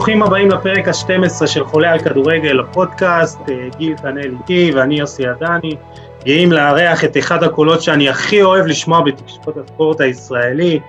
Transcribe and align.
ברוכים 0.00 0.22
הבאים 0.22 0.50
לפרק 0.50 0.88
ה-12 0.88 1.46
של 1.46 1.64
חולה 1.64 1.92
על 1.92 1.98
כדורגל, 1.98 2.60
הפודקאסט, 2.60 3.38
אה, 3.48 3.68
גיל 3.78 3.96
קנאל 4.02 4.34
איתי 4.40 4.72
ואני 4.74 4.98
יוסי 4.98 5.26
עדני, 5.26 5.76
גאים 6.24 6.52
לארח 6.52 7.04
את 7.04 7.16
אחד 7.16 7.44
הקולות 7.44 7.82
שאני 7.82 8.08
הכי 8.08 8.42
אוהב 8.42 8.66
לשמוע 8.66 9.00
בתקשורת 9.00 9.56
הספורט 9.56 10.00
הישראלי, 10.00 10.80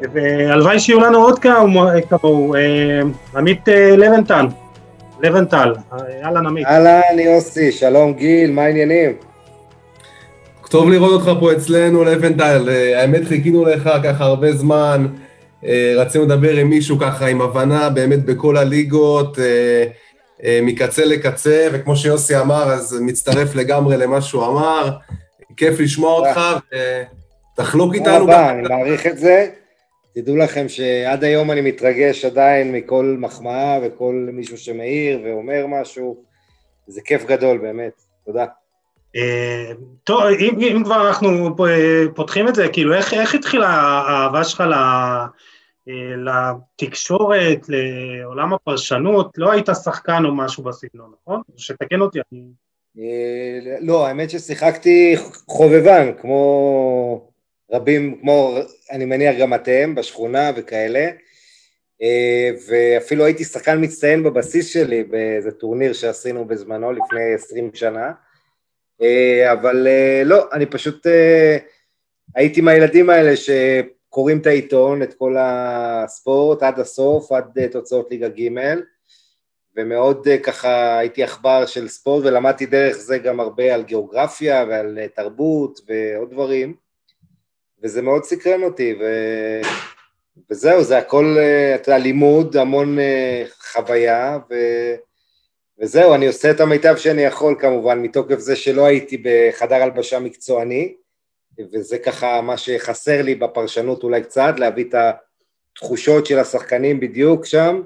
והלוואי 0.00 0.80
שיהיו 0.80 1.00
לנו 1.00 1.18
עוד 1.18 1.38
כמוהו, 1.38 2.54
אה, 2.54 2.60
עמית 3.36 3.68
אה, 3.68 3.96
לבנטל, 3.96 4.46
לבנטל, 5.22 5.74
אהלן 6.24 6.46
עמית. 6.46 6.66
אהלן 6.66 7.18
יוסי, 7.18 7.72
שלום 7.72 8.12
גיל, 8.12 8.52
מה 8.52 8.62
העניינים? 8.62 9.12
טוב 10.68 10.90
לראות 10.90 11.12
אותך 11.12 11.40
פה 11.40 11.52
אצלנו, 11.52 12.04
לבנטל, 12.04 12.68
האמת 12.96 13.24
חיכינו 13.24 13.64
לך 13.64 13.90
ככה 14.02 14.24
הרבה 14.24 14.52
זמן, 14.52 15.06
רצינו 15.96 16.24
לדבר 16.24 16.56
עם 16.56 16.70
מישהו 16.70 16.98
ככה 16.98 17.26
עם 17.26 17.40
הבנה 17.40 17.90
באמת 17.90 18.24
בכל 18.24 18.56
הליגות, 18.56 19.38
אה, 19.38 19.84
אה, 20.44 20.60
מקצה 20.62 21.04
לקצה, 21.04 21.68
וכמו 21.72 21.96
שיוסי 21.96 22.36
אמר, 22.36 22.72
אז 22.72 22.98
מצטרף 23.00 23.54
לגמרי 23.54 23.96
למה 23.96 24.20
שהוא 24.20 24.46
אמר. 24.46 24.90
כיף 25.56 25.80
לשמוע 25.80 26.12
אותך, 26.12 26.40
ותחלוק 27.54 27.94
איתנו. 27.94 28.18
תודה 28.18 28.18
רבה, 28.18 28.50
אני 28.50 28.62
מעריך 28.62 29.06
את 29.06 29.18
זה. 29.18 29.46
תדעו 30.14 30.36
לכם 30.36 30.68
שעד 30.68 31.24
היום 31.24 31.50
אני 31.50 31.60
מתרגש 31.60 32.24
עדיין 32.24 32.72
מכל 32.72 33.16
מחמאה 33.18 33.78
וכל 33.82 34.28
מישהו 34.32 34.58
שמעיר 34.58 35.20
ואומר 35.24 35.66
משהו. 35.66 36.16
זה 36.86 37.00
כיף 37.04 37.24
גדול, 37.24 37.58
באמת. 37.58 37.92
תודה. 38.26 38.44
טוב, 40.04 40.22
אם 40.40 40.82
כבר 40.84 41.08
אנחנו 41.08 41.56
פותחים 42.14 42.48
את 42.48 42.54
זה, 42.54 42.68
כאילו, 42.68 42.94
איך 42.94 43.34
התחילה 43.34 43.68
האהבה 43.68 44.44
שלך 44.44 44.60
אה, 44.60 45.26
לתקשורת, 46.16 47.58
לעולם 47.68 48.54
הפרשנות, 48.54 49.38
לא 49.38 49.52
היית 49.52 49.66
שחקן 49.84 50.22
או 50.24 50.34
משהו 50.34 50.62
בסגנון, 50.62 51.12
נכון? 51.22 51.42
שתקן 51.56 52.00
אותי, 52.00 52.18
אני... 52.32 52.42
אה, 52.98 53.76
לא, 53.80 54.06
האמת 54.06 54.30
ששיחקתי 54.30 55.16
חובבן, 55.46 56.10
כמו 56.20 57.30
רבים, 57.72 58.18
כמו 58.20 58.56
אני 58.90 59.04
מניח 59.04 59.36
גם 59.40 59.54
אתם, 59.54 59.94
בשכונה 59.94 60.50
וכאלה, 60.56 61.10
אה, 62.02 62.50
ואפילו 62.68 63.24
הייתי 63.24 63.44
שחקן 63.44 63.84
מצטיין 63.84 64.22
בבסיס 64.22 64.72
שלי 64.72 65.04
באיזה 65.04 65.50
טורניר 65.50 65.92
שעשינו 65.92 66.44
בזמנו 66.44 66.92
לפני 66.92 67.34
עשרים 67.34 67.70
שנה, 67.74 68.12
אבל 69.52 69.86
לא, 70.24 70.44
אני 70.52 70.66
פשוט 70.66 71.06
הייתי 72.34 72.60
מהילדים 72.60 73.10
האלה 73.10 73.36
ש... 73.36 73.50
קוראים 74.08 74.38
את 74.38 74.46
העיתון, 74.46 75.02
את 75.02 75.14
כל 75.14 75.36
הספורט 75.38 76.62
עד 76.62 76.78
הסוף, 76.80 77.32
עד 77.32 77.58
אה, 77.58 77.68
תוצאות 77.68 78.10
ליגה 78.10 78.28
ג' 78.28 78.50
ומאוד 79.76 80.28
אה, 80.28 80.38
ככה 80.38 80.98
הייתי 80.98 81.22
עכבר 81.22 81.66
של 81.66 81.88
ספורט 81.88 82.24
ולמדתי 82.24 82.66
דרך 82.66 82.96
זה 82.96 83.18
גם 83.18 83.40
הרבה 83.40 83.74
על 83.74 83.82
גיאוגרפיה 83.82 84.64
ועל 84.68 84.98
אה, 84.98 85.08
תרבות 85.08 85.80
ועוד 85.88 86.30
דברים 86.30 86.74
וזה 87.82 88.02
מאוד 88.02 88.24
סקרן 88.24 88.62
אותי 88.62 88.94
ו... 89.00 89.04
וזהו, 90.50 90.84
זה 90.84 90.98
הכל, 90.98 91.36
אתה 91.74 91.90
יודע, 91.90 91.98
לימוד, 91.98 92.56
המון 92.56 92.98
חוויה 93.72 94.38
ו... 94.50 94.54
וזהו, 95.80 96.14
אני 96.14 96.26
עושה 96.26 96.50
את 96.50 96.60
המיטב 96.60 96.96
שאני 96.96 97.22
יכול 97.22 97.54
כמובן 97.58 97.98
מתוקף 98.02 98.38
זה 98.38 98.56
שלא 98.56 98.84
הייתי 98.84 99.22
בחדר 99.24 99.74
הלבשה 99.74 100.18
מקצועני 100.18 100.94
וזה 101.72 101.98
ככה 101.98 102.40
מה 102.40 102.56
שחסר 102.56 103.22
לי 103.22 103.34
בפרשנות 103.34 104.02
אולי 104.02 104.22
קצת, 104.22 104.54
להביא 104.58 104.84
את 104.84 104.94
התחושות 105.74 106.26
של 106.26 106.38
השחקנים 106.38 107.00
בדיוק 107.00 107.46
שם, 107.46 107.82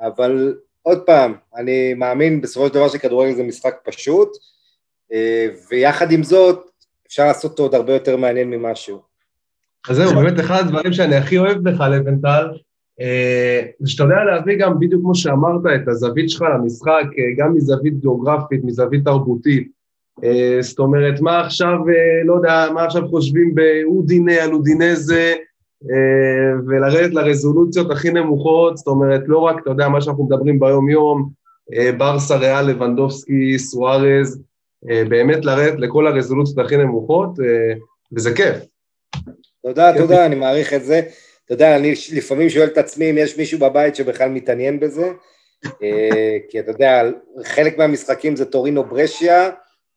אבל 0.00 0.54
עוד 0.82 1.02
פעם, 1.06 1.34
אני 1.56 1.94
מאמין 1.94 2.40
בסופו 2.40 2.68
של 2.68 2.74
דבר 2.74 2.88
שכדורגל 2.88 3.34
זה 3.34 3.42
משחק 3.42 3.74
פשוט, 3.84 4.28
אה, 5.12 5.46
ויחד 5.70 6.12
עם 6.12 6.22
זאת, 6.22 6.70
אפשר 7.06 7.26
לעשות 7.26 7.50
אותו 7.50 7.62
עוד 7.62 7.74
הרבה 7.74 7.92
יותר 7.92 8.16
מעניין 8.16 8.50
ממשהו. 8.50 9.00
אז 9.88 9.96
זהו, 9.96 10.14
באמת 10.14 10.40
אחד 10.40 10.60
הדברים 10.60 10.92
שאני 10.92 11.16
הכי 11.16 11.38
אוהב 11.38 11.58
בך, 11.58 11.80
לבנטל, 11.80 12.46
אה, 13.00 13.62
זה 13.78 13.90
שאתה 13.90 14.02
יודע 14.02 14.24
להביא 14.24 14.56
גם, 14.58 14.80
בדיוק 14.80 15.02
כמו 15.02 15.14
שאמרת, 15.14 15.60
את 15.74 15.88
הזווית 15.88 16.30
שלך 16.30 16.42
למשחק, 16.42 17.04
אה, 17.18 17.24
גם 17.38 17.54
מזווית 17.54 18.00
גיאוגרפית, 18.00 18.64
מזווית 18.64 19.04
תרבותית. 19.04 19.79
אה, 20.24 20.58
זאת 20.60 20.78
אומרת, 20.78 21.20
מה 21.20 21.40
עכשיו, 21.40 21.76
אה, 21.88 22.24
לא 22.24 22.34
יודע, 22.34 22.68
מה 22.74 22.84
עכשיו 22.84 23.08
חושבים 23.08 23.54
באודינה 23.54 24.34
על 24.42 24.52
אודינזה, 24.52 25.34
אה, 25.90 26.60
ולרדת 26.66 27.14
לרזולוציות 27.14 27.90
הכי 27.90 28.10
נמוכות, 28.10 28.76
זאת 28.76 28.86
אומרת, 28.86 29.20
לא 29.26 29.38
רק, 29.38 29.56
אתה 29.62 29.70
יודע, 29.70 29.88
מה 29.88 30.00
שאנחנו 30.00 30.24
מדברים 30.24 30.60
ביום-יום, 30.60 31.40
ברסה, 31.98 32.36
ריאל, 32.36 32.66
לבנדובסקי, 32.66 33.58
סוארז, 33.58 34.42
באמת 34.82 35.44
לרדת 35.44 35.78
לכל 35.78 36.06
הרזולוציות 36.06 36.66
הכי 36.66 36.76
נמוכות, 36.76 37.30
וזה 38.12 38.34
כיף. 38.34 38.56
תודה, 39.62 39.92
תודה, 39.98 40.26
אני 40.26 40.34
מעריך 40.34 40.72
את 40.72 40.84
זה. 40.84 41.00
אתה 41.44 41.54
יודע, 41.54 41.76
אני 41.76 41.94
לפעמים 42.16 42.48
שואל 42.48 42.66
את 42.66 42.78
עצמי 42.78 43.10
אם 43.10 43.18
יש 43.18 43.38
מישהו 43.38 43.58
בבית 43.58 43.96
שבכלל 43.96 44.30
מתעניין 44.30 44.80
בזה, 44.80 45.12
כי 46.50 46.60
אתה 46.60 46.70
יודע, 46.70 47.02
חלק 47.44 47.78
מהמשחקים 47.78 48.36
זה 48.36 48.44
טורינו 48.44 48.84
ברשיה, 48.84 49.50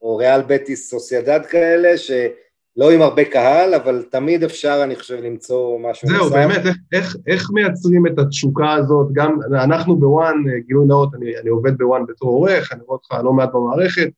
או 0.04 0.16
ריאל 0.16 0.42
בטיס 0.48 0.90
סוסיידד 0.90 1.46
כאלה, 1.50 1.98
שלא 1.98 2.92
עם 2.92 3.02
הרבה 3.02 3.26
קהל, 3.26 3.74
אבל 3.74 4.06
תמיד 4.12 4.44
אפשר, 4.44 4.80
אני 4.84 4.96
חושב, 4.96 5.16
למצוא 5.24 5.80
משהו 5.80 6.08
זהו, 6.08 6.18
נוסף. 6.18 6.32
באמת, 6.32 6.66
איך, 6.66 6.78
איך, 6.94 7.16
איך 7.28 7.50
מייצרים 7.54 8.08
את 8.08 8.20
התשוקה 8.20 8.74
הזאת? 8.74 9.08
גם 9.14 9.40
אנחנו 9.52 9.96
בוואן, 9.96 10.44
גילוי 10.68 10.88
נאות, 10.88 11.10
אני, 11.16 11.38
אני 11.38 11.50
עובד 11.50 11.78
בוואן 11.78 12.06
בתור 12.06 12.30
עורך, 12.30 12.72
אני 12.74 12.82
רואה 12.88 12.98
אותך 12.98 13.24
לא 13.24 13.34
מעט 13.34 13.50
במערכת, 13.54 14.10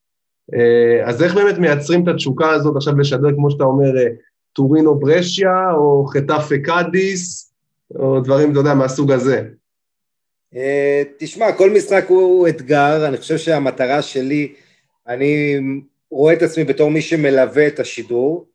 אה, 0.54 1.10
אז 1.10 1.24
איך 1.24 1.36
באמת 1.36 1.58
מייצרים 1.58 2.04
את 2.04 2.08
התשוקה 2.08 2.50
הזאת 2.50 2.76
עכשיו 2.76 3.00
לשדר, 3.00 3.32
כמו 3.36 3.52
שאתה 3.52 3.64
אומר, 3.64 3.98
אה, 3.98 4.08
טורינו 4.54 5.00
ברשיה, 5.00 5.72
או 5.72 6.06
חטאפה 6.06 6.56
קאדיס, 6.58 7.54
או 7.96 8.20
דברים, 8.20 8.52
אתה 8.52 8.60
יודע, 8.60 8.74
מהסוג 8.74 9.12
הזה? 9.12 9.44
אה, 10.56 11.04
תשמע, 11.18 11.52
כל 11.52 11.70
משחק 11.70 12.06
הוא 12.08 12.48
אתגר, 12.48 13.08
אני 13.08 13.18
חושב 13.18 13.38
שהמטרה 13.38 14.02
שלי, 14.02 14.54
אני 15.08 15.60
רואה 16.12 16.34
את 16.34 16.42
עצמי 16.42 16.64
בתור 16.64 16.92
מי 16.92 17.02
שמלווה 17.02 17.68
את 17.68 17.80
השידור, 17.80 18.46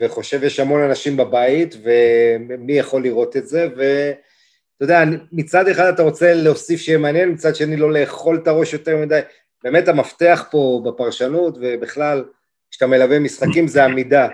וחושב 0.00 0.44
יש 0.44 0.60
המון 0.60 0.80
אנשים 0.82 1.16
בבית, 1.16 1.74
ומי 1.82 2.72
יכול 2.72 3.02
לראות 3.02 3.36
את 3.36 3.48
זה, 3.48 3.68
ואתה 3.76 4.84
יודע, 4.84 5.04
מצד 5.32 5.68
אחד 5.68 5.92
אתה 5.94 6.02
רוצה 6.02 6.34
להוסיף 6.34 6.80
שיהיה 6.80 6.98
מעניין, 6.98 7.28
מצד 7.28 7.56
שני 7.56 7.76
לא 7.76 7.92
לאכול 7.92 8.38
את 8.42 8.48
הראש 8.48 8.72
יותר 8.72 8.96
מדי. 8.96 9.20
באמת 9.64 9.88
המפתח 9.88 10.44
פה 10.50 10.82
בפרשנות, 10.84 11.58
ובכלל, 11.60 12.24
כשאתה 12.70 12.86
מלווה 12.86 13.18
משחקים 13.18 13.68
זה 13.68 13.84
עמידה. 13.84 14.28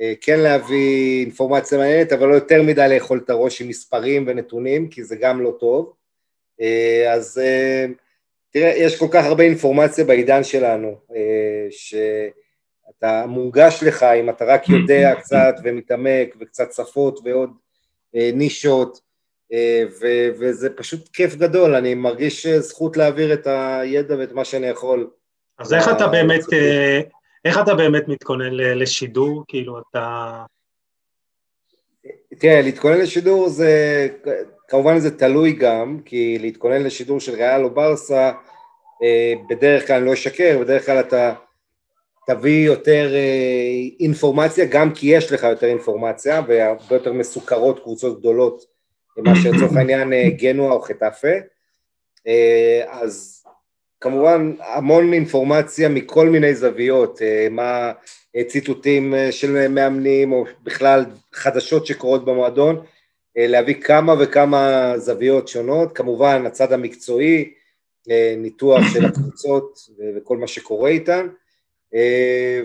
אה, 0.00 0.12
כן 0.20 0.40
להביא 0.40 1.20
אינפורמציה 1.24 1.78
מעניינת, 1.78 2.12
אבל 2.12 2.28
לא 2.28 2.34
יותר 2.34 2.62
מדי 2.62 2.86
לאכול 2.90 3.20
את 3.24 3.30
הראש 3.30 3.62
עם 3.62 3.68
מספרים 3.68 4.24
ונתונים, 4.26 4.88
כי 4.88 5.04
זה 5.04 5.16
גם 5.16 5.40
לא 5.40 5.56
טוב. 5.60 5.92
אה, 6.60 7.12
אז 7.12 7.38
אה, 7.38 7.86
תראה, 8.50 8.72
יש 8.76 8.98
כל 8.98 9.06
כך 9.12 9.24
הרבה 9.24 9.44
אינפורמציה 9.44 10.04
בעידן 10.04 10.44
שלנו, 10.44 10.96
אה, 11.16 11.66
שאתה 11.70 13.26
מונגש 13.26 13.82
לך 13.86 14.02
אם 14.02 14.30
אתה 14.30 14.44
רק 14.44 14.68
יודע 14.74 15.14
קצת 15.14 15.54
ומתעמק 15.64 16.36
וקצת 16.40 16.72
שפות 16.72 17.20
ועוד 17.24 17.50
אה, 18.16 18.30
נישות, 18.34 19.00
אה, 19.52 19.84
ו- 20.00 20.28
וזה 20.40 20.70
פשוט 20.70 21.08
כיף 21.08 21.34
גדול, 21.34 21.74
אני 21.74 21.94
מרגיש 21.94 22.46
זכות 22.46 22.96
להעביר 22.96 23.32
את 23.32 23.46
הידע 23.46 24.16
ואת 24.18 24.32
מה 24.32 24.44
שאני 24.44 24.66
יכול. 24.66 25.10
אז 25.58 25.74
איך 25.74 25.88
אתה 25.88 26.08
באמת, 26.08 26.40
איך 27.44 27.58
אתה 27.58 27.74
באמת 27.74 28.08
מתכונן 28.08 28.52
לשידור? 28.52 29.44
כאילו 29.48 29.78
אתה... 29.78 30.44
תראה, 32.38 32.62
להתכונן 32.62 32.98
לשידור 32.98 33.48
זה, 33.48 34.08
כמובן 34.68 34.98
זה 34.98 35.18
תלוי 35.18 35.52
גם, 35.52 35.98
כי 36.04 36.38
להתכונן 36.40 36.82
לשידור 36.82 37.20
של 37.20 37.34
ריאל 37.34 37.64
או 37.64 37.70
ברסה, 37.70 38.32
אה, 39.02 39.34
בדרך 39.48 39.86
כלל, 39.86 39.96
אני 39.96 40.06
לא 40.06 40.12
אשקר, 40.12 40.58
בדרך 40.60 40.86
כלל 40.86 41.00
אתה 41.00 41.32
תביא 42.26 42.66
יותר 42.66 43.14
אה, 43.14 43.72
אינפורמציה, 44.00 44.64
גם 44.64 44.94
כי 44.94 45.06
יש 45.06 45.32
לך 45.32 45.42
יותר 45.42 45.66
אינפורמציה, 45.66 46.42
והרבה 46.48 46.96
יותר 46.96 47.12
מסוכרות 47.12 47.80
קבוצות 47.82 48.18
גדולות 48.20 48.64
ממה 49.16 49.36
שלצורך 49.42 49.76
העניין 49.76 50.12
אה, 50.12 50.28
גנוע 50.30 50.72
או 50.72 50.80
חטאפה. 50.80 51.28
אז 52.88 53.44
כמובן 54.00 54.52
המון 54.60 55.12
אינפורמציה 55.12 55.88
מכל 55.88 56.28
מיני 56.28 56.54
זוויות, 56.54 57.20
מה 57.50 57.92
ציטוטים 58.46 59.14
של 59.30 59.68
מאמנים 59.68 60.32
או 60.32 60.44
בכלל 60.62 61.04
חדשות 61.32 61.86
שקורות 61.86 62.24
במועדון, 62.24 62.84
להביא 63.36 63.74
כמה 63.74 64.14
וכמה 64.18 64.92
זוויות 64.96 65.48
שונות, 65.48 65.96
כמובן 65.96 66.46
הצד 66.46 66.72
המקצועי, 66.72 67.52
ניתוח 68.36 68.80
של 68.94 69.04
הקבוצות 69.04 69.78
וכל 70.16 70.36
מה 70.36 70.46
שקורה 70.46 70.90
איתן, 70.90 71.28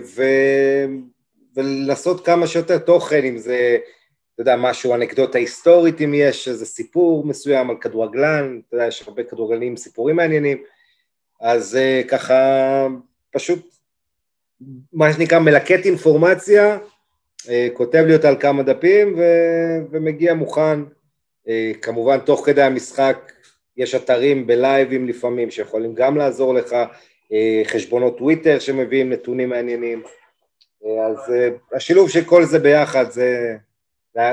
ו... 0.04 0.22
ולעשות 1.56 2.26
כמה 2.26 2.46
שיותר 2.46 2.78
תוכן, 2.78 3.24
אם 3.24 3.38
זה 3.38 3.78
אתה 4.36 4.42
יודע, 4.42 4.56
משהו, 4.56 4.94
אנקדוטה 4.94 5.38
היסטורית 5.38 6.00
אם 6.00 6.14
יש 6.14 6.48
איזה 6.48 6.66
סיפור 6.66 7.26
מסוים 7.26 7.70
על 7.70 7.76
כדורגלן, 7.80 8.60
אתה 8.68 8.76
יודע, 8.76 8.86
יש 8.86 9.02
הרבה 9.06 9.24
כדורגלנים 9.24 9.68
עם 9.68 9.76
סיפורים 9.76 10.16
מעניינים, 10.16 10.62
אז 11.40 11.78
ככה 12.08 12.86
פשוט, 13.30 13.75
מה 14.92 15.12
שנקרא 15.12 15.38
מלקט 15.38 15.84
אינפורמציה, 15.84 16.78
uh, 17.42 17.48
כותב 17.72 18.04
לי 18.06 18.16
אותה 18.16 18.28
על 18.28 18.36
כמה 18.40 18.62
דפים 18.62 19.14
ו, 19.18 19.22
ומגיע 19.90 20.34
מוכן, 20.34 20.82
uh, 20.82 21.50
כמובן 21.82 22.18
תוך 22.18 22.46
כדי 22.46 22.62
המשחק 22.62 23.32
יש 23.76 23.94
אתרים 23.94 24.46
בלייבים 24.46 25.08
לפעמים 25.08 25.50
שיכולים 25.50 25.94
גם 25.94 26.16
לעזור 26.16 26.54
לך, 26.54 26.72
uh, 26.72 27.68
חשבונות 27.68 28.18
טוויטר 28.18 28.58
שמביאים 28.58 29.10
נתונים 29.10 29.48
מעניינים, 29.48 30.02
אז 31.06 31.32
השילוב 31.74 32.10
של 32.10 32.24
כל 32.24 32.44
זה 32.44 32.58
ביחד 32.58 33.10
זה... 33.10 33.56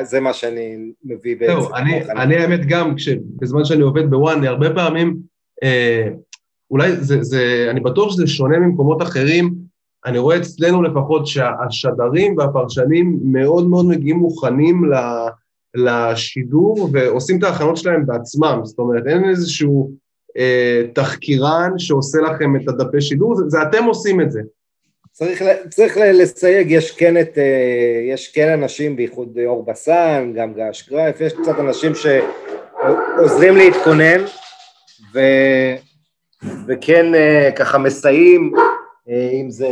זה 0.03 0.19
מה 0.19 0.33
שאני 0.33 0.77
מביא 1.03 1.35
בעצם. 1.39 1.61
זהו, 1.61 1.73
אני, 1.75 2.03
אני 2.11 2.35
האמת 2.35 2.65
גם, 2.65 2.95
בזמן 3.35 3.65
שאני 3.65 3.81
עובד 3.81 4.09
בוואן, 4.09 4.43
הרבה 4.43 4.73
פעמים, 4.75 5.17
אה, 5.63 6.07
אולי 6.71 6.95
זה, 6.95 7.17
זה, 7.21 7.67
אני 7.69 7.79
בטוח 7.79 8.11
שזה 8.11 8.27
שונה 8.27 8.59
ממקומות 8.59 9.01
אחרים, 9.01 9.53
אני 10.05 10.17
רואה 10.17 10.37
אצלנו 10.37 10.81
לפחות 10.81 11.27
שהשדרים 11.27 12.37
והפרשנים 12.37 13.19
מאוד 13.23 13.67
מאוד 13.67 13.85
מגיעים 13.85 14.17
מוכנים 14.17 14.81
לשידור 15.75 16.89
ועושים 16.93 17.39
את 17.39 17.43
ההכנות 17.43 17.77
שלהם 17.77 18.05
בעצמם, 18.05 18.59
זאת 18.63 18.79
אומרת, 18.79 19.03
אין 19.07 19.29
איזשהו 19.29 19.91
אה, 20.37 20.83
תחקירן 20.93 21.71
שעושה 21.77 22.19
לכם 22.21 22.55
את 22.55 22.67
הדפי 22.67 23.01
שידור, 23.01 23.35
זה, 23.35 23.43
זה 23.47 23.61
אתם 23.61 23.83
עושים 23.83 24.21
את 24.21 24.31
זה. 24.31 24.41
צריך, 25.11 25.43
צריך 25.69 25.97
לסייג, 25.97 26.71
יש 26.71 26.91
כן, 26.91 27.17
את, 27.17 27.37
אה, 27.37 28.13
יש 28.13 28.31
כן 28.35 28.49
אנשים, 28.49 28.95
בייחוד 28.95 29.37
אור 29.45 29.65
בסן, 29.65 30.33
גם 30.35 30.53
געש 30.53 30.89
גרייף, 30.89 31.21
יש 31.21 31.33
קצת 31.33 31.59
אנשים 31.59 31.91
שעוזרים 31.95 33.57
להתכונן, 33.57 34.21
ו, 35.13 35.19
וכן 36.67 37.15
אה, 37.15 37.49
ככה 37.55 37.77
מסייעים, 37.77 38.53
אם 39.07 39.49
זה 39.49 39.69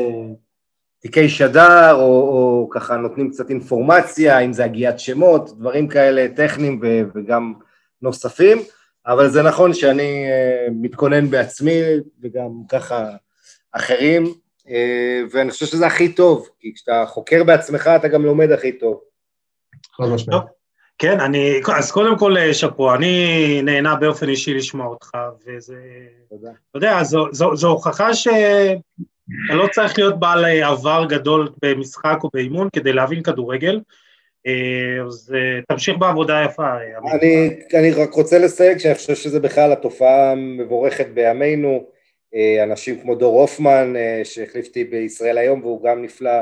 תיקי 0.99 1.29
שדר, 1.29 1.93
או, 1.93 1.99
או 2.01 2.69
ככה 2.71 2.95
נותנים 2.95 3.29
קצת 3.31 3.49
אינפורמציה, 3.49 4.39
אם 4.39 4.53
זה 4.53 4.65
הגיית 4.65 4.99
שמות, 4.99 5.57
דברים 5.57 5.87
כאלה 5.87 6.27
טכניים 6.35 6.79
ו, 6.83 7.01
וגם 7.15 7.53
נוספים, 8.01 8.57
אבל 9.07 9.29
זה 9.29 9.41
נכון 9.41 9.73
שאני 9.73 10.25
מתכונן 10.71 11.29
בעצמי, 11.29 11.81
וגם 12.23 12.49
ככה 12.69 13.09
אחרים, 13.71 14.23
אה, 14.69 15.21
ואני 15.31 15.51
חושב 15.51 15.65
שזה 15.65 15.87
הכי 15.87 16.13
טוב, 16.13 16.49
כי 16.59 16.73
כשאתה 16.73 17.03
חוקר 17.07 17.43
בעצמך 17.43 17.89
אתה 17.95 18.07
גם 18.07 18.25
לומד 18.25 18.51
הכי 18.51 18.71
טוב. 18.71 19.01
כן, 20.97 21.19
אני, 21.19 21.61
אז 21.75 21.91
קודם 21.91 22.17
כל 22.17 22.37
אה, 22.37 22.53
שאפו, 22.53 22.93
אני 22.95 23.61
נהנה 23.61 23.95
באופן 23.95 24.29
אישי 24.29 24.53
לשמוע 24.53 24.85
אותך, 24.87 25.09
וזה, 25.45 25.75
תודה. 26.29 26.51
אתה 26.69 26.77
יודע, 26.77 27.03
זו, 27.03 27.27
זו, 27.31 27.55
זו 27.55 27.69
הוכחה 27.69 28.13
שאתה 29.47 29.57
לא 29.57 29.67
צריך 29.71 29.97
להיות 29.97 30.19
בעל 30.19 30.45
עבר 30.45 31.05
גדול 31.09 31.49
במשחק 31.63 32.17
או 32.23 32.29
באימון 32.33 32.69
כדי 32.73 32.93
להבין 32.93 33.23
כדורגל, 33.23 33.79
אה, 34.47 35.05
אז 35.07 35.35
תמשיך 35.67 35.97
בעבודה 35.97 36.39
היפה. 36.39 36.67
אני, 37.13 37.49
אני 37.73 37.91
רק 37.91 38.13
רוצה 38.13 38.39
לסייג 38.39 38.77
שאני 38.77 38.95
חושב 38.95 39.15
שזה 39.15 39.39
בכלל 39.39 39.71
התופעה 39.71 40.31
המבורכת 40.31 41.07
בימינו, 41.07 41.85
אה, 42.35 42.63
אנשים 42.63 42.99
כמו 43.01 43.15
דור 43.15 43.41
הופמן 43.41 43.95
אה, 43.95 44.21
שהחליף 44.23 44.67
אותי 44.67 44.83
בישראל 44.83 45.37
היום 45.37 45.61
והוא 45.61 45.83
גם 45.83 46.01
נפלא. 46.01 46.39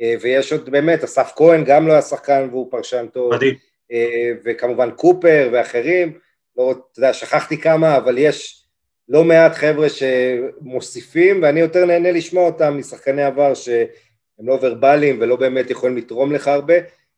אה, 0.00 0.14
ויש 0.20 0.52
עוד 0.52 0.70
באמת, 0.70 1.04
אסף 1.04 1.32
כהן 1.36 1.64
גם 1.64 1.88
לא 1.88 1.92
היה 1.92 2.02
שחקן 2.02 2.48
והוא 2.50 2.70
פרשן 2.70 3.06
טוב. 3.12 3.34
מדהים. 3.34 3.54
וכמובן 4.44 4.90
קופר 4.90 5.48
ואחרים, 5.52 6.18
לא, 6.56 6.72
אתה 6.72 6.98
יודע, 6.98 7.12
שכחתי 7.12 7.58
כמה 7.58 7.96
אבל 7.96 8.18
יש 8.18 8.65
לא 9.08 9.24
מעט 9.24 9.52
חבר'ה 9.54 9.86
שמוסיפים 9.88 11.42
ואני 11.42 11.60
יותר 11.60 11.84
נהנה 11.84 12.12
לשמוע 12.12 12.44
אותם 12.44 12.78
משחקני 12.78 13.22
עבר 13.22 13.54
שהם 13.54 13.86
לא 14.38 14.58
ורבליים 14.62 15.20
ולא 15.20 15.36
באמת 15.36 15.70
יכולים 15.70 15.96
לתרום 15.96 16.32
לך 16.32 16.48
הרבה 16.48 16.74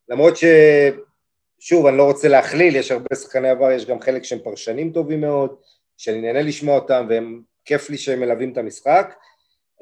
למרות 0.09 0.35
ששוב 0.37 1.87
אני 1.87 1.97
לא 1.97 2.05
רוצה 2.05 2.29
להכליל, 2.29 2.77
יש 2.77 2.91
הרבה 2.91 3.15
שחקני 3.15 3.49
עבר, 3.49 3.73
יש 3.73 3.87
גם 3.87 4.01
חלק 4.01 4.25
שהם 4.25 4.39
פרשנים 4.45 4.93
טובים 4.93 5.21
מאוד 5.21 5.57
שאני 5.97 6.21
נהנה 6.21 6.43
לשמוע 6.43 6.75
אותם 6.75 7.07
והם 7.09 7.41
כיף 7.65 7.91
לי 7.91 7.99
שהם 7.99 8.21
מלווים 8.21 8.53
את 8.53 8.59
המשחק. 8.59 9.15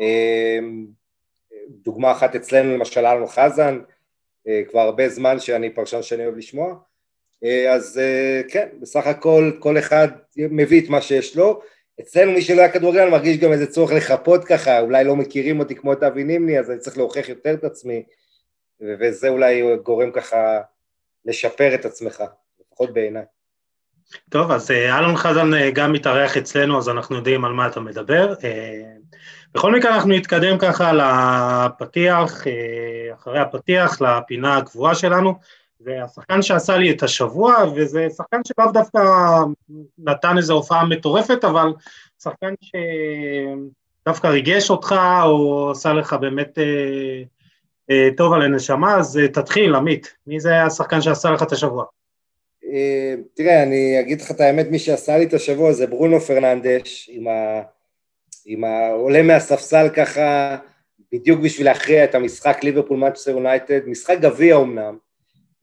אמ, 0.00 0.86
דוגמה 1.68 2.12
אחת 2.12 2.36
אצלנו 2.36 2.74
למשל 2.74 3.06
אלון 3.06 3.26
חזן, 3.26 3.80
אה, 4.48 4.62
כבר 4.68 4.80
הרבה 4.80 5.08
זמן 5.08 5.40
שאני 5.40 5.70
פרשן 5.70 6.02
שאני 6.02 6.24
אוהב 6.24 6.36
לשמוע, 6.36 6.74
אה, 7.44 7.72
אז 7.72 7.98
אה, 7.98 8.42
כן, 8.48 8.68
בסך 8.80 9.06
הכל 9.06 9.52
כל 9.58 9.78
אחד 9.78 10.08
מביא 10.36 10.84
את 10.84 10.88
מה 10.88 11.00
שיש 11.00 11.36
לו. 11.36 11.60
אצלנו 12.00 12.32
מי 12.32 12.42
שלא 12.42 12.60
היה 12.60 12.72
כדורגלן 12.72 13.10
מרגיש 13.10 13.36
גם 13.36 13.52
איזה 13.52 13.66
צורך 13.66 13.92
לחפות 13.92 14.44
ככה, 14.44 14.80
אולי 14.80 15.04
לא 15.04 15.16
מכירים 15.16 15.60
אותי 15.60 15.74
כמו 15.74 15.92
את 15.92 16.02
אבי 16.02 16.24
נימני, 16.24 16.58
אז 16.58 16.70
אני 16.70 16.78
צריך 16.78 16.98
להוכיח 16.98 17.28
יותר 17.28 17.54
את 17.54 17.64
עצמי, 17.64 18.02
וזה 18.80 19.28
אולי 19.28 19.62
גורם 19.82 20.10
ככה 20.10 20.60
לשפר 21.24 21.74
את 21.74 21.84
עצמך, 21.84 22.24
לפחות 22.60 22.94
בעיניי. 22.94 23.24
טוב, 24.30 24.50
אז 24.50 24.70
אה, 24.70 24.98
אלון 24.98 25.16
חזן 25.16 25.54
אה, 25.54 25.70
גם 25.70 25.92
מתארח 25.92 26.36
אצלנו, 26.36 26.78
אז 26.78 26.88
אנחנו 26.88 27.16
יודעים 27.16 27.44
על 27.44 27.52
מה 27.52 27.66
אתה 27.66 27.80
מדבר. 27.80 28.34
אה, 28.44 28.82
בכל 29.54 29.72
מקרה 29.72 29.94
אנחנו 29.94 30.10
נתקדם 30.10 30.58
ככה 30.58 30.92
לפתיח, 30.92 32.42
אחרי 33.14 33.38
הפתיח, 33.38 34.00
לפינה 34.00 34.56
הקבועה 34.56 34.94
שלנו. 34.94 35.34
זה 35.80 36.04
השחקן 36.04 36.42
שעשה 36.42 36.76
לי 36.76 36.90
את 36.90 37.02
השבוע, 37.02 37.54
וזה 37.76 38.06
שחקן 38.16 38.40
שלאו 38.44 38.72
דווקא 38.72 38.98
נתן 39.98 40.36
איזו 40.36 40.54
הופעה 40.54 40.84
מטורפת, 40.84 41.44
אבל 41.44 41.72
שחקן 42.22 42.54
שדווקא 42.60 44.26
ריגש 44.26 44.70
אותך, 44.70 44.94
או 45.22 45.70
עשה 45.70 45.92
לך 45.92 46.12
באמת 46.12 46.58
טוב 48.16 48.32
על 48.32 48.42
הנשמה, 48.42 48.98
אז 48.98 49.20
תתחיל, 49.32 49.74
עמית. 49.74 50.14
מי 50.26 50.40
זה 50.40 50.62
השחקן 50.62 51.00
שעשה 51.00 51.30
לך 51.30 51.42
את 51.42 51.52
השבוע? 51.52 51.84
אה, 52.72 53.14
תראה, 53.34 53.62
אני 53.62 54.00
אגיד 54.00 54.20
לך 54.20 54.30
את 54.30 54.40
האמת, 54.40 54.66
מי 54.70 54.78
שעשה 54.78 55.18
לי 55.18 55.24
את 55.24 55.34
השבוע 55.34 55.72
זה 55.72 55.86
ברונו 55.86 56.20
פרננדש, 56.20 57.10
עם, 57.12 57.28
ה... 57.28 57.62
עם 58.46 58.64
העולה 58.64 59.22
מהספסל 59.22 59.88
ככה, 59.88 60.56
בדיוק 61.12 61.40
בשביל 61.40 61.66
להכריע 61.66 62.04
את 62.04 62.14
המשחק 62.14 62.64
ליברפול 62.64 62.98
מנצ'סטר 62.98 63.30
יונייטד, 63.30 63.80
משחק 63.86 64.18
גביע 64.20 64.56
אמנם, 64.56 64.78
אה, 64.78 65.05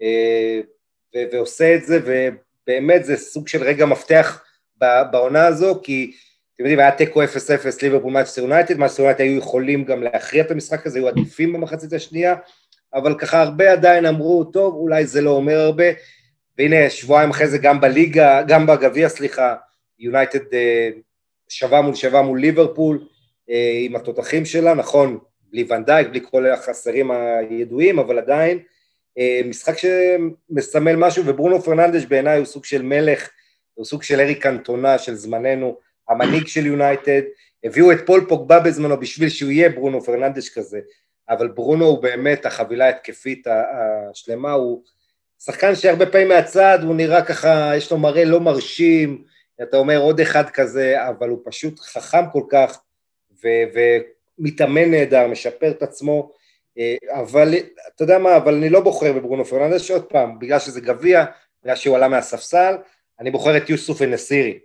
ו- 0.01 1.23
ועושה 1.31 1.75
את 1.75 1.85
זה, 1.85 1.99
ובאמת 2.03 3.05
זה 3.05 3.17
סוג 3.17 3.47
של 3.47 3.63
רגע 3.63 3.85
מפתח 3.85 4.43
בעונה 5.11 5.45
הזו, 5.47 5.79
כי 5.83 6.11
אתם 6.55 6.63
יודעים, 6.63 6.79
היה 6.79 6.91
תיקו 6.91 7.23
0-0 7.23 7.25
ליברפול 7.81 8.13
מנצ'סטר 8.13 8.41
יונייטד, 8.41 8.77
מנצ'סטר 8.77 9.01
יונייטד 9.01 9.21
היו 9.21 9.37
יכולים 9.37 9.83
גם 9.83 10.03
להכריע 10.03 10.43
את 10.43 10.51
המשחק 10.51 10.87
הזה, 10.87 10.99
היו 10.99 11.07
עדיפים 11.07 11.53
במחצית 11.53 11.93
השנייה, 11.93 12.35
אבל 12.93 13.19
ככה 13.19 13.41
הרבה 13.41 13.71
עדיין 13.71 14.05
אמרו, 14.05 14.43
טוב, 14.43 14.75
אולי 14.75 15.05
זה 15.05 15.21
לא 15.21 15.29
אומר 15.29 15.59
הרבה, 15.59 15.83
והנה 16.57 16.89
שבועיים 16.89 17.29
אחרי 17.29 17.47
זה 17.47 17.57
גם 17.57 17.81
בליגה, 17.81 18.41
גם 18.47 18.65
בגביע 18.65 19.09
סליחה, 19.09 19.55
יונייטד 19.99 20.53
אה, 20.53 20.89
שווה 21.49 21.81
מול 21.81 21.95
שווה 21.95 22.21
מול 22.21 22.39
ליברפול 22.39 23.07
אה, 23.49 23.73
עם 23.79 23.95
התותחים 23.95 24.45
שלה, 24.45 24.73
נכון, 24.73 25.17
בלי 25.51 25.65
ונדייק, 25.69 26.07
בלי 26.07 26.19
כל 26.31 26.45
החסרים 26.45 27.11
הידועים, 27.11 27.99
אבל 27.99 28.17
עדיין 28.17 28.57
אה, 28.57 28.63
משחק 29.45 29.75
שמסמל 29.77 30.95
משהו, 30.95 31.23
וברונו 31.25 31.61
פרננדש 31.61 32.05
בעיניי 32.05 32.37
הוא 32.37 32.45
סוג 32.45 32.65
של 32.65 32.81
מלך, 32.81 33.29
הוא 33.73 33.85
סוג 33.85 34.03
של 34.03 34.19
אריק 34.19 34.43
קנטונה 34.43 34.97
של 34.97 35.15
זמננו, 35.15 35.77
המנהיג 36.09 36.47
של 36.47 36.65
יונייטד, 36.65 37.21
הביאו 37.63 37.91
את 37.91 37.97
פול 38.05 38.25
פוגבה 38.29 38.59
בזמנו 38.59 38.99
בשביל 38.99 39.29
שהוא 39.29 39.51
יהיה 39.51 39.69
ברונו 39.69 40.01
פרננדש 40.01 40.49
כזה, 40.49 40.79
אבל 41.29 41.47
ברונו 41.47 41.85
הוא 41.85 42.03
באמת 42.03 42.45
החבילה 42.45 42.85
ההתקפית 42.85 43.47
השלמה, 44.11 44.51
הוא 44.51 44.83
שחקן 45.39 45.75
שהרבה 45.75 46.05
פעמים 46.05 46.27
מהצד 46.27 46.79
הוא 46.83 46.95
נראה 46.95 47.25
ככה, 47.25 47.71
יש 47.77 47.91
לו 47.91 47.97
מראה 47.97 48.25
לא 48.25 48.39
מרשים, 48.39 49.23
אתה 49.61 49.77
אומר 49.77 49.97
עוד 49.97 50.19
אחד 50.19 50.49
כזה, 50.49 51.07
אבל 51.09 51.29
הוא 51.29 51.39
פשוט 51.45 51.79
חכם 51.79 52.29
כל 52.31 52.43
כך 52.49 52.81
ומתאמן 54.39 54.91
נהדר, 54.91 55.27
משפר 55.27 55.71
את 55.71 55.83
עצמו, 55.83 56.31
אה, 56.31 56.37
אבל 57.11 57.53
אתה 57.95 58.03
יודע 58.03 58.17
מה, 58.19 58.37
אבל 58.37 58.55
אני 58.55 58.69
לא 58.69 58.79
בוחר 58.79 59.13
בברונו 59.13 59.45
פרננדס, 59.45 59.91
עוד 59.91 60.03
פעם, 60.03 60.39
בגלל 60.39 60.59
שזה 60.59 60.81
גביע, 60.81 61.25
בגלל 61.63 61.75
שהוא 61.75 61.95
עלה 61.95 62.07
מהספסל, 62.07 62.75
אני 63.19 63.31
בוחר 63.31 63.57
את 63.57 63.69
יוסוף 63.69 64.01
אנסירי. 64.01 64.59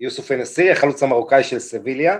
יוסוף 0.00 0.32
אנסירי, 0.32 0.70
החלוץ 0.70 1.02
המרוקאי 1.02 1.44
של 1.44 1.58
סביליה, 1.58 2.18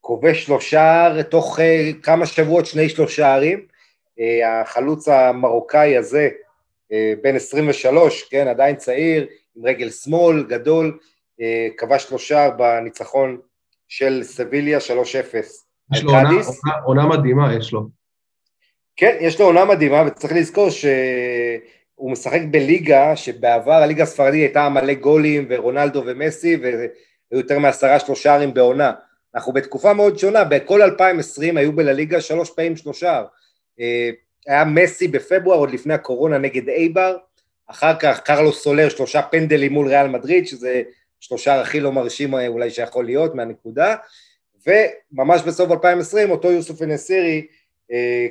כובש 0.00 0.48
לו 0.48 0.60
שער 0.60 1.22
תוך 1.22 1.60
אה, 1.60 1.90
כמה 2.02 2.26
שבועות, 2.26 2.66
שני 2.66 2.88
שלושה 2.88 3.16
שערים, 3.16 3.66
אה, 4.20 4.60
החלוץ 4.60 5.08
המרוקאי 5.08 5.96
הזה, 5.96 6.28
אה, 6.92 7.14
בן 7.22 7.36
23, 7.36 8.22
כן, 8.30 8.48
עדיין 8.48 8.76
צעיר, 8.76 9.26
עם 9.56 9.66
רגל 9.66 9.90
שמאל, 9.90 10.44
גדול, 10.48 10.98
אה, 11.40 11.68
כבש 11.78 12.02
שלושה 12.02 12.50
בניצחון 12.50 13.38
של 13.88 14.20
סביליה 14.22 14.80
3-0. 14.80 15.66
יש 15.92 16.02
לו 16.02 16.10
עונה, 16.10 16.30
עונה 16.84 17.06
מדהימה, 17.06 17.54
יש 17.54 17.72
לו. 17.72 17.95
כן, 18.96 19.16
יש 19.20 19.40
לו 19.40 19.46
עונה 19.46 19.64
מדהימה, 19.64 20.04
וצריך 20.06 20.32
לזכור 20.32 20.70
ש... 20.70 20.84
הוא 21.96 22.10
משחק 22.10 22.40
בליגה 22.50 23.16
שבעבר 23.16 23.72
הליגה 23.72 24.02
הספרדית 24.02 24.40
הייתה 24.42 24.68
מלא 24.68 24.94
גולים 24.94 25.46
ורונלדו 25.48 26.02
ומסי 26.06 26.56
והיו 26.56 26.88
יותר 27.32 27.58
מעשרה 27.58 28.00
שלושה 28.00 28.34
ערים 28.34 28.54
בעונה. 28.54 28.92
אנחנו 29.34 29.52
בתקופה 29.52 29.92
מאוד 29.92 30.18
שונה, 30.18 30.44
בכל 30.44 30.82
2020 30.82 31.56
היו 31.56 31.72
בלליגה 31.72 32.20
שלוש 32.20 32.50
פעמים 32.50 32.76
שלושה. 32.76 33.22
אה, 33.80 34.10
היה 34.46 34.64
מסי 34.64 35.08
בפברואר 35.08 35.58
עוד 35.58 35.70
לפני 35.70 35.94
הקורונה 35.94 36.38
נגד 36.38 36.68
אייבר, 36.68 37.16
אחר 37.66 37.94
כך 37.98 38.20
קרלוס 38.20 38.62
סולר 38.62 38.88
שלושה 38.88 39.22
פנדלים 39.22 39.72
מול 39.72 39.88
ריאל 39.88 40.08
מדריד, 40.08 40.46
שזה 40.46 40.82
שלושה 41.20 41.60
הכי 41.60 41.80
לא 41.80 41.92
מרשים 41.92 42.34
אולי 42.34 42.70
שיכול 42.70 43.04
להיות 43.04 43.34
מהנקודה, 43.34 43.96
וממש 44.66 45.42
בסוף 45.42 45.70
2020 45.70 46.30
אותו 46.30 46.50
יוסוף 46.50 46.82
אנסירי 46.82 47.38
אה, 47.38 47.42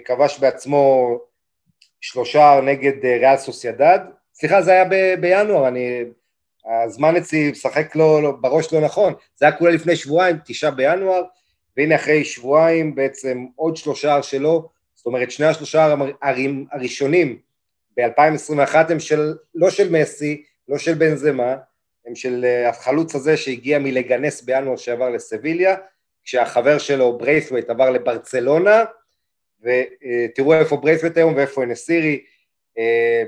כבש 0.05 0.39
בעצמו 0.39 1.17
שלושה 2.01 2.59
נגד 2.63 3.05
אה, 3.05 3.17
ריאל 3.17 3.37
סוסיידד, 3.37 3.99
סליחה 4.33 4.61
זה 4.61 4.71
היה 4.71 4.85
ב- 4.85 5.15
בינואר, 5.19 5.67
אני, 5.67 6.03
הזמן 6.83 7.15
אצלי 7.15 7.51
משחק 7.51 7.95
לא, 7.95 8.23
לא, 8.23 8.31
בראש 8.31 8.73
לא 8.73 8.81
נכון, 8.81 9.13
זה 9.35 9.45
היה 9.45 9.55
כולה 9.55 9.71
לפני 9.71 9.95
שבועיים, 9.95 10.37
תשעה 10.45 10.71
בינואר, 10.71 11.23
והנה 11.77 11.95
אחרי 11.95 12.25
שבועיים 12.25 12.95
בעצם 12.95 13.45
עוד 13.55 13.77
שלושער 13.77 14.23
שלו, 14.23 14.69
זאת 14.95 15.05
אומרת 15.05 15.31
שני 15.31 15.45
השלושערים 15.45 15.95
הראשונים 16.71 17.39
ב-2021 17.97 18.75
הם 18.89 18.99
של, 18.99 19.33
לא 19.55 19.69
של 19.69 19.89
מסי, 19.91 20.43
לא 20.67 20.77
של 20.77 20.93
בנזמה, 20.93 21.55
הם 22.05 22.15
של 22.15 22.45
אה, 22.45 22.69
החלוץ 22.69 23.15
הזה 23.15 23.37
שהגיע 23.37 23.79
מלגנס 23.79 24.41
בינואר 24.41 24.75
שעבר 24.75 25.09
לסביליה, 25.09 25.75
כשהחבר 26.23 26.77
שלו 26.77 27.17
ברייסווייט 27.17 27.69
עבר 27.69 27.89
לברצלונה, 27.89 28.83
ותראו 29.65 30.53
איפה 30.53 30.77
ברייסווייט 30.77 31.17
היום 31.17 31.35
ואיפה 31.35 31.63
אנסירי, 31.63 32.23
אה, 32.77 33.23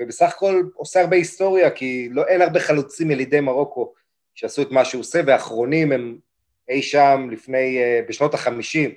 ובסך 0.00 0.28
הכל 0.28 0.62
עושה 0.74 1.00
הרבה 1.00 1.16
היסטוריה, 1.16 1.70
כי 1.70 2.08
לא, 2.12 2.26
אין 2.26 2.42
הרבה 2.42 2.60
חלוצים 2.60 3.10
ילידי 3.10 3.40
מרוקו 3.40 3.92
שעשו 4.34 4.62
את 4.62 4.70
מה 4.70 4.84
שהוא 4.84 5.00
עושה, 5.00 5.20
והאחרונים 5.26 5.92
הם 5.92 6.18
אי 6.68 6.82
שם 6.82 7.28
לפני, 7.32 7.78
אה, 7.78 8.00
בשנות 8.08 8.34
החמישים, 8.34 8.90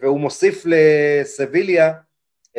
והוא 0.00 0.20
מוסיף 0.20 0.64
לסביליה 0.66 1.92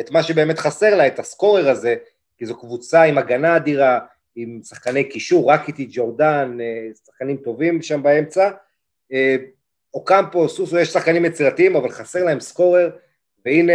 את 0.00 0.10
מה 0.10 0.22
שבאמת 0.22 0.58
חסר 0.58 0.96
לה, 0.96 1.06
את 1.06 1.18
הסקורר 1.18 1.68
הזה, 1.68 1.96
כי 2.38 2.46
זו 2.46 2.58
קבוצה 2.58 3.02
עם 3.02 3.18
הגנה 3.18 3.56
אדירה, 3.56 3.98
עם 4.36 4.60
שחקני 4.64 5.04
קישור, 5.04 5.52
רקיטי, 5.52 5.86
ג'ורדן, 5.90 6.58
אה, 6.60 6.88
שחקנים 7.06 7.36
טובים 7.36 7.82
שם 7.82 8.02
באמצע. 8.02 8.50
אוקמפו, 9.94 10.48
סוסו, 10.48 10.78
יש 10.78 10.88
שחקנים 10.88 11.24
יצירתיים, 11.24 11.76
אבל 11.76 11.90
חסר 11.90 12.24
להם 12.24 12.40
סקורר, 12.40 12.90
והנה, 13.46 13.72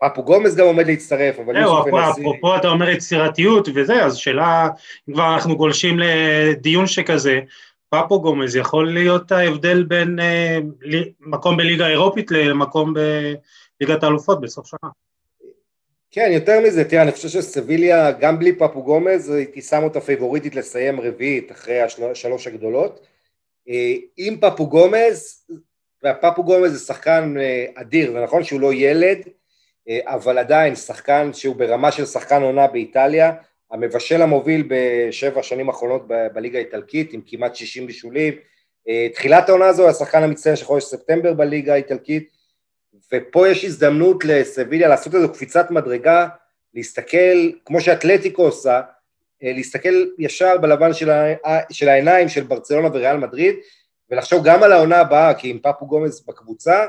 פפו 0.00 0.22
גומז 0.22 0.56
גם 0.56 0.66
עומד 0.66 0.86
להצטרף, 0.86 1.38
אבל 1.38 1.56
אנסי... 1.56 2.20
אפרופו 2.20 2.56
אתה 2.56 2.68
אומר 2.68 2.88
יצירתיות 2.88 3.68
וזה, 3.74 4.04
אז 4.04 4.16
שאלה, 4.16 4.68
אם 5.08 5.14
כבר 5.14 5.34
אנחנו 5.34 5.56
גולשים 5.56 5.98
לדיון 5.98 6.86
שכזה, 6.86 7.40
פפו 7.88 8.20
גומז 8.20 8.56
יכול 8.56 8.92
להיות 8.92 9.32
ההבדל 9.32 9.82
בין 9.82 10.20
אה, 10.20 10.58
מקום 11.20 11.56
בליגה 11.56 11.86
האירופית 11.86 12.30
למקום 12.30 12.94
בליגת 13.80 14.02
האלופות 14.02 14.40
בסוף 14.40 14.66
שנה. 14.66 14.90
כן, 16.10 16.30
יותר 16.32 16.60
מזה, 16.60 16.84
תראה, 16.84 17.02
אני 17.02 17.12
חושב 17.12 17.28
שסביליה, 17.28 18.12
גם 18.12 18.38
בלי 18.38 18.52
פפו 18.52 18.82
גומז, 18.82 19.30
הייתי 19.30 19.62
שם 19.62 19.82
אותה 19.82 20.00
פייבוריטית 20.00 20.54
לסיים 20.54 21.00
רביעית 21.00 21.52
אחרי 21.52 21.80
השלוש 21.80 22.46
הגדולות. 22.46 23.06
אה, 23.68 23.94
עם 24.16 24.40
פפו 24.40 24.66
גומז, 24.66 25.46
והפפו 26.02 26.44
גומז 26.44 26.72
זה 26.72 26.86
שחקן 26.86 27.34
אה, 27.40 27.66
אדיר, 27.74 28.12
זה 28.12 28.20
נכון 28.20 28.44
שהוא 28.44 28.60
לא 28.60 28.74
ילד, 28.74 29.18
אה, 29.88 30.00
אבל 30.04 30.38
עדיין 30.38 30.76
שחקן 30.76 31.30
שהוא 31.32 31.56
ברמה 31.56 31.92
של 31.92 32.06
שחקן 32.06 32.42
עונה 32.42 32.66
באיטליה, 32.66 33.32
המבשל 33.70 34.22
המוביל 34.22 34.68
בשבע 34.68 35.42
שנים 35.42 35.68
האחרונות 35.68 36.02
בליגה 36.34 36.58
האיטלקית 36.58 37.12
עם 37.12 37.20
כמעט 37.26 37.54
60 37.54 37.86
בישולים, 37.86 38.34
תחילת 39.14 39.48
העונה 39.48 39.66
הזו 39.66 39.88
השחקן 39.88 40.22
המצטיין 40.22 40.56
של 40.56 40.64
חודש 40.64 40.84
ספטמבר 40.84 41.34
בליגה 41.34 41.72
האיטלקית, 41.72 42.30
ופה 43.12 43.48
יש 43.48 43.64
הזדמנות 43.64 44.24
לסביליה 44.24 44.88
לעשות 44.88 45.14
איזו 45.14 45.32
קפיצת 45.32 45.70
מדרגה, 45.70 46.28
להסתכל, 46.74 47.50
כמו 47.64 47.80
שאתלטיקו 47.80 48.42
עושה, 48.42 48.76
אה, 48.76 48.95
להסתכל 49.42 50.04
ישר 50.18 50.58
בלבן 50.58 50.92
של, 50.92 51.10
של 51.70 51.88
העיניים 51.88 52.28
של 52.28 52.42
ברצלונה 52.42 52.88
וריאל 52.88 53.16
מדריד 53.16 53.56
ולחשוב 54.10 54.44
גם 54.44 54.62
על 54.62 54.72
העונה 54.72 55.00
הבאה, 55.00 55.34
כי 55.34 55.50
אם 55.50 55.58
פפו 55.62 55.86
גומז 55.86 56.26
בקבוצה 56.26 56.86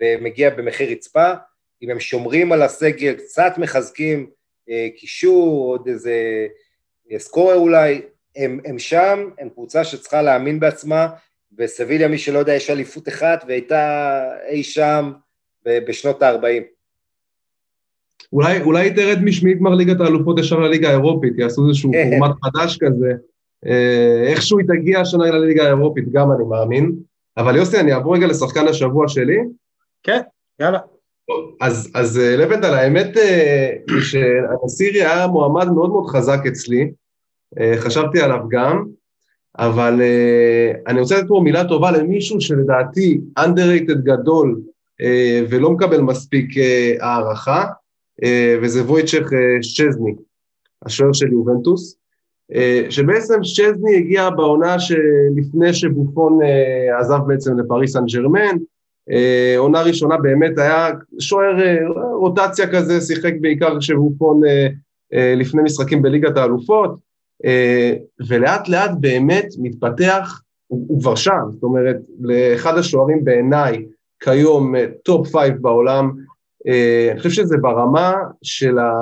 ומגיע 0.00 0.50
במחיר 0.50 0.90
רצפה, 0.90 1.32
אם 1.82 1.90
הם 1.90 2.00
שומרים 2.00 2.52
על 2.52 2.62
הסגל, 2.62 3.12
קצת 3.12 3.52
מחזקים 3.58 4.30
אה, 4.70 4.88
קישור, 4.96 5.72
עוד 5.72 5.88
איזה 5.88 6.46
אה, 7.12 7.18
סקורר 7.18 7.56
אולי, 7.56 8.02
הם, 8.36 8.60
הם 8.64 8.78
שם, 8.78 9.30
הם 9.38 9.48
קבוצה 9.48 9.84
שצריכה 9.84 10.22
להאמין 10.22 10.60
בעצמה, 10.60 11.08
וסביליה, 11.58 12.08
מי 12.08 12.18
שלא 12.18 12.38
יודע, 12.38 12.54
יש 12.54 12.70
אליפות 12.70 13.08
אחת 13.08 13.44
והייתה 13.48 14.22
אי 14.48 14.62
שם 14.62 15.12
בשנות 15.66 16.22
ה-40. 16.22 16.79
אולי, 18.32 18.62
אולי 18.62 18.94
תרד 18.94 19.18
משמי 19.22 19.54
גמר 19.54 19.74
ליגת 19.74 20.00
האלופות 20.00 20.38
ישר 20.38 20.58
לליגה 20.58 20.88
האירופית, 20.88 21.38
יעשו 21.38 21.68
איזשהו 21.68 21.92
כן. 21.92 22.10
פורמט 22.10 22.36
חדש 22.42 22.78
כזה. 22.80 23.12
אה, 23.66 24.22
איכשהו 24.26 24.58
היא 24.58 24.66
תגיע 24.68 25.00
השנה 25.00 25.24
לליגה 25.24 25.64
האירופית, 25.64 26.12
גם 26.12 26.32
אני 26.32 26.44
מאמין. 26.44 26.92
אבל 27.36 27.56
יוסי, 27.56 27.80
אני 27.80 27.92
אעבור 27.92 28.14
רגע 28.14 28.26
לשחקן 28.26 28.68
השבוע 28.68 29.08
שלי. 29.08 29.38
כן, 30.02 30.20
יאללה. 30.60 30.78
אז, 31.60 31.90
אז 31.94 32.18
אה, 32.18 32.36
לבנטל, 32.36 32.74
האמת 32.74 33.16
אה, 33.16 33.70
היא 33.88 34.00
שהנסירי 34.00 35.00
היה 35.02 35.26
מועמד 35.26 35.68
מאוד 35.68 35.90
מאוד 35.90 36.06
חזק 36.06 36.38
אצלי, 36.48 36.90
חשבתי 37.76 38.20
עליו 38.20 38.38
גם, 38.48 38.84
אבל 39.58 40.02
אני 40.86 41.00
רוצה 41.00 41.18
לתת 41.18 41.28
פה 41.28 41.40
מילה 41.44 41.68
טובה 41.68 41.90
למישהו 41.90 42.40
שלדעתי 42.40 43.20
underrated 43.38 43.98
גדול 44.02 44.60
ולא 45.48 45.70
מקבל 45.70 46.00
מספיק 46.00 46.50
הערכה, 47.00 47.64
וזה 48.62 48.82
וויצ'ך 48.82 49.32
אה, 49.32 49.62
שצ'זני, 49.62 50.14
השוער 50.86 51.12
של 51.12 51.32
יובנטוס, 51.32 51.96
אה, 52.54 52.86
שבעצם 52.90 53.44
שצ'זני 53.44 53.96
הגיע 53.96 54.30
בעונה 54.30 54.76
שלפני 54.78 55.74
שבופון 55.74 56.38
עזב 56.98 57.18
בעצם 57.26 57.58
לפריס 57.58 57.92
סן 57.92 58.04
ג'רמן, 58.06 58.56
עונה 59.58 59.82
ראשונה 59.82 60.16
באמת 60.16 60.58
היה 60.58 60.88
שוער 61.18 61.56
רוטציה 62.18 62.72
כזה, 62.72 63.00
שיחק 63.00 63.32
בעיקר 63.40 63.78
כשבופון 63.78 64.40
לפני 65.12 65.62
משחקים 65.62 66.02
בליגת 66.02 66.36
האלופות, 66.36 66.96
ולאט 68.28 68.68
לאט 68.68 68.90
באמת 69.00 69.46
מתפתח, 69.58 70.40
הוא, 70.66 70.84
הוא 70.88 71.00
כבר 71.00 71.14
שם, 71.14 71.40
זאת 71.50 71.62
אומרת, 71.62 71.96
לאחד 72.20 72.78
השוערים 72.78 73.24
בעיניי 73.24 73.84
כיום 74.20 74.74
top 75.04 75.28
five 75.28 75.54
בעולם, 75.60 76.10
אה, 76.10 76.29
אני 77.10 77.18
חושב 77.18 77.30
שזה 77.30 77.56
ברמה 77.56 78.14
של 78.42 78.78
ה... 78.78 78.92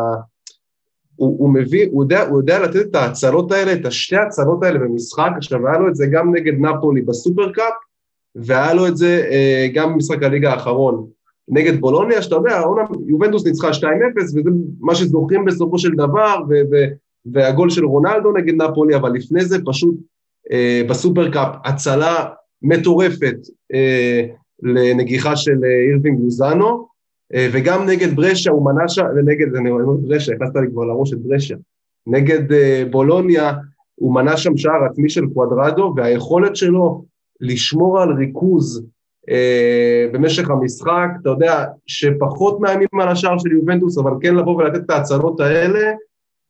הוא, 1.17 1.37
הוא 1.39 1.55
מביא, 1.55 1.89
הוא 1.91 2.05
יודע, 2.05 2.29
הוא 2.29 2.39
יודע 2.39 2.59
לתת 2.59 2.87
את 2.91 2.95
ההצלות 2.95 3.53
האלה, 3.53 3.73
את 3.73 3.87
השתי 3.87 4.17
ההצלות 4.17 4.63
האלה 4.63 4.79
במשחק, 4.79 5.31
עכשיו 5.37 5.69
היה 5.69 5.79
לו 5.79 5.89
את 5.89 5.95
זה 5.95 6.07
גם 6.07 6.35
נגד 6.35 6.53
נפולי 6.61 7.03
בסופרקאפ, 7.03 7.73
והיה 8.37 8.75
לו 8.75 8.87
את 8.87 8.97
זה 8.97 9.29
אה, 9.31 9.69
גם 9.75 9.93
במשחק 9.93 10.23
הליגה 10.23 10.53
האחרון 10.53 11.07
נגד 11.49 11.81
בולוניה, 11.81 12.23
שאתה 12.23 12.35
יודע, 12.35 12.63
יובנטוס 13.07 13.47
ניצחה 13.47 13.71
2-0, 13.71 13.75
וזה 14.21 14.51
מה 14.81 14.95
שזוכרים 14.95 15.45
בסופו 15.45 15.79
של 15.79 15.91
דבר, 15.91 16.37
ו, 16.49 16.53
ו, 16.71 16.77
והגול 17.33 17.71
של 17.71 17.85
רונלדו 17.85 18.33
נגד 18.33 18.63
נפולי, 18.63 18.97
אבל 18.97 19.13
לפני 19.13 19.45
זה 19.45 19.59
פשוט 19.65 19.95
אה, 20.53 20.83
בסופרקאפ 20.89 21.49
הצלה 21.65 22.27
מטורפת 22.63 23.37
אה, 23.75 24.27
לנגיחה 24.63 25.37
של 25.37 25.65
אה, 25.65 25.91
אירווינג 25.91 26.21
לוזאנו, 26.21 26.67
אה, 26.67 26.85
וגם 27.33 27.87
נגד 27.87 28.15
מנע 28.65 28.89
שם, 28.89 29.05
ונגד, 29.17 29.55
אני 29.55 29.71
אומר 29.71 29.85
ברשה, 30.09 30.35
הכנסת 30.35 30.57
לי 30.57 30.71
כבר 30.73 30.85
לראש 30.85 31.13
את 31.13 31.19
ברשה, 31.19 31.57
נגד 32.07 32.53
אה, 32.53 32.83
בולוניה 32.91 33.53
הוא 33.95 34.15
מנע 34.15 34.37
שם 34.37 34.57
שער 34.57 34.85
עצמי 34.91 35.11
של 35.11 35.27
קוואדרדו, 35.35 35.95
והיכולת 35.97 36.57
שלו 36.57 37.05
לשמור 37.41 38.01
על 38.01 38.13
ריכוז 38.13 38.87
אה, 39.31 40.07
במשך 40.13 40.51
המשחק, 40.51 41.09
אתה 41.23 41.31
יודע, 41.31 41.65
שפחות 41.87 42.61
מאיימים 42.61 42.89
על 43.01 43.09
השער 43.09 43.39
של 43.39 43.53
יובנטוס, 43.53 43.99
אבל 43.99 44.13
כן 44.21 44.35
לבוא 44.35 44.57
ולתת 44.57 44.85
את 44.85 44.91
ההצלות 44.91 45.41
האלה, 45.41 45.93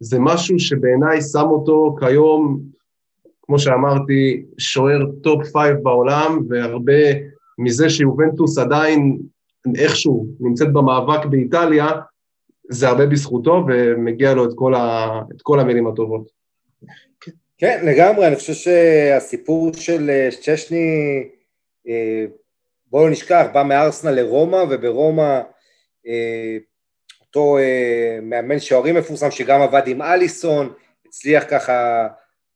זה 0.01 0.19
משהו 0.21 0.59
שבעיניי 0.59 1.23
שם 1.23 1.47
אותו 1.51 1.97
כיום, 2.01 2.61
כמו 3.43 3.59
שאמרתי, 3.59 4.45
שוער 4.59 5.07
top 5.23 5.47
five 5.53 5.77
בעולם, 5.83 6.43
והרבה 6.49 7.03
מזה 7.59 7.91
שיובנטוס 7.91 8.59
עדיין 8.59 9.19
איכשהו 9.77 10.27
נמצאת 10.41 10.73
במאבק 10.73 11.27
באיטליה, 11.27 11.89
זה 12.69 12.89
הרבה 12.89 13.07
בזכותו 13.07 13.65
ומגיע 13.69 14.35
לו 14.35 14.45
את 14.45 14.51
כל, 14.55 14.75
ה, 14.75 15.09
את 15.37 15.43
כל 15.43 15.61
המילים 15.61 15.87
הטובות. 15.87 16.31
כן, 17.59 17.81
לגמרי, 17.87 18.27
אני 18.27 18.37
חושב 18.37 18.53
שהסיפור 18.53 19.73
של 19.73 20.11
אה, 20.11 20.29
צ'שני, 20.41 21.25
אה, 21.89 22.25
בואו 22.87 23.05
לא 23.05 23.11
נשכח, 23.11 23.47
בא 23.53 23.63
מארסנל 23.63 24.11
לרומא, 24.11 24.65
וברומא, 24.71 25.41
אה, 26.07 26.57
אותו 27.21 27.59
מאמן 28.23 28.59
שוערים 28.59 28.95
מפורסם 28.95 29.31
שגם 29.31 29.63
עבד 29.63 29.83
עם 29.87 30.03
אליסון, 30.03 30.73
הצליח 31.07 31.45
ככה 31.51 32.09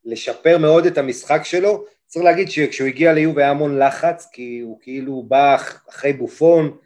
לשפר 0.04 0.58
מאוד 0.58 0.86
את 0.86 0.98
המשחק 0.98 1.40
שלו. 1.44 1.84
צריך 2.06 2.24
להגיד 2.24 2.50
שכשהוא 2.50 2.88
הגיע 2.88 3.12
ליוב 3.12 3.38
היה 3.38 3.50
המון 3.50 3.78
לחץ, 3.78 4.28
כי 4.32 4.60
הוא 4.60 4.78
כאילו 4.82 5.24
בא 5.28 5.56
אחרי 5.90 6.12
בופון, 6.12 6.76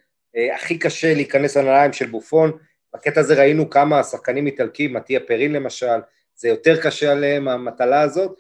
הכי 0.55 0.79
קשה 0.79 1.15
להיכנס 1.15 1.57
לנעליים 1.57 1.93
של 1.93 2.07
בופון, 2.07 2.53
בקטע 2.95 3.21
הזה 3.21 3.35
ראינו 3.35 3.71
כמה 3.71 4.03
שחקנים 4.03 4.47
איטלקים, 4.47 4.93
מתיה 4.93 5.21
פרין 5.21 5.53
למשל, 5.53 5.97
זה 6.37 6.49
יותר 6.49 6.83
קשה 6.83 7.13
עליהם 7.13 7.49
המטלה 7.49 8.01
הזאת, 8.01 8.39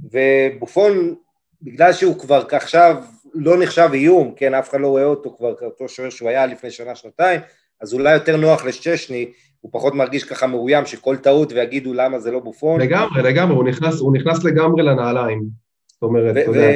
ובופון, 0.00 1.14
בגלל 1.62 1.92
שהוא 1.92 2.18
כבר 2.18 2.44
עכשיו 2.52 2.96
לא 3.34 3.62
נחשב 3.62 3.88
איום, 3.92 4.34
כן, 4.36 4.54
אף 4.54 4.70
אחד 4.70 4.80
לא 4.80 4.88
רואה 4.88 5.04
אותו 5.04 5.34
כבר 5.38 5.54
כאותו 5.54 5.88
שוער 5.88 6.10
שהוא 6.10 6.28
היה 6.28 6.46
לפני 6.46 6.70
שנה-שנתיים, 6.70 7.40
אז 7.80 7.94
אולי 7.94 8.14
יותר 8.14 8.36
נוח 8.36 8.64
לשצ'שני, 8.64 9.32
הוא 9.60 9.70
פחות 9.72 9.94
מרגיש 9.94 10.24
ככה 10.24 10.46
מאוים 10.46 10.86
שכל 10.86 11.16
טעות 11.16 11.52
ויגידו 11.52 11.94
למה 11.94 12.18
זה 12.18 12.30
לא 12.30 12.38
בופון. 12.38 12.80
לגמרי, 12.80 13.22
לגמרי, 13.22 13.56
הוא 13.56 13.64
נכנס, 13.64 14.00
הוא 14.00 14.16
נכנס 14.16 14.44
לגמרי 14.44 14.82
לנעליים. 14.82 15.42
זאת 15.88 16.02
אומרת, 16.02 16.36
אתה 16.36 16.50
יודע. 16.50 16.72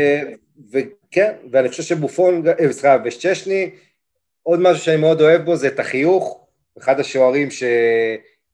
וכן, 0.73 1.33
ואני 1.51 1.69
חושב 1.69 1.83
שבופון, 1.83 2.43
אה, 2.47 2.73
סליחה, 2.73 2.97
ושצ'שני, 3.05 3.71
עוד 4.49 4.61
משהו 4.61 4.85
שאני 4.85 4.97
מאוד 4.97 5.21
אוהב 5.21 5.45
בו 5.45 5.57
זה 5.57 5.69
את 5.69 5.81
החיוך, 5.81 6.47
אחד 6.79 7.01
השוערים 7.01 7.51
ש... 7.51 7.63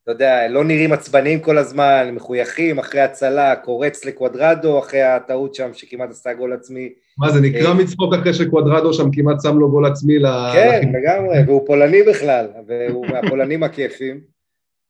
אתה 0.02 0.12
יודע, 0.12 0.48
לא 0.48 0.64
נראים 0.64 0.92
עצבניים 0.92 1.40
כל 1.40 1.58
הזמן, 1.58 2.10
מחויכים, 2.14 2.78
אחרי 2.78 3.00
הצלה, 3.00 3.56
קורץ 3.56 4.04
לקוודרדו, 4.04 4.78
אחרי 4.78 5.02
הטעות 5.02 5.54
שם 5.54 5.70
שכמעט 5.72 6.10
עשתה 6.10 6.34
גול 6.34 6.52
עצמי. 6.52 6.92
מה, 7.18 7.30
זה 7.30 7.40
נקרא 7.40 7.68
אה, 7.68 7.74
מצחוק 7.74 8.14
אחרי 8.14 8.34
שקוודרדו 8.34 8.94
שם 8.94 9.10
כמעט 9.12 9.36
שם 9.42 9.58
לו 9.58 9.70
גול 9.70 9.86
עצמי 9.86 10.18
ל... 10.18 10.26
כן, 10.52 10.80
לגמרי, 10.94 11.36
והוא 11.46 11.66
פולני 11.66 12.02
בכלל, 12.02 12.46
והוא 12.66 13.06
מהפולנים 13.06 13.62
הכיפים. 13.62 14.20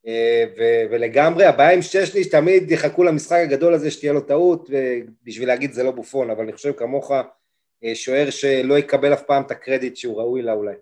אה, 0.07 0.45
ולגמרי, 0.91 1.45
הבעיה 1.45 1.73
עם 1.73 1.83
ששני, 1.83 2.25
שתמיד 2.25 2.71
יחכו 2.71 3.05
למשחק 3.05 3.39
הגדול 3.43 3.75
הזה 3.75 3.91
שתהיה 3.91 4.13
לו 4.13 4.21
טעות, 4.21 4.71
בשביל 5.25 5.49
להגיד 5.49 5.73
זה 5.73 5.83
לא 5.83 5.91
בופון, 5.91 6.31
אבל 6.31 6.43
אני 6.43 6.53
חושב 6.53 6.73
כמוך, 6.73 7.13
אה, 7.85 7.95
שוער 7.95 8.31
שלא 8.31 8.79
יקבל 8.79 9.13
אף 9.13 9.23
פעם 9.23 9.43
את 9.43 9.51
הקרדיט 9.51 9.97
שהוא 9.97 10.17
ראוי 10.19 10.43
לה 10.43 10.53
אולי. 10.53 10.75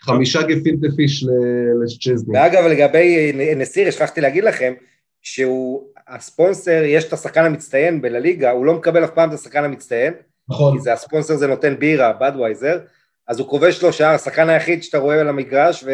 חמישה 0.00 0.42
גפילטה 0.42 0.86
פיש 0.96 1.24
לצ'זני. 1.82 2.38
ואגב, 2.38 2.64
לגבי 2.64 3.32
נסיר, 3.56 3.88
השכחתי 3.88 4.20
להגיד 4.20 4.44
לכם, 4.44 4.72
שהוא, 5.22 5.82
הספונסר, 6.08 6.82
יש 6.84 7.04
את 7.04 7.12
השחקן 7.12 7.44
המצטיין 7.44 8.02
בלליגה, 8.02 8.50
הוא 8.50 8.66
לא 8.66 8.74
מקבל 8.74 9.04
אף 9.04 9.10
פעם 9.10 9.28
את 9.28 9.34
השחקן 9.34 9.64
המצטיין. 9.64 10.12
נכון. 10.48 10.76
כי 10.76 10.80
זה 10.80 10.92
הספונסר 10.92 11.36
זה 11.36 11.46
נותן 11.46 11.74
בירה, 11.78 12.12
בדווייזר, 12.20 12.78
אז 13.28 13.38
הוא 13.38 13.48
כובש 13.48 13.82
לו 13.82 13.92
שער, 13.92 14.14
השחקן 14.14 14.48
היחיד 14.48 14.82
שאתה 14.82 14.98
רואה 14.98 15.20
על 15.20 15.28
המגרש, 15.28 15.84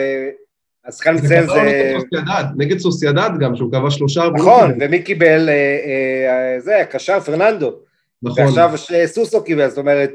והשחקן 0.84 1.14
מצטיין 1.14 1.46
זה... 1.46 1.52
נגד 1.62 1.98
סוסיידד, 2.00 2.44
נגד 2.56 2.78
סוסיידד 2.78 3.30
גם, 3.40 3.56
שהוא 3.56 3.72
כבש 3.72 3.94
שלושה... 3.94 4.22
נכון, 4.34 4.72
ומי 4.80 5.02
קיבל? 5.02 5.48
אה, 5.48 5.54
אה, 5.54 6.60
זה, 6.60 6.80
הקשר 6.80 7.20
פרננדו. 7.20 7.72
נכון. 8.22 8.44
ועכשיו 8.44 8.70
סוסו 9.06 9.44
קיבל, 9.44 9.68
זאת 9.68 9.78
אומרת, 9.78 10.10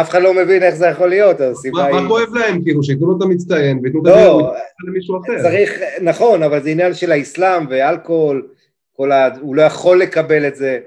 אף 0.00 0.10
אחד 0.10 0.22
לא 0.22 0.34
מבין 0.34 0.62
איך 0.62 0.74
זה 0.74 0.86
יכול 0.86 1.08
להיות, 1.08 1.40
הסיבה 1.40 1.84
היא... 1.84 1.94
מה 1.94 2.08
כואב 2.08 2.34
להם, 2.34 2.62
כאילו, 2.62 2.82
שייתנו 2.82 3.06
לו 3.06 3.16
את 3.16 3.22
המצטיין 3.22 3.80
וייתנו 3.82 4.00
את 4.00 4.06
לא, 4.06 4.54
למישהו 4.86 5.20
אחר. 5.20 5.42
צריך, 5.42 5.80
נכון, 6.02 6.42
אבל 6.42 6.62
זה 6.62 6.70
עניין 6.70 6.94
של 6.94 7.12
האסלאם 7.12 7.66
ואלכוהול, 7.70 8.46
כל 8.96 9.12
ה... 9.12 9.28
הוא 9.40 9.56
לא 9.56 9.62
יכול 9.62 10.00
לקבל 10.00 10.46
את 10.46 10.56
זה, 10.56 10.78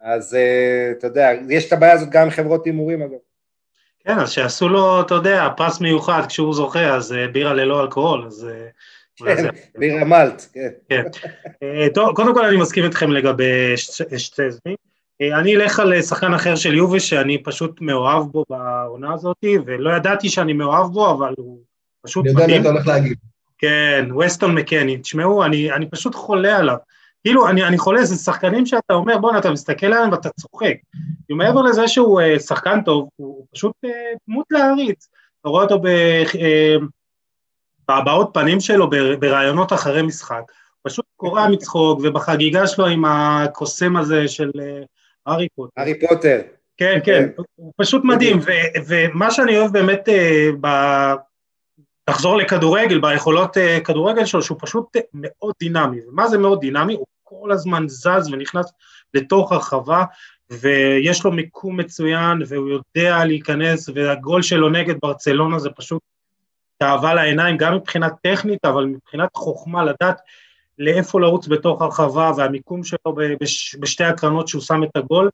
אז 0.00 0.34
uh, 0.34 0.98
אתה 0.98 1.06
יודע, 1.06 1.30
יש 1.48 1.68
את 1.68 1.72
הבעיה 1.72 1.92
הזאת 1.92 2.08
גם 2.08 2.22
עם 2.22 2.30
חברות 2.30 2.66
הימורים 2.66 3.02
אגב. 3.02 3.18
כן, 4.04 4.18
אז 4.18 4.30
שיעשו 4.30 4.68
לו, 4.68 5.00
אתה 5.00 5.14
יודע, 5.14 5.48
פרס 5.56 5.80
מיוחד 5.80 6.22
כשהוא 6.28 6.54
זוכה, 6.54 6.94
אז 6.94 7.12
uh, 7.12 7.32
בירה 7.32 7.54
ללא 7.54 7.82
אלכוהול, 7.82 8.26
אז... 8.26 8.46
Uh, 8.48 9.24
כן, 9.24 9.46
בירה 9.78 10.04
מלט, 10.04 10.46
כן. 10.52 10.68
כן. 10.88 11.02
טוב, 11.94 12.14
קודם 12.14 12.34
כל 12.34 12.44
אני 12.44 12.56
מסכים 12.56 12.84
איתכם 12.84 13.10
לגבי 13.10 13.74
שטזני. 14.16 14.74
אני 15.22 15.56
אלך 15.56 15.80
על 15.80 16.02
שחקן 16.02 16.34
אחר 16.34 16.56
של 16.56 16.74
יובי 16.74 17.00
שאני 17.00 17.42
פשוט 17.42 17.80
מאוהב 17.80 18.22
בו 18.22 18.44
בעונה 18.50 19.14
הזאת, 19.14 19.36
ולא 19.66 19.90
ידעתי 19.96 20.28
שאני 20.28 20.52
מאוהב 20.52 20.86
בו, 20.86 21.10
אבל 21.10 21.34
הוא 21.36 21.58
פשוט 22.06 22.26
מדהים. 22.26 22.44
אני 22.44 22.52
יודע 22.52 22.70
מה 22.70 22.70
אתה 22.70 22.78
הולך 22.78 22.86
להגיד. 22.86 23.18
כן, 23.58 24.08
ווסטון 24.10 24.54
מקני. 24.54 24.98
תשמעו, 24.98 25.44
אני, 25.44 25.72
אני 25.72 25.90
פשוט 25.90 26.14
חולה 26.14 26.56
עליו. 26.56 26.76
כאילו, 27.24 27.48
אני, 27.48 27.64
אני 27.64 27.78
חולה, 27.78 28.04
זה 28.04 28.16
שחקנים 28.16 28.66
שאתה 28.66 28.94
אומר, 28.94 29.18
בואנה, 29.18 29.38
אתה 29.38 29.50
מסתכל 29.50 29.86
עליהם 29.86 30.12
ואתה 30.12 30.28
צוחק. 30.40 30.74
מעבר 31.30 31.62
לזה 31.62 31.88
שהוא 31.88 32.20
uh, 32.20 32.40
שחקן 32.40 32.80
טוב, 32.84 33.08
הוא 33.16 33.46
פשוט 33.54 33.72
דמות 34.28 34.46
להעריץ. 34.50 35.08
אתה 35.40 35.48
רואה 35.48 35.62
אותו 35.62 35.82
בהבעות 37.88 38.30
פנים 38.34 38.60
שלו, 38.60 38.90
בראיונות 39.20 39.72
אחרי 39.72 40.02
משחק. 40.02 40.42
פשוט 40.82 41.04
קורע 41.16 41.48
מצחוק, 41.48 42.00
ובחגיגה 42.02 42.66
שלו 42.66 42.86
עם 42.86 43.04
הקוסם 43.04 43.96
הזה 43.96 44.28
של 44.28 44.50
הארי 45.28 45.48
פוטר. 45.56 45.72
הארי 45.76 46.00
פוטר. 46.00 46.40
כן, 46.76 46.98
כן, 47.04 47.28
כן, 47.36 47.42
הוא 47.54 47.72
פשוט 47.76 48.04
מדהים, 48.04 48.38
ו- 48.38 48.78
ומה 48.86 49.30
שאני 49.30 49.58
אוהב 49.58 49.72
באמת 49.72 50.08
ב... 50.60 50.66
לחזור 52.10 52.36
לכדורגל, 52.36 53.00
ביכולות 53.00 53.56
uh, 53.56 53.84
כדורגל 53.84 54.24
שלו, 54.24 54.42
שהוא 54.42 54.58
פשוט 54.60 54.96
מאוד 55.14 55.54
דינמי. 55.60 55.98
ומה 56.08 56.28
זה 56.28 56.38
מאוד 56.38 56.60
דינמי? 56.60 56.94
הוא 56.94 57.06
כל 57.24 57.52
הזמן 57.52 57.88
זז 57.88 58.32
ונכנס 58.32 58.72
לתוך 59.14 59.52
הרחבה, 59.52 60.04
ויש 60.50 61.24
לו 61.24 61.32
מיקום 61.32 61.80
מצוין, 61.80 62.42
והוא 62.46 62.70
יודע 62.70 63.24
להיכנס, 63.24 63.88
והגול 63.94 64.42
שלו 64.42 64.68
נגד 64.68 64.94
ברצלונה 65.02 65.58
זה 65.58 65.70
פשוט 65.70 66.02
תאווה 66.78 67.14
לעיניים, 67.14 67.56
גם 67.56 67.74
מבחינה 67.74 68.08
טכנית, 68.22 68.64
אבל 68.64 68.84
מבחינת 68.84 69.28
חוכמה 69.34 69.84
לדעת 69.84 70.20
לאיפה 70.78 71.20
לרוץ 71.20 71.48
בתוך 71.48 71.82
הרחבה, 71.82 72.32
והמיקום 72.36 72.84
שלו 72.84 73.14
בש, 73.40 73.76
בשתי 73.80 74.04
הקרנות 74.04 74.48
שהוא 74.48 74.62
שם 74.62 74.84
את 74.84 74.96
הגול, 74.96 75.30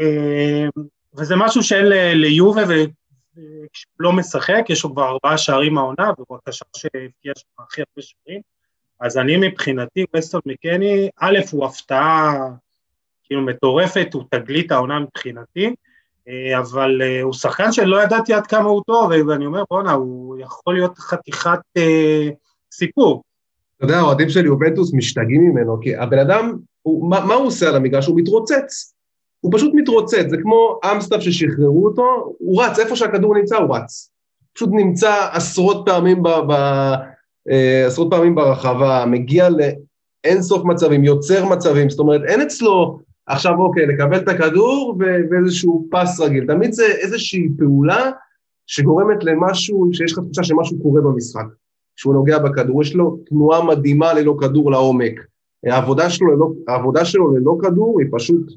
אה, 0.00 0.66
וזה 1.14 1.36
משהו 1.36 1.62
שאין 1.62 1.86
ליובה 2.14 2.62
ולא 2.66 4.12
משחק, 4.12 4.64
יש 4.68 4.84
לו 4.84 4.92
כבר 4.92 5.08
ארבעה 5.08 5.38
שערים 5.38 5.74
מהעונה, 5.74 6.10
והוא 6.18 6.38
הקשר 6.38 6.64
שהבקיע 6.76 7.32
שם 7.36 7.62
הכי 7.62 7.80
הרבה 7.80 8.00
שערים, 8.02 8.40
אז 9.00 9.18
אני 9.18 9.36
מבחינתי, 9.36 10.04
וסטון 10.16 10.40
מקני, 10.46 11.08
א', 11.20 11.38
הוא 11.52 11.64
הפתעה 11.66 12.34
כאילו 13.24 13.42
מטורפת, 13.42 14.08
הוא 14.14 14.24
תגלית 14.30 14.72
העונה 14.72 15.00
מבחינתי, 15.00 15.74
אה, 16.28 16.58
אבל 16.58 17.02
אה, 17.02 17.22
הוא 17.22 17.32
שחקן 17.32 17.72
שלא 17.72 18.02
ידעתי 18.02 18.34
עד 18.34 18.46
כמה 18.46 18.68
הוא 18.68 18.82
טוב, 18.86 19.10
ואני 19.28 19.46
אומר, 19.46 19.62
בואנה, 19.70 19.92
הוא 19.92 20.38
יכול 20.38 20.74
להיות 20.74 20.98
חתיכת 20.98 21.58
אה, 21.76 22.28
סיפור. 22.72 23.22
אתה 23.76 23.84
יודע, 23.84 23.98
האוהדים 23.98 24.28
של 24.28 24.46
יובנטוס 24.46 24.94
משתגעים 24.94 25.44
ממנו, 25.44 25.80
כי 25.80 25.96
הבן 25.96 26.18
אדם, 26.18 26.56
הוא, 26.82 27.10
מה, 27.10 27.24
מה 27.26 27.34
הוא 27.34 27.46
עושה 27.46 27.68
על 27.68 27.76
המגרש? 27.76 28.06
הוא 28.06 28.20
מתרוצץ. 28.20 28.94
הוא 29.40 29.52
פשוט 29.54 29.72
מתרוצץ, 29.74 30.26
זה 30.28 30.36
כמו 30.42 30.78
אמסטאפ 30.92 31.22
ששחררו 31.22 31.86
אותו, 31.86 32.34
הוא 32.38 32.62
רץ, 32.62 32.78
איפה 32.78 32.96
שהכדור 32.96 33.34
נמצא 33.34 33.56
הוא 33.56 33.76
רץ. 33.76 34.10
פשוט 34.54 34.70
נמצא 34.72 35.28
עשרות 35.32 35.82
פעמים, 35.86 36.22
ב, 36.22 36.28
ב, 36.28 36.52
אה, 37.50 37.86
עשרות 37.86 38.10
פעמים 38.10 38.34
ברחבה, 38.34 39.04
מגיע 39.06 39.48
לאין 39.48 40.42
סוף 40.42 40.64
מצבים, 40.64 41.04
יוצר 41.04 41.44
מצבים, 41.44 41.90
זאת 41.90 41.98
אומרת, 41.98 42.20
אין 42.26 42.40
אצלו 42.40 42.98
עכשיו 43.26 43.58
אוקיי, 43.58 43.86
לקבל 43.86 44.16
את 44.16 44.28
הכדור 44.28 44.96
ואיזשהו 45.30 45.88
פס 45.90 46.20
רגיל, 46.20 46.46
תמיד 46.46 46.72
זה 46.72 46.86
איזושהי 46.86 47.48
פעולה 47.58 48.10
שגורמת 48.66 49.24
למשהו, 49.24 49.88
שיש 49.92 50.12
לך 50.12 50.18
תחושה 50.18 50.44
שמשהו 50.44 50.82
קורה 50.82 51.00
במשחק. 51.00 51.44
כשהוא 51.96 52.14
נוגע 52.14 52.38
בכדור, 52.38 52.82
יש 52.82 52.94
לו 52.94 53.18
תנועה 53.28 53.64
מדהימה 53.64 54.14
ללא 54.14 54.36
כדור 54.40 54.70
לעומק. 54.70 55.20
העבודה 55.66 56.10
שלו 56.10 56.30
ללא, 56.30 56.50
העבודה 56.68 57.04
שלו 57.04 57.36
ללא 57.36 57.56
כדור 57.62 58.00
היא 58.00 58.08
פשוט 58.12 58.52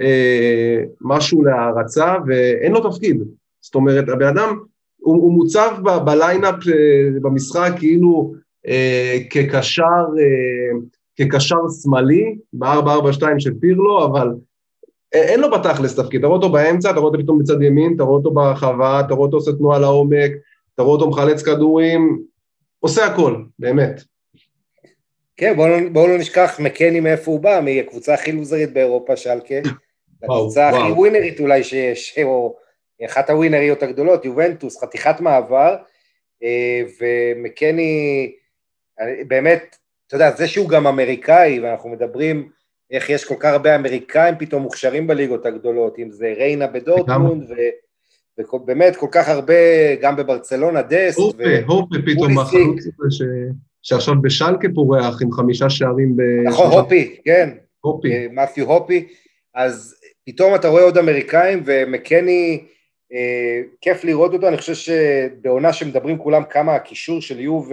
אה, 0.00 0.82
משהו 1.00 1.44
להערצה 1.44 2.14
ואין 2.26 2.72
לו 2.72 2.90
תפקיד. 2.90 3.22
זאת 3.60 3.74
אומרת, 3.74 4.08
הבן 4.08 4.26
אדם, 4.26 4.58
הוא, 5.00 5.14
הוא 5.14 5.32
מוצב 5.32 5.70
ב, 5.82 5.90
בליינאפ 6.04 6.54
אה, 6.68 7.20
במשחק 7.22 7.72
כאילו 7.78 8.34
אה, 8.66 9.18
כקשר, 9.30 10.04
אה, 10.18 10.78
כקשר 11.16 11.56
שמאלי, 11.82 12.36
ב-442 12.52 13.22
של 13.38 13.54
פירלו, 13.60 14.04
אבל 14.04 14.28
אין 15.12 15.40
לו 15.40 15.50
בתכלס 15.50 15.96
תפקיד, 15.96 16.20
אתה 16.20 16.26
רואה 16.26 16.36
אותו 16.36 16.52
באמצע, 16.52 16.90
אתה 16.90 17.00
רואה 17.00 17.12
אותו 17.12 17.22
פתאום 17.22 17.38
בצד 17.38 17.62
ימין, 17.62 17.92
אתה 17.96 18.02
רואה 18.02 18.16
אותו 18.16 18.30
ברחבה, 18.30 19.00
אתה 19.00 19.14
רואה 19.14 19.26
אותו 19.26 19.36
עושה 19.36 19.52
תנועה 19.52 19.78
לעומק, 19.78 20.30
אתה 20.74 20.82
רואה 20.82 20.94
אותו 20.94 21.10
מחלץ 21.10 21.42
כדורים, 21.42 22.22
עושה 22.80 23.06
הכל, 23.06 23.36
באמת. 23.58 24.00
כן, 25.36 25.56
בואו 25.56 25.68
לא, 25.68 25.88
בוא 25.92 26.08
לא 26.08 26.18
נשכח 26.18 26.60
מקני 26.60 27.00
מאיפה 27.00 27.30
הוא 27.30 27.40
בא, 27.40 27.60
מהקבוצה 27.64 28.14
הכי 28.14 28.32
לוזרית 28.32 28.72
באירופה, 28.72 29.16
שלקה. 29.16 29.54
הקבוצה 30.22 30.68
הכי 30.68 30.92
ווינרית 30.92 31.40
אולי 31.40 31.64
שיש, 31.64 32.18
או 32.22 32.56
אחת 33.06 33.30
הווינריות 33.30 33.82
הגדולות, 33.82 34.24
יובנטוס, 34.24 34.80
חתיכת 34.80 35.20
מעבר, 35.20 35.76
אה, 36.42 36.82
ומקני, 37.00 38.32
באמת, 39.28 39.76
אתה 40.06 40.16
יודע, 40.16 40.30
זה 40.36 40.48
שהוא 40.48 40.68
גם 40.68 40.86
אמריקאי, 40.86 41.60
ואנחנו 41.60 41.88
מדברים 41.88 42.50
איך 42.90 43.10
יש 43.10 43.24
כל 43.24 43.34
כך 43.38 43.52
הרבה 43.52 43.76
אמריקאים 43.76 44.34
פתאום 44.38 44.62
מוכשרים 44.62 45.06
בליגות 45.06 45.46
הגדולות, 45.46 45.98
אם 45.98 46.10
זה 46.10 46.32
ריינה 46.36 46.66
בדורטמונד, 46.66 47.50
ו... 47.50 47.54
ובאמת 48.52 48.96
כל 48.96 49.06
כך 49.12 49.28
הרבה, 49.28 49.54
גם 50.00 50.16
בברצלונה, 50.16 50.82
דסט, 50.82 51.18
הופה, 51.18 51.44
הופה 51.66 51.96
פתאום, 52.06 52.38
החלוץ 52.38 52.78
הזה 52.78 53.10
ש... 53.10 53.22
שעכשיו 53.82 54.14
בשלקה 54.22 54.68
פורח 54.74 55.22
עם 55.22 55.32
חמישה 55.32 55.70
שערים 55.70 56.16
ב... 56.16 56.22
נכון, 56.48 56.66
הופי, 56.66 57.16
כן. 57.24 57.50
הופי. 57.80 58.12
אה, 58.12 58.26
מת'יו 58.30 58.72
הופי, 58.72 59.08
אז 59.54 59.94
פתאום 60.26 60.54
אתה 60.54 60.68
רואה 60.68 60.82
עוד 60.82 60.98
אמריקאים, 60.98 61.62
ומקני, 61.64 62.64
אה, 63.12 63.60
כיף 63.80 64.04
לראות 64.04 64.32
אותו, 64.32 64.48
אני 64.48 64.56
חושב 64.56 64.74
שבעונה 64.74 65.72
שמדברים 65.72 66.18
כולם 66.18 66.42
כמה 66.50 66.74
הקישור 66.74 67.20
של 67.20 67.40
יוב 67.40 67.72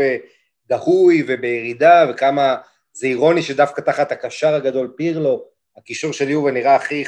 דהוי 0.70 1.24
ובירידה, 1.28 2.06
וכמה 2.10 2.56
זה 2.94 3.08
אירוני 3.08 3.42
שדווקא 3.42 3.82
תחת 3.82 4.12
הקשר 4.12 4.54
הגדול 4.56 4.94
פירלו, 4.96 5.44
הקישור 5.78 6.14
של 6.14 6.30
יובה 6.30 6.52
נראה 6.52 6.76
הכי, 6.76 7.04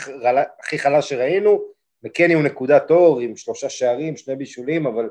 הכי 0.63 0.79
חלש 0.79 1.09
שראינו, 1.09 1.61
מקני 2.03 2.33
הוא 2.33 2.43
נקודת 2.43 2.91
אור 2.91 3.19
עם 3.19 3.35
שלושה 3.35 3.69
שערים, 3.69 4.17
שני 4.17 4.35
בישולים, 4.35 4.87
אבל 4.87 5.09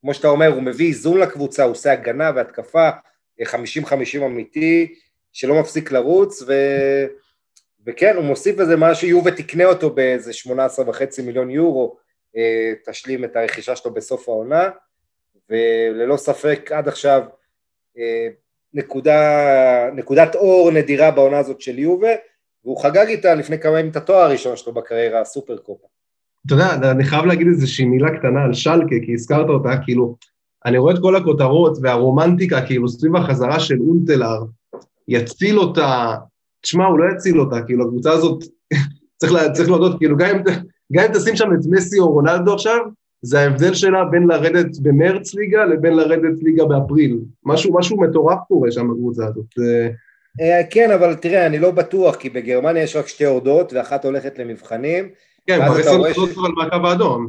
כמו 0.00 0.14
שאתה 0.14 0.28
אומר, 0.28 0.46
הוא 0.46 0.62
מביא 0.62 0.88
איזון 0.88 1.18
לקבוצה, 1.20 1.62
הוא 1.62 1.72
עושה 1.72 1.92
הגנה 1.92 2.30
והתקפה, 2.34 2.90
50-50 3.42 3.46
אמיתי, 4.26 4.94
שלא 5.32 5.60
מפסיק 5.60 5.92
לרוץ, 5.92 6.42
ו... 6.42 6.52
וכן, 7.86 8.16
הוא 8.16 8.24
מוסיף 8.24 8.60
איזה 8.60 8.76
משהו, 8.76 9.08
יובה 9.08 9.30
תקנה 9.30 9.64
אותו 9.64 9.90
באיזה 9.90 10.32
18 10.32 10.88
וחצי 10.88 11.22
מיליון 11.22 11.50
יורו, 11.50 11.96
אה, 12.36 12.72
תשלים 12.86 13.24
את 13.24 13.36
הרכישה 13.36 13.76
שלו 13.76 13.94
בסוף 13.94 14.28
העונה, 14.28 14.70
וללא 15.50 16.16
ספק 16.16 16.72
עד 16.72 16.88
עכשיו 16.88 17.22
אה, 17.98 18.28
נקודה, 18.74 19.90
נקודת 19.94 20.34
אור 20.34 20.70
נדירה 20.70 21.10
בעונה 21.10 21.38
הזאת 21.38 21.60
של 21.60 21.78
יובה, 21.78 22.10
והוא 22.64 22.82
חגג 22.82 23.06
איתה 23.08 23.34
לפני 23.34 23.58
כמה 23.58 23.80
ימים 23.80 23.90
את 23.90 23.96
התואר 23.96 24.18
הראשון 24.18 24.56
שלו 24.56 24.72
בקריירה, 24.72 25.20
הסופר 25.20 25.58
קופה. 25.58 25.86
אתה 26.46 26.54
יודע, 26.54 26.90
אני 26.90 27.04
חייב 27.04 27.24
להגיד 27.24 27.46
איזושהי 27.46 27.84
מילה 27.84 28.18
קטנה 28.18 28.42
על 28.44 28.54
שלקה, 28.54 28.96
כי 29.04 29.12
הזכרת 29.14 29.48
אותה, 29.48 29.76
כאילו, 29.84 30.16
אני 30.66 30.78
רואה 30.78 30.94
את 30.94 30.98
כל 31.00 31.16
הכותרות 31.16 31.78
והרומנטיקה, 31.82 32.66
כאילו, 32.66 32.88
סביב 32.88 33.16
החזרה 33.16 33.60
של 33.60 33.76
אונטלר, 33.80 34.44
יציל 35.08 35.58
אותה, 35.58 36.14
תשמע, 36.60 36.86
הוא 36.86 36.98
לא 36.98 37.12
יציל 37.14 37.40
אותה, 37.40 37.62
כאילו, 37.62 37.84
הקבוצה 37.84 38.12
הזאת, 38.12 38.44
צריך, 39.18 39.32
לה, 39.32 39.50
צריך 39.50 39.68
להודות, 39.68 39.98
כאילו, 39.98 40.16
גם 40.16 40.28
אם, 40.28 40.42
גם 40.92 41.04
אם 41.04 41.12
תשים 41.14 41.36
שם 41.36 41.48
את 41.52 41.66
מסי 41.70 41.98
או 41.98 42.12
רונלדו 42.12 42.54
עכשיו, 42.54 42.78
זה 43.22 43.40
ההבדל 43.40 43.74
שלה 43.74 44.04
בין 44.10 44.26
לרדת 44.26 44.78
במרץ 44.82 45.34
ליגה 45.34 45.64
לבין 45.64 45.96
לרדת 45.96 46.42
ליגה 46.42 46.64
באפריל. 46.64 47.18
משהו, 47.44 47.74
משהו 47.74 48.00
מטורף 48.00 48.38
קורה 48.48 48.72
שם 48.72 48.88
בקבוצה 48.90 49.26
הזאת. 49.26 49.46
אה, 50.40 50.60
כן, 50.70 50.90
אבל 50.90 51.14
תראה, 51.14 51.46
אני 51.46 51.58
לא 51.58 51.70
בטוח, 51.70 52.16
כי 52.16 52.30
בגרמניה 52.30 52.82
יש 52.82 52.96
רק 52.96 53.08
שתי 53.08 53.24
הורדות, 53.24 53.72
ואחת 53.72 54.04
הולכת 54.04 54.38
למבחנים. 54.38 55.08
כן, 55.46 55.58
כבר 55.66 55.76
עשר 55.78 56.08
נקודות 56.08 56.30
כבר 56.30 56.48
מהקו 56.48 56.88
האדום. 56.88 57.28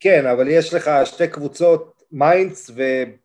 כן, 0.00 0.26
אבל 0.26 0.48
יש 0.48 0.74
לך 0.74 0.90
שתי 1.04 1.28
קבוצות, 1.28 2.02
מיינדס 2.12 2.70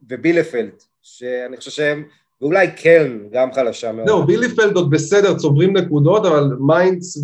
ובילפלד, 0.10 0.72
שאני 1.02 1.58
חושב 1.58 1.72
שהם, 1.72 2.04
ואולי 2.42 2.72
קלן, 2.72 3.30
גם 3.32 3.54
חלשה 3.54 3.92
מאוד. 3.92 4.08
זהו, 4.08 4.26
בילפלד 4.26 4.76
עוד 4.76 4.92
בסדר, 4.92 5.38
צוברים 5.38 5.78
נקודות, 5.78 6.26
אבל 6.26 6.44
מיינדס 6.60 7.18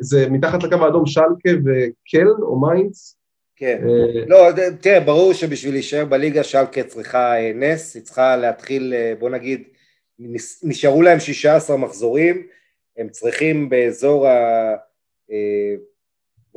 זה 0.00 0.30
מתחת 0.30 0.62
לקו 0.62 0.76
האדום 0.84 1.06
שלקה 1.06 1.50
וקלן 1.64 2.42
או 2.42 2.60
מיינדס. 2.60 3.16
כן, 3.56 3.78
אה, 3.88 4.24
לא, 4.26 4.38
תראה, 4.80 5.00
ברור 5.00 5.32
שבשביל 5.32 5.74
להישאר 5.74 6.04
בליגה 6.04 6.44
שלקה 6.44 6.82
צריכה 6.82 7.36
אה, 7.36 7.52
נס, 7.54 7.94
היא 7.94 8.02
צריכה 8.02 8.36
להתחיל, 8.36 8.94
בוא 9.18 9.30
נגיד, 9.30 9.62
נשארו 10.62 11.02
להם 11.02 11.20
16 11.20 11.76
מחזורים, 11.76 12.46
הם 12.98 13.08
צריכים 13.08 13.68
באזור 13.68 14.28
ה... 14.28 14.74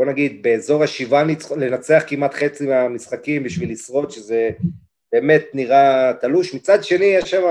אה, 0.01 0.05
בוא 0.05 0.11
נגיד 0.11 0.43
באזור 0.43 0.83
השבעה 0.83 1.23
לנצח 1.57 2.03
כמעט 2.07 2.33
חצי 2.33 2.67
מהמשחקים 2.67 3.43
בשביל 3.43 3.71
לשרוד, 3.71 4.11
שזה 4.11 4.49
באמת 5.11 5.45
נראה 5.53 6.13
תלוש. 6.21 6.53
מצד 6.53 6.83
שני 6.83 7.05
יש 7.05 7.31
שם 7.31 7.43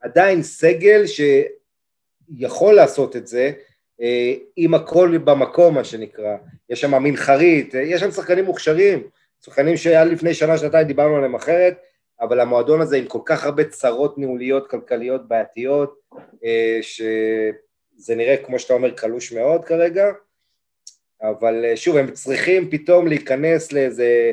עדיין 0.00 0.42
סגל 0.42 1.04
שיכול 1.06 2.74
לעשות 2.74 3.16
את 3.16 3.26
זה, 3.26 3.52
אה, 4.00 4.34
עם 4.56 4.74
הכל 4.74 5.18
במקום 5.24 5.74
מה 5.74 5.84
שנקרא, 5.84 6.36
יש 6.70 6.80
שם 6.80 7.02
מנחרית, 7.02 7.74
יש 7.74 8.00
שם 8.00 8.10
שחקנים 8.10 8.44
מוכשרים, 8.44 9.02
שחקנים 9.44 9.76
שהיה 9.76 10.04
לפני 10.04 10.34
שנה 10.34 10.58
שנתיים 10.58 10.86
דיברנו 10.86 11.16
עליהם 11.16 11.34
אחרת, 11.34 11.74
אבל 12.20 12.40
המועדון 12.40 12.80
הזה 12.80 12.96
עם 12.96 13.06
כל 13.06 13.20
כך 13.24 13.44
הרבה 13.44 13.64
צרות 13.64 14.18
ניהוליות 14.18 14.70
כלכליות 14.70 15.28
בעייתיות, 15.28 16.00
אה, 16.44 16.78
שזה 16.82 18.14
נראה 18.16 18.36
כמו 18.36 18.58
שאתה 18.58 18.74
אומר 18.74 18.90
קלוש 18.90 19.32
מאוד 19.32 19.64
כרגע, 19.64 20.12
אבל 21.22 21.64
אה, 21.64 21.76
שוב 21.76 21.96
הם 21.96 22.10
צריכים 22.10 22.70
פתאום 22.70 23.06
להיכנס 23.06 23.72
לאיזה 23.72 24.32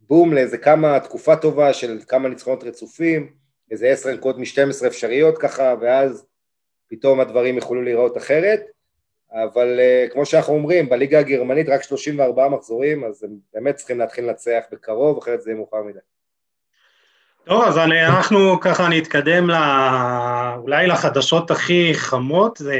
בום, 0.00 0.32
לאיזה 0.32 0.58
כמה 0.58 1.00
תקופה 1.00 1.36
טובה 1.36 1.72
של 1.72 1.98
כמה 2.08 2.28
ניצחונות 2.28 2.64
רצופים, 2.64 3.32
איזה 3.70 3.88
עשר 3.88 4.12
נקודות 4.12 4.38
מ-12 4.38 4.86
אפשריות 4.86 5.38
ככה, 5.38 5.74
ואז 5.80 6.26
פתאום 6.88 7.20
הדברים 7.20 7.58
יכולו 7.58 7.82
להיראות 7.82 8.16
אחרת, 8.16 8.60
אבל 9.32 9.80
uh, 9.80 10.12
כמו 10.12 10.26
שאנחנו 10.26 10.54
אומרים, 10.54 10.88
בליגה 10.88 11.18
הגרמנית 11.18 11.68
רק 11.68 11.82
34 11.82 12.48
מחזורים, 12.48 13.04
אז 13.04 13.24
הם 13.24 13.30
באמת 13.54 13.74
צריכים 13.74 13.98
להתחיל 13.98 14.24
לנצח 14.24 14.60
בקרוב, 14.72 15.18
אחרת 15.18 15.42
זה 15.42 15.50
יהיה 15.50 15.58
מאוחר 15.58 15.82
מדי. 15.82 15.98
טוב, 17.44 17.64
אז 17.64 17.78
אני, 17.78 18.06
אנחנו 18.06 18.60
ככה 18.60 18.88
נתקדם 18.88 19.48
לא, 19.50 19.56
אולי 20.56 20.86
לחדשות 20.86 21.50
הכי 21.50 21.94
חמות, 21.94 22.56
זה 22.56 22.76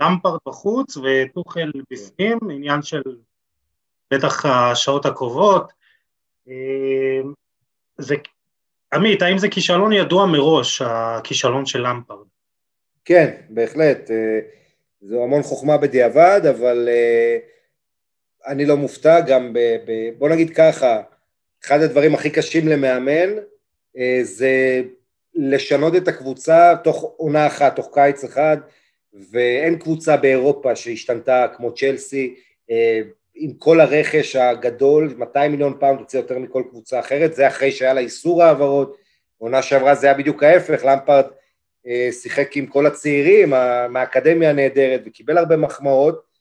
למפרד 0.00 0.38
בחוץ 0.46 0.96
וטוחל 0.96 1.72
בפנים, 1.90 2.38
עניין 2.50 2.82
של 2.82 3.02
בטח 4.10 4.46
השעות 4.46 5.06
הקרובות. 5.06 5.72
אה, 6.48 7.20
זה, 7.98 8.14
עמית, 8.92 9.22
האם 9.22 9.38
זה 9.38 9.48
כישלון 9.48 9.92
ידוע 9.92 10.26
מראש, 10.26 10.82
הכישלון 10.82 11.66
של 11.66 11.86
למפרד? 11.86 12.26
כן, 13.04 13.34
בהחלט. 13.48 14.10
אה, 14.10 14.40
זו 15.00 15.22
המון 15.24 15.42
חוכמה 15.42 15.78
בדיעבד, 15.78 16.40
אבל 16.50 16.88
אה, 16.88 17.38
אני 18.46 18.66
לא 18.66 18.76
מופתע 18.76 19.20
גם 19.20 19.52
ב... 19.52 19.58
ב 19.58 20.10
בוא 20.18 20.28
נגיד 20.28 20.54
ככה, 20.56 21.02
אחד 21.64 21.80
הדברים 21.80 22.14
הכי 22.14 22.30
קשים 22.30 22.68
למאמן 22.68 23.30
אה, 23.96 24.20
זה 24.22 24.82
לשנות 25.34 25.96
את 25.96 26.08
הקבוצה 26.08 26.74
תוך 26.84 27.14
עונה 27.16 27.46
אחת, 27.46 27.76
תוך 27.76 27.90
קיץ 27.94 28.24
אחד, 28.24 28.56
ואין 29.30 29.78
קבוצה 29.78 30.16
באירופה 30.16 30.76
שהשתנתה 30.76 31.46
כמו 31.56 31.74
צ'לסי, 31.74 32.34
אה, 32.70 33.00
עם 33.34 33.52
כל 33.52 33.80
הרכש 33.80 34.36
הגדול, 34.36 35.14
200 35.18 35.50
מיליון 35.52 35.76
פאונד 35.80 36.00
יוצא 36.00 36.16
יותר 36.16 36.38
מכל 36.38 36.62
קבוצה 36.70 37.00
אחרת, 37.00 37.34
זה 37.34 37.48
אחרי 37.48 37.72
שהיה 37.72 37.92
לה 37.92 38.00
איסור 38.00 38.42
העברות, 38.42 38.96
עונה 39.38 39.62
שעברה 39.62 39.94
זה 39.94 40.06
היה 40.06 40.16
בדיוק 40.16 40.42
ההפך, 40.42 40.84
למפרד 40.84 41.24
אה, 41.86 42.08
שיחק 42.12 42.56
עם 42.56 42.66
כל 42.66 42.86
הצעירים 42.86 43.50
מהאקדמיה 43.90 44.50
הנהדרת 44.50 45.00
וקיבל 45.06 45.38
הרבה 45.38 45.56
מחמאות, 45.56 46.34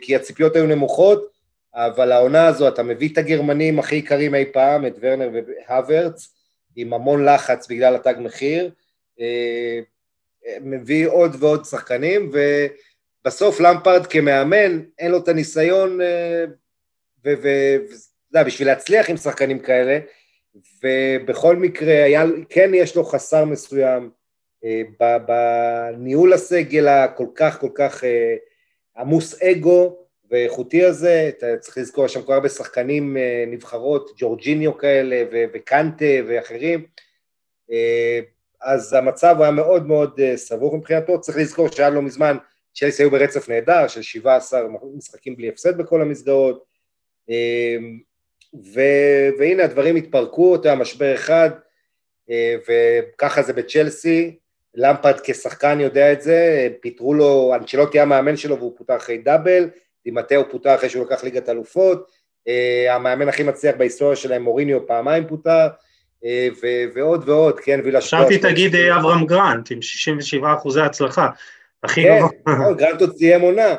כי 0.00 0.16
הציפיות 0.16 0.56
היו 0.56 0.66
נמוכות, 0.66 1.30
אבל 1.74 2.12
העונה 2.12 2.46
הזו 2.46 2.68
אתה 2.68 2.82
מביא 2.82 3.08
את 3.12 3.18
הגרמנים 3.18 3.78
הכי 3.78 3.96
יקרים 3.96 4.34
אי 4.34 4.44
פעם, 4.52 4.86
את 4.86 4.96
ורנר 5.00 5.30
והוורץ, 5.32 6.34
עם 6.76 6.92
המון 6.92 7.24
לחץ 7.24 7.68
בגלל 7.68 7.94
התג 7.94 8.14
מחיר, 8.18 8.70
אה, 9.20 9.80
מביא 10.60 11.08
עוד 11.08 11.36
ועוד 11.38 11.64
שחקנים, 11.64 12.30
ובסוף 13.24 13.60
למפרד 13.60 14.06
כמאמן, 14.06 14.80
אין 14.98 15.10
לו 15.10 15.18
את 15.18 15.28
הניסיון, 15.28 16.00
אה, 16.00 16.44
ובשביל 17.24 18.68
להצליח 18.68 19.10
עם 19.10 19.16
שחקנים 19.16 19.58
כאלה, 19.58 19.98
ובכל 20.84 21.56
מקרה, 21.56 22.04
היה, 22.04 22.24
כן 22.48 22.70
יש 22.74 22.96
לו 22.96 23.04
חסר 23.04 23.44
מסוים 23.44 24.10
אה, 24.64 24.82
בניהול 25.18 26.32
הסגל 26.32 26.88
הכל 26.88 27.26
כך 27.34 27.60
כל 27.60 27.70
כך 27.74 28.04
עמוס 28.96 29.42
אגו, 29.42 30.00
ואיכותי 30.30 30.84
הזה, 30.84 31.28
אתה 31.28 31.56
צריך 31.60 31.78
לזכור, 31.78 32.04
יש 32.04 32.12
שם 32.12 32.22
כל 32.22 32.32
הרבה 32.32 32.48
שחקנים 32.48 33.16
אה, 33.16 33.44
נבחרות, 33.46 34.10
ג'ורג'יניו 34.16 34.78
כאלה 34.78 35.24
וקנטה 35.52 36.04
ואחרים, 36.28 36.86
אה, 37.70 38.20
אז 38.62 38.92
המצב 38.92 39.36
היה 39.40 39.50
מאוד 39.50 39.86
מאוד 39.86 40.20
אה, 40.20 40.36
סבוך 40.36 40.74
מבחינתו, 40.74 41.20
צריך 41.20 41.38
לזכור 41.38 41.68
שהיה 41.68 41.90
לא 41.90 42.02
מזמן, 42.02 42.36
צ'לסי 42.74 43.02
היו 43.02 43.10
ברצף 43.10 43.48
נהדר 43.48 43.88
של 43.88 44.02
17 44.02 44.60
משחקים 44.96 45.36
בלי 45.36 45.48
הפסד 45.48 45.78
בכל 45.78 46.02
המסגרות, 46.02 46.64
ו, 48.54 48.80
והנה 49.38 49.64
הדברים 49.64 49.96
התפרקו, 49.96 50.54
אתה 50.54 50.68
יודע, 50.68 50.80
משבר 50.80 51.14
אחד, 51.14 51.50
וככה 52.68 53.42
זה 53.42 53.52
בצ'לסי, 53.52 54.36
למפרד 54.74 55.20
כשחקן 55.20 55.80
יודע 55.80 56.12
את 56.12 56.22
זה, 56.22 56.68
פיטרו 56.80 57.14
לו, 57.14 57.52
אנצ'לוטי 57.54 58.00
המאמן 58.00 58.36
שלו 58.36 58.58
והוא 58.58 58.72
פוטר 58.78 58.96
אחרי 58.96 59.18
דאבל, 59.18 59.70
דימטאו 60.04 60.50
פוטר 60.50 60.74
אחרי 60.74 60.88
שהוא 60.88 61.06
לקח 61.06 61.24
ליגת 61.24 61.48
אלופות, 61.48 62.10
אה, 62.48 62.90
המאמן 62.90 63.28
הכי 63.28 63.42
מצליח 63.42 63.76
בהיסטוריה 63.76 64.16
שלהם, 64.16 64.42
מוריניו 64.42 64.86
פעמיים 64.86 65.26
פוטר, 65.28 65.66
ו- 66.62 66.84
ועוד 66.94 67.28
ועוד, 67.28 67.60
כן, 67.60 67.80
וילאש 67.84 68.00
חשבתי 68.00 68.38
תגיד 68.38 68.74
אה, 68.74 68.96
אברהם 68.96 69.26
גרנט 69.26 69.70
עם 69.70 69.82
67 69.82 70.54
אחוזי 70.54 70.80
הצלחה, 70.80 71.28
הכי 71.84 72.02
כן, 72.02 72.18
גבוה. 72.18 72.28
כן, 72.68 72.74
גרנט 72.76 73.00
עוד 73.00 73.16
סיים 73.16 73.40
עונה, 73.40 73.74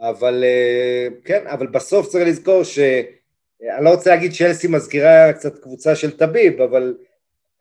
אבל 0.00 0.44
כן, 1.24 1.46
אבל 1.46 1.66
בסוף 1.66 2.06
צריך 2.06 2.28
לזכור 2.28 2.64
ש... 2.64 2.78
אני 3.76 3.84
לא 3.84 3.90
רוצה 3.90 4.10
להגיד 4.10 4.32
צ'לסי 4.32 4.68
מזכירה 4.68 5.32
קצת 5.32 5.58
קבוצה 5.58 5.94
של 5.94 6.16
טביב, 6.16 6.60
אבל 6.60 6.94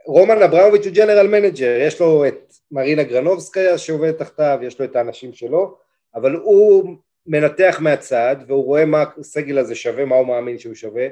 רומן 0.05 0.41
אברמוביץ' 0.41 0.85
הוא 0.85 0.93
general 0.93 1.27
manager, 1.27 1.77
יש 1.81 1.99
לו 2.01 2.27
את 2.27 2.53
מרינה 2.71 3.03
גרנובסקיה 3.03 3.77
שעובדת 3.77 4.17
תחתיו, 4.17 4.59
יש 4.61 4.79
לו 4.79 4.85
את 4.85 4.95
האנשים 4.95 5.33
שלו, 5.33 5.77
אבל 6.15 6.35
הוא 6.35 6.95
מנתח 7.27 7.77
מהצד 7.81 8.35
והוא 8.47 8.65
רואה 8.65 8.85
מה 8.85 9.03
הסגל 9.17 9.57
הזה 9.57 9.75
שווה, 9.75 10.05
מה 10.05 10.15
הוא 10.15 10.27
מאמין 10.27 10.59
שהוא 10.59 10.75
שווה, 10.75 11.07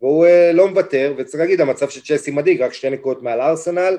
והוא 0.00 0.26
אה, 0.26 0.52
לא 0.52 0.68
מוותר, 0.68 1.14
וצריך 1.16 1.40
להגיד, 1.40 1.60
המצב 1.60 1.88
של 1.88 2.00
צ'לסי 2.00 2.30
מדאיג, 2.30 2.62
רק 2.62 2.72
שתי 2.72 2.90
נקודות 2.90 3.22
מעל 3.22 3.40
ארסנל, 3.40 3.96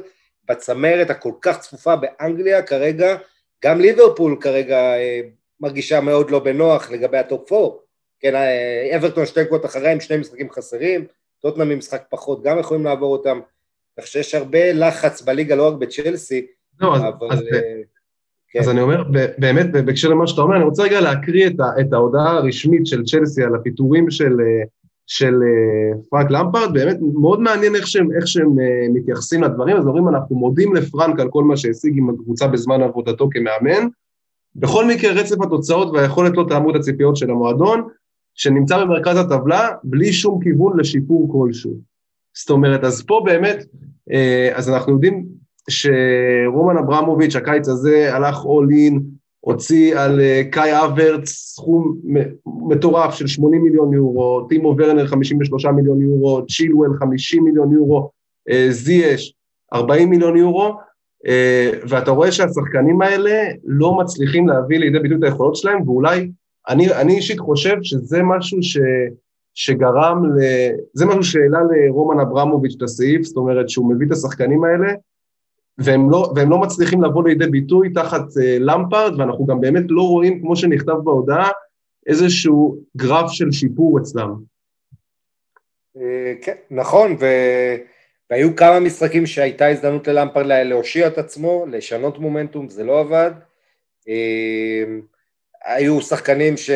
בצמרת 0.49 1.09
הכל 1.09 1.31
כך 1.41 1.59
צפופה 1.59 1.95
באנגליה 1.95 2.61
כרגע, 2.61 3.15
גם 3.63 3.81
ליברפול 3.81 4.37
כרגע 4.41 4.77
אה, 4.77 5.21
מרגישה 5.59 6.01
מאוד 6.01 6.31
לא 6.31 6.39
בנוח 6.39 6.91
לגבי 6.91 7.17
ה 7.17 7.26
top 7.26 7.53
4, 7.53 7.75
כן, 8.19 8.35
אה, 8.35 8.95
אברטון 8.95 9.25
שתי 9.25 9.41
נקודות 9.41 9.65
אחריהם, 9.65 9.99
שני 9.99 10.17
משחקים 10.17 10.51
חסרים, 10.51 11.05
טוטנאם 11.41 11.69
ממשחק 11.69 12.03
פחות, 12.09 12.43
גם 12.43 12.59
יכולים 12.59 12.85
לעבור 12.85 13.11
אותם, 13.11 13.39
כך 13.99 14.07
שיש 14.07 14.35
הרבה 14.35 14.73
לחץ 14.73 15.21
בליגה, 15.21 15.55
לא 15.55 15.67
רק 15.67 15.73
בצ'לסי, 15.73 16.45
לא, 16.79 16.95
אז, 16.95 17.01
אבל... 17.01 17.27
אז, 17.31 17.43
כן. 18.49 18.59
אז 18.59 18.69
אני 18.69 18.81
אומר, 18.81 19.03
באמת, 19.37 19.71
בהקשר 19.71 20.09
למה 20.09 20.27
שאתה 20.27 20.41
אומר, 20.41 20.55
אני 20.55 20.63
רוצה 20.63 20.83
רגע 20.83 21.01
להקריא 21.01 21.47
את, 21.47 21.53
את 21.79 21.93
ההודעה 21.93 22.31
הרשמית 22.31 22.87
של 22.87 23.03
צ'לסי 23.03 23.43
על 23.43 23.55
הפיטורים 23.55 24.11
של, 24.11 24.33
של 25.07 25.33
פרנק 26.09 26.31
למפרד, 26.31 26.73
באמת 26.73 26.97
מאוד 27.13 27.39
מעניין 27.39 27.75
איך 27.75 27.87
שהם, 27.87 28.11
איך 28.11 28.27
שהם 28.27 28.55
מתייחסים 28.93 29.43
לדברים, 29.43 29.77
אז 29.77 29.87
אומרים, 29.87 30.07
אנחנו 30.07 30.35
מודים 30.35 30.75
לפרנק 30.75 31.19
על 31.19 31.29
כל 31.29 31.43
מה 31.43 31.57
שהשיג 31.57 31.97
עם 31.97 32.09
הקבוצה 32.09 32.47
בזמן 32.47 32.81
עבודתו 32.81 33.29
כמאמן, 33.31 33.87
בכל 34.55 34.85
מקרה 34.87 35.11
רצף 35.11 35.41
התוצאות 35.41 35.93
והיכולת 35.93 36.37
לא 36.37 36.45
תעמוד 36.49 36.75
הציפיות 36.75 37.17
של 37.17 37.31
המועדון, 37.31 37.87
שנמצא 38.33 38.83
במרכז 38.83 39.17
הטבלה 39.17 39.69
בלי 39.83 40.13
שום 40.13 40.39
כיוון 40.43 40.79
לשיפור 40.79 41.29
כלשהו. 41.31 41.77
זאת 42.33 42.49
אומרת, 42.49 42.83
אז 42.83 43.03
פה 43.03 43.21
באמת, 43.25 43.65
אה, 44.11 44.51
אז 44.53 44.69
אנחנו 44.69 44.93
יודעים 44.93 45.25
שרומן 45.69 46.77
אברמוביץ' 46.77 47.35
הקיץ 47.35 47.67
הזה 47.67 48.15
הלך 48.15 48.45
אול 48.45 48.69
אין, 48.71 49.01
הוציא 49.47 49.99
על 49.99 50.19
אה, 50.19 50.41
קאי 50.51 50.85
אברץ 50.85 51.29
סכום 51.29 51.97
מטורף 52.45 53.13
של 53.13 53.27
80 53.27 53.63
מיליון 53.63 53.93
יורו, 53.93 54.45
טימו 54.49 54.75
ורנר 54.77 55.07
53 55.07 55.65
מיליון 55.65 56.01
יורו, 56.01 56.45
צ'ילואל 56.45 56.89
50 56.99 57.43
מיליון 57.43 57.71
יורו, 57.71 58.09
אה, 58.49 58.67
זייש 58.69 59.33
40 59.73 60.09
מיליון 60.09 60.37
יורו, 60.37 60.73
ואתה 61.89 62.11
רואה 62.11 62.31
שהשחקנים 62.31 63.01
האלה 63.01 63.41
לא 63.63 63.97
מצליחים 63.97 64.47
להביא 64.47 64.79
לידי 64.79 64.99
ביטוי 64.99 65.17
את 65.17 65.23
היכולות 65.23 65.55
שלהם, 65.55 65.89
ואולי 65.89 66.31
אני, 66.69 66.93
אני 66.93 67.15
אישית 67.15 67.39
חושב 67.39 67.75
שזה 67.81 68.23
משהו 68.23 68.63
ש, 68.63 68.77
שגרם 69.53 70.25
ל... 70.25 70.39
זה 70.93 71.05
משהו 71.05 71.23
שהעלה 71.23 71.59
לרומן 71.71 72.19
אברמוביץ' 72.19 72.73
את 72.77 72.81
הסעיף, 72.81 73.21
זאת 73.21 73.37
אומרת 73.37 73.69
שהוא 73.69 73.89
מביא 73.89 74.07
את 74.07 74.11
השחקנים 74.11 74.63
האלה, 74.63 74.93
והם 75.77 76.09
לא, 76.09 76.33
והם 76.35 76.49
לא 76.49 76.57
מצליחים 76.57 77.03
לבוא 77.03 77.27
לידי 77.27 77.47
ביטוי 77.47 77.93
תחת 77.93 78.21
uh, 78.21 78.41
למפרד, 78.59 79.19
ואנחנו 79.19 79.45
גם 79.45 79.61
באמת 79.61 79.83
לא 79.89 80.01
רואים, 80.01 80.41
כמו 80.41 80.55
שנכתב 80.55 80.95
בהודעה, 81.03 81.49
איזשהו 82.07 82.77
גרף 82.97 83.31
של 83.31 83.51
שיפור 83.51 83.99
אצלם. 83.99 84.33
אה, 85.97 86.33
כן, 86.41 86.55
נכון, 86.71 87.15
ו... 87.19 87.25
והיו 88.29 88.55
כמה 88.55 88.79
משחקים 88.79 89.25
שהייתה 89.25 89.67
הזדמנות 89.67 90.07
ללמפרד 90.07 90.45
להושיע 90.45 91.07
את 91.07 91.17
עצמו, 91.17 91.65
לשנות 91.69 92.19
מומנטום, 92.19 92.69
זה 92.69 92.83
לא 92.83 92.99
עבד. 92.99 93.31
אה, 94.09 94.83
היו 95.65 96.01
שחקנים 96.01 96.57
ש... 96.57 96.71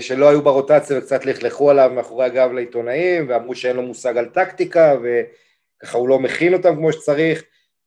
שלא 0.00 0.28
היו 0.28 0.42
ברוטציה 0.42 0.98
וקצת 0.98 1.26
לכלכו 1.26 1.70
עליו 1.70 1.90
מאחורי 1.94 2.24
הגב 2.24 2.52
לעיתונאים 2.52 3.26
ואמרו 3.28 3.54
שאין 3.54 3.76
לו 3.76 3.82
מושג 3.82 4.16
על 4.16 4.24
טקטיקה 4.24 4.94
וככה 5.02 5.98
הוא 5.98 6.08
לא 6.08 6.18
מכין 6.18 6.54
אותם 6.54 6.76
כמו 6.76 6.92
שצריך 6.92 7.44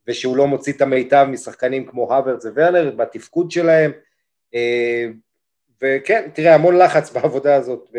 ושהוא 0.08 0.38
לא 0.38 0.48
מוציא 0.48 0.74
את 0.74 0.82
המיטב 0.82 1.28
משחקנים 1.30 1.86
כמו 1.86 2.13
הוורץ 2.13 2.46
וורנר 2.46 2.91
בתפקוד 2.98 3.52
שלהם. 3.52 3.91
אה, 4.56 5.08
וכן, 5.82 6.30
תראה 6.34 6.56
המון 6.56 6.78
לחץ 6.78 7.12
בעבודה 7.13 7.56
הזאת 7.56 7.89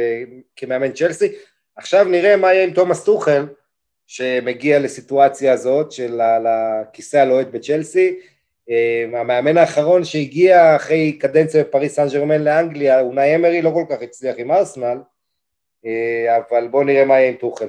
כמאמן 0.56 0.92
צ'לסי. 0.92 1.32
עכשיו 1.76 2.04
נראה 2.04 2.36
מה 2.36 2.54
יהיה 2.54 2.64
עם 2.64 2.70
תומאס 2.70 3.04
טוחל 3.04 3.46
שמגיע 4.06 4.78
לסיטואציה 4.78 5.52
הזאת 5.52 5.92
של 5.92 6.20
הכיסא 6.20 7.16
הלוהט 7.16 7.46
בצ'לסי. 7.46 8.18
אה, 8.70 9.20
המאמן 9.20 9.56
האחרון 9.56 10.04
שהגיע 10.04 10.76
אחרי 10.76 11.12
קדנציה 11.12 11.64
בפריס 11.64 11.94
סן 11.94 12.06
ג'רמן 12.12 12.44
לאנגליה, 12.44 13.00
אונאי 13.00 13.36
אמרי 13.36 13.62
לא 13.62 13.70
כל 13.70 13.84
כך 13.90 14.02
הצליח 14.02 14.36
עם 14.38 14.50
ארסנל, 14.50 14.98
אה, 15.86 16.36
אבל 16.36 16.68
בואו 16.68 16.84
נראה 16.84 17.04
מה 17.04 17.14
יהיה 17.14 17.28
עם 17.28 17.34
טוחל. 17.34 17.66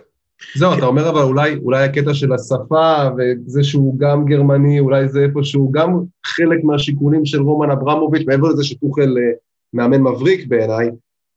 זהו, 0.55 0.77
אתה 0.77 0.85
אומר 0.85 1.09
אבל 1.09 1.21
אולי, 1.21 1.55
אולי 1.55 1.83
הקטע 1.83 2.13
של 2.13 2.33
השפה 2.33 3.09
וזה 3.17 3.63
שהוא 3.63 3.99
גם 3.99 4.25
גרמני, 4.25 4.79
אולי 4.79 5.07
זה 5.07 5.19
איפשהו 5.19 5.71
גם 5.71 5.99
חלק 6.25 6.63
מהשיקולים 6.63 7.25
של 7.25 7.41
רומן 7.41 7.71
אברמוביץ', 7.71 8.27
מעבר 8.27 8.47
לזה 8.47 8.63
שטוחל 8.63 9.17
אה, 9.17 9.31
מאמן 9.73 10.01
מבריק 10.01 10.47
בעיניי, 10.47 10.89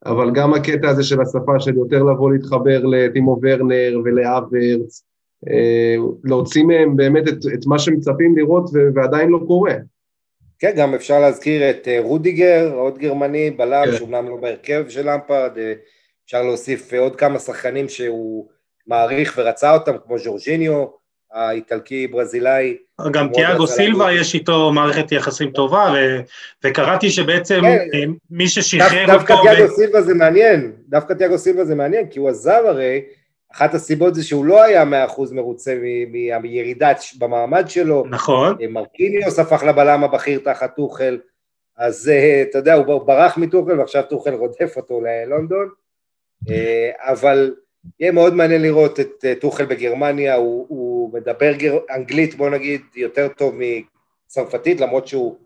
אבל 0.07 0.31
גם 0.35 0.55
הקטע 0.55 0.89
הזה 0.89 1.03
של 1.03 1.21
השפה 1.21 1.61
של 1.61 1.77
יותר 1.77 2.03
לבוא 2.03 2.33
להתחבר 2.33 2.85
לטימו 2.85 3.39
ורנר 3.43 4.01
ולאברץ, 4.05 5.05
אה, 5.51 5.97
להוציא 6.25 6.65
מהם 6.65 6.97
באמת 6.97 7.29
את, 7.29 7.39
את 7.55 7.67
מה 7.67 7.79
שמצפים 7.79 8.37
לראות 8.37 8.71
ועדיין 8.95 9.29
לא 9.29 9.41
קורה. 9.47 9.75
כן, 10.59 10.73
גם 10.77 10.95
אפשר 10.95 11.21
להזכיר 11.21 11.71
את 11.71 11.89
אה, 11.89 12.01
רודיגר, 12.01 12.73
עוד 12.75 12.99
גרמני, 12.99 13.51
בלם, 13.51 13.85
כן. 13.85 13.97
שאומנם 13.97 14.29
לא 14.29 14.37
בהרכב 14.37 14.89
של 14.89 15.11
למפרד, 15.11 15.51
אה, 15.59 15.73
אפשר 16.25 16.43
להוסיף 16.43 16.95
עוד 16.95 17.17
כמה 17.17 17.39
שחקנים 17.39 17.89
שהוא 17.89 18.49
מעריך 18.87 19.35
ורצה 19.37 19.75
אותם, 19.75 19.93
כמו 20.07 20.19
ז'ורג'יניו, 20.19 20.87
האיטלקי 21.33 22.07
ברזילאי. 22.07 22.77
גם 23.13 23.29
תיאגו 23.33 23.67
סילבה 23.67 24.13
יש 24.13 24.35
איתו 24.35 24.73
מערכת 24.73 25.13
יחסים 25.13 25.51
טובה, 25.51 25.93
ו- 25.95 26.21
וקראתי 26.65 27.11
שבעצם 27.11 27.61
כן. 27.93 28.11
מי 28.31 28.49
ששחרר 28.49 29.03
אותו... 29.03 29.13
דווקא 29.13 29.35
תיאגו 29.43 29.75
סילבה 29.75 30.03
זה 30.03 30.15
מעניין, 30.15 30.73
דווקא 30.89 31.13
תיאגו 31.15 31.39
סילבה 31.39 31.65
זה 31.65 31.75
מעניין, 31.75 32.09
כי 32.09 32.19
הוא 32.19 32.29
עזב 32.29 32.63
הרי 32.67 33.03
אחת 33.53 33.75
הסיבות 33.75 34.15
זה 34.15 34.25
שהוא 34.25 34.45
לא 34.45 34.63
היה 34.63 34.85
מאה 34.85 35.05
אחוז 35.05 35.33
מרוצה 35.33 35.79
מהירידה 36.43 36.93
במעמד 37.19 37.69
שלו. 37.69 38.05
נכון. 38.11 38.57
אה, 38.63 38.69
מרקיניוס 38.69 39.39
הפך 39.39 39.63
לבלם 39.63 40.05
הבכיר 40.05 40.41
תחת 40.45 40.77
טוחל, 40.77 41.19
אז 41.77 42.09
אה, 42.09 42.43
אתה 42.43 42.59
יודע, 42.59 42.75
הוא 42.75 43.07
ברח 43.07 43.37
מטוחל 43.37 43.79
ועכשיו 43.79 44.03
טוחל 44.03 44.35
רודף 44.35 44.73
אותו 44.77 45.01
ללונדון, 45.01 45.69
אה, 46.51 46.91
אבל 46.99 47.55
יהיה 48.01 48.13
מאוד 48.13 48.35
מעניין 48.35 48.63
לראות 48.63 49.01
את 49.01 49.25
טוחל 49.41 49.65
בגרמניה, 49.65 50.35
הוא, 50.35 50.67
הוא 50.69 51.13
מדבר 51.13 51.53
גר... 51.53 51.79
אנגלית 51.91 52.35
בוא 52.35 52.51
נגיד 52.51 52.81
יותר 52.95 53.29
טוב 53.29 53.55
מצרפתית, 53.59 54.81
למרות 54.81 55.09
שהוא 55.09 55.37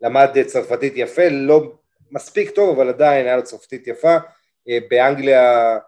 למד 0.00 0.42
צרפתית 0.46 0.92
יפה, 0.96 1.28
לא 1.28 1.72
מספיק 2.10 2.50
טוב, 2.50 2.80
אבל 2.80 2.88
עדיין 2.88 3.26
היה 3.26 3.36
לו 3.36 3.44
צרפתית 3.44 3.86
יפה, 3.86 4.16
באנגליה 4.90 5.78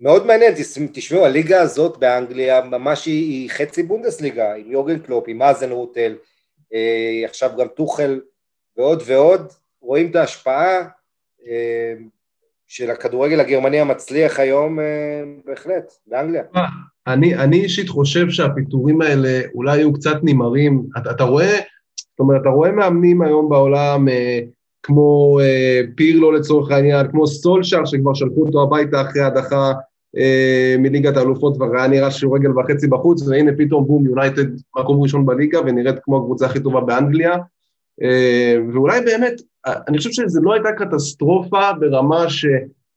מאוד 0.00 0.26
מעניין, 0.26 0.54
תשמעו, 0.92 1.24
הליגה 1.26 1.60
הזאת 1.60 1.96
באנגליה 1.96 2.60
ממש 2.60 3.06
היא, 3.06 3.30
היא 3.30 3.50
חצי 3.50 3.82
בונדסליגה, 3.82 4.54
עם 4.54 4.72
יוגן 4.72 4.98
קלופ, 4.98 5.24
עם 5.28 5.38
מאזן 5.38 5.70
רוטל, 5.70 6.16
אה, 6.74 7.22
עכשיו 7.24 7.50
גם 7.58 7.68
טוחל 7.68 8.20
ועוד 8.76 9.02
ועוד, 9.06 9.52
רואים 9.80 10.10
את 10.10 10.16
ההשפעה 10.16 10.88
אה, 11.46 11.94
של 12.74 12.90
הכדורגל 12.90 13.40
הגרמני 13.40 13.80
המצליח 13.80 14.38
היום 14.40 14.80
אה, 14.80 14.84
בהחלט, 15.44 15.92
באנגליה. 16.06 16.42
אני, 17.06 17.34
אני 17.34 17.60
אישית 17.60 17.88
חושב 17.88 18.30
שהפיטורים 18.30 19.02
האלה 19.02 19.40
אולי 19.54 19.76
יהיו 19.76 19.92
קצת 19.92 20.16
נמהרים, 20.22 20.82
אתה, 20.98 21.10
אתה 21.10 21.24
רואה, 21.24 21.58
זאת 21.98 22.20
אומרת, 22.20 22.40
אתה 22.40 22.48
רואה 22.48 22.72
מאמנים 22.72 23.22
היום 23.22 23.48
בעולם, 23.48 24.08
אה, 24.08 24.40
כמו 24.82 25.38
אה, 25.40 25.80
פירלו 25.96 26.32
לצורך 26.32 26.70
העניין, 26.70 27.10
כמו 27.10 27.26
סולשר 27.26 27.84
שכבר 27.84 28.14
שלחו 28.14 28.46
אותו 28.46 28.62
הביתה 28.62 29.00
אחרי 29.00 29.22
הדחה 29.22 29.72
אה, 30.16 30.76
מליגת 30.78 31.16
האלופות 31.16 31.56
כבר 31.56 31.76
היה 31.76 31.86
נראה 31.86 32.10
שהוא 32.10 32.36
רגל 32.36 32.58
וחצי 32.58 32.86
בחוץ, 32.86 33.28
והנה 33.28 33.52
פתאום 33.58 33.86
בום, 33.86 34.06
יונייטד 34.06 34.46
מקום 34.80 35.02
ראשון 35.02 35.26
בליגה 35.26 35.60
ונראית 35.60 35.96
כמו 36.02 36.16
הקבוצה 36.16 36.46
הכי 36.46 36.60
טובה 36.60 36.80
באנגליה. 36.80 37.36
אה, 38.02 38.56
ואולי 38.72 39.00
באמת, 39.00 39.32
אני 39.66 39.98
חושב 39.98 40.10
שזו 40.10 40.40
לא 40.42 40.52
הייתה 40.52 40.68
קטסטרופה 40.72 41.72
ברמה 41.80 42.30
ש, 42.30 42.46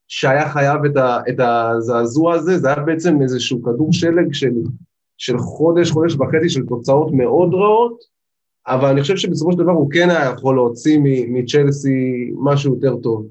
שהיה 0.08 0.48
חייב 0.48 0.84
את, 0.84 0.96
ה, 0.96 1.18
את 1.28 1.40
הזעזוע 1.40 2.34
הזה, 2.34 2.58
זה 2.58 2.68
היה 2.68 2.80
בעצם 2.80 3.22
איזשהו 3.22 3.62
כדור 3.62 3.92
שלג 3.92 4.32
של, 4.32 4.52
של 5.18 5.38
חודש, 5.38 5.90
חודש 5.90 6.14
וחצי 6.14 6.48
של 6.48 6.66
תוצאות 6.66 7.12
מאוד 7.12 7.54
רעות, 7.54 8.16
אבל 8.66 8.88
אני 8.88 9.00
חושב 9.00 9.16
שבסופו 9.16 9.52
של 9.52 9.58
דבר 9.58 9.72
הוא 9.72 9.90
כן 9.90 10.10
היה 10.10 10.32
יכול 10.34 10.54
להוציא 10.54 10.98
מצ'לסי 11.28 12.30
משהו 12.38 12.74
יותר 12.74 12.96
טוב. 12.96 13.26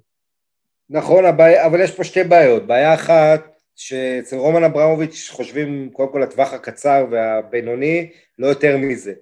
נכון, 0.90 1.26
אבל 1.26 1.82
יש 1.82 1.92
פה 1.92 2.04
שתי 2.04 2.24
בעיות. 2.24 2.68
בעיה 2.68 2.94
אחת, 2.94 3.56
שאצל 3.76 4.36
רומן 4.36 4.64
אברמוביץ' 4.64 5.30
חושבים 5.32 5.90
קודם 5.94 6.12
כל 6.12 6.20
לטווח 6.20 6.54
הקצר 6.54 7.06
והבינוני, 7.12 8.10
לא 8.40 8.48
יותר 8.48 8.78
מזה. 8.78 9.14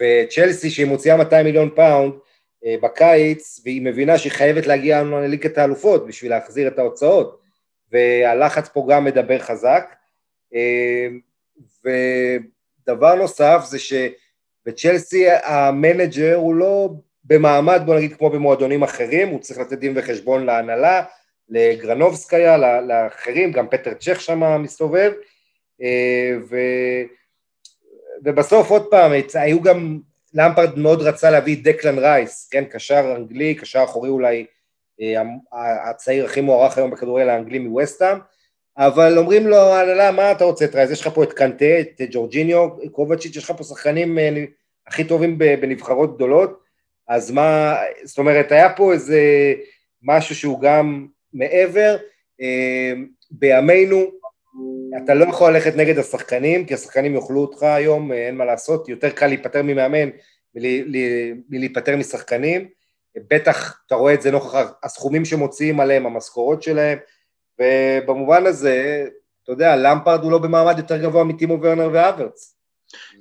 וצ'לסי 0.00 0.70
שהיא 0.70 0.86
מוציאה 0.86 1.16
200 1.16 1.46
מיליון 1.46 1.70
פאונד 1.76 2.12
בקיץ, 2.64 3.60
והיא 3.64 3.82
מבינה 3.82 4.18
שהיא 4.18 4.32
חייבת 4.32 4.66
להגיע 4.66 5.02
לליגת 5.02 5.58
האלופות 5.58 6.06
בשביל 6.06 6.30
להחזיר 6.30 6.68
את 6.68 6.78
ההוצאות, 6.78 7.40
והלחץ 7.92 8.68
פה 8.68 8.86
גם 8.90 9.04
מדבר 9.04 9.38
חזק. 9.38 9.94
אה, 10.54 11.06
דבר 12.86 13.14
נוסף 13.14 13.60
זה 13.64 13.78
שבצ'לסי 13.78 15.26
ה 15.30 15.43
manager 15.43 16.34
הוא 16.34 16.54
לא 16.54 16.90
במעמד, 17.24 17.82
בוא 17.86 17.96
נגיד, 17.96 18.16
כמו 18.16 18.30
במועדונים 18.30 18.82
אחרים, 18.82 19.28
הוא 19.28 19.40
צריך 19.40 19.60
לתת 19.60 19.78
דין 19.78 19.92
וחשבון 19.96 20.46
להנהלה, 20.46 21.02
לגרנובסקיה, 21.48 22.56
לאחרים, 22.80 23.52
גם 23.52 23.68
פטר 23.68 23.94
צ'ך 23.94 24.20
שם 24.20 24.62
מסתובב, 24.62 25.12
ו... 26.48 26.56
ובסוף 28.24 28.70
עוד 28.70 28.90
פעם, 28.90 29.12
היו 29.34 29.62
גם, 29.62 29.98
למפרד 30.36 30.78
מאוד 30.78 31.02
רצה 31.02 31.30
להביא 31.30 31.56
דקלן 31.62 31.98
רייס, 31.98 32.48
כן, 32.50 32.64
קשר 32.64 33.14
אנגלי, 33.16 33.54
קשר 33.54 33.84
אחורי 33.84 34.08
אולי 34.08 34.46
אה, 35.00 35.22
הצעיר 35.90 36.24
הכי 36.24 36.40
מוערך 36.40 36.78
היום 36.78 36.90
בכדורגל 36.90 37.28
האנגלי 37.28 37.58
מווסטהאם, 37.58 38.18
אבל 38.78 39.18
אומרים 39.18 39.46
לו, 39.46 39.56
הנהלה, 39.56 40.10
מה 40.10 40.32
אתה 40.32 40.44
רוצה 40.44 40.64
את 40.64 40.74
רייס? 40.74 40.90
יש 40.90 41.00
לך 41.00 41.14
פה 41.14 41.24
את 41.24 41.32
קנטה, 41.32 41.80
את 41.80 42.00
ג'ורג'יניו, 42.10 42.68
קובצ'יץ', 42.92 43.36
יש 43.36 43.44
לך 43.44 43.52
פה 43.56 43.64
שחקנים 43.64 44.18
אה, 44.18 44.44
הכי 44.86 45.04
טובים 45.04 45.38
בנבחרות 45.38 46.16
גדולות, 46.16 46.62
אז 47.08 47.30
מה, 47.30 47.76
זאת 48.04 48.18
אומרת, 48.18 48.52
היה 48.52 48.72
פה 48.72 48.92
איזה 48.92 49.20
משהו 50.02 50.34
שהוא 50.34 50.60
גם 50.60 51.06
מעבר, 51.32 51.96
אה, 52.40 52.92
בימינו 53.30 54.10
אתה 55.04 55.14
לא 55.14 55.24
יכול 55.24 55.52
ללכת 55.52 55.76
נגד 55.76 55.98
השחקנים, 55.98 56.66
כי 56.66 56.74
השחקנים 56.74 57.14
יאכלו 57.14 57.40
אותך 57.40 57.62
היום, 57.62 58.12
אין 58.12 58.36
מה 58.36 58.44
לעשות, 58.44 58.88
יותר 58.88 59.10
קל 59.10 59.26
להיפטר 59.26 59.62
ממאמן 59.62 60.08
מלהיפטר 61.48 61.96
משחקנים, 61.96 62.68
בטח 63.30 63.80
אתה 63.86 63.94
רואה 63.94 64.14
את 64.14 64.22
זה 64.22 64.30
נוכח 64.30 64.66
הסכומים 64.82 65.24
שמוציאים 65.24 65.80
עליהם, 65.80 66.06
המשכורות 66.06 66.62
שלהם, 66.62 66.98
ובמובן 67.60 68.46
הזה, 68.46 69.06
אתה 69.42 69.52
יודע, 69.52 69.76
למפרד 69.76 70.22
הוא 70.22 70.32
לא 70.32 70.38
במעמד 70.38 70.78
יותר 70.78 70.96
גבוה 71.02 71.24
מטימו 71.24 71.62
ורנר 71.62 71.90
והוורץ. 71.92 72.56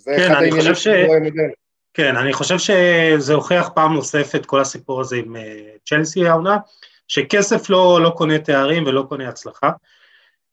כן, 0.05 0.35
אני 0.35 0.51
חושב 0.51 0.75
ש... 0.75 0.87
כן, 1.93 2.15
אני 2.15 2.33
חושב 2.33 2.57
שזה 2.57 3.33
הוכיח 3.33 3.69
פעם 3.75 3.93
נוספת 3.93 4.45
כל 4.45 4.61
הסיפור 4.61 5.01
הזה 5.01 5.15
עם 5.15 5.35
אה, 5.35 5.69
צ'לסי 5.85 6.27
העונה, 6.27 6.57
שכסף 7.07 7.69
לא, 7.69 7.99
לא 8.03 8.09
קונה 8.09 8.39
תארים 8.39 8.85
ולא 8.85 9.05
קונה 9.09 9.29
הצלחה. 9.29 9.71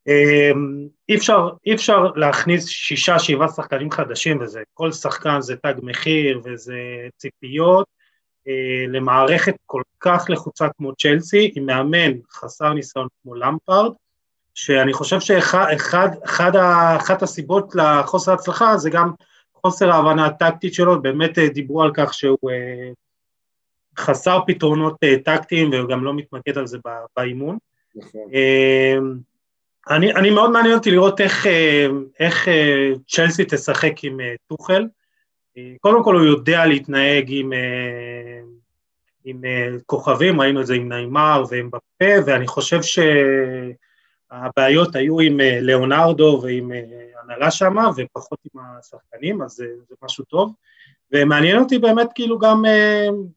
אמ, 0.07 0.89
אי 1.09 1.17
אפשר, 1.17 1.49
אי 1.67 1.75
אפשר 1.75 2.07
להכניס 2.17 2.67
שישה, 2.67 3.19
שבעה 3.19 3.49
שחקנים 3.49 3.91
חדשים 3.91 4.41
וזה, 4.41 4.63
כל 4.75 4.93
שחקן 4.93 5.41
זה 5.41 5.57
תג 5.57 5.75
מחיר 5.83 6.41
וזה 6.45 6.77
ציפיות 7.17 7.87
אה, 8.49 8.85
למערכת 8.89 9.55
כל 9.67 9.83
כך 10.01 10.25
לחוצה 10.29 10.69
כמו 10.77 10.93
צ'לסי, 10.95 11.53
עם 11.57 11.67
מאמן 11.67 12.13
חסר 12.33 12.73
ניסיון 12.73 13.09
כמו 13.23 13.35
למפארד, 13.35 13.93
שאני 14.55 14.93
חושב 14.93 15.21
שאחת 15.21 17.23
הסיבות 17.23 17.75
לחוסר 17.75 18.33
הצלחה 18.33 18.77
זה 18.77 18.91
גם 18.91 19.13
חוסר 19.55 19.91
ההבנה 19.91 20.27
הטקטית 20.27 20.75
שלו, 20.75 21.03
באמת 21.03 21.39
אה, 21.39 21.49
דיברו 21.49 21.83
על 21.83 21.91
כך 21.95 22.15
שהוא 22.15 22.51
אה, 22.51 22.91
חסר 23.99 24.41
פתרונות 24.47 24.97
טקטיים 25.25 25.71
וגם 25.73 26.05
לא 26.05 26.15
מתמקד 26.15 26.59
על 26.59 26.67
זה 26.67 26.79
באימון. 27.17 27.59
נכון. 27.95 28.31
אני, 29.91 30.13
אני 30.15 30.31
מאוד 30.31 30.51
מעניין 30.51 30.75
אותי 30.75 30.91
לראות 30.91 31.21
איך, 31.21 31.47
אה, 31.47 31.87
איך 32.19 32.49
אה, 32.49 32.91
צ'לסי 33.09 33.45
תשחק 33.45 34.05
עם 34.05 34.21
אה, 34.21 34.35
טוחל. 34.47 34.87
קודם 35.81 36.05
כל 36.05 36.15
הוא 36.15 36.25
יודע 36.25 36.67
להתנהג 36.67 37.27
עם, 37.29 37.53
עם 39.25 39.43
כוכבים, 39.87 40.41
ראינו 40.41 40.61
את 40.61 40.67
זה 40.67 40.75
עם 40.75 40.89
נעימר 40.89 41.45
ועם 41.51 41.71
בפה, 41.71 42.13
ואני 42.27 42.47
חושב 42.47 42.81
שהבעיות 44.33 44.97
היו 44.97 45.21
עם 45.21 45.41
ליאונרדו 45.41 46.41
ועם 46.43 46.73
הנהלה 47.23 47.51
שמה, 47.51 47.91
ופחות 47.97 48.39
עם 48.55 48.61
השחקנים, 48.79 49.43
אז 49.43 49.51
זה, 49.51 49.67
זה 49.89 49.95
משהו 50.03 50.25
טוב. 50.25 50.55
ומעניין 51.13 51.59
אותי 51.59 51.79
באמת 51.79 52.09
כאילו 52.15 52.39
גם 52.39 52.65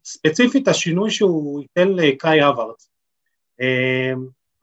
ספציפית 0.05 0.67
השינוי 0.67 1.11
שהוא 1.11 1.61
ייתן 1.61 1.87
לקאי 1.87 2.47
אברץ. 2.47 2.89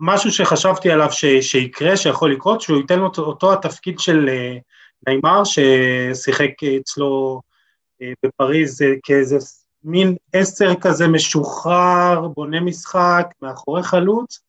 משהו 0.04 0.30
שחשבתי 0.30 0.90
עליו 0.90 1.12
ש, 1.12 1.24
שיקרה, 1.24 1.96
שיכול 1.96 2.32
לקרות, 2.32 2.60
שהוא 2.60 2.78
ייתן 2.78 2.98
לו 2.98 3.10
אותו 3.18 3.52
התפקיד 3.52 3.98
של 3.98 4.28
אה, 4.28 4.56
נעימר, 5.06 5.42
ששיחק 5.44 6.50
אצלו 6.80 7.40
אה, 8.02 8.12
בפריז 8.24 8.82
אה, 8.82 8.92
כאיזה 9.02 9.36
מין 9.84 10.16
עשר 10.32 10.74
כזה 10.80 11.08
משוחרר, 11.08 12.28
בונה 12.36 12.60
משחק, 12.60 13.26
מאחורי 13.42 13.82
חלוץ, 13.82 14.40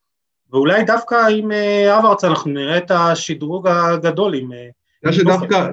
ואולי 0.51 0.83
דווקא 0.83 1.15
עם 1.15 1.51
אברץ 1.99 2.23
אנחנו 2.23 2.51
נראה 2.51 2.77
את 2.77 2.91
השדרוג 2.91 3.67
הגדול 3.67 4.35
עם... 4.35 4.51
אני 5.03 5.11
חושב 5.11 5.21
שדווקא 5.21 5.67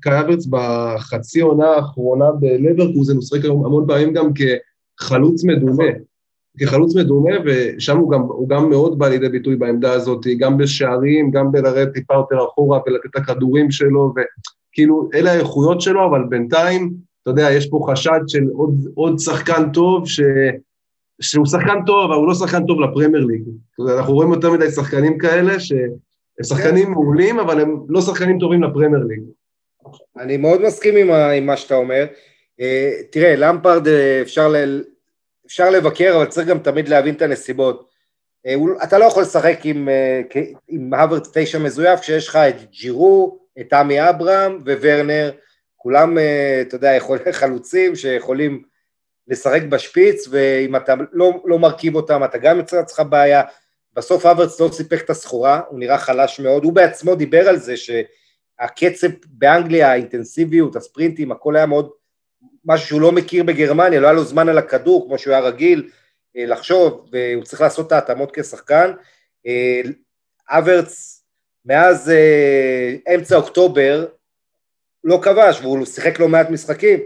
קאי 0.00 0.16
אברץ 0.18 0.46
בחצי 0.50 1.40
עונה 1.40 1.66
האחרונה 1.66 2.24
בלברקוזן, 2.32 3.14
הוא 3.14 3.22
שחק 3.22 3.44
המון 3.44 3.84
פעמים 3.86 4.12
גם 4.12 4.26
כחלוץ 4.98 5.44
מדומה. 5.44 5.84
כחלוץ 6.58 6.96
מדומה, 6.96 7.30
ושם 7.44 7.98
הוא 7.98 8.10
גם, 8.10 8.20
הוא 8.20 8.48
גם 8.48 8.70
מאוד 8.70 8.98
בא 8.98 9.08
לידי 9.08 9.28
ביטוי 9.28 9.56
בעמדה 9.56 9.92
הזאת, 9.92 10.26
גם 10.38 10.56
בשערים, 10.58 11.30
גם 11.30 11.52
בלרדת 11.52 11.92
טיפה 11.92 12.14
יותר 12.14 12.44
אחורה 12.44 12.80
ולתת 12.86 13.06
את 13.06 13.16
הכדורים 13.16 13.70
שלו, 13.70 14.14
וכאילו, 14.14 15.08
אלה 15.14 15.32
האיכויות 15.32 15.80
שלו, 15.80 16.06
אבל 16.06 16.24
בינתיים, 16.28 16.92
אתה 17.22 17.30
יודע, 17.30 17.50
יש 17.50 17.66
פה 17.66 17.86
חשד 17.90 18.20
של 18.26 18.44
עוד, 18.52 18.88
עוד 18.94 19.18
שחקן 19.18 19.72
טוב, 19.72 20.08
ש, 20.08 20.20
שהוא 21.20 21.46
שחקן 21.46 21.78
טוב, 21.86 22.10
אבל 22.10 22.14
הוא 22.14 22.28
לא 22.28 22.34
שחקן 22.34 22.66
טוב 22.66 22.80
לפרמייר 22.80 23.24
ליג. 23.24 23.42
אנחנו 23.98 24.14
רואים 24.14 24.32
יותר 24.32 24.52
מדי 24.52 24.70
שחקנים 24.70 25.18
כאלה, 25.18 25.60
שהם 25.60 25.90
שחקנים 26.42 26.86
כן. 26.86 26.90
מעולים, 26.90 27.40
אבל 27.40 27.60
הם 27.60 27.76
לא 27.88 28.00
שחקנים 28.00 28.38
טובים 28.38 28.62
לפרמייר 28.62 29.04
ליג. 29.08 29.20
אני 30.18 30.36
מאוד 30.36 30.62
מסכים 30.62 30.96
עם, 30.96 31.10
עם 31.10 31.46
מה 31.46 31.56
שאתה 31.56 31.74
אומר. 31.74 32.04
אה, 32.60 32.90
תראה, 33.10 33.36
למפרד 33.36 33.88
אה, 33.88 34.22
אפשר 34.22 34.48
ל... 34.48 34.82
אפשר 35.52 35.70
לבקר, 35.70 36.16
אבל 36.16 36.26
צריך 36.26 36.48
גם 36.48 36.58
תמיד 36.58 36.88
להבין 36.88 37.14
את 37.14 37.22
הנסיבות. 37.22 37.88
אה, 38.46 38.54
אתה 38.82 38.98
לא 38.98 39.04
יכול 39.04 39.22
לשחק 39.22 39.58
עם, 39.64 39.88
אה, 39.88 40.20
עם 40.68 40.94
הווארד 40.94 41.22
תשע 41.34 41.58
מזויף 41.58 42.00
כשיש 42.00 42.28
לך 42.28 42.36
את 42.36 42.70
ג'ירו, 42.70 43.38
את 43.60 43.72
עמי 43.72 44.08
אברהם 44.08 44.58
וורנר, 44.64 45.32
כולם, 45.76 46.18
אה, 46.18 46.58
אתה 46.60 46.74
יודע, 46.74 46.94
יכולים 46.94 47.22
חלוצים 47.40 47.96
שיכולים 47.96 48.62
לשחק 49.28 49.62
בשפיץ, 49.62 50.28
ואם 50.30 50.76
אתה 50.76 50.94
לא, 51.12 51.42
לא 51.44 51.58
מרכיב 51.58 51.96
אותם, 51.96 52.24
אתה 52.24 52.38
גם 52.38 52.58
יוצר 52.58 52.76
לעצמך 52.76 53.02
בעיה. 53.08 53.42
בסוף 53.94 54.26
הווארדס 54.26 54.60
לא 54.60 54.68
סיפק 54.72 55.00
את 55.04 55.10
הסחורה, 55.10 55.60
הוא 55.68 55.78
נראה 55.78 55.98
חלש 55.98 56.40
מאוד, 56.40 56.64
הוא 56.64 56.72
בעצמו 56.72 57.14
דיבר 57.14 57.48
על 57.48 57.56
זה 57.56 57.74
שהקצב 57.76 59.08
באנגליה, 59.26 59.90
האינטנסיביות, 59.90 60.76
הספרינטים, 60.76 61.32
הכל 61.32 61.56
היה 61.56 61.66
מאוד 61.66 61.90
משהו 62.64 62.86
שהוא 62.86 63.00
לא 63.00 63.12
מכיר 63.12 63.44
בגרמניה, 63.44 64.00
לא 64.00 64.06
היה 64.06 64.12
לו 64.12 64.24
זמן 64.24 64.48
על 64.48 64.58
הכדור 64.58 65.06
כמו 65.06 65.18
שהוא 65.18 65.34
היה 65.34 65.42
רגיל 65.42 65.90
אה, 66.36 66.46
לחשוב, 66.46 67.08
והוא 67.12 67.44
צריך 67.44 67.60
לעשות 67.60 67.86
את 67.86 67.92
ההתאמות 67.92 68.30
כשחקן. 68.34 68.92
אה, 69.46 69.80
אברץ 70.48 71.22
מאז 71.64 72.10
אה, 72.10 73.14
אמצע 73.14 73.36
אוקטובר 73.36 74.06
לא 75.04 75.20
כבש, 75.22 75.60
והוא 75.60 75.86
שיחק 75.86 76.20
לא 76.20 76.28
מעט 76.28 76.50
משחקים, 76.50 77.00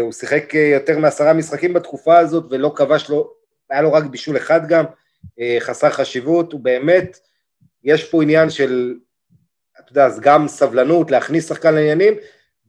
הוא 0.00 0.12
שיחק 0.12 0.54
יותר 0.54 0.98
מעשרה 0.98 1.32
משחקים 1.32 1.72
בתקופה 1.72 2.18
הזאת 2.18 2.44
ולא 2.50 2.72
כבש 2.76 3.08
לו, 3.10 3.32
היה 3.70 3.82
לו 3.82 3.92
רק 3.92 4.04
בישול 4.04 4.36
אחד 4.36 4.68
גם, 4.68 4.84
חסר 5.60 5.90
חשיבות, 5.90 6.52
הוא 6.52 6.60
באמת, 6.60 7.18
יש 7.84 8.10
פה 8.10 8.22
עניין 8.22 8.50
של, 8.50 8.94
אתה 9.80 9.92
יודע, 9.92 10.06
אז 10.06 10.20
גם 10.20 10.48
סבלנות, 10.48 11.10
להכניס 11.10 11.48
שחקן 11.48 11.74
לעניינים, 11.74 12.14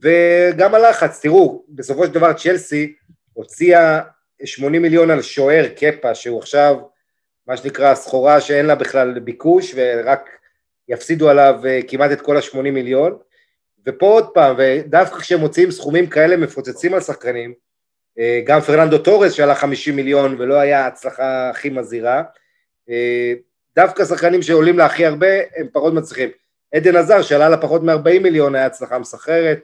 וגם 0.02 0.74
הלחץ, 0.74 1.20
תראו, 1.20 1.64
בסופו 1.68 2.06
של 2.06 2.12
דבר 2.12 2.32
צ'לסי 2.32 2.94
הוציאה 3.32 4.00
80 4.44 4.82
מיליון 4.82 5.10
על 5.10 5.22
שוער 5.22 5.68
קפה, 5.76 6.14
שהוא 6.14 6.38
עכשיו, 6.38 6.76
מה 7.46 7.56
שנקרא, 7.56 7.94
סחורה 7.94 8.40
שאין 8.40 8.66
לה 8.66 8.74
בכלל 8.74 9.18
ביקוש, 9.18 9.74
ורק 9.76 10.28
יפסידו 10.88 11.30
עליו 11.30 11.60
אה, 11.66 11.80
כמעט 11.88 12.12
את 12.12 12.20
כל 12.20 12.36
ה-80 12.36 12.60
מיליון. 12.60 13.18
ופה 13.86 14.06
עוד 14.06 14.28
פעם, 14.34 14.56
ודווקא 14.58 15.18
כשהם 15.18 15.40
מוציאים 15.40 15.70
סכומים 15.70 16.06
כאלה 16.06 16.36
מפוצצים 16.36 16.94
על 16.94 17.00
שחקנים, 17.00 17.54
אה, 18.18 18.40
גם 18.44 18.60
פרננדו 18.60 18.98
טורס 18.98 19.32
שעלה 19.32 19.54
50 19.54 19.96
מיליון 19.96 20.36
ולא 20.38 20.54
היה 20.54 20.84
ההצלחה 20.84 21.50
הכי 21.50 21.70
מזהירה, 21.70 22.22
אה, 22.90 23.32
דווקא 23.76 24.04
שחקנים 24.04 24.42
שעולים 24.42 24.78
לה 24.78 24.86
הכי 24.86 25.06
הרבה, 25.06 25.26
הם 25.56 25.66
פחות 25.72 25.94
מצליחים. 25.94 26.28
עדן 26.74 26.96
עזר 26.96 27.22
שעלה 27.22 27.48
לה 27.48 27.56
פחות 27.56 27.82
מ-40 27.82 28.18
מיליון, 28.22 28.54
היה 28.54 28.66
הצלחה 28.66 28.98
מסחררת, 28.98 29.60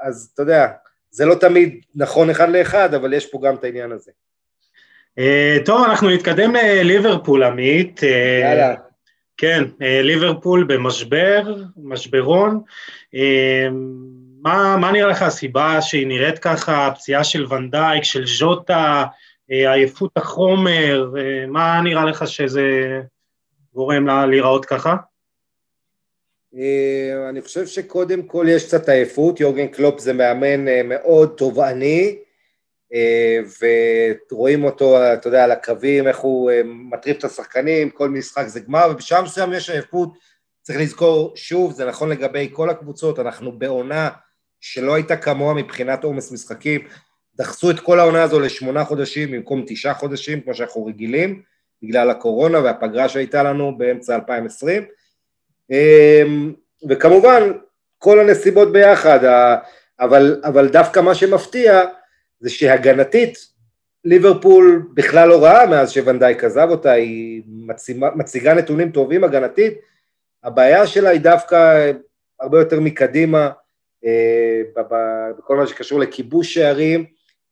אז 0.00 0.30
אתה 0.34 0.42
יודע, 0.42 0.66
זה 1.10 1.26
לא 1.26 1.34
תמיד 1.34 1.84
נכון 1.94 2.30
אחד 2.30 2.48
לאחד, 2.48 2.94
אבל 2.94 3.12
יש 3.12 3.26
פה 3.26 3.40
גם 3.42 3.54
את 3.54 3.64
העניין 3.64 3.92
הזה. 3.92 4.10
אה, 5.18 5.56
טוב, 5.64 5.84
אנחנו 5.84 6.10
נתקדם 6.10 6.52
לליברפול, 6.54 7.42
עמית. 7.42 8.04
אה, 8.04 8.40
יאללה. 8.42 8.74
כן, 9.36 9.64
ליברפול 9.80 10.64
במשבר, 10.64 11.54
משברון. 11.76 12.60
מה, 14.42 14.76
מה 14.76 14.92
נראה 14.92 15.08
לך 15.08 15.22
הסיבה 15.22 15.82
שהיא 15.82 16.06
נראית 16.06 16.38
ככה, 16.38 16.86
הפציעה 16.86 17.24
של 17.24 17.52
ונדייק, 17.52 18.04
של 18.04 18.26
ז'וטה, 18.26 19.04
עייפות 19.48 20.10
החומר, 20.16 21.12
מה 21.48 21.80
נראה 21.84 22.04
לך 22.04 22.28
שזה 22.28 22.62
גורם 23.74 24.06
לה 24.06 24.26
להיראות 24.26 24.64
ככה? 24.64 24.96
אה, 26.58 27.28
אני 27.28 27.42
חושב 27.42 27.66
שקודם 27.66 28.22
כל 28.22 28.46
יש 28.48 28.66
קצת 28.66 28.88
עייפות, 28.88 29.40
יורגן 29.40 29.66
קלופ 29.66 30.00
זה 30.00 30.12
מאמן 30.12 30.68
אה, 30.68 30.82
מאוד 30.82 31.34
תובעני, 31.36 32.18
אה, 32.94 33.38
ורואים 34.30 34.64
אותו, 34.64 35.12
אתה 35.14 35.28
יודע, 35.28 35.44
על 35.44 35.52
הקווים, 35.52 36.08
איך 36.08 36.18
הוא 36.18 36.50
מטריף 36.64 37.18
את 37.18 37.24
השחקנים, 37.24 37.90
כל 37.90 38.08
משחק 38.08 38.46
זה 38.46 38.60
גמר, 38.60 38.88
ובשעה 38.90 39.22
מסוים 39.22 39.52
יש 39.52 39.70
עייפות, 39.70 40.12
צריך 40.62 40.78
לזכור, 40.78 41.32
שוב, 41.36 41.72
זה 41.72 41.84
נכון 41.84 42.08
לגבי 42.08 42.48
כל 42.52 42.70
הקבוצות, 42.70 43.18
אנחנו 43.18 43.52
בעונה 43.52 44.08
שלא 44.60 44.94
הייתה 44.94 45.16
כמוה 45.16 45.54
מבחינת 45.54 46.04
עומס 46.04 46.32
משחקים, 46.32 46.80
דחסו 47.34 47.70
את 47.70 47.80
כל 47.80 48.00
העונה 48.00 48.22
הזו 48.22 48.40
לשמונה 48.40 48.84
חודשים 48.84 49.30
במקום 49.30 49.64
תשעה 49.66 49.94
חודשים, 49.94 50.40
כמו 50.40 50.54
שאנחנו 50.54 50.86
רגילים, 50.86 51.42
בגלל 51.82 52.10
הקורונה 52.10 52.60
והפגרה 52.60 53.08
שהייתה 53.08 53.42
לנו 53.42 53.78
באמצע 53.78 54.14
2020, 54.14 54.82
אמ, 54.82 54.88
וכמובן 56.88 57.42
כל 57.98 58.20
הנסיבות 58.20 58.72
ביחד, 58.72 59.18
אבל, 60.00 60.40
אבל 60.44 60.68
דווקא 60.68 61.00
מה 61.00 61.14
שמפתיע 61.14 61.82
זה 62.40 62.50
שהגנתית 62.50 63.38
ליברפול 64.04 64.82
בכלל 64.94 65.28
לא 65.28 65.44
רעה 65.44 65.66
מאז 65.66 65.90
שוונדייק 65.92 66.44
עזב 66.44 66.68
אותה, 66.70 66.92
היא 66.92 67.42
מצימה, 67.46 68.08
מציגה 68.14 68.54
נתונים 68.54 68.90
טובים 68.90 69.24
הגנתית, 69.24 69.74
הבעיה 70.44 70.86
שלה 70.86 71.10
היא 71.10 71.20
דווקא 71.20 71.90
הרבה 72.40 72.58
יותר 72.58 72.80
מקדימה, 72.80 73.50
אה, 74.04 74.82
בכל 75.38 75.56
מה 75.56 75.66
שקשור 75.66 76.00
לכיבוש 76.00 76.54
שערים. 76.54 77.04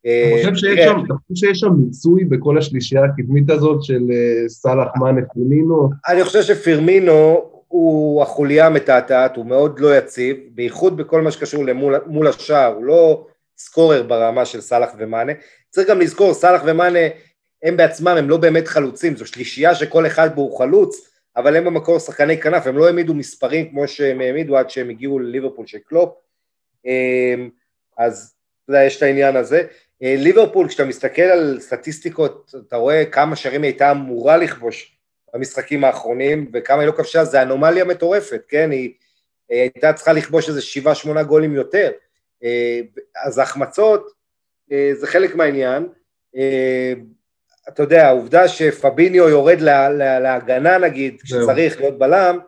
אה, 0.07 0.41
אתה 0.43 0.55
חושב 0.55 1.47
שיש 1.47 1.59
שם 1.59 1.73
מיצוי 1.79 2.25
בכל 2.25 2.59
השלישייה 2.59 3.05
הקדמית 3.05 3.51
הזאת 3.51 3.83
של 3.83 4.03
אה, 4.11 4.49
סאלח 4.49 4.89
מאנה 5.01 5.21
פרמינו? 5.35 5.91
אני 6.09 6.25
חושב 6.25 6.43
שפרמינו 6.43 7.51
הוא 7.69 8.23
החוליה 8.23 8.66
המתעתעת, 8.66 9.37
הוא 9.37 9.47
מאוד 9.47 9.81
לא 9.81 9.99
יציב, 9.99 10.37
בייחוד 10.51 10.97
בכל 10.97 11.23
מה 11.23 11.31
שקשור 11.31 11.64
למול 11.64 12.27
השער, 12.29 12.75
הוא 12.75 12.85
לא 12.85 13.27
סקורר 13.59 14.03
ברמה 14.03 14.45
של 14.45 14.61
סאלח 14.61 14.91
ומאנה. 14.99 15.33
צריך 15.71 15.89
גם 15.89 16.01
לזכור, 16.01 16.35
סאלח 16.35 16.62
ומאנה 16.64 16.99
הם 17.62 17.77
בעצמם, 17.77 18.09
הם 18.09 18.31
לא 18.31 18.37
באמת 18.37 18.69
חלוצים, 18.69 19.16
זו 19.16 19.27
שלישייה 19.27 19.75
שכל 19.75 20.07
אחד 20.07 20.35
בו 20.35 20.43
הוא 20.43 20.59
חלוץ, 20.59 21.09
אבל 21.37 21.57
הם 21.57 21.64
במקור 21.64 21.99
שחקני 21.99 22.41
כנף, 22.41 22.66
הם 22.66 22.79
לא 22.79 22.87
העמידו 22.87 23.14
מספרים 23.14 23.71
כמו 23.71 23.89
שהם 23.89 24.21
העמידו 24.21 24.57
עד 24.57 24.71
שהם 24.71 24.91
הגיעו 24.91 25.19
לליברפול 25.19 25.66
של 25.66 25.79
קלופ, 25.79 26.14
אמ, 26.87 27.51
אז 27.99 28.35
אתה 28.64 28.73
יודע, 28.73 28.85
יש 28.85 28.97
את 28.97 29.03
העניין 29.03 29.37
הזה. 29.37 29.62
אה, 30.03 30.14
ליברפול, 30.19 30.69
כשאתה 30.69 30.85
מסתכל 30.85 31.23
על 31.23 31.61
סטטיסטיקות, 31.61 32.55
אתה 32.69 32.77
רואה 32.77 33.05
כמה 33.05 33.37
שערים 33.37 33.62
היא 33.62 33.71
הייתה 33.71 33.91
אמורה 33.91 34.37
לכבוש 34.37 34.98
במשחקים 35.35 35.85
האחרונים, 35.85 36.51
וכמה 36.53 36.81
היא 36.81 36.87
לא 36.87 36.93
כבשה, 36.93 37.24
זה 37.24 37.43
אנומליה 37.43 37.85
מטורפת, 37.85 38.43
כן? 38.49 38.70
היא, 38.70 38.93
היא 39.49 39.61
הייתה 39.61 39.93
צריכה 39.93 40.12
לכבוש 40.12 40.49
איזה 40.49 40.62
שבעה 40.62 40.95
שמונה 40.95 41.22
גולים 41.22 41.55
יותר. 41.55 41.91
אה, 42.45 42.81
אז 43.24 43.39
ההחמצות 43.39 44.11
אה, 44.72 44.91
זה 44.95 45.07
חלק 45.07 45.35
מהעניין. 45.35 45.87
אה, 46.37 46.93
אתה 47.68 47.83
יודע, 47.83 48.07
העובדה 48.07 48.49
שפביניו 48.49 49.29
יורד 49.29 49.61
לה, 49.61 49.89
לה, 49.91 50.20
להגנה 50.20 50.79
נגיד, 50.79 51.20
כשצריך 51.22 51.81
להיות 51.81 51.99
בלם, 51.99 52.39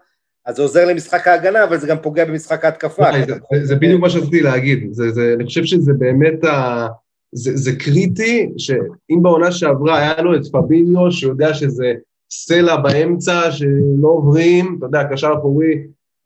אז 0.46 0.56
זה 0.56 0.62
עוזר 0.62 0.84
למשחק 0.84 1.28
ההגנה, 1.28 1.64
אבל 1.64 1.78
זה 1.78 1.86
גם 1.86 1.98
פוגע 2.02 2.24
במשחק 2.24 2.64
ההתקפה. 2.64 3.04
זה, 3.26 3.66
זה, 3.66 3.76
בדיוק 3.76 4.00
מה 4.00 4.10
שרציתי 4.10 4.40
להגיד, 4.40 4.88
זה, 4.92 5.10
זה, 5.10 5.34
אני 5.36 5.44
חושב 5.44 5.64
שזה 5.64 5.92
באמת 5.98 6.44
ה... 6.44 6.86
זה, 7.32 7.50
זה 7.56 7.76
קריטי, 7.76 8.48
שאם 8.58 9.22
בעונה 9.22 9.52
שעברה 9.52 9.98
היה 9.98 10.22
לו 10.22 10.36
את 10.36 10.40
פביניו, 10.52 11.12
שיודע 11.12 11.54
שזה 11.54 11.92
סלע 12.32 12.76
באמצע 12.76 13.50
שלא 13.50 14.08
עוברים, 14.08 14.76
אתה 14.78 14.86
יודע, 14.86 15.04
קשר 15.12 15.32
אחורי 15.38 15.74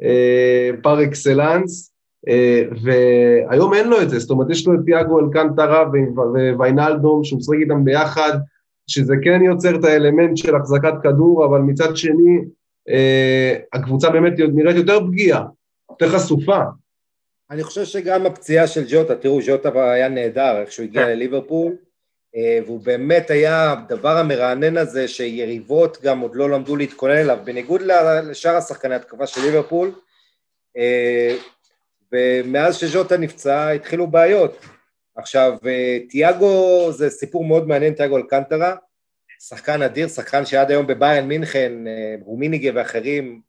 אה, 0.03 0.71
פר 0.83 1.05
אקסלנס, 1.05 1.93
אה, 2.29 2.63
והיום 2.83 3.75
אין 3.75 3.89
לו 3.89 4.03
את 4.03 4.11
זה, 4.11 4.19
זאת 4.19 4.31
אומרת, 4.31 4.51
יש 4.51 4.67
לו 4.67 4.75
את 4.75 4.79
תיאגו 4.85 5.21
אלקנטרה 5.21 5.85
וויינלדום, 6.57 7.25
שהוא 7.25 7.39
משחק 7.39 7.57
איתם 7.61 7.85
ביחד, 7.85 8.39
שזה 8.87 9.15
כן 9.23 9.43
יוצר 9.43 9.77
את 9.77 9.85
האלמנט 9.85 10.37
של 10.37 10.57
החזקת 10.57 10.95
כדור, 11.03 11.47
אבל 11.47 11.59
מצד 11.59 11.97
שני, 11.97 12.39
אה, 12.89 13.57
הקבוצה 13.73 14.11
באמת 14.11 14.33
נראית 14.55 14.77
יותר 14.77 15.07
פגיעה, 15.07 15.45
יותר 15.91 16.09
חשופה. 16.09 16.59
אני 17.51 17.63
חושב 17.63 17.85
שגם 17.85 18.27
הפציעה 18.27 18.67
של 18.67 18.85
ג'וטה, 18.89 19.15
תראו, 19.15 19.39
ג'וטה 19.47 19.93
היה 19.93 20.09
נהדר, 20.09 20.61
איך 20.61 20.73
שהוא 20.73 20.85
הגיע 20.85 21.09
לליברפול, 21.09 21.73
אה, 21.73 21.77
והוא 22.35 22.81
באמת 22.81 23.31
היה 23.31 23.73
הדבר 23.73 24.17
המרענן 24.17 24.77
הזה 24.77 25.09
שיריבות 25.09 25.99
גם 26.03 26.21
עוד 26.21 26.37
לא 26.37 26.51
למדו 26.51 26.77
להתכונן 26.77 27.17
אליו, 27.17 27.39
בניגוד 27.45 27.83
לשאר 28.25 28.57
השחקני 28.57 28.95
התקפה 28.95 29.27
של 29.27 29.41
ליברפול, 29.41 29.93
אה, 30.77 31.37
ומאז 32.13 32.77
שז'וטה 32.77 33.17
נפצע 33.17 33.69
התחילו 33.69 34.07
בעיות. 34.07 34.59
עכשיו, 35.17 35.59
אה, 35.67 35.99
תיאגו 36.09 36.87
זה 36.93 37.11
סיפור 37.11 37.45
מאוד 37.45 37.69
מעניין, 37.69 37.95
תיאגו 37.95 38.17
אלקנטרה, 38.17 38.77
שחקן 39.41 39.83
אדיר, 39.83 40.09
שחקן 40.09 40.47
שעד 40.47 40.71
היום 40.71 40.87
בביירן 40.87 41.29
מינכן, 41.29 41.73
רומיניגה 42.25 42.71
ואחרים 42.75 43.41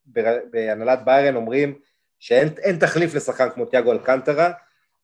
בהנהלת 0.52 1.00
ביירן 1.06 1.36
אומרים 1.36 1.74
שאין 2.20 2.78
תחליף 2.80 3.16
לשחקן 3.16 3.50
כמו 3.50 3.66
תיאגו 3.66 3.92
אלקנטרה, 3.92 4.52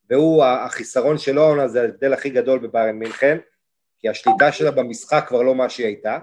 והוא, 0.09 0.43
החיסרון 0.45 1.17
שלו 1.17 1.67
זה 1.67 1.81
ההבדל 1.81 2.13
הכי 2.13 2.29
גדול 2.29 2.59
בביירן 2.59 2.95
מינכן. 2.95 3.37
כי 4.01 4.09
השליטה 4.09 4.51
שלה 4.51 4.71
במשחק 4.71 5.25
כבר 5.27 5.41
לא 5.41 5.55
מה 5.55 5.69
שהיא 5.69 5.85
הייתה, 5.85 6.19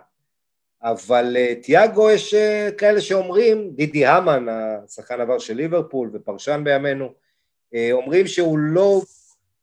אבל 0.83 1.37
uh, 1.37 1.65
תיאגו 1.65 2.11
יש 2.11 2.35
uh, 2.35 2.73
כאלה 2.75 3.01
שאומרים, 3.01 3.71
דידי 3.71 4.07
המן, 4.07 4.47
השחקן 4.49 5.21
עבר 5.21 5.39
של 5.39 5.55
ליברפול 5.55 6.11
ופרשן 6.13 6.61
בימינו, 6.65 7.07
uh, 7.07 7.77
אומרים 7.93 8.27
שהוא 8.27 8.59
לא 8.59 9.01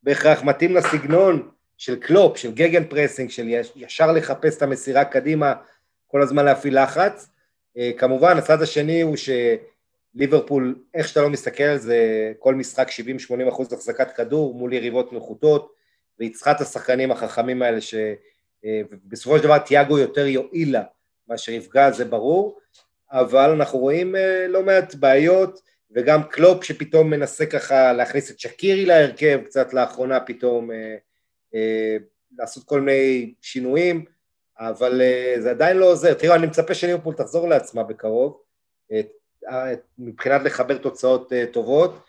בהכרח 0.03 0.43
מתאים 0.43 0.75
לסגנון 0.75 1.49
של 1.77 1.95
קלופ, 1.95 2.37
של 2.37 2.51
gegenpressing, 2.51 3.29
של 3.29 3.47
ישר 3.75 4.11
לחפש 4.11 4.57
את 4.57 4.61
המסירה 4.61 5.05
קדימה, 5.05 5.53
כל 6.07 6.21
הזמן 6.21 6.45
להפעיל 6.45 6.83
לחץ. 6.83 7.29
כמובן, 7.97 8.37
הצד 8.37 8.61
השני 8.61 9.01
הוא 9.01 9.15
שליברפול, 10.15 10.79
איך 10.93 11.07
שאתה 11.07 11.21
לא 11.21 11.29
מסתכל 11.29 11.63
על 11.63 11.77
זה, 11.77 12.31
כל 12.39 12.55
משחק 12.55 12.87
70-80 12.89 13.49
אחוז 13.49 13.73
החזקת 13.73 14.11
כדור 14.11 14.53
מול 14.53 14.73
יריבות 14.73 15.13
נחותות, 15.13 15.74
והיא 16.19 16.33
צריכה 16.33 16.51
את 16.51 16.61
השחקנים 16.61 17.11
החכמים 17.11 17.61
האלה 17.61 17.79
שבסופו 17.81 19.33
אה, 19.33 19.39
של 19.39 19.43
דבר 19.43 19.57
תיאגו 19.57 19.99
יותר 19.99 20.25
יועיל 20.25 20.73
לה 20.73 20.83
מאשר 21.27 21.51
יפגע 21.51 21.91
זה 21.91 22.05
ברור, 22.05 22.59
אבל 23.11 23.49
אנחנו 23.49 23.79
רואים 23.79 24.15
אה, 24.15 24.47
לא 24.47 24.63
מעט 24.63 24.95
בעיות 24.95 25.61
וגם 25.91 26.23
קלופ 26.23 26.63
שפתאום 26.63 27.09
מנסה 27.09 27.45
ככה 27.45 27.93
להכניס 27.93 28.31
את 28.31 28.39
שקירי 28.39 28.85
להרכב 28.85 29.39
קצת 29.45 29.73
לאחרונה 29.73 30.19
פתאום 30.19 30.71
אה, 31.53 31.97
לעשות 32.37 32.63
כל 32.63 32.81
מיני 32.81 33.33
שינויים, 33.41 34.05
אבל 34.59 35.01
זה 35.39 35.49
עדיין 35.49 35.77
לא 35.77 35.85
עוזר. 35.85 36.13
תראו, 36.13 36.35
אני 36.35 36.47
מצפה 36.47 36.73
שליברפול 36.73 37.13
תחזור 37.13 37.49
לעצמה 37.49 37.83
בקרוב, 37.83 38.41
מבחינת 39.97 40.41
לחבר 40.41 40.77
תוצאות 40.77 41.31
טובות, 41.51 41.99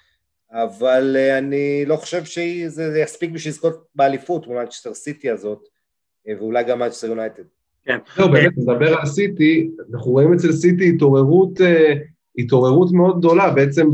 אבל 0.63 1.17
אה, 1.19 1.39
אני 1.39 1.85
לא 1.87 1.97
חושב 1.97 2.25
שזה 2.25 3.01
יספיק 3.03 3.31
בשביל 3.31 3.53
לזכות 3.53 3.85
באליפות 3.95 4.47
מול 4.47 4.57
מנצ'סטר 4.57 4.95
סיטי 4.95 5.31
הזאת, 5.31 5.69
אה, 6.29 6.35
ואולי 6.39 6.65
גם 6.65 6.79
מנצ'סטר 6.79 7.07
יונייטד. 7.07 7.43
כן. 7.85 7.99
לא, 8.19 8.27
באמת, 8.27 8.53
נדבר 8.57 8.99
על 8.99 9.07
סיטי, 9.07 9.71
אנחנו 9.95 10.11
רואים 10.11 10.33
אצל 10.33 10.53
סיטי 10.53 10.93
התעוררות, 10.95 11.61
אה, 11.61 11.95
התעוררות 12.39 12.93
מאוד 12.93 13.19
גדולה, 13.19 13.51
בעצם 13.51 13.87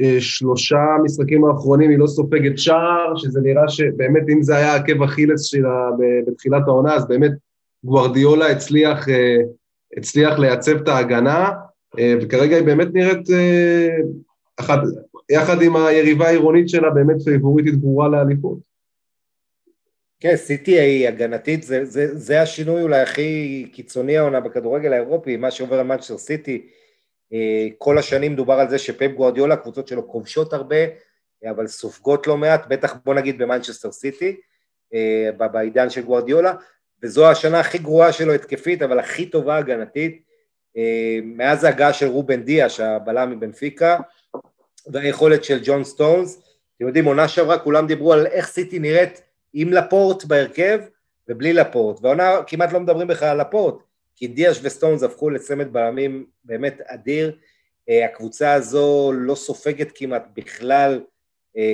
בשלושה 0.00 0.84
משחקים 1.04 1.44
האחרונים 1.44 1.90
היא 1.90 1.98
לא 1.98 2.06
סופגת 2.06 2.58
שער, 2.58 3.16
שזה 3.16 3.40
נראה 3.40 3.68
שבאמת 3.68 4.22
אם 4.32 4.42
זה 4.42 4.56
היה 4.56 4.74
עקב 4.74 5.02
אכילס 5.02 5.42
שלה 5.42 5.90
בתחילת 6.26 6.62
העונה, 6.66 6.94
אז 6.94 7.08
באמת 7.08 7.32
גוורדיולה 7.84 8.50
הצליח, 8.50 9.06
הצליח 9.96 10.38
לייצב 10.38 10.76
את 10.76 10.88
ההגנה, 10.88 11.50
וכרגע 12.20 12.56
היא 12.56 12.64
באמת 12.64 12.88
נראית, 12.92 13.28
אחת, 14.56 14.78
יחד 15.30 15.62
עם 15.62 15.76
היריבה 15.76 16.26
העירונית 16.26 16.68
שלה, 16.68 16.90
באמת 16.90 17.16
פייבוריטית 17.24 17.74
ברורה 17.74 18.08
לאליפות. 18.08 18.58
כן, 20.20 20.36
סיטי 20.36 20.80
היא 20.80 21.08
הגנתית, 21.08 21.62
זה, 21.62 21.84
זה, 21.84 22.18
זה 22.18 22.42
השינוי 22.42 22.82
אולי 22.82 23.00
הכי 23.00 23.68
קיצוני 23.72 24.18
העונה 24.18 24.40
בכדורגל 24.40 24.92
האירופי, 24.92 25.36
מה 25.36 25.50
שעובר 25.50 25.78
על 25.78 25.86
מנצ'סטר 25.86 26.18
סיטי, 26.18 26.68
אה, 27.32 27.68
כל 27.78 27.98
השנים 27.98 28.36
דובר 28.36 28.54
על 28.54 28.70
זה 28.70 28.78
שפפ 28.78 29.10
גוארדיולה, 29.16 29.56
קבוצות 29.56 29.88
שלו 29.88 30.08
כובשות 30.08 30.52
הרבה, 30.52 30.76
אבל 31.50 31.66
סופגות 31.66 32.26
לא 32.26 32.36
מעט, 32.36 32.66
בטח 32.68 32.96
בוא 33.04 33.14
נגיד 33.14 33.38
במנצ'סטר 33.38 33.92
סיטי, 33.92 34.36
בעידן 35.52 35.90
של 35.90 36.02
גוארדיולה, 36.02 36.54
וזו 37.02 37.30
השנה 37.30 37.60
הכי 37.60 37.78
גרועה 37.78 38.12
שלו 38.12 38.34
התקפית, 38.34 38.82
אבל 38.82 38.98
הכי 38.98 39.26
טובה 39.26 39.56
הגנתית, 39.56 40.22
אה, 40.76 41.18
מאז 41.24 41.64
ההגעה 41.64 41.92
של 41.92 42.06
רובן 42.06 42.42
דיאש, 42.42 42.80
הבלם 42.80 43.30
מבנפיקה, 43.30 43.98
והיכולת 44.92 45.44
של 45.44 45.60
ג'ון 45.64 45.84
סטונס, 45.84 46.42
אתם 46.76 46.86
יודעים, 46.86 47.04
עונה 47.04 47.28
שעברה 47.28 47.58
כולם 47.58 47.86
דיברו 47.86 48.12
על 48.12 48.26
איך 48.26 48.46
סיטי 48.46 48.78
נראית 48.78 49.22
עם 49.52 49.72
לפורט 49.72 50.24
בהרכב 50.24 50.80
ובלי 51.28 51.52
לפורט, 51.52 51.98
והעונה 52.02 52.36
כמעט 52.46 52.72
לא 52.72 52.80
מדברים 52.80 53.08
בכלל 53.08 53.28
על 53.28 53.40
לפורט, 53.40 53.74
כי 54.16 54.26
דיאש 54.26 54.60
וסטונס 54.62 55.02
הפכו 55.02 55.30
לצמד 55.30 55.72
בלמים 55.72 56.26
באמת 56.44 56.80
אדיר, 56.80 57.36
הקבוצה 58.04 58.52
הזו 58.52 59.12
לא 59.14 59.34
סופגת 59.34 59.88
כמעט 59.94 60.26
בכלל 60.34 61.00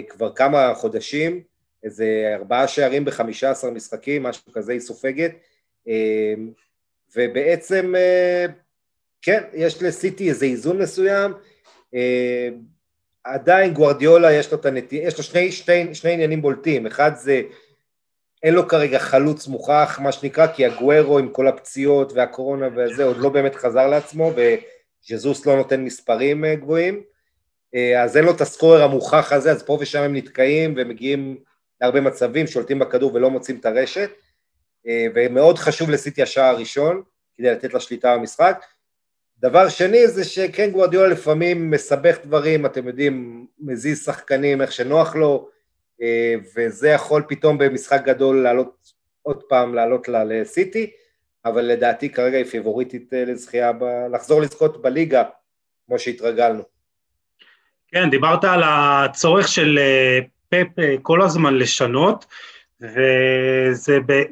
כבר 0.09 0.33
כמה 0.33 0.75
חודשים, 0.75 1.43
איזה 1.85 2.33
ארבעה 2.35 2.69
שערים 2.69 3.05
בחמישה 3.05 3.51
עשר 3.51 3.71
משחקים, 3.71 4.23
משהו 4.23 4.53
כזה 4.53 4.73
היא 4.73 4.81
סופגת, 4.81 5.33
ובעצם 7.17 7.95
כן, 9.23 9.43
יש 9.53 9.83
לסיטי 9.83 10.29
איזה 10.29 10.47
איזון 10.47 10.83
מסוים, 10.83 11.33
עדיין 13.25 13.75
גוורדיולה 13.75 14.33
יש 14.33 14.53
לו, 14.53 14.59
הנטי, 14.65 14.97
יש 14.97 15.19
לו 15.19 15.25
שני, 15.25 15.53
שני, 15.53 15.95
שני 15.95 16.13
עניינים 16.13 16.43
בולטים, 16.43 16.87
אחד 16.87 17.11
זה 17.15 17.43
אין 18.43 18.55
לו 18.55 18.69
כרגע 18.69 18.99
חלוץ 18.99 19.47
מוכח 19.47 19.99
מה 20.03 20.13
שנקרא 20.13 20.47
כי 20.47 20.67
הגוורו 20.67 21.19
עם 21.19 21.29
כל 21.29 21.49
הפציעות 21.49 22.13
והקורונה 22.13 22.69
וזה 22.77 23.05
עוד 23.05 23.17
לא 23.17 23.29
באמת 23.29 23.55
חזר 23.55 23.87
לעצמו 23.87 24.33
וז'זוס 24.37 25.47
לא 25.47 25.57
נותן 25.57 25.85
מספרים 25.85 26.45
אה, 26.45 26.55
גבוהים. 26.55 27.03
אה, 27.75 28.03
אז 28.03 28.17
אין 28.17 28.25
לו 28.25 28.31
את 28.31 28.41
הסקורר 28.41 28.83
המוכח 28.83 29.33
הזה 29.33 29.51
אז 29.51 29.63
פה 29.63 29.79
ושם 29.81 30.03
הם 30.03 30.17
נתקעים 30.17 30.75
ומגיעים 30.77 31.37
להרבה 31.81 32.01
מצבים 32.01 32.47
שולטים 32.47 32.79
בכדור 32.79 33.15
ולא 33.15 33.31
מוצאים 33.31 33.59
את 33.59 33.67
הרשת. 33.67 34.11
אה, 34.87 35.07
ומאוד 35.15 35.59
חשוב 35.59 35.91
לסיטי 35.91 36.23
השער 36.23 36.55
הראשון 36.55 37.03
כדי 37.39 37.51
לתת 37.51 37.75
לה 37.75 37.81
שליטה 37.81 38.17
במשחק 38.17 38.65
דבר 39.43 39.69
שני 39.69 40.09
זה 40.09 40.25
שכן 40.25 40.71
גוורדיולה 40.71 41.09
לפעמים 41.09 41.71
מסבך 41.71 42.17
דברים, 42.25 42.67
אתם 42.67 42.89
יודעים, 42.89 43.47
מזיז 43.61 44.05
שחקנים 44.05 44.63
איך 44.63 44.73
שנוח 44.73 45.15
לו, 45.15 45.49
אה, 46.03 46.35
וזה 46.57 46.89
יכול 46.89 47.23
פתאום 47.29 47.59
במשחק 47.59 48.03
גדול 48.05 48.43
לעלות 48.43 48.93
עוד 49.23 49.43
פעם, 49.49 49.75
לעלות 49.75 50.09
לה 50.09 50.25
לסיטי, 50.25 50.91
אבל 51.45 51.63
לדעתי 51.63 52.09
כרגע 52.09 52.37
היא 52.37 52.45
פיבוריטית 52.45 53.15
אה, 53.15 53.25
לזכייה, 53.25 53.73
ב... 53.73 53.85
לחזור 54.13 54.41
לזכות 54.41 54.83
בליגה, 54.83 55.23
כמו 55.87 55.99
שהתרגלנו. 55.99 56.63
כן, 57.89 58.11
דיברת 58.11 58.45
על 58.45 58.63
הצורך 58.67 59.49
של 59.49 59.79
אה, 59.79 60.19
פפ 60.49 61.01
כל 61.03 61.23
הזמן 61.23 61.55
לשנות, 61.55 62.27
וזה 62.81 63.99
ב... 64.07 64.23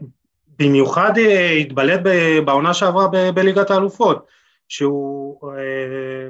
במיוחד 0.59 1.13
התבלט 1.61 2.01
בעונה 2.45 2.75
שעברה 2.75 3.09
בליגת 3.35 3.71
האלופות. 3.71 4.40
שהוא 4.71 5.37
אה, 5.45 6.29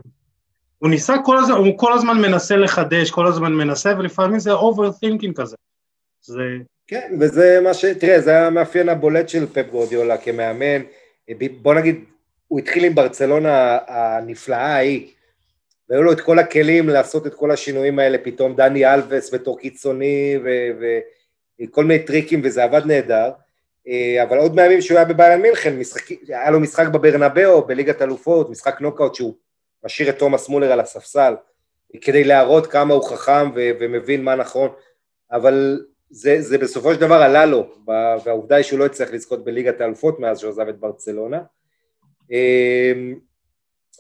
הוא 0.79 0.91
ניסה 0.91 1.15
כל 1.25 1.39
הזמן, 1.39 1.57
הוא 1.57 1.79
כל 1.79 1.93
הזמן 1.93 2.19
מנסה 2.19 2.57
לחדש, 2.57 3.11
כל 3.11 3.27
הזמן 3.27 3.53
מנסה, 3.53 3.95
ולפעמים 3.99 4.39
זה 4.39 4.51
overthinking 4.53 5.33
כזה. 5.37 5.57
זה... 6.23 6.43
כן, 6.87 7.13
וזה 7.21 7.61
מה 7.63 7.75
ש... 7.75 7.85
תראה, 7.85 8.21
זה 8.21 8.47
המאפיין 8.47 8.89
הבולט 8.89 9.29
של 9.29 9.47
פפ 9.47 9.71
גורדיולה 9.71 10.17
כמאמן. 10.17 10.83
בוא 11.63 11.75
נגיד, 11.75 12.05
הוא 12.49 12.59
התחיל 12.59 12.85
עם 12.85 12.95
ברצלונה 12.95 13.79
הנפלאה 13.87 14.67
ההיא, 14.67 15.07
והיו 15.89 16.03
לו 16.03 16.13
את 16.13 16.21
כל 16.21 16.39
הכלים 16.39 16.89
לעשות 16.89 17.27
את 17.27 17.35
כל 17.35 17.51
השינויים 17.51 17.99
האלה, 17.99 18.19
פתאום 18.19 18.55
דני 18.57 18.95
אלווס 18.95 19.35
בתור 19.35 19.59
קיצוני 19.59 20.39
וכל 21.61 21.85
מיני 21.85 22.05
טריקים, 22.05 22.41
וזה 22.45 22.65
עבד 22.65 22.83
נהדר. 22.87 23.31
אה, 23.89 24.23
אבל 24.23 24.39
עוד 24.39 24.55
מהימים 24.55 24.81
שהוא 24.81 24.97
היה 24.99 25.05
בביירן 25.05 25.43
מינכן, 25.43 25.75
היה 26.29 26.51
לו 26.51 26.61
משחק 26.61 26.87
בברנבאו, 26.89 27.67
בליגת 27.67 28.03
אלופות, 28.03 28.51
משחק 28.51 28.81
נוקאוט 28.81 29.15
שהוא 29.15 29.35
משאיר 29.85 30.09
את 30.09 30.19
תומאס 30.19 30.49
מולר 30.49 30.73
על 30.73 30.81
הספסל, 30.81 31.35
כדי 32.01 32.25
להראות 32.25 32.67
כמה 32.67 32.95
הוא 32.95 33.05
חכם 33.05 33.51
ו- 33.55 33.71
ומבין 33.81 34.25
מה 34.25 34.35
נכון, 34.35 34.71
אבל 35.33 35.85
זה, 36.11 36.37
זה 36.41 36.59
בסופו 36.59 36.95
של 36.95 37.01
דבר 37.01 37.15
עלה 37.15 37.47
לו, 37.47 37.69
והעובדה 38.25 38.57
היא 38.57 38.63
שהוא 38.65 38.79
לא 38.79 38.87
הצליח 38.87 39.11
לזכות 39.13 39.45
בליגת 39.45 39.81
האלופות 39.81 40.21
מאז 40.21 40.39
שהוא 40.41 40.51
עזב 40.51 40.69
את 40.69 40.79
ברצלונה. 40.79 41.41
אה, 42.33 42.93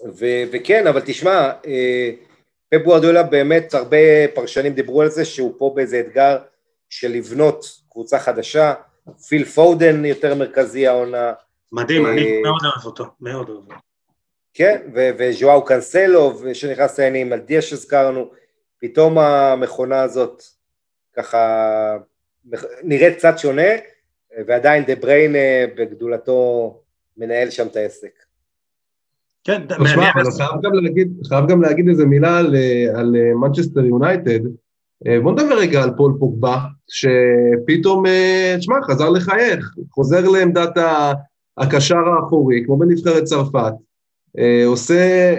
ו- 0.07 0.43
וכן, 0.53 0.87
אבל 0.87 1.01
תשמע, 1.01 1.53
אה, 1.67 2.11
פפ 2.69 2.81
באמת, 3.31 3.75
הרבה 3.75 3.97
פרשנים 4.35 4.73
דיברו 4.73 5.03
על 5.03 5.09
זה 5.09 5.25
שהוא 5.25 5.55
פה 5.59 5.73
באיזה 5.77 6.01
אתגר 6.01 6.39
של 6.89 7.09
לבנות 7.09 7.65
קבוצה 7.91 8.19
חדשה, 8.19 8.75
פיל 9.29 9.45
פודן 9.45 10.05
יותר 10.05 10.35
מרכזי 10.35 10.87
העונה. 10.87 11.33
מדהים, 11.73 12.07
אני 12.07 12.37
אה, 12.37 12.41
מאוד 12.43 12.61
אוהב 12.65 12.87
אותו, 12.87 13.05
מאוד 13.21 13.49
אוהב 13.49 13.63
אותו. 13.63 13.81
כן, 14.55 14.83
וז'ואאו 14.95 15.65
קנסלו, 15.65 16.39
שנכנס 16.53 17.01
לעניינים, 17.01 17.33
על 17.33 17.39
דיה 17.39 17.63
שהזכרנו, 17.63 18.31
פתאום 18.79 19.19
המכונה 19.19 20.03
הזאת 20.03 20.43
ככה 21.17 21.97
נראית 22.83 23.17
קצת 23.17 23.39
שונה, 23.39 23.71
ועדיין 24.47 24.85
דה 24.85 24.95
בריין 24.95 25.37
אה, 25.37 25.65
בגדולתו 25.77 26.81
מנהל 27.17 27.51
שם 27.51 27.67
את 27.67 27.77
העסק. 27.77 28.13
כן, 29.45 29.63
מעניין. 29.79 30.13
חייב 31.29 31.49
גם 31.49 31.63
להגיד 31.63 31.89
איזה 31.89 32.07
מילה 32.07 32.39
על 32.95 33.17
מנצ'סטר 33.35 33.85
יונייטד, 33.85 34.47
אה, 34.47 34.51
בוא 35.23 35.33
נדבר 35.33 35.59
רגע 35.59 35.83
על 35.83 35.91
פול 35.97 36.13
פוגבה, 36.19 36.59
שפתאום, 36.89 38.05
תשמע, 38.59 38.77
אה, 38.77 38.83
חזר 38.83 39.11
לחייך, 39.11 39.75
חוזר 39.91 40.29
לעמדת 40.29 40.79
הקשר 41.59 41.97
האחורי, 41.97 42.63
כמו 42.67 42.77
בנבחרת 42.79 43.25
צרפת, 43.25 43.73
אה, 44.39 44.63
עושה 44.67 45.35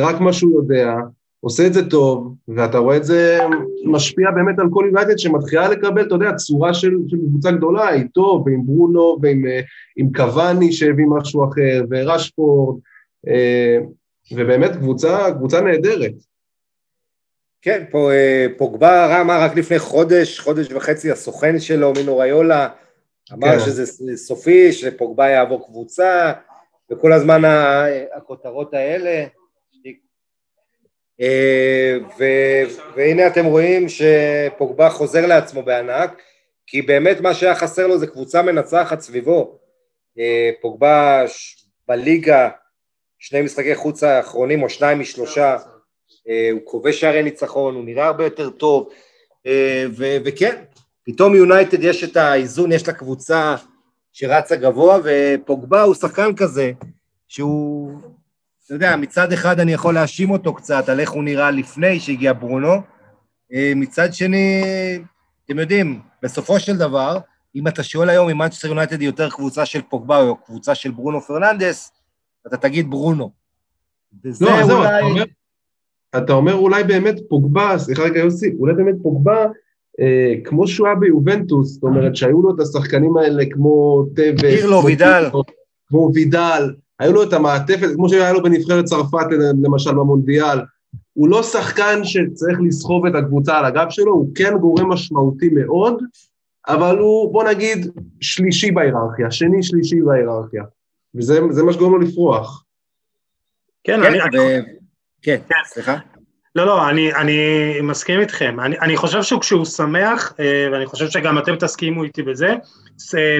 רק 0.00 0.20
מה 0.20 0.32
שהוא 0.32 0.52
יודע, 0.54 0.94
עושה 1.40 1.66
את 1.66 1.74
זה 1.74 1.90
טוב, 1.90 2.34
ואתה 2.48 2.78
רואה 2.78 2.96
את 2.96 3.04
זה 3.04 3.38
משפיע 3.84 4.30
באמת 4.30 4.58
על 4.58 4.66
כל 4.70 4.84
יונייטד 4.86 5.18
שמתחילה 5.18 5.68
לקבל, 5.68 6.02
אתה 6.02 6.14
יודע, 6.14 6.34
צורה 6.34 6.74
של, 6.74 6.90
של 7.08 7.16
קבוצה 7.28 7.50
גדולה, 7.50 7.92
איתו 7.92 8.42
ועם 8.46 8.66
ברונו 8.66 9.18
ועם 9.22 10.12
קבאני 10.16 10.72
שהביא 10.72 11.06
משהו 11.08 11.44
אחר, 11.44 11.84
ורשפורד, 11.90 12.80
ובאמת 14.32 14.76
קבוצה, 14.76 15.32
קבוצה 15.32 15.60
נהדרת. 15.60 16.12
כן, 17.62 17.84
פה 17.90 18.12
אה, 18.12 18.46
פוגבה 18.56 19.20
אמר 19.20 19.42
רק 19.42 19.56
לפני 19.56 19.78
חודש, 19.78 20.40
חודש 20.40 20.72
וחצי, 20.72 21.10
הסוכן 21.10 21.60
שלו, 21.60 21.92
מינו 21.92 22.18
ריולה, 22.18 22.68
אמר 23.32 23.58
כן. 23.58 23.64
שזה 23.64 24.16
סופי, 24.16 24.72
שפוגבה 24.72 25.28
יעבור 25.28 25.66
קבוצה, 25.66 26.32
וכל 26.90 27.12
הזמן 27.12 27.42
הכותרות 28.14 28.74
האלה. 28.74 29.24
אה, 31.20 31.96
ו, 32.18 32.24
והנה 32.96 33.26
אתם 33.26 33.44
רואים 33.44 33.86
שפוגבה 33.88 34.90
חוזר 34.90 35.26
לעצמו 35.26 35.62
בענק, 35.62 36.22
כי 36.66 36.82
באמת 36.82 37.20
מה 37.20 37.34
שהיה 37.34 37.54
חסר 37.54 37.86
לו 37.86 37.98
זה 37.98 38.06
קבוצה 38.06 38.42
מנצחת 38.42 39.00
סביבו. 39.00 39.58
אה, 40.18 40.50
פוגבה 40.60 41.24
בליגה, 41.88 42.48
שני 43.18 43.42
משחקי 43.42 43.74
חוץ 43.74 44.02
האחרונים, 44.02 44.62
או 44.62 44.68
שניים 44.68 45.00
משלושה, 45.00 45.56
הוא 46.52 46.60
כובש 46.64 47.00
שערי 47.00 47.22
ניצחון, 47.22 47.74
הוא 47.74 47.84
נראה 47.84 48.06
הרבה 48.06 48.24
יותר 48.24 48.50
טוב, 48.50 48.88
אה, 49.46 49.84
ו- 49.90 50.16
וכן, 50.24 50.62
פתאום 51.04 51.34
יונייטד 51.34 51.84
יש 51.84 52.04
את 52.04 52.16
האיזון, 52.16 52.72
יש 52.72 52.88
לה 52.88 52.94
קבוצה 52.94 53.56
שרצה 54.12 54.56
גבוה, 54.56 54.98
ופוגבה 55.04 55.82
הוא 55.82 55.94
שחקן 55.94 56.36
כזה, 56.36 56.72
שהוא, 57.28 57.92
אתה 58.64 58.74
יודע, 58.74 58.96
מצד 58.96 59.32
אחד 59.32 59.60
אני 59.60 59.72
יכול 59.72 59.94
להאשים 59.94 60.30
אותו 60.30 60.54
קצת 60.54 60.88
על 60.88 61.00
איך 61.00 61.10
הוא 61.10 61.24
נראה 61.24 61.50
לפני 61.50 62.00
שהגיע 62.00 62.32
ברונו, 62.32 62.74
אה, 63.52 63.72
מצד 63.76 64.14
שני, 64.14 64.62
אתם 65.44 65.58
יודעים, 65.58 66.00
בסופו 66.22 66.60
של 66.60 66.76
דבר, 66.76 67.18
אם 67.54 67.68
אתה 67.68 67.82
שואל 67.82 68.08
היום 68.08 68.28
אם 68.28 68.38
מנצ'סטר 68.38 68.68
יונייטד 68.68 69.00
היא 69.00 69.08
יותר 69.08 69.30
קבוצה 69.30 69.66
של 69.66 69.82
פוגבה 69.82 70.20
או 70.20 70.36
קבוצה 70.36 70.74
של 70.74 70.90
ברונו 70.90 71.20
פרננדס, 71.20 71.92
אתה 72.46 72.56
תגיד 72.56 72.90
ברונו. 72.90 73.30
וזה 74.24 74.44
לא, 74.44 74.50
אולי... 74.50 74.66
זהו, 74.66 74.84
אתה 74.84 75.00
אומר 75.00 75.24
אולי 76.52 76.84
באמת 76.84 77.16
פוגבה, 77.28 77.78
סליחה 77.78 78.02
רגע 78.02 78.20
יוסי, 78.20 78.54
אולי 78.58 78.74
באמת 78.74 78.94
פוגבה, 79.02 79.46
אה, 80.00 80.34
כמו 80.44 80.68
שהוא 80.68 80.86
היה 80.86 80.96
ביובנטוס, 80.96 81.72
זאת 81.72 81.82
אומרת 81.82 82.16
שהיו 82.16 82.42
לו 82.42 82.54
את 82.54 82.60
השחקנים 82.60 83.16
האלה 83.16 83.44
כמו 83.50 84.04
טבס, 84.16 84.40
פירלו, 84.40 84.84
וידל, 84.84 85.24
כמו 85.88 86.10
וידל, 86.14 86.74
היו 86.98 87.12
לו 87.12 87.22
את 87.22 87.32
המעטפת, 87.32 87.88
כמו 87.94 88.08
שהיה 88.08 88.32
לו 88.32 88.42
בנבחרת 88.42 88.84
צרפת 88.84 89.26
למשל 89.62 89.90
במונדיאל, 89.90 90.58
הוא 91.12 91.28
לא 91.28 91.42
שחקן 91.42 92.04
שצריך 92.04 92.58
לסחוב 92.66 93.06
את 93.06 93.14
הקבוצה 93.14 93.58
על 93.58 93.64
הגב 93.64 93.86
שלו, 93.90 94.12
הוא 94.12 94.30
כן 94.34 94.58
גורם 94.58 94.92
משמעותי 94.92 95.48
מאוד, 95.48 96.02
אבל 96.68 96.98
הוא, 96.98 97.32
בוא 97.32 97.44
נגיד, 97.44 97.86
שלישי 98.20 98.70
בהיררכיה, 98.70 99.30
שני 99.30 99.62
שלישי 99.62 100.02
בהיררכיה, 100.02 100.62
וזה 101.14 101.62
מה 101.62 101.72
שגורם 101.72 101.92
לו 101.92 101.98
לפרוח. 101.98 102.64
כן, 103.84 104.02
אני... 104.02 104.20
כן, 104.20 104.28
כן, 104.32 104.62
כן, 105.22 105.38
סליחה. 105.64 105.96
לא, 106.54 106.66
לא, 106.66 106.88
אני, 106.88 107.14
אני 107.14 107.38
מסכים 107.82 108.20
איתכם. 108.20 108.60
אני, 108.60 108.78
אני 108.78 108.96
חושב 108.96 109.22
שכשהוא 109.22 109.64
שמח, 109.64 110.34
אה, 110.40 110.68
ואני 110.72 110.86
חושב 110.86 111.08
שגם 111.08 111.38
אתם 111.38 111.56
תסכימו 111.56 112.04
איתי 112.04 112.22
בזה, 112.22 112.54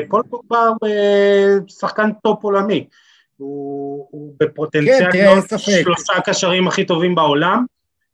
פול 0.08 0.22
פוגבה 0.30 0.58
הוא 0.58 0.88
אה, 0.88 1.56
שחקן 1.68 2.10
top 2.22 2.44
עולמי. 2.44 2.86
הוא, 3.36 4.08
הוא 4.10 4.34
בפוטנציאל 4.40 5.12
כן, 5.12 5.38
שלושה 5.56 6.12
הקשרים 6.16 6.68
הכי 6.68 6.84
טובים 6.84 7.14
בעולם, 7.14 7.64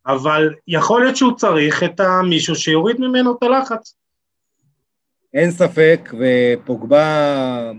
אבל 0.07 0.53
יכול 0.67 1.01
להיות 1.01 1.15
שהוא 1.15 1.37
צריך 1.37 1.83
את 1.83 2.01
מישהו 2.29 2.55
שיוריד 2.55 2.99
ממנו 2.99 3.35
את 3.37 3.43
הלחץ. 3.43 3.95
אין 5.33 5.51
ספק, 5.51 6.13
ופוגבה 6.19 7.71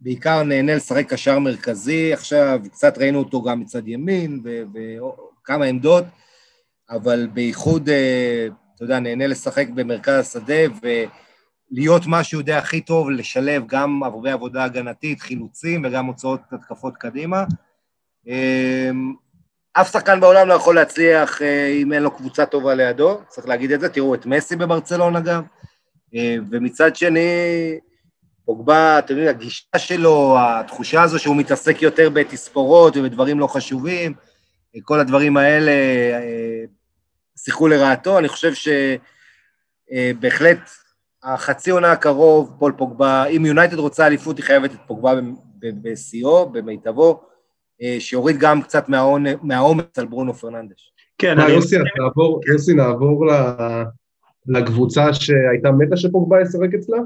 בעיקר 0.00 0.42
נהנה 0.42 0.74
לשחק 0.74 1.08
קשר 1.08 1.38
מרכזי 1.38 2.12
עכשיו, 2.12 2.60
קצת 2.72 2.98
ראינו 2.98 3.18
אותו 3.18 3.42
גם 3.42 3.60
מצד 3.60 3.88
ימין 3.88 4.42
וכמה 4.44 5.64
עמדות, 5.64 6.04
אבל 6.90 7.28
בייחוד, 7.32 7.88
אה, 7.88 8.46
אתה 8.74 8.84
יודע, 8.84 9.00
נהנה 9.00 9.26
לשחק 9.26 9.68
במרכז 9.68 10.14
השדה 10.14 10.62
ולהיות 10.82 12.06
מה 12.06 12.24
שהוא 12.24 12.40
יודע 12.40 12.58
הכי 12.58 12.80
טוב, 12.80 13.10
לשלב 13.10 13.62
גם 13.66 14.02
הרבה 14.02 14.32
עבודה 14.32 14.64
הגנתית, 14.64 15.20
חילוצים 15.20 15.84
וגם 15.84 16.06
הוצאות 16.06 16.40
התקפות 16.52 16.96
קדימה. 16.96 17.44
אמ, 18.26 19.14
אף 19.72 19.92
שחקן 19.92 20.20
בעולם 20.20 20.48
לא 20.48 20.54
יכול 20.54 20.74
להצליח 20.74 21.42
אה, 21.42 21.66
אם 21.66 21.92
אין 21.92 22.02
לו 22.02 22.10
קבוצה 22.10 22.46
טובה 22.46 22.74
לידו, 22.74 23.20
צריך 23.28 23.48
להגיד 23.48 23.72
את 23.72 23.80
זה, 23.80 23.88
תראו 23.88 24.14
את 24.14 24.26
מסי 24.26 24.56
בברצלונה 24.56 25.20
גם, 25.20 25.42
אה, 26.14 26.36
ומצד 26.50 26.96
שני, 26.96 27.20
פוגבה, 28.48 28.98
אתם 28.98 29.14
יודעים, 29.14 29.28
הגישה 29.28 29.78
שלו, 29.78 30.36
התחושה 30.38 31.02
הזו 31.02 31.18
שהוא 31.18 31.36
מתעסק 31.36 31.82
יותר 31.82 32.10
בתספורות 32.10 32.96
ובדברים 32.96 33.40
לא 33.40 33.46
חשובים, 33.46 34.12
אה, 34.76 34.80
כל 34.82 35.00
הדברים 35.00 35.36
האלה 35.36 35.72
שיחקו 37.38 37.68
לרעתו, 37.68 38.18
אני 38.18 38.28
חושב 38.28 38.52
שבהחלט 39.92 40.70
החצי 41.22 41.70
עונה 41.70 41.92
הקרוב, 41.92 42.56
פול 42.58 42.72
פוגבה, 42.76 43.24
אם 43.26 43.46
יונייטד 43.46 43.78
רוצה 43.78 44.06
אליפות, 44.06 44.36
היא 44.36 44.44
חייבת 44.44 44.72
את 44.72 44.78
פוגבה 44.86 45.12
בשיאו, 45.58 46.50
במיטבו, 46.50 47.22
אה, 47.82 47.96
שיוריד 47.98 48.36
גם 48.38 48.62
קצת 48.62 48.84
מהעומס 49.42 49.98
על 49.98 50.06
ברונו 50.06 50.34
פרננדש. 50.34 50.92
כן, 51.18 51.38
אני... 51.38 51.52
יוסי, 51.52 51.76
נעבור, 51.98 52.40
יוסי, 52.52 52.74
נעבור 52.74 53.26
לקבוצה 54.46 55.14
שהייתה 55.14 55.70
מתה 55.70 55.96
שפוגבה 55.96 56.40
ישחק 56.40 56.74
אצלה? 56.74 56.98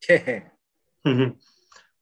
כן. 0.00 0.38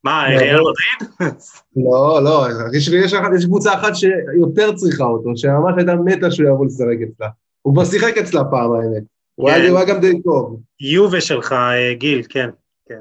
מה, 0.05 0.25
ריאל 0.29 0.61
מדריד? 0.61 1.33
לא, 1.77 2.25
לא, 2.25 2.47
יש, 2.75 2.89
יש, 2.89 3.13
יש 3.37 3.45
קבוצה 3.45 3.75
אחת 3.75 3.93
שיותר 3.97 4.73
צריכה 4.77 5.05
אותו, 5.05 5.31
שממש 5.37 5.75
הייתה 5.77 5.95
מתה 5.95 6.31
שהוא 6.31 6.49
יבוא 6.49 6.67
לשחק 6.67 6.97
אצלה. 7.09 7.29
הוא 7.63 7.75
כבר 7.75 7.85
שיחק 7.85 8.19
אצלה 8.19 8.45
פעם, 8.45 8.73
האמת. 8.73 9.03
הוא 9.35 9.51
היה 9.51 9.87
כן. 9.87 9.93
גם 9.93 10.01
די 10.01 10.23
טוב. 10.23 10.61
יובה 10.81 11.21
שלך, 11.21 11.53
אה, 11.53 11.95
גיל, 11.95 12.23
כן. 12.29 12.51
כן. 12.89 13.01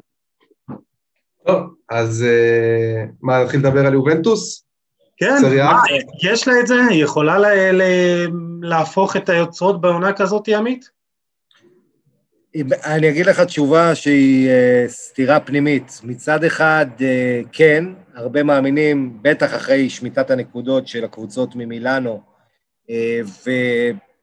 טוב, 1.48 1.60
אז 1.90 2.26
אה, 2.28 3.06
מה, 3.22 3.44
נתחיל 3.44 3.60
לדבר 3.60 3.86
על 3.86 3.94
יובנטוס? 3.94 4.64
כן, 5.18 5.36
מה, 5.58 5.82
יש 6.24 6.48
לה 6.48 6.60
את 6.60 6.68
זה? 6.68 6.76
היא 6.90 7.04
יכולה 7.04 7.40
לה, 7.40 7.72
לה, 7.72 7.86
להפוך 8.62 9.16
את 9.16 9.30
היוצרות 9.30 9.82
בעונה 9.82 10.14
כזאת, 10.14 10.48
עמית? 10.48 10.90
אני 12.86 13.10
אגיד 13.10 13.26
לך 13.26 13.40
תשובה 13.40 13.96
שהיא 13.96 14.50
uh, 14.50 14.90
סתירה 14.90 15.40
פנימית. 15.40 16.02
מצד 16.04 16.44
אחד, 16.44 16.86
uh, 16.98 17.48
כן, 17.52 17.86
הרבה 18.16 18.44
מאמינים, 18.44 19.18
בטח 19.22 19.56
אחרי 19.56 19.90
שמיטת 19.90 20.32
הנקודות 20.32 20.88
של 20.88 21.04
הקבוצות 21.04 21.56
ממילאנו, 21.56 22.22
uh, 22.88 22.92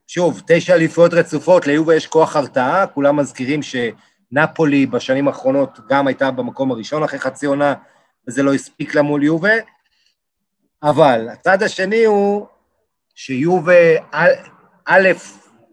ושוב, 0.07 0.43
תשע 0.47 0.75
אליפויות 0.75 1.15
רצופות, 1.15 1.67
ליובה 1.67 1.95
יש 1.95 2.07
כוח 2.07 2.37
הרתעה, 2.37 2.87
כולם 2.87 3.17
מזכירים 3.17 3.61
שנפולי 3.63 4.87
בשנים 4.87 5.29
האחרונות 5.29 5.79
גם 5.89 6.07
הייתה 6.07 6.31
במקום 6.31 6.71
הראשון 6.71 7.03
אחרי 7.03 7.19
חצי 7.19 7.47
עונה, 7.47 7.75
וזה 8.29 8.43
לא 8.43 8.55
הספיק 8.55 8.95
לה 8.95 9.03
מול 9.03 9.23
יובה. 9.23 9.55
אבל 10.83 11.29
הצד 11.29 11.63
השני 11.63 12.05
הוא 12.05 12.47
שיובה, 13.15 13.97
א', 14.87 15.09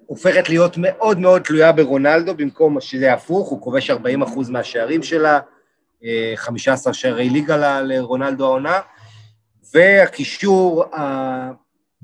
הופכת 0.05 0.49
להיות 0.49 0.75
מאוד 0.77 1.19
מאוד 1.19 1.41
תלויה 1.41 1.71
ברונלדו, 1.71 2.35
במקום 2.35 2.81
שזה 2.81 3.13
הפוך, 3.13 3.49
הוא 3.49 3.61
כובש 3.61 3.89
40 3.89 4.21
אחוז 4.21 4.49
מהשערים 4.49 5.03
שלה, 5.03 5.39
15 6.35 6.91
אה, 6.91 6.93
שערי 6.93 7.29
ליגה 7.29 7.81
לרונלדו 7.81 8.45
העונה, 8.45 8.79
והקישור, 9.73 10.85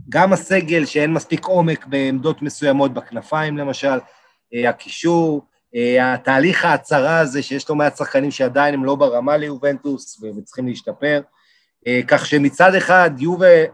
גם 0.10 0.34
הסגל 0.34 0.86
שאין 0.86 1.14
מספיק 1.14 1.46
עומק 1.46 1.86
בעמדות 1.86 2.42
מסוימות, 2.42 2.94
בכנפיים 2.94 3.58
למשל, 3.58 4.00
אה, 4.54 4.70
הקישור, 4.70 5.46
אה, 5.76 6.14
התהליך 6.14 6.66
ההצהרה 6.66 7.20
הזה 7.20 7.44
שיש 7.44 7.70
לו 7.70 7.76
מעט 7.76 7.98
שחקנים 7.98 8.32
שעדיין 8.32 8.74
הם 8.74 8.86
לא 8.86 8.96
ברמה 8.96 9.38
ליובנטוס 9.38 10.24
וצריכים 10.38 10.68
להשתפר, 10.68 11.22
כך 12.08 12.26
שמצד 12.26 12.76
אחד 12.76 13.12
יובה, 13.18 13.66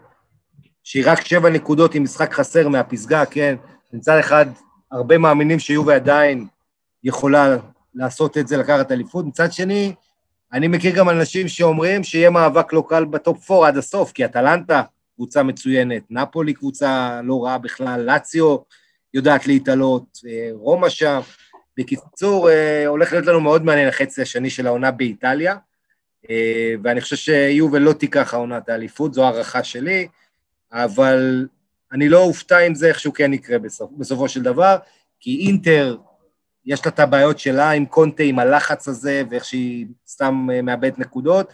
שהיא 0.83 1.03
רק 1.05 1.21
שבע 1.21 1.49
נקודות 1.49 1.95
עם 1.95 2.03
משחק 2.03 2.33
חסר 2.33 2.67
מהפסגה, 2.67 3.25
כן, 3.25 3.55
מצד 3.93 4.17
אחד 4.19 4.45
הרבה 4.91 5.17
מאמינים 5.17 5.59
שיובה 5.59 5.95
עדיין 5.95 6.47
יכולה 7.03 7.57
לעשות 7.95 8.37
את 8.37 8.47
זה, 8.47 8.57
לקחת 8.57 8.91
אליפות, 8.91 9.25
מצד 9.25 9.53
שני, 9.53 9.93
אני 10.53 10.67
מכיר 10.67 10.95
גם 10.95 11.09
אנשים 11.09 11.47
שאומרים 11.47 12.03
שיהיה 12.03 12.29
מאבק 12.29 12.73
לא 12.73 12.83
קל 12.89 13.05
בטופ 13.05 13.51
4 13.51 13.67
עד 13.67 13.77
הסוף, 13.77 14.11
כי 14.11 14.25
אטלנטה 14.25 14.81
קבוצה 15.15 15.43
מצוינת, 15.43 16.03
נפולי 16.09 16.53
קבוצה 16.53 17.21
לא 17.23 17.45
רעה 17.45 17.57
בכלל, 17.57 18.01
לאציו 18.01 18.57
יודעת 19.13 19.47
להתעלות, 19.47 20.19
אה, 20.27 20.49
רומא 20.53 20.89
שם. 20.89 21.19
בקיצור, 21.77 22.49
אה, 22.49 22.87
הולך 22.87 23.11
להיות 23.11 23.25
לנו 23.25 23.41
מאוד 23.41 23.65
מעניין 23.65 23.87
החצי 23.87 24.21
השני 24.21 24.49
של 24.49 24.67
העונה 24.67 24.91
באיטליה. 24.91 25.55
אה, 26.29 26.73
ואני 26.83 27.01
חושב 27.01 27.15
שיובל 27.15 27.79
לא 27.79 27.93
תיקח 27.93 28.33
העונה 28.33 28.57
את 28.57 28.69
האליפות, 28.69 29.13
זו 29.13 29.23
הערכה 29.23 29.63
שלי, 29.63 30.07
אבל 30.71 31.47
אני 31.91 32.09
לא 32.09 32.23
אופתע 32.23 32.59
אם 32.59 32.75
זה 32.75 32.87
איכשהו 32.87 33.13
כן 33.13 33.33
יקרה 33.33 33.59
בסופ, 33.59 33.91
בסופו 33.97 34.29
של 34.29 34.43
דבר, 34.43 34.77
כי 35.19 35.45
אינטר, 35.47 35.97
יש 36.65 36.85
לה 36.85 36.91
את 36.91 36.99
הבעיות 36.99 37.39
שלה 37.39 37.71
עם 37.71 37.85
קונטה, 37.85 38.23
עם 38.23 38.39
הלחץ 38.39 38.87
הזה, 38.87 39.23
ואיך 39.29 39.45
שהיא 39.45 39.85
סתם 40.07 40.47
אה, 40.53 40.61
מאבדת 40.61 40.99
נקודות, 40.99 41.51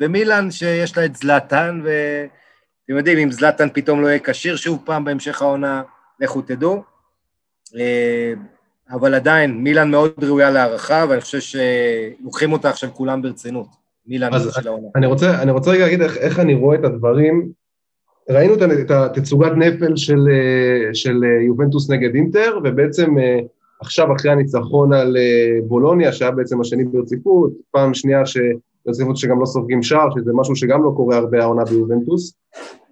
ומילאן 0.00 0.50
שיש 0.50 0.96
לה 0.96 1.04
את 1.04 1.16
זלאטן, 1.16 1.80
ואתם 1.84 2.96
יודעים, 2.96 3.18
אם 3.18 3.32
זלאטן 3.32 3.68
פתאום 3.72 4.02
לא 4.02 4.08
יהיה 4.08 4.18
כשיר 4.24 4.56
שוב 4.56 4.82
פעם 4.84 5.04
בהמשך 5.04 5.42
העונה, 5.42 5.82
לכו 6.20 6.42
תדעו. 6.42 6.82
אה, 7.76 8.32
אבל 8.90 9.14
עדיין, 9.14 9.50
מילאן 9.50 9.90
מאוד 9.90 10.24
ראויה 10.24 10.50
להערכה, 10.50 11.04
ואני 11.08 11.20
חושב 11.20 11.40
שלוקחים 11.40 12.52
אותה 12.52 12.70
עכשיו 12.70 12.90
כולם 12.94 13.22
ברצינות. 13.22 13.68
מילאן 14.06 14.30
של 14.50 14.68
העונה. 14.68 14.88
אני 14.96 15.06
רוצה, 15.06 15.42
אני 15.42 15.50
רוצה 15.50 15.70
רגע 15.70 15.84
להגיד 15.84 16.02
איך, 16.02 16.16
איך 16.16 16.38
אני 16.38 16.54
רואה 16.54 16.78
את 16.78 16.84
הדברים. 16.84 17.52
ראינו 18.30 18.54
את 18.54 18.90
התצוגת 18.90 19.52
נפל 19.56 19.96
של, 19.96 20.28
של 20.92 21.24
יובנטוס 21.46 21.90
נגד 21.90 22.14
אינטר, 22.14 22.58
ובעצם 22.64 23.18
אה, 23.18 23.38
עכשיו 23.80 24.12
אחרי 24.16 24.30
הניצחון 24.30 24.92
על 24.92 25.16
אה, 25.16 25.58
בולוניה, 25.66 26.12
שהיה 26.12 26.30
בעצם 26.30 26.60
השני 26.60 26.84
ברציפות, 26.84 27.52
פעם 27.70 27.94
שנייה 27.94 28.22
ברציפות 28.86 29.16
שגם 29.16 29.40
לא 29.40 29.46
סופגים 29.46 29.82
שער, 29.82 30.08
שזה 30.14 30.32
משהו 30.34 30.56
שגם 30.56 30.84
לא 30.84 30.92
קורה 30.96 31.16
הרבה 31.16 31.42
העונה 31.42 31.64
ביובנטוס, 31.64 32.34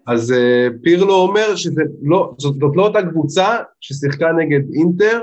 אז 0.07 0.33
אה, 0.33 0.69
פירלו 0.83 1.15
אומר 1.15 1.57
שזאת 1.57 1.87
לא, 2.03 2.35
לא 2.75 2.87
אותה 2.87 3.03
קבוצה 3.03 3.57
ששיחקה 3.81 4.33
נגד 4.33 4.61
אינטר, 4.75 5.23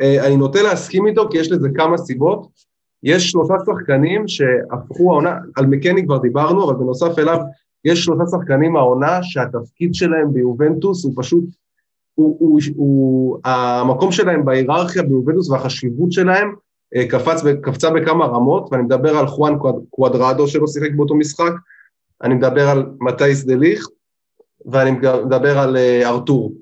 אני 0.00 0.36
נוטה 0.36 0.62
להסכים 0.62 1.06
איתו 1.06 1.28
כי 1.30 1.38
יש 1.38 1.52
לזה 1.52 1.68
כמה 1.74 1.98
סיבות. 1.98 2.46
יש 3.02 3.30
שלושה 3.30 3.54
שחקנים 3.66 4.28
שהפכו 4.28 5.10
העונה, 5.12 5.36
על 5.56 5.66
מקני 5.66 6.04
כבר 6.04 6.18
דיברנו, 6.18 6.64
אבל 6.64 6.74
בנוסף 6.74 7.18
אליו 7.18 7.38
יש 7.84 8.04
שלושה 8.04 8.22
שחקנים 8.30 8.76
העונה 8.76 9.22
שהתפקיד 9.22 9.94
שלהם 9.94 10.32
ביובנטוס 10.32 11.04
הוא 11.04 11.12
פשוט, 11.16 11.44
הוא, 12.14 12.36
הוא, 12.40 12.60
הוא, 12.76 13.38
המקום 13.44 14.12
שלהם 14.12 14.44
בהיררכיה 14.44 15.02
ביובנטוס 15.02 15.50
והחשיבות 15.50 16.12
שלהם 16.12 16.54
אה, 16.96 17.08
קפץ, 17.08 17.42
קפצה 17.62 17.90
בכמה 17.90 18.26
רמות, 18.26 18.68
ואני 18.72 18.82
מדבר 18.82 19.16
על 19.16 19.26
חואן 19.26 19.54
קוואדרדו 19.90 20.48
שלא 20.48 20.66
שיחק 20.66 20.90
באותו 20.96 21.14
משחק, 21.14 21.52
אני 22.22 22.34
מדבר 22.34 22.68
על 22.68 22.86
מטייס 23.00 23.44
דה 23.44 23.54
ליך, 23.54 23.88
ואני 24.66 24.90
מדבר 24.90 25.58
על 25.58 25.76
אה, 25.76 26.08
ארתור. 26.08 26.52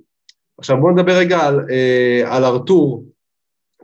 עכשיו 0.59 0.81
בואו 0.81 0.93
נדבר 0.93 1.13
רגע 1.19 1.39
על, 1.39 1.67
אה, 1.71 2.37
על 2.37 2.45
ארתור. 2.45 3.05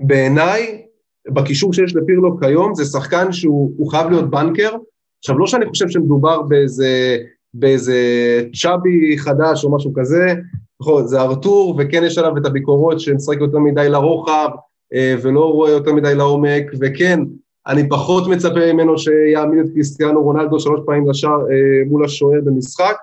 בעיניי, 0.01 0.87
בקישור 1.29 1.73
שיש 1.73 1.97
לפירלו 1.97 2.39
כיום, 2.39 2.75
זה 2.75 2.85
שחקן 2.85 3.33
שהוא 3.33 3.91
חייב 3.91 4.11
להיות 4.11 4.31
בנקר. 4.31 4.71
עכשיו, 5.27 5.39
לא 5.39 5.47
שאני 5.47 5.67
חושב 5.67 5.89
שמדובר 5.89 6.43
באיזה, 6.43 7.19
באיזה 7.55 8.01
צ'אבי 8.63 9.19
חדש 9.19 9.65
או 9.65 9.75
משהו 9.75 9.93
כזה, 9.95 10.35
נכון, 10.81 11.07
זה 11.07 11.21
ארתור, 11.21 11.77
וכן 11.79 12.03
יש 12.05 12.19
עליו 12.19 12.37
את 12.37 12.47
הביקורות 12.47 13.01
שמשחק 13.01 13.37
יותר 13.41 13.59
מדי 13.59 13.89
לרוחב, 13.89 14.49
אה, 14.95 15.15
ולא 15.23 15.53
רואה 15.53 15.71
יותר 15.71 15.93
מדי 15.93 16.15
לעומק, 16.15 16.63
וכן, 16.81 17.21
אני 17.67 17.89
פחות 17.89 18.29
מצפה 18.29 18.73
ממנו 18.73 18.99
שיעמיד 18.99 19.67
את 19.67 19.73
קריסטיאנו 19.75 20.23
רונלדו 20.23 20.61
שלוש 20.61 20.81
פעמים 20.87 21.11
לשער 21.11 21.41
אה, 21.41 21.89
מול 21.89 22.05
השוער 22.05 22.41
במשחק, 22.45 22.97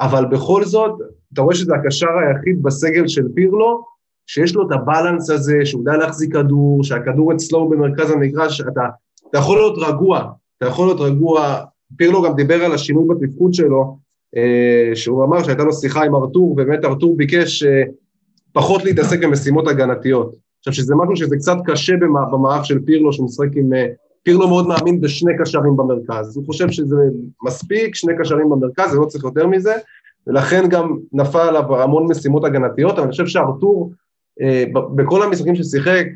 אבל 0.00 0.24
בכל 0.24 0.64
זאת, 0.64 0.92
אתה 1.32 1.42
רואה 1.42 1.54
שזה 1.54 1.74
הקשר 1.74 2.08
היחיד 2.18 2.62
בסגל 2.62 3.08
של 3.08 3.24
פירלו, 3.34 3.84
שיש 4.26 4.54
לו 4.54 4.66
את 4.66 4.72
הבלנס 4.72 5.30
הזה, 5.30 5.58
שהוא 5.64 5.80
יודע 5.80 5.96
להחזיק 5.96 6.32
כדור, 6.32 6.84
שהכדור 6.84 7.32
אצלו 7.32 7.68
במרכז 7.68 8.10
המגרש, 8.10 8.60
אתה, 8.60 8.82
אתה 9.30 9.38
יכול 9.38 9.56
להיות 9.56 9.78
רגוע, 9.78 10.30
אתה 10.64 10.72
יכול 10.72 10.86
להיות 10.86 11.00
רגוע, 11.00 11.60
פירלו 11.96 12.22
גם 12.22 12.34
דיבר 12.34 12.64
על 12.64 12.72
השינוי 12.72 13.04
בתפקוד 13.08 13.54
שלו, 13.54 13.96
אה, 14.36 14.96
שהוא 14.96 15.24
אמר 15.24 15.42
שהייתה 15.42 15.64
לו 15.64 15.72
שיחה 15.72 16.04
עם 16.04 16.14
ארתור, 16.14 16.50
ובאמת 16.50 16.84
ארתור 16.84 17.16
ביקש 17.16 17.62
אה, 17.62 17.82
פחות 18.52 18.84
להתעסק 18.84 19.24
במשימות 19.24 19.68
הגנתיות. 19.68 20.34
עכשיו 20.58 20.72
שזה 20.72 20.94
משהו 20.94 21.16
שזה 21.16 21.36
קצת 21.36 21.56
קשה 21.66 21.92
במערך 22.32 22.64
של 22.64 22.78
פירלו, 22.84 23.12
שהוא 23.12 23.26
משחק 23.26 23.56
עם, 23.56 23.72
אה, 23.72 23.86
פירלו 24.22 24.48
מאוד 24.48 24.66
מאמין 24.66 25.00
בשני 25.00 25.32
קשרים 25.38 25.76
במרכז, 25.76 26.36
הוא 26.36 26.46
חושב 26.46 26.70
שזה 26.70 26.96
מספיק, 27.42 27.94
שני 27.94 28.12
קשרים 28.18 28.50
במרכז, 28.50 28.90
זה 28.90 28.98
לא 28.98 29.04
צריך 29.04 29.24
יותר 29.24 29.46
מזה, 29.46 29.74
ולכן 30.26 30.68
גם 30.68 30.98
נפל 31.12 31.38
עליו 31.38 31.82
המון 31.82 32.06
משימות 32.10 32.44
הגנתיות, 32.44 32.92
אבל 32.92 33.02
אני 33.02 33.10
חושב 33.10 33.26
שארתור, 33.26 33.92
בכל 34.94 35.22
המשחקים 35.22 35.54
ששיחק, 35.54 36.06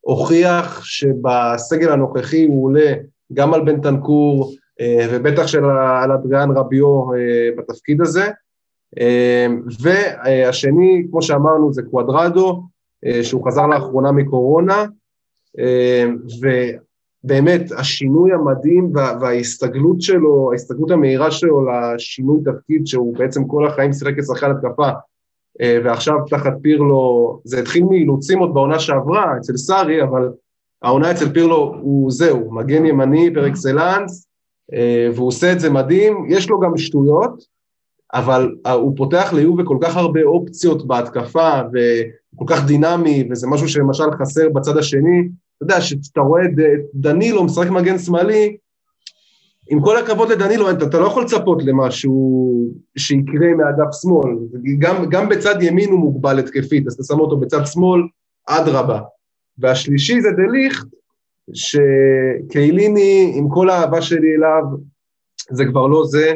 הוכיח 0.00 0.84
שבסגל 0.84 1.92
הנוכחי 1.92 2.44
הוא 2.44 2.64
עולה 2.64 2.92
גם 3.32 3.54
על 3.54 3.64
בן 3.64 3.80
תנקור, 3.80 4.52
אה, 4.80 5.06
ובטח 5.12 5.46
של 5.46 5.64
על 6.02 6.12
אדריאן 6.12 6.50
רביו 6.50 7.06
בתפקיד 7.58 8.00
הזה. 8.00 8.30
והשני, 9.82 11.06
כמו 11.10 11.22
שאמרנו, 11.22 11.72
זה 11.72 11.82
קוואדרדו, 11.82 12.62
שהוא 13.22 13.46
חזר 13.46 13.66
לאחרונה 13.66 14.12
מקורונה, 14.12 14.84
ובאמת 16.40 17.72
השינוי 17.76 18.32
המדהים 18.32 18.92
וההסתגלות 18.94 20.00
שלו, 20.00 20.52
ההסתגלות 20.52 20.90
המהירה 20.90 21.30
שלו 21.30 21.66
לשינוי 21.66 22.40
תפקיד 22.44 22.86
שהוא 22.86 23.16
בעצם 23.16 23.44
כל 23.44 23.66
החיים 23.66 23.92
שיחק 23.92 24.18
כשחקן 24.18 24.50
התקפה, 24.50 24.88
ועכשיו 25.84 26.16
תחת 26.30 26.52
פירלו, 26.62 27.40
זה 27.44 27.60
התחיל 27.60 27.84
מאילוצים 27.84 28.38
עוד 28.38 28.54
בעונה 28.54 28.78
שעברה 28.78 29.36
אצל 29.36 29.56
סארי, 29.56 30.02
אבל 30.02 30.28
העונה 30.82 31.10
אצל 31.10 31.32
פירלו 31.32 31.74
הוא 31.80 32.10
זהו, 32.10 32.54
מגן 32.54 32.86
ימני 32.86 33.34
פר 33.34 33.48
אקסלנס, 33.48 34.26
והוא 35.14 35.28
עושה 35.28 35.52
את 35.52 35.60
זה 35.60 35.70
מדהים, 35.70 36.26
יש 36.28 36.50
לו 36.50 36.60
גם 36.60 36.76
שטויות, 36.76 37.42
אבל 38.14 38.54
הוא 38.72 38.96
פותח 38.96 39.32
ליובה 39.32 39.64
כל 39.64 39.78
כך 39.80 39.96
הרבה 39.96 40.22
אופציות 40.22 40.86
בהתקפה, 40.86 41.60
וכל 41.72 42.44
כך 42.46 42.66
דינמי, 42.66 43.28
וזה 43.30 43.46
משהו 43.46 43.68
שלמשל 43.68 44.04
חסר 44.20 44.48
בצד 44.48 44.76
השני, 44.76 45.28
אתה 45.56 45.64
יודע, 45.64 45.80
כשאתה 45.80 46.20
רואה 46.20 46.44
את 46.44 46.50
דנילו 46.94 47.44
משחק 47.44 47.70
מגן 47.70 47.98
שמאלי, 47.98 48.56
עם 49.70 49.80
כל 49.80 49.96
הכבוד 49.96 50.32
לדנילו, 50.32 50.70
אתה, 50.70 50.84
אתה 50.84 50.98
לא 50.98 51.06
יכול 51.06 51.22
לצפות 51.22 51.62
למשהו 51.64 52.48
שיקרה 52.96 53.54
מהדף 53.56 53.92
שמאל. 54.02 54.36
גם, 54.78 55.08
גם 55.10 55.28
בצד 55.28 55.62
ימין 55.62 55.90
הוא 55.90 56.00
מוגבל 56.00 56.38
התקפית, 56.38 56.86
אז 56.86 56.94
אתה 56.94 57.02
שם 57.04 57.20
אותו 57.20 57.36
בצד 57.36 57.66
שמאל, 57.66 58.00
אדרבה. 58.46 59.00
והשלישי 59.58 60.20
זה 60.20 60.28
דליכט, 60.30 60.86
שקייליני, 61.52 63.32
עם 63.36 63.48
כל 63.48 63.70
האהבה 63.70 64.02
שלי 64.02 64.34
אליו, 64.36 64.62
זה 65.50 65.64
כבר 65.64 65.86
לא 65.86 66.04
זה, 66.04 66.34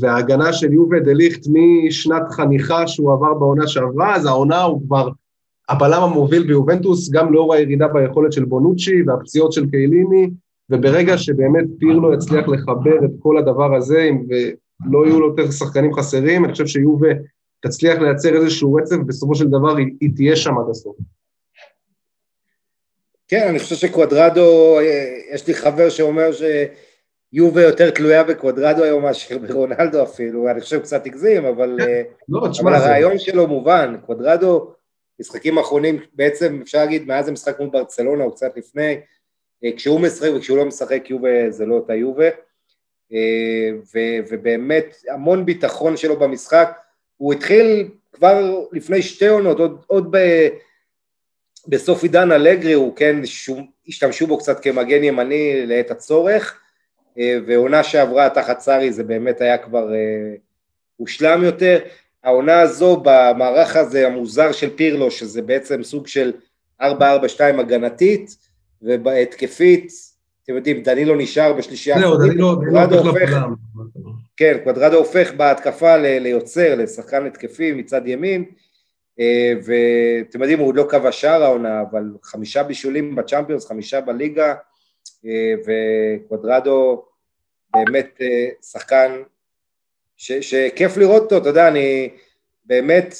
וההגנה 0.00 0.52
של 0.52 0.72
יובה 0.72 1.00
דליכט 1.00 1.46
משנת 1.48 2.22
חניכה 2.30 2.86
שהוא 2.86 3.12
עבר 3.12 3.34
בעונה 3.34 3.66
שעברה, 3.66 4.16
אז 4.16 4.26
העונה 4.26 4.62
הוא 4.62 4.82
כבר 4.86 5.08
הבלם 5.68 6.02
המוביל 6.02 6.46
ביובנטוס, 6.46 7.10
גם 7.10 7.32
לאור 7.32 7.54
הירידה 7.54 7.88
ביכולת 7.88 8.32
של 8.32 8.44
בונוצ'י 8.44 9.02
והפציעות 9.06 9.52
של 9.52 9.70
קייליני, 9.70 10.30
וברגע 10.70 11.18
שבאמת 11.18 11.64
פירלו 11.78 12.14
יצליח 12.14 12.48
לחבר 12.48 13.04
את 13.04 13.10
כל 13.18 13.38
הדבר 13.38 13.76
הזה, 13.76 14.10
ולא 14.28 15.06
יהיו 15.06 15.20
לו 15.20 15.26
יותר 15.28 15.50
שחקנים 15.50 15.94
חסרים, 15.94 16.44
אני 16.44 16.52
חושב 16.52 16.66
שיובה 16.66 17.08
תצליח 17.60 17.98
לייצר 17.98 18.34
איזשהו 18.36 18.74
רצף, 18.74 18.96
בסופו 19.06 19.34
של 19.34 19.48
דבר 19.48 19.76
היא, 19.76 19.86
היא 20.00 20.10
תהיה 20.16 20.36
שם 20.36 20.58
עד 20.58 20.70
הסוף. 20.70 20.96
כן, 23.30 23.48
אני 23.48 23.58
חושב 23.58 23.76
שקוודרדו, 23.76 24.78
יש 25.32 25.46
לי 25.46 25.54
חבר 25.54 25.90
שאומר 25.90 26.30
שיובה 26.32 27.62
יותר 27.62 27.90
תלויה 27.90 28.24
בקוודרדו 28.24 28.82
היום 28.82 29.02
מאשר 29.02 29.38
ברונלדו 29.38 30.02
אפילו, 30.02 30.50
אני 30.50 30.60
חושב 30.60 30.80
קצת 30.80 31.06
הגזים, 31.06 31.44
אבל, 31.44 31.76
כן, 31.78 32.02
לא, 32.28 32.40
אבל 32.62 32.74
הרעיון 32.74 33.18
שלו 33.18 33.46
מובן, 33.46 33.96
קוודרדו, 34.06 34.74
משחקים 35.20 35.58
אחרונים, 35.58 36.00
בעצם 36.12 36.58
אפשר 36.62 36.78
להגיד 36.78 37.06
מאז 37.06 37.28
המשחק 37.28 37.60
מול 37.60 37.68
ברצלונה 37.68 38.24
או 38.24 38.34
קצת 38.34 38.56
לפני, 38.56 39.00
אה, 39.64 39.70
כשהוא 39.76 40.00
משחק 40.00 40.28
וכשהוא 40.36 40.58
לא 40.58 40.64
משחק 40.64 41.10
יובה 41.10 41.50
זה 41.50 41.66
לא 41.66 41.74
אותה 41.74 41.94
יובה. 41.94 42.28
אה, 43.12 43.70
ובאמת 44.30 44.96
המון 45.08 45.46
ביטחון 45.46 45.96
שלו 45.96 46.18
במשחק. 46.18 46.78
הוא 47.16 47.32
התחיל 47.32 47.88
כבר 48.12 48.60
לפני 48.72 49.02
שתי 49.02 49.28
עונות, 49.28 49.58
עוד, 49.58 49.82
עוד 49.86 50.16
ב, 50.16 50.16
בסוף 51.68 52.02
עידן 52.02 52.32
אלגרי 52.32 52.72
הוא 52.72 52.96
כן, 52.96 53.16
השתמשו 53.88 54.26
בו 54.26 54.38
קצת 54.38 54.60
כמגן 54.60 55.04
ימני 55.04 55.66
לעת 55.66 55.90
הצורך 55.90 56.60
אה, 57.18 57.38
ועונה 57.46 57.82
שעברה 57.82 58.28
תחת 58.30 58.60
סארי 58.60 58.92
זה 58.92 59.04
באמת 59.04 59.40
היה 59.40 59.58
כבר 59.58 59.88
הושלם 60.96 61.44
יותר. 61.44 61.78
העונה 62.24 62.60
הזו 62.60 63.02
במערך 63.04 63.76
הזה 63.76 64.06
המוזר 64.06 64.52
של 64.52 64.76
פירלו 64.76 65.10
שזה 65.10 65.42
בעצם 65.42 65.82
סוג 65.82 66.06
של 66.06 66.32
4-4-2 66.82 66.84
הגנתית 67.58 68.36
ובהתקפית, 68.82 69.92
אתם 70.44 70.56
יודעים, 70.56 70.82
דנילו 70.82 71.14
נשאר 71.14 71.52
בשלישייה 71.52 71.98
זהו, 72.00 72.16
דנילו 72.16 72.48
הופך, 72.98 73.36
כן, 74.36 74.58
קוודרדו 74.64 74.96
הופך 74.96 75.32
בהתקפה 75.36 75.96
ליוצר, 75.96 76.74
לשחקן 76.74 77.26
התקפי 77.26 77.72
מצד 77.72 78.06
ימין, 78.06 78.44
אה, 78.44 78.48
ואתם 79.64 80.40
יודעים, 80.40 80.58
הוא 80.58 80.68
עוד 80.68 80.76
לא 80.76 80.86
קבע 80.90 81.12
שער 81.12 81.42
העונה, 81.42 81.80
אבל 81.90 82.04
חמישה 82.22 82.62
בישולים 82.62 83.14
בצ'אמפיונס, 83.14 83.66
חמישה 83.66 84.00
בליגה, 84.00 84.54
אה, 85.26 85.54
וקוודרדו 85.66 87.04
באמת 87.72 88.18
אה, 88.20 88.48
שחקן 88.62 89.22
ש, 90.16 90.32
שכיף 90.32 90.96
לראות 90.96 91.22
אותו, 91.22 91.36
אתה 91.36 91.48
יודע, 91.48 91.68
אני 91.68 92.10
באמת 92.64 93.14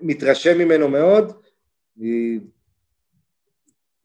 מתרשם 0.00 0.58
ממנו 0.58 0.88
מאוד, 0.88 1.32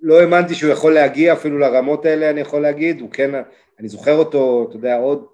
לא 0.02 0.22
האמנתי 0.22 0.56
שהוא 0.56 0.72
יכול 0.72 0.94
להגיע 0.94 1.34
אפילו 1.34 1.58
לרמות 1.58 2.06
האלה, 2.06 2.30
אני 2.30 2.42
יכול 2.42 2.62
להגיד, 2.62 3.02
הוא 3.02 3.12
כן, 3.12 3.32
אני 3.80 3.90
זוכר 3.90 4.16
אותו, 4.16 4.66
אתה 4.70 4.76
יודע, 4.76 4.98
עוד 4.98 5.26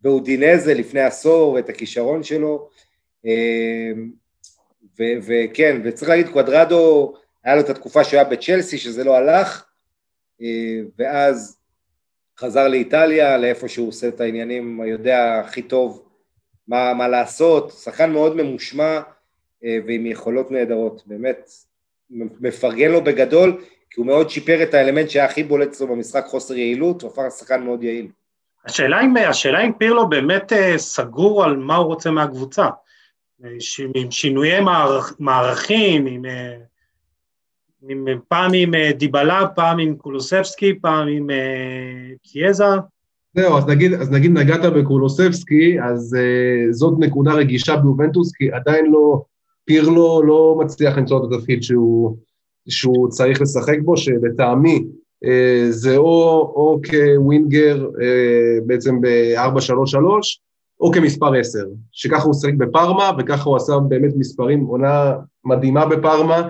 באודינזה 0.00 0.74
לפני 0.74 1.00
עשור, 1.00 1.52
ואת 1.52 1.68
הכישרון 1.68 2.22
שלו, 2.22 2.68
וכן, 4.98 5.80
וצריך 5.84 6.10
להגיד, 6.10 6.28
קוודרדו, 6.28 7.14
היה 7.44 7.54
לו 7.54 7.60
את 7.60 7.70
התקופה 7.70 8.04
שהוא 8.04 8.20
היה 8.20 8.28
בצ'לסי, 8.28 8.78
שזה 8.78 9.04
לא 9.04 9.16
הלך, 9.16 9.64
אה, 10.42 10.80
ואז 10.98 11.58
חזר 12.38 12.68
לאיטליה, 12.68 13.38
לאיפה 13.38 13.68
שהוא 13.68 13.88
עושה 13.88 14.08
את 14.08 14.20
העניינים, 14.20 14.80
יודע 14.86 15.40
הכי 15.44 15.62
טוב 15.62 16.04
מה, 16.68 16.94
מה 16.94 17.08
לעשות, 17.08 17.72
שחקן 17.72 18.12
מאוד 18.12 18.36
ממושמע 18.36 19.00
אה, 19.64 19.78
ועם 19.86 20.06
יכולות 20.06 20.50
נהדרות, 20.50 21.02
באמת 21.06 21.50
מפרגן 22.10 22.90
לו 22.90 23.04
בגדול, 23.04 23.64
כי 23.90 24.00
הוא 24.00 24.06
מאוד 24.06 24.30
שיפר 24.30 24.62
את 24.62 24.74
האלמנט 24.74 25.10
שהיה 25.10 25.24
הכי 25.24 25.42
בולט 25.42 25.68
אצלו 25.68 25.86
במשחק, 25.86 26.24
חוסר 26.26 26.54
יעילות, 26.54 27.02
הוא 27.02 27.10
הפך 27.10 27.22
לשחקן 27.26 27.62
מאוד 27.62 27.82
יעיל. 27.82 28.08
השאלה 28.64 29.00
אם, 29.00 29.16
השאלה 29.16 29.60
אם 29.60 29.72
פירלו 29.72 30.08
באמת 30.08 30.52
אה, 30.52 30.78
סגור 30.78 31.44
על 31.44 31.56
מה 31.56 31.76
הוא 31.76 31.86
רוצה 31.86 32.10
מהקבוצה, 32.10 32.66
עם 33.94 34.10
שינויי 34.10 34.60
מערכ, 34.60 35.12
מערכים, 35.18 36.06
עם, 36.06 36.24
אה, 36.24 36.56
עם, 37.88 38.04
פעם 38.28 38.50
עם 38.54 38.74
אה, 38.74 38.90
דיבלה, 38.92 39.46
פעם 39.54 39.78
עם 39.78 39.96
קולוסבסקי, 39.96 40.74
פעם 40.80 41.08
עם 41.08 41.26
קיאזה. 42.22 42.64
זהו, 43.34 43.58
אז 43.58 43.66
נגיד, 43.66 43.92
אז 43.92 44.10
נגיד 44.10 44.30
נגעת 44.30 44.72
בקולוסבסקי, 44.72 45.80
אז 45.80 46.16
uh, 46.16 46.72
זאת 46.72 46.94
נקודה 46.98 47.32
רגישה 47.32 47.76
ביובנטוס, 47.76 48.32
כי 48.32 48.52
עדיין 48.52 48.90
לא, 48.90 49.22
פירלו 49.64 50.22
לא 50.22 50.56
מצליח 50.60 50.98
למצוא 50.98 51.18
את 51.18 51.32
התפקיד 51.32 51.62
שהוא, 51.62 52.16
שהוא 52.68 53.08
צריך 53.08 53.42
לשחק 53.42 53.78
בו, 53.84 53.96
שלטעמי 53.96 54.84
אה, 55.24 55.66
זה 55.70 55.96
או, 55.96 56.52
או 56.56 56.80
כווינגר 56.90 57.86
אה, 58.02 58.60
בעצם 58.66 59.00
ב-4-3-3, 59.00 59.96
או 60.80 60.92
כמספר 60.92 61.34
10, 61.34 61.58
שככה 61.92 62.22
הוא 62.22 62.34
שיחק 62.34 62.54
בפארמה, 62.54 63.10
וככה 63.18 63.48
הוא 63.50 63.56
עשה 63.56 63.78
באמת 63.78 64.12
מספרים, 64.16 64.64
עונה 64.64 65.14
מדהימה 65.44 65.86
בפארמה, 65.86 66.48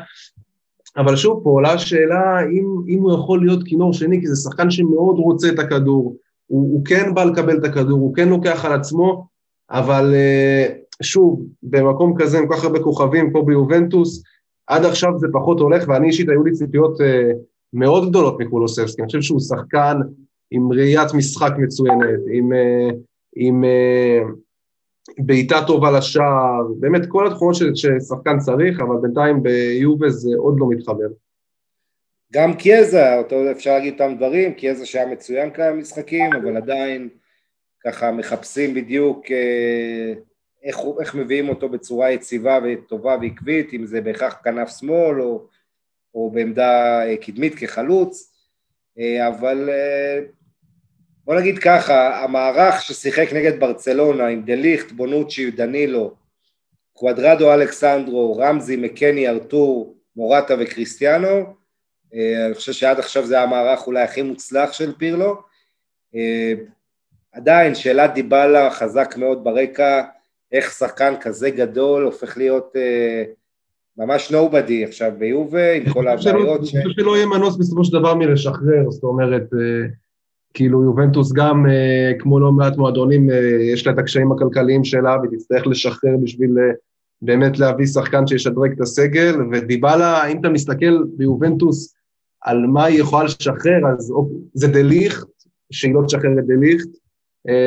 אבל 0.96 1.16
שוב, 1.16 1.40
פה 1.44 1.50
עולה 1.50 1.72
השאלה 1.72 2.40
אם, 2.52 2.66
אם 2.88 2.98
הוא 3.02 3.14
יכול 3.14 3.44
להיות 3.44 3.62
כינור 3.64 3.92
שני, 3.92 4.20
כי 4.20 4.26
זה 4.26 4.36
שחקן 4.36 4.70
שמאוד 4.70 5.18
רוצה 5.18 5.48
את 5.48 5.58
הכדור, 5.58 6.16
הוא, 6.46 6.72
הוא 6.72 6.84
כן 6.84 7.14
בא 7.14 7.24
לקבל 7.24 7.58
את 7.58 7.64
הכדור, 7.64 7.98
הוא 7.98 8.14
כן 8.14 8.28
לוקח 8.28 8.64
על 8.64 8.72
עצמו, 8.72 9.26
אבל 9.70 10.14
אה, 10.14 10.66
שוב, 11.02 11.46
במקום 11.62 12.14
כזה 12.18 12.38
עם 12.38 12.48
כל 12.48 12.54
כך 12.56 12.64
הרבה 12.64 12.80
כוכבים, 12.80 13.32
פה 13.32 13.42
ביובנטוס, 13.46 14.22
עד 14.66 14.84
עכשיו 14.84 15.18
זה 15.18 15.26
פחות 15.32 15.60
הולך, 15.60 15.84
ואני 15.88 16.06
אישית 16.06 16.28
היו 16.28 16.44
לי 16.44 16.52
ציפיות 16.52 17.00
אה, 17.00 17.30
מאוד 17.72 18.08
גדולות 18.08 18.40
מקולוסבסקי, 18.40 19.02
אני 19.02 19.06
חושב 19.06 19.20
שהוא 19.20 19.40
שחקן 19.40 19.96
עם 20.50 20.72
ראיית 20.72 21.14
משחק 21.14 21.52
מצוינת, 21.58 22.20
עם, 22.32 22.52
אה, 22.52 22.90
עם 23.36 23.64
אה, 23.64 24.18
בעיטה 25.18 25.56
טובה 25.66 25.90
לשער, 25.90 26.62
באמת 26.80 27.02
כל 27.08 27.26
התכונות 27.26 27.54
ששחקן 27.74 28.38
צריך, 28.38 28.80
אבל 28.80 28.96
בינתיים 29.02 29.42
ביובה 29.42 30.08
זה 30.08 30.30
עוד 30.38 30.56
לא 30.58 30.66
מתחבר. 30.68 31.08
גם 32.32 32.54
קיאזה, 32.54 33.16
אותו 33.16 33.50
אפשר 33.50 33.74
להגיד 33.74 33.92
אותם 33.92 34.14
דברים, 34.16 34.54
קיאזה 34.54 34.86
שהיה 34.86 35.06
מצוין 35.06 35.50
כמה 35.50 35.72
משחקים, 35.72 36.32
אבל 36.32 36.56
עדיין 36.56 37.08
ככה 37.84 38.12
מחפשים 38.12 38.74
בדיוק 38.74 39.30
אה, 39.30 40.12
איך, 40.62 40.78
איך 41.00 41.14
מביאים 41.14 41.48
אותו 41.48 41.68
בצורה 41.68 42.10
יציבה 42.10 42.58
וטובה 42.64 43.16
ועקבית, 43.20 43.72
אם 43.74 43.86
זה 43.86 44.00
בהכרח 44.00 44.40
כנף 44.44 44.68
שמאל 44.78 45.22
או, 45.22 45.46
או 46.14 46.30
בעמדה 46.30 47.02
אה, 47.06 47.16
קדמית 47.16 47.54
כחלוץ. 47.54 48.30
אבל 49.28 49.70
בוא 51.24 51.34
נגיד 51.34 51.58
ככה, 51.58 52.24
המערך 52.24 52.82
ששיחק 52.82 53.32
נגד 53.32 53.60
ברצלונה 53.60 54.26
עם 54.26 54.42
דליכט, 54.42 54.92
בונוצ'י, 54.92 55.50
דנילו, 55.50 56.14
קוואדרדו 56.92 57.54
אלכסנדרו, 57.54 58.36
רמזי, 58.36 58.76
מקני, 58.76 59.28
ארתור, 59.28 59.94
מורטה 60.16 60.54
וקריסטיאנו, 60.58 61.54
אני 62.12 62.54
חושב 62.54 62.72
שעד 62.72 62.98
עכשיו 62.98 63.26
זה 63.26 63.40
המערך 63.40 63.86
אולי 63.86 64.02
הכי 64.02 64.22
מוצלח 64.22 64.72
של 64.72 64.92
פירלו. 64.98 65.36
עדיין 67.32 67.74
שאלת 67.74 68.14
דיבלה 68.14 68.70
חזק 68.70 69.14
מאוד 69.16 69.44
ברקע, 69.44 70.02
איך 70.52 70.72
שחקן 70.72 71.14
כזה 71.20 71.50
גדול 71.50 72.04
הופך 72.04 72.36
להיות 72.36 72.76
ממש 73.96 74.30
נובדי 74.30 74.84
עכשיו 74.84 75.12
ביובה 75.18 75.72
עם 75.72 75.92
כל 75.92 76.08
הבעיות 76.08 76.66
ש... 76.66 76.74
אני 76.74 76.84
חושב 76.84 77.00
שלא 77.00 77.16
יהיה 77.16 77.26
מנוס 77.26 77.56
בסופו 77.56 77.84
של 77.84 77.98
דבר 77.98 78.14
מלשחרר, 78.14 78.90
זאת 78.90 79.02
אומרת, 79.02 79.42
כאילו 80.54 80.84
יובנטוס 80.84 81.32
גם, 81.32 81.66
כמו 82.18 82.40
לא 82.40 82.52
מעט 82.52 82.76
מועדונים, 82.76 83.28
יש 83.72 83.86
לה 83.86 83.92
את 83.92 83.98
הקשיים 83.98 84.32
הכלכליים 84.32 84.84
שלה 84.84 85.16
והיא 85.18 85.38
תצטרך 85.38 85.66
לשחרר 85.66 86.16
בשביל 86.22 86.56
באמת 87.22 87.58
להביא 87.58 87.86
שחקן 87.86 88.26
שישדרג 88.26 88.72
את 88.72 88.80
הסגל, 88.80 89.34
ודיבלה, 89.52 90.26
אם 90.26 90.40
אתה 90.40 90.48
מסתכל 90.48 91.04
ביובנטוס 91.16 91.94
על 92.42 92.66
מה 92.66 92.84
היא 92.84 93.00
יכולה 93.00 93.24
לשחרר, 93.24 93.86
אז 93.98 94.12
זה 94.54 94.68
דליכט, 94.68 95.28
שהיא 95.72 95.94
לא 95.94 96.02
תשחרר 96.06 96.38
את 96.38 96.46
דליכט, 96.46 96.88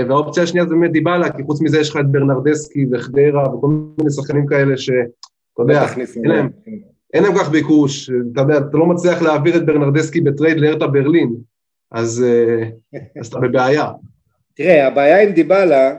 והאופציה 0.10 0.44
השנייה 0.44 0.66
זה 0.66 0.76
באמת 0.76 0.92
דיבלה, 0.92 1.32
כי 1.32 1.44
חוץ 1.44 1.62
מזה 1.62 1.80
יש 1.80 1.90
לך 1.90 1.98
את 1.98 2.12
ברנרדסקי 2.12 2.86
וחדרה 2.92 3.56
וכל 3.56 3.68
מיני 3.98 4.12
שחקנים 4.12 4.46
כאלה 4.46 4.78
ש... 4.78 4.90
אתה 5.54 5.64
יודע, 5.64 5.86
אין 6.24 6.32
להם, 6.32 6.50
אין 7.14 7.24
להם 7.24 7.34
כך 7.38 7.50
ביקוש, 7.50 8.10
אתה 8.32 8.42
יודע, 8.42 8.58
אתה 8.58 8.78
לא 8.78 8.86
מצליח 8.86 9.22
להעביר 9.22 9.58
את 9.58 9.66
ברנרדסקי 9.66 10.22
בטרייד 10.22 10.60
לארטה 10.60 10.88
ברלין, 10.88 11.36
אז, 11.92 12.26
אז 13.20 13.28
אתה 13.28 13.40
בבעיה. 13.40 13.88
תראה, 14.54 14.88
הבעיה 14.88 15.22
עם 15.22 15.32
דיבלה, 15.32 15.96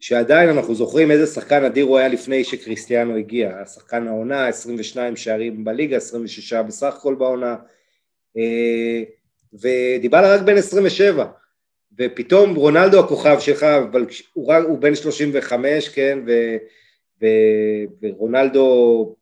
שעדיין 0.00 0.48
אנחנו 0.48 0.74
זוכרים 0.74 1.10
איזה 1.10 1.26
שחקן 1.26 1.64
אדיר 1.64 1.84
הוא 1.84 1.98
היה 1.98 2.08
לפני 2.08 2.44
שקריסטיאנו 2.44 3.16
הגיע, 3.16 3.58
השחקן 3.62 4.06
העונה, 4.06 4.48
22 4.48 5.16
שערים 5.16 5.64
בליגה, 5.64 5.96
26 5.96 6.52
בסך 6.52 6.94
הכל 6.96 7.14
בעונה, 7.14 7.56
ודיבלה 9.52 10.34
רק 10.34 10.42
בן 10.42 10.56
27, 10.56 11.26
ופתאום 11.98 12.54
רונלדו 12.54 13.00
הכוכב 13.00 13.36
שלך, 13.40 13.62
אבל 13.62 14.06
הוא, 14.32 14.54
הוא 14.54 14.78
בן 14.78 14.94
35, 14.94 15.88
כן, 15.88 16.18
ו... 16.26 16.32
ו, 17.22 17.26
ורונלדו 18.02 19.14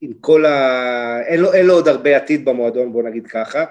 עם 0.00 0.12
כל 0.20 0.46
ה... 0.46 1.20
אין 1.26 1.40
לו, 1.40 1.52
אין 1.52 1.66
לו 1.66 1.74
עוד 1.74 1.88
הרבה 1.88 2.16
עתיד 2.16 2.44
במועדון, 2.44 2.92
בוא 2.92 3.02
נגיד 3.02 3.26
ככה. 3.26 3.64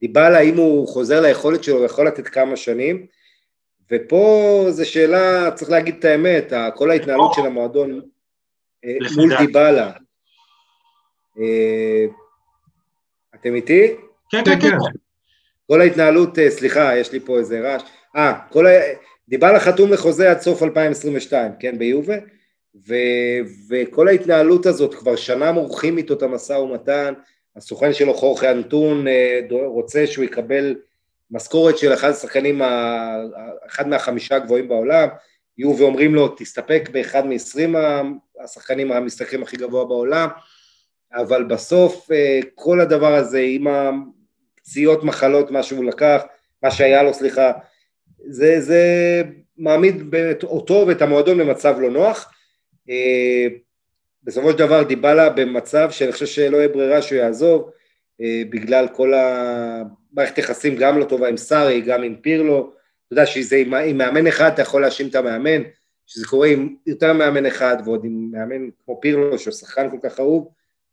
דיבלה, 0.00 0.40
אם 0.40 0.56
הוא 0.56 0.88
חוזר 0.88 1.20
ליכולת 1.20 1.64
שלו, 1.64 1.76
הוא 1.76 1.84
יכול 1.84 2.06
לתת 2.06 2.28
כמה 2.28 2.56
שנים, 2.56 3.06
ופה 3.92 4.66
זו 4.70 4.90
שאלה, 4.90 5.50
צריך 5.50 5.70
להגיד 5.70 5.94
את 5.98 6.04
האמת, 6.04 6.52
כל 6.74 6.90
ההתנהלות 6.90 7.34
של 7.34 7.46
המועדון 7.46 8.00
אה, 8.84 8.96
מול 9.16 9.36
דיבלה. 9.38 9.92
אה, 11.38 12.04
אתם 13.34 13.54
איתי? 13.54 13.94
כן, 14.30 14.44
כן, 14.44 14.60
כן. 14.60 14.76
כל 15.66 15.80
ההתנהלות, 15.80 16.38
אה, 16.38 16.50
סליחה, 16.50 16.96
יש 16.96 17.12
לי 17.12 17.20
פה 17.20 17.38
איזה 17.38 17.60
רעש. 17.60 17.82
אה, 18.16 18.32
כל 18.50 18.66
ה... 18.66 18.70
דיבלה 19.28 19.60
חתום 19.60 19.92
לחוזה 19.92 20.30
עד 20.30 20.40
סוף 20.40 20.62
2022, 20.62 21.52
כן, 21.58 21.78
ביובה? 21.78 22.16
ו, 22.88 22.94
וכל 23.70 24.08
ההתנהלות 24.08 24.66
הזאת, 24.66 24.94
כבר 24.94 25.16
שנה 25.16 25.52
מורחים 25.52 25.98
איתו 25.98 26.14
את 26.14 26.22
המשא 26.22 26.52
ומתן, 26.52 27.14
הסוכן 27.60 27.92
שלו 27.92 28.14
חורכי 28.14 28.48
אנטון 28.48 29.08
אה, 29.08 29.40
רוצה 29.66 30.06
שהוא 30.06 30.24
יקבל 30.24 30.76
משכורת 31.30 31.78
של 31.78 31.94
אחד 31.94 32.10
השחקנים, 32.10 32.62
אחד 33.66 33.88
מהחמישה 33.88 34.36
הגבוהים 34.36 34.68
בעולם, 34.68 35.08
יהיו 35.58 35.76
ואומרים 35.78 36.14
לו 36.14 36.28
תסתפק 36.28 36.88
באחד 36.92 37.26
מעשרים 37.26 37.74
השחקנים 38.44 38.92
המשתכרים 38.92 39.42
הכי 39.42 39.56
גבוה 39.56 39.84
בעולם, 39.84 40.28
אבל 41.12 41.44
בסוף 41.44 42.12
אה, 42.12 42.40
כל 42.54 42.80
הדבר 42.80 43.14
הזה 43.14 43.40
עם 43.40 43.66
הפציעות 43.66 45.04
מחלות, 45.04 45.50
מה 45.50 45.62
שהוא 45.62 45.84
לקח, 45.84 46.22
מה 46.62 46.70
שהיה 46.70 47.02
לו, 47.02 47.14
סליחה, 47.14 47.52
זה, 48.26 48.60
זה 48.60 48.82
מעמיד 49.58 50.14
אותו 50.42 50.84
ואת 50.88 51.02
המועדון 51.02 51.38
במצב 51.38 51.76
לא 51.80 51.90
נוח, 51.90 52.32
אה, 52.90 53.46
בסופו 54.24 54.50
של 54.50 54.58
דבר 54.58 54.82
דיבלה 54.82 55.30
במצב 55.30 55.90
שאני 55.90 56.12
חושב 56.12 56.26
שלא 56.26 56.56
יהיה 56.56 56.68
ברירה 56.68 57.02
שהוא 57.02 57.18
יעזוב 57.18 57.70
אה, 58.20 58.42
בגלל 58.50 58.88
כל 58.88 59.12
המערכת 59.14 60.38
יחסים 60.38 60.76
גם 60.76 60.98
לא 60.98 61.04
טובה 61.04 61.28
עם 61.28 61.36
סארי, 61.36 61.80
גם 61.80 62.02
עם 62.02 62.16
פירלו, 62.16 62.72
אתה 63.06 63.12
יודע 63.12 63.26
שזה 63.26 63.56
עם, 63.56 63.74
עם 63.74 63.98
מאמן 63.98 64.26
אחד 64.26 64.50
אתה 64.52 64.62
יכול 64.62 64.82
להאשים 64.82 65.08
את 65.08 65.14
המאמן, 65.14 65.62
שזה 66.06 66.26
קורה 66.26 66.48
עם 66.48 66.74
יותר 66.86 67.12
מאמן 67.12 67.46
אחד 67.46 67.76
ועוד 67.84 68.04
עם 68.04 68.30
מאמן 68.32 68.68
כמו 68.84 69.00
פירלו 69.00 69.38
שהוא 69.38 69.52
שחקן 69.52 69.90
כל 69.90 70.08
כך 70.08 70.20
אהוב, 70.20 70.48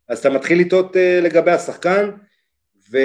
אז 0.08 0.18
אתה 0.18 0.30
מתחיל 0.30 0.60
לטעות 0.60 0.96
uh, 0.96 0.98
לגבי 1.22 1.50
השחקן 1.50 2.10
ו... 2.90 2.98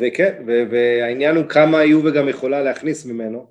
וכן, 0.00 0.42
ו... 0.46 0.62
והעניין 0.70 1.36
הוא 1.36 1.44
כמה 1.48 1.84
יובה 1.84 2.10
גם 2.10 2.28
יכולה 2.28 2.62
להכניס 2.62 3.06
ממנו. 3.06 3.46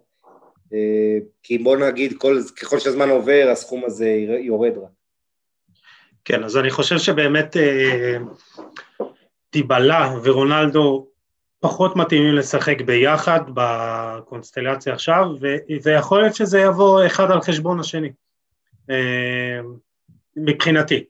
אה, 0.74 1.18
כי 1.44 1.58
בוא 1.58 1.78
נגיד, 1.78 2.14
כל, 2.18 2.40
ככל 2.62 2.80
שהזמן 2.80 3.10
עובר, 3.10 3.48
הסכום 3.52 3.86
הזה 3.86 4.10
יורד 4.40 4.78
רק. 4.78 4.97
כן, 6.28 6.44
אז 6.44 6.58
אני 6.58 6.70
חושב 6.70 6.98
שבאמת 6.98 7.58
אה, 7.58 8.18
ורונלדו 10.24 11.08
פחות 11.60 11.96
מתאימים 11.96 12.36
לשחק 12.36 12.82
ביחד 12.82 13.40
בקונסטלציה 13.54 14.94
עכשיו, 14.94 15.26
ויכול 15.84 16.22
להיות 16.22 16.36
שזה 16.36 16.60
יבוא 16.60 17.06
אחד 17.06 17.32
על 17.32 17.42
חשבון 17.42 17.80
השני, 17.80 18.12
אה, 18.90 19.60
מבחינתי. 20.38 21.04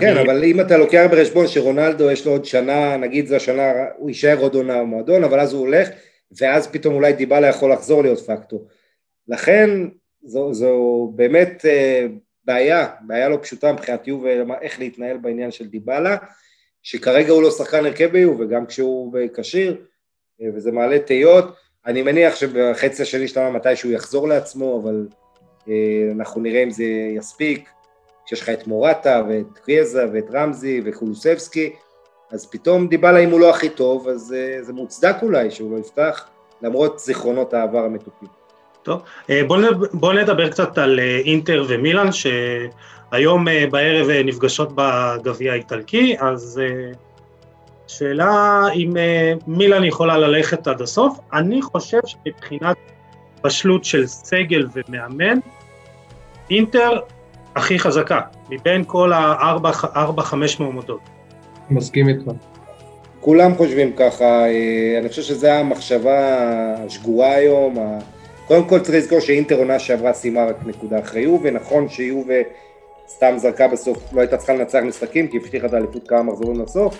כן, 0.00 0.16
אני... 0.16 0.22
אבל 0.22 0.44
אם 0.44 0.60
אתה 0.60 0.76
לוקח 0.76 1.06
בחשבון 1.12 1.46
שרונלדו 1.46 2.10
יש 2.10 2.26
לו 2.26 2.32
עוד 2.32 2.44
שנה, 2.44 2.96
נגיד 2.96 3.26
זו 3.26 3.36
השנה, 3.36 3.72
הוא 3.96 4.08
יישאר 4.08 4.38
עוד 4.38 4.54
עונה 4.54 4.78
במועדון, 4.78 5.24
אבל 5.24 5.40
אז 5.40 5.52
הוא 5.52 5.60
הולך, 5.60 5.88
ואז 6.40 6.66
פתאום 6.66 6.94
אולי 6.94 7.12
דיבלה 7.12 7.46
יכול 7.46 7.72
לחזור 7.72 8.02
להיות 8.02 8.18
פקטור. 8.18 8.68
לכן 9.28 9.70
זו, 10.22 10.54
זו 10.54 11.12
באמת 11.16 11.64
אה, 11.64 12.06
בעיה, 12.48 12.86
בעיה 13.00 13.28
לא 13.28 13.38
פשוטה 13.42 13.72
מבחינת 13.72 14.08
יובה, 14.08 14.30
איך 14.60 14.78
להתנהל 14.78 15.16
בעניין 15.16 15.50
של 15.50 15.66
דיבלה, 15.66 16.16
שכרגע 16.82 17.32
הוא 17.32 17.42
לא 17.42 17.50
שחקן 17.50 17.86
הרכב 17.86 18.12
ביובה, 18.12 18.44
גם 18.44 18.66
כשהוא 18.66 19.18
כשיר, 19.36 19.76
אה, 20.42 20.46
וזה 20.54 20.72
מעלה 20.72 20.98
תהיות. 20.98 21.44
אני 21.86 22.02
מניח 22.02 22.36
שבחצי 22.36 23.02
השני 23.02 23.28
של 23.28 23.40
העונה 23.40 23.58
מתישהו 23.58 23.90
יחזור 23.90 24.28
לעצמו, 24.28 24.80
אבל 24.82 25.06
אה, 25.68 25.74
אנחנו 26.12 26.40
נראה 26.40 26.62
אם 26.62 26.70
זה 26.70 26.84
יספיק. 27.16 27.68
כשיש 28.26 28.42
לך 28.42 28.48
את 28.48 28.66
מורטה 28.66 29.22
ואת 29.28 29.58
קריאזה 29.58 30.04
ואת 30.12 30.24
רמזי 30.32 30.80
וקולוסבסקי, 30.84 31.72
אז 32.30 32.46
פתאום 32.50 32.88
דיבלה 32.88 33.18
אם 33.18 33.30
הוא 33.30 33.40
לא 33.40 33.50
הכי 33.50 33.68
טוב, 33.68 34.08
אז 34.08 34.34
uh, 34.34 34.64
זה 34.64 34.72
מוצדק 34.72 35.16
אולי 35.22 35.50
שהוא 35.50 35.72
לא 35.72 35.78
יפתח, 35.78 36.28
למרות 36.62 36.98
זיכרונות 36.98 37.54
העבר 37.54 37.84
המתוקים. 37.84 38.37
טוב, 38.82 39.02
אה, 39.30 39.44
בואו 39.46 39.60
בוא 39.92 40.12
נדבר 40.12 40.48
קצת 40.48 40.78
על 40.78 41.00
אה, 41.00 41.20
אינטר 41.24 41.64
ומילאן, 41.68 42.08
שהיום 42.12 43.46
בערב 43.70 44.10
נפגשות 44.24 44.72
בגביע 44.74 45.52
האיטלקי, 45.52 46.16
אז 46.20 46.60
שאלה 47.86 48.64
אם 48.74 48.96
מילאן 49.46 49.84
יכולה 49.84 50.18
ללכת 50.18 50.66
עד 50.66 50.82
הסוף. 50.82 51.18
אני 51.32 51.62
חושב 51.62 52.00
שמבחינת 52.06 52.76
בשלות 53.44 53.84
של 53.84 54.06
סגל 54.06 54.66
ומאמן, 54.74 55.38
אינטר 56.50 57.00
הכי 57.56 57.78
חזקה, 57.78 58.20
מבין 58.50 58.84
כל 58.86 59.12
הארבע-חמש 59.12 60.60
מועמדות. 60.60 61.00
מסכים 61.70 62.08
איתך. 62.08 62.30
כולם 63.20 63.54
חושבים 63.54 63.92
ככה, 63.96 64.24
אה, 64.24 64.98
אני 65.00 65.08
חושב 65.08 65.22
שזו 65.22 65.48
המחשבה 65.48 66.18
השגורה 66.86 67.34
היום. 67.34 67.98
קודם 68.48 68.64
כל 68.64 68.80
צריך 68.80 68.94
לזכור 68.94 69.20
שאינטר 69.20 69.58
עונה 69.58 69.78
שעברה 69.78 70.12
סיימה 70.12 70.44
רק 70.44 70.56
נקודה 70.66 70.98
אחרי 70.98 71.22
יובה, 71.22 71.48
ונכון 71.48 71.88
שיובה 71.88 72.34
סתם 73.08 73.34
זרקה 73.36 73.68
בסוף, 73.68 73.98
לא 74.12 74.20
הייתה 74.20 74.36
צריכה 74.36 74.54
לנצח 74.54 74.78
משחקים, 74.78 75.28
כי 75.28 75.36
הבטיחה 75.36 75.66
את 75.66 75.72
האליפות 75.72 76.08
כמה 76.08 76.22
מחזורים 76.22 76.60
לסוף, 76.60 76.98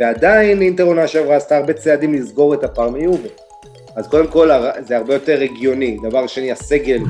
ועדיין 0.00 0.62
אינטר 0.62 0.84
עונה 0.84 1.08
שעברה 1.08 1.36
עשתה 1.36 1.56
הרבה 1.56 1.72
צעדים 1.72 2.14
לסגור 2.14 2.54
את 2.54 2.64
הפער 2.64 2.90
מיובה. 2.90 3.28
אז 3.96 4.08
קודם 4.08 4.26
כל 4.26 4.50
זה 4.80 4.96
הרבה 4.96 5.14
יותר 5.14 5.40
הגיוני. 5.40 5.96
דבר 6.02 6.26
שני, 6.26 6.52
הסגל 6.52 7.00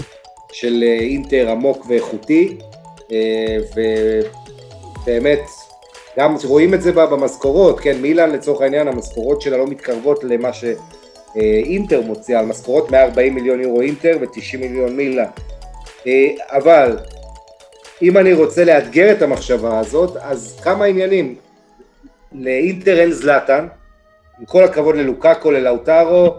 של 0.53 0.85
אה, 0.87 0.99
אינטר 1.01 1.51
עמוק 1.51 1.87
ואיכותי, 1.89 2.59
אה, 3.13 3.57
ובאמת 5.07 5.41
גם 6.19 6.37
רואים 6.45 6.75
את 6.75 6.83
זה 6.83 6.93
במשכורות, 6.93 7.81
כן, 7.81 7.99
מילאן 8.01 8.31
לצורך 8.31 8.61
העניין, 8.61 8.89
המשכורות 8.89 9.43
שלה 9.43 9.57
לא 9.57 9.67
מתקרבות 9.67 10.25
למה 10.25 10.53
שאינטר 11.35 12.01
מוציאה, 12.01 12.41
על 12.41 12.47
משכורות 12.47 12.91
140 12.91 13.35
מיליון 13.35 13.61
יורו 13.61 13.81
אינטר 13.81 14.17
ו-90 14.21 14.59
מיליון 14.59 14.97
מילאן. 14.97 15.25
אה, 16.07 16.29
אבל 16.51 16.97
אם 18.03 18.19
אני 18.19 18.33
רוצה 18.33 18.65
לאתגר 18.65 19.13
את 19.13 19.23
המחשבה 19.23 19.79
הזאת, 19.79 20.17
אז 20.17 20.61
כמה 20.63 20.85
עניינים. 20.85 21.35
לאינטר 22.33 23.01
אין 23.01 23.13
זלאטן, 23.13 23.67
עם 24.41 24.47
כל 24.47 24.65
הכבוד 24.65 24.97
ללוקאקו, 24.97 25.51
ללאוטרו, 25.51 26.35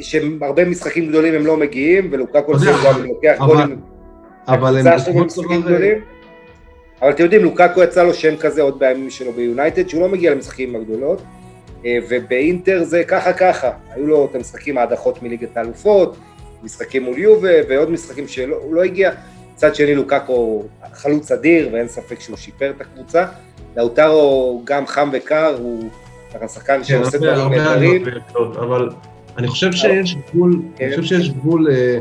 שהרבה 0.00 0.64
משחקים 0.64 1.08
גדולים 1.08 1.34
הם 1.34 1.46
לא 1.46 1.56
מגיעים, 1.56 2.08
ולוקאקו 2.12 2.52
גם 2.84 3.04
לוקח 3.04 3.36
גולים. 3.46 3.80
אבל 4.48 4.78
הם 4.78 4.96
משחקים 4.96 5.62
גדולים. 5.62 5.98
אבל 7.02 7.10
אתם 7.10 7.22
יודעים, 7.22 7.42
לוקאקו 7.42 7.82
יצא 7.82 8.02
לו 8.02 8.14
שם 8.14 8.36
כזה 8.36 8.62
עוד 8.62 8.78
בימים 8.78 9.10
שלו 9.10 9.32
ביונייטד, 9.32 9.88
שהוא 9.88 10.02
לא 10.02 10.08
מגיע 10.08 10.34
למשחקים 10.34 10.76
הגדולות, 10.76 11.20
אה, 11.20 11.24
ובאינטר 12.10 12.84
זה 12.84 13.04
ככה 13.04 13.32
ככה, 13.32 13.70
היו 13.94 14.06
לו 14.06 14.28
את 14.30 14.34
המשחקים 14.34 14.78
ההדחות 14.78 15.22
מליגת 15.22 15.56
האלופות, 15.56 16.16
משחקים 16.62 17.02
מול 17.02 17.18
יובה 17.18 17.68
ועוד 17.68 17.90
משחקים 17.90 18.28
שהוא 18.28 18.74
לא 18.74 18.82
הגיע. 18.82 19.10
מצד 19.54 19.74
שני 19.74 19.94
לוקאקו 19.94 20.64
חלוץ 20.92 21.32
אדיר 21.32 21.68
ואין 21.72 21.88
ספק 21.88 22.20
שהוא 22.20 22.36
שיפר 22.36 22.70
את 22.76 22.80
הקבוצה. 22.80 23.24
לאוטרו 23.76 24.62
גם 24.64 24.86
חם 24.86 25.10
וקר, 25.12 25.56
הוא 25.58 25.90
שחקן 26.48 26.78
כן, 26.78 26.84
שעושה 26.84 27.18
דברים 27.18 27.52
נהדרים. 27.52 28.04
אבל 28.36 28.88
אני 29.38 29.48
חושב 29.48 29.72
שיש 29.72 30.16
גבול, 30.16 30.52
אני 30.52 30.90
כן. 30.90 30.90
חושב 30.90 31.02
שיש 31.02 31.30
גבול 31.30 31.68
אה, 31.70 31.98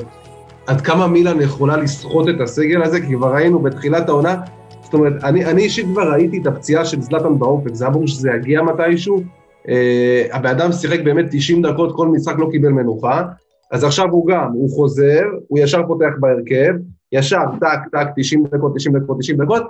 עד 0.68 0.82
כמה 0.82 1.08
מילאן 1.08 1.42
יכולה 1.42 1.78
לסחוט 1.78 2.30
את 2.30 2.42
הסגל 2.42 2.82
הזה, 2.84 3.02
כי 3.02 3.16
כבר 3.16 3.34
ראינו 3.34 3.60
בתחילת 3.60 4.10
העונה, 4.10 4.42
זאת 4.84 4.94
אומרת, 4.94 5.24
אני, 5.24 5.64
אישית 5.64 5.86
כבר 5.86 6.12
ראיתי 6.12 6.38
את 6.42 6.48
הפציעה 6.48 6.86
של 6.86 7.02
זלטן 7.02 7.40
באופק, 7.40 7.74
זה 7.74 7.86
היה 7.86 7.92
ברור 7.92 8.08
שזה 8.08 8.30
יגיע 8.36 8.62
מתישהו, 8.62 9.18
אה, 9.18 9.24
הבן 10.32 10.50
אדם 10.50 10.72
שיחק 10.72 11.00
באמת 11.00 11.26
90 11.32 11.62
דקות, 11.62 11.96
כל 11.96 12.08
משחק 12.08 12.36
לא 12.38 12.48
קיבל 12.52 12.70
מנוחה, 12.70 13.24
אז 13.72 13.84
עכשיו 13.84 14.10
הוא 14.12 14.28
גם, 14.28 14.52
הוא 14.54 14.70
חוזר, 14.70 15.24
הוא 15.48 15.60
ישר 15.60 15.82
פותח 15.88 16.12
בהרכב, 16.20 16.74
ישר, 17.12 17.44
טק, 17.60 17.80
טק, 17.92 18.08
90 18.16 18.44
דקות, 18.52 18.76
90 18.76 18.98
דקות, 18.98 19.18
90 19.20 19.42
דקות, 19.42 19.64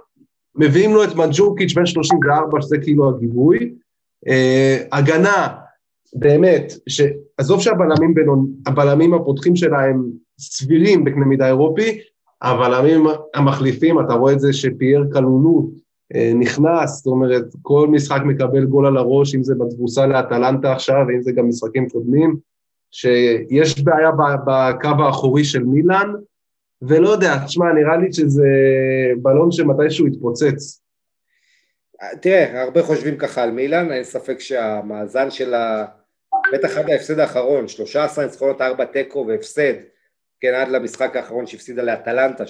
מביאים 0.56 0.94
לו 0.94 1.04
את 1.04 1.16
מנג'וקיץ' 1.16 1.74
בן 1.74 1.86
34, 1.86 2.62
שזה 2.62 2.78
כאילו 2.78 3.10
הגיבוי. 3.10 3.74
אה, 4.28 4.78
הגנה, 4.92 5.48
באמת, 6.14 6.74
שעזוב 6.90 7.62
שהבלמים 7.62 8.14
בינון, 8.14 8.48
הבלמים 8.68 9.14
הפותחים 9.14 9.56
שלה 9.56 9.82
הם 9.86 10.04
סבירים 10.40 11.04
בקנה 11.04 11.26
מידה 11.26 11.48
אירופי, 11.48 12.00
הבלמים 12.42 13.08
המחליפים, 13.36 14.00
אתה 14.00 14.14
רואה 14.14 14.34
את 14.34 14.40
זה 14.40 14.54
שפייר 14.54 15.06
קלונו 15.12 15.72
אה, 15.72 15.82
נכנס, 16.36 16.98
זאת 16.98 17.06
אומרת, 17.06 17.46
כל 17.62 17.88
משחק 17.88 18.22
מקבל 18.26 18.66
גול 18.66 18.88
על 18.88 18.98
הראש, 18.98 19.36
אם 19.36 19.44
זה 19.44 19.56
בתבוסה 19.56 20.06
לאטלנטה 20.06 20.74
עכשיו, 20.74 21.06
ואם 21.08 21.22
זה 21.22 21.32
גם 21.32 21.48
משחקים 21.48 21.90
קודמים, 21.90 22.38
שיש 22.92 23.84
בעיה 23.84 24.10
בקו 24.46 25.04
האחורי 25.06 25.44
של 25.44 25.64
מילאן, 25.64 26.14
ולא 26.82 27.10
יודע, 27.10 27.46
תשמע, 27.46 27.74
נראה 27.74 27.98
לי 27.98 28.14
שזה 28.14 28.48
בלון 29.22 29.52
שמתישהו 29.52 30.08
יתפוצץ. 30.08 30.82
תראה, 32.22 32.62
הרבה 32.64 32.84
חושבים 32.84 33.18
ככה 33.18 33.44
על 33.44 33.52
מילאן, 33.52 33.92
אין 33.92 34.04
ספק 34.04 34.40
שהמאזן 34.40 35.30
של 35.30 35.54
ה... 35.54 35.86
בטח 36.54 36.78
עד 36.78 36.90
ההפסד 36.90 37.20
האחרון, 37.20 37.68
13 37.68 38.26
ניצחונות, 38.26 38.62
4 38.62 38.86
תיקו 38.86 39.26
והפסד, 39.28 39.74
כן, 40.42 40.54
עד 40.54 40.68
למשחק 40.68 41.16
האחרון 41.16 41.48
שהפסידה 41.48 41.84
לאטלנטה 41.84 42.44
3-0, 42.44 42.48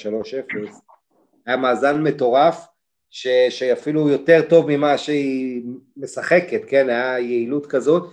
היה 1.46 1.58
מאזן 1.58 2.04
מטורף, 2.04 2.68
ש... 3.12 3.28
שאפילו 3.50 4.10
יותר 4.10 4.42
טוב 4.50 4.66
ממה 4.70 4.98
שהיא 4.98 5.64
משחקת, 5.98 6.62
כן, 6.68 6.90
היה 6.90 7.20
יעילות 7.20 7.66
כזאת, 7.66 8.04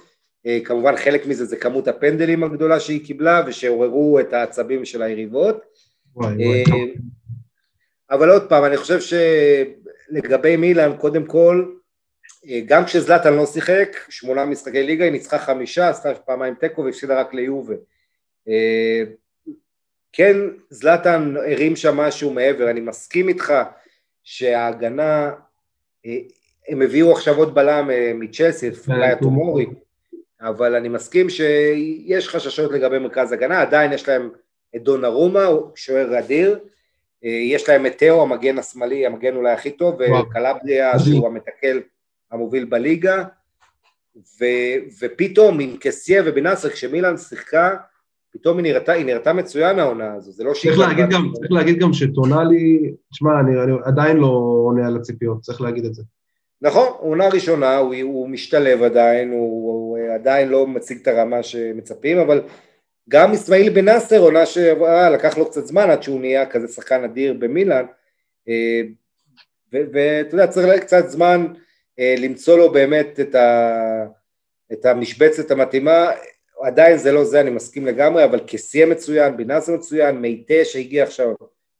אה, 0.46 0.58
כמובן 0.64 0.96
חלק 0.96 1.26
מזה 1.26 1.44
זה 1.44 1.56
כמות 1.56 1.88
הפנדלים 1.88 2.44
הגדולה 2.44 2.80
שהיא 2.80 3.06
קיבלה 3.06 3.42
ושעוררו 3.46 4.20
את 4.20 4.32
העצבים 4.32 4.84
של 4.84 5.02
היריבות, 5.02 5.56
אה, 6.22 6.62
אבל 8.10 8.30
עוד 8.30 8.48
פעם, 8.48 8.64
אני 8.64 8.76
חושב 8.76 8.98
שלגבי 9.00 10.56
מילאן, 10.56 10.96
קודם 10.96 11.26
כל, 11.26 11.72
אה, 12.48 12.60
גם 12.66 12.84
כשזלאטן 12.84 13.34
לא 13.34 13.46
שיחק, 13.46 13.96
שמונה 14.08 14.44
משחקי 14.44 14.82
ליגה, 14.82 15.04
היא 15.04 15.12
ניצחה 15.12 15.38
חמישה, 15.38 15.88
עשתה 15.88 16.14
פעמיים 16.14 16.54
תיקו 16.54 16.84
והפסידה 16.84 17.20
רק 17.20 17.34
ליובה. 17.34 17.74
כן, 20.12 20.36
זלאטן 20.70 21.34
הרים 21.36 21.76
שם 21.76 21.96
משהו 21.96 22.30
מעבר, 22.30 22.70
אני 22.70 22.80
מסכים 22.80 23.28
איתך 23.28 23.54
שההגנה, 24.30 25.30
הם 26.68 26.82
הביאו 26.82 27.12
עכשיו 27.12 27.36
עוד 27.36 27.54
בלם 27.54 27.90
מצ'לסי, 28.14 28.68
את 28.68 28.76
פלאי 28.76 29.10
הטומורי, 29.10 29.66
אבל 30.40 30.74
אני 30.74 30.88
מסכים 30.88 31.30
שיש 31.30 32.28
חששות 32.28 32.72
לגבי 32.72 32.98
מרכז 32.98 33.32
הגנה, 33.32 33.62
עדיין 33.62 33.92
יש 33.92 34.08
להם 34.08 34.30
את 34.76 34.82
דונרומה, 34.82 35.46
שוער 35.74 36.18
אדיר, 36.18 36.58
אה, 37.24 37.28
יש 37.30 37.68
להם 37.68 37.86
את 37.86 37.98
תאו, 37.98 38.22
המגן 38.22 38.58
השמאלי, 38.58 39.06
המגן 39.06 39.36
אולי 39.36 39.52
הכי 39.52 39.70
טוב, 39.70 39.94
וקלבריה 40.00 40.98
שהוא 40.98 41.26
המתקל 41.26 41.80
המוביל 42.30 42.64
בליגה, 42.64 43.24
ו, 44.16 44.44
ופתאום 45.00 45.60
עם 45.60 45.76
קסיה 45.80 46.22
ובנאסר, 46.26 46.70
כשמילאן 46.70 47.16
שיחקה, 47.16 47.76
פתאום 48.40 48.58
היא 48.58 48.62
נראתה, 48.62 48.92
היא 48.92 49.06
נראתה 49.06 49.32
מצוין 49.32 49.78
העונה 49.78 50.14
הזו, 50.14 50.32
זה 50.32 50.44
לא 50.44 50.54
שהיא... 50.54 50.72
צריך 50.72 50.88
להגיד 50.88 51.10
גם, 51.10 51.32
צריך 51.34 51.52
להגיד 51.52 51.78
גם 51.78 51.92
שטונאלי, 51.92 52.92
תשמע, 53.12 53.40
אני, 53.40 53.62
אני 53.62 53.72
עדיין 53.84 54.16
לא 54.16 54.28
עונה 54.64 54.86
על 54.86 54.96
הציפיות, 54.96 55.40
צריך 55.40 55.60
להגיד 55.60 55.84
את 55.84 55.94
זה. 55.94 56.02
נכון, 56.62 56.88
עונה 56.98 57.28
ראשונה, 57.28 57.76
הוא, 57.76 57.94
הוא 58.02 58.28
משתלב 58.28 58.82
עדיין, 58.82 59.30
הוא, 59.30 59.72
הוא 59.72 59.98
עדיין 60.14 60.48
לא 60.48 60.66
מציג 60.66 60.98
את 61.02 61.08
הרמה 61.08 61.42
שמצפים, 61.42 62.18
אבל 62.18 62.42
גם 63.08 63.32
אסמאעיל 63.32 63.72
בן 63.72 63.84
נאסר 63.84 64.18
עונה 64.18 64.46
שעברה, 64.46 65.10
לקח 65.10 65.38
לו 65.38 65.46
קצת 65.46 65.66
זמן 65.66 65.90
עד 65.90 66.02
שהוא 66.02 66.20
נהיה 66.20 66.46
כזה 66.46 66.68
שחקן 66.68 67.04
אדיר 67.04 67.34
במילאן 67.38 67.84
אה, 68.48 68.80
ואתה 69.72 70.34
יודע 70.34 70.46
צריך 70.46 70.82
קצת 70.82 71.08
זמן 71.08 71.46
אה, 71.98 72.14
למצוא 72.18 72.58
לו 72.58 72.72
באמת 72.72 73.20
את, 73.20 73.34
ה, 73.34 73.70
את 74.72 74.86
המשבצת 74.86 75.50
המתאימה 75.50 76.10
עדיין 76.62 76.96
זה 76.96 77.12
לא 77.12 77.24
זה 77.24 77.40
אני 77.40 77.50
מסכים 77.50 77.86
לגמרי 77.86 78.24
אבל 78.24 78.40
כסיה 78.46 78.86
מצוין, 78.86 79.36
בן 79.36 79.46
נאסר 79.46 79.72
מצוין, 79.72 80.16
מיטה 80.16 80.64
שהגיע 80.64 81.02
עכשיו 81.02 81.34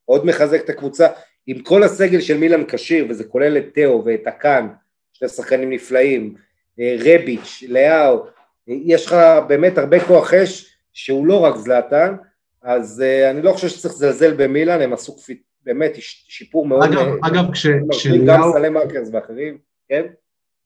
עוד 0.04 0.26
מחזק 0.26 0.64
את 0.64 0.70
הקבוצה 0.70 1.06
עם 1.46 1.58
כל 1.58 1.82
הסגל 1.82 2.20
של 2.20 2.36
מילאן 2.36 2.64
כשיר 2.68 3.06
וזה 3.08 3.24
כולל 3.24 3.56
את 3.56 3.64
תאו 3.74 4.04
ואת 4.04 4.26
הקאן 4.26 4.68
שני 5.12 5.28
שחקנים 5.28 5.70
נפלאים, 5.70 6.34
אה, 6.80 6.96
רביץ', 7.00 7.64
לאהו 7.68 8.26
יש 8.66 9.06
לך 9.06 9.16
באמת 9.48 9.78
הרבה 9.78 10.00
כוח 10.00 10.34
אש 10.34 10.76
שהוא 10.92 11.26
לא 11.26 11.40
רק 11.40 11.56
זלאטן, 11.56 12.14
אז 12.62 13.04
אה, 13.04 13.30
אני 13.30 13.42
לא 13.42 13.52
חושב 13.52 13.68
שצריך 13.68 13.94
לזלזל 13.94 14.34
במילאן, 14.34 14.80
הם 14.80 14.92
עשו 14.92 15.16
באמת 15.64 15.92
שיפור 16.28 16.66
מאוד. 16.66 16.82
אגב, 16.82 17.06
אגב 17.24 17.52
כש, 17.52 17.66
כשליהו... 17.90 18.26
גם 18.26 18.40
סלמאקרס 18.52 19.08
ואחרים, 19.12 19.58
כן? 19.88 20.02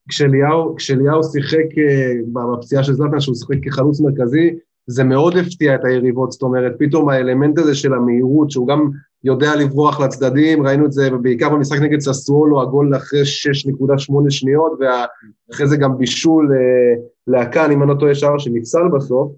כשלאהו, 0.09 0.75
כשליהו 0.75 1.23
שיחק 1.23 1.57
אה, 1.57 2.57
בפציעה 2.57 2.83
של 2.83 2.93
זלאטן, 2.93 3.19
שהוא 3.19 3.35
שיחק 3.35 3.55
כחלוץ 3.63 4.01
מרכזי, 4.01 4.53
זה 4.87 5.03
מאוד 5.03 5.37
הפתיע 5.37 5.75
את 5.75 5.85
היריבות, 5.85 6.31
זאת 6.31 6.41
אומרת, 6.41 6.73
פתאום 6.79 7.09
האלמנט 7.09 7.57
הזה 7.57 7.75
של 7.75 7.93
המהירות, 7.93 8.51
שהוא 8.51 8.67
גם 8.67 8.89
יודע 9.23 9.55
לברוח 9.55 9.99
לצדדים, 9.99 10.67
ראינו 10.67 10.85
את 10.85 10.91
זה 10.91 11.09
בעיקר 11.21 11.49
במשחק 11.49 11.79
נגד 11.79 11.99
ססוולו, 11.99 12.61
הגול 12.61 12.95
אחרי 12.95 13.21
6.8 13.21 14.29
שניות, 14.29 14.79
ואחרי 14.79 15.67
זה 15.67 15.77
גם 15.77 15.97
בישול 15.97 16.51
uh, 16.51 17.01
לאקן, 17.27 17.71
אם 17.71 17.83
אני 17.83 17.89
לא 17.89 17.95
טועה, 17.99 18.15
שער 18.15 18.37
שנפסל 18.37 18.87
בסוף, 18.95 19.31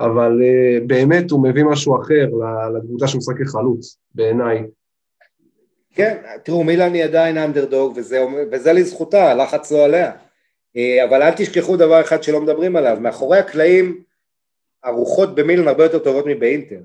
אבל 0.00 0.38
uh, 0.40 0.86
באמת 0.86 1.30
הוא 1.30 1.42
מביא 1.42 1.64
משהו 1.64 2.00
אחר 2.00 2.30
לקבוצה 2.76 3.06
שהוא 3.06 3.18
משחק 3.18 3.42
כחלוץ, 3.42 3.96
בעיניי. 4.14 4.66
כן, 5.94 6.16
תראו, 6.42 6.64
מילאן 6.64 6.94
היא 6.94 7.04
עדיין 7.04 7.38
אנדרדוג, 7.38 7.92
וזה, 7.96 8.24
וזה 8.52 8.72
לזכותה, 8.72 9.30
הלחץ 9.30 9.72
לא 9.72 9.84
עליה. 9.84 10.12
Uh, 10.76 11.04
אבל 11.04 11.22
אל 11.22 11.30
תשכחו 11.36 11.76
דבר 11.76 12.00
אחד 12.00 12.22
שלא 12.22 12.40
מדברים 12.40 12.76
עליו, 12.76 12.96
מאחורי 13.00 13.38
הקלעים 13.38 14.02
הרוחות 14.84 15.34
במילאן 15.34 15.68
הרבה 15.68 15.84
יותר 15.84 15.98
טובות 15.98 16.24
מבאינטר. 16.26 16.78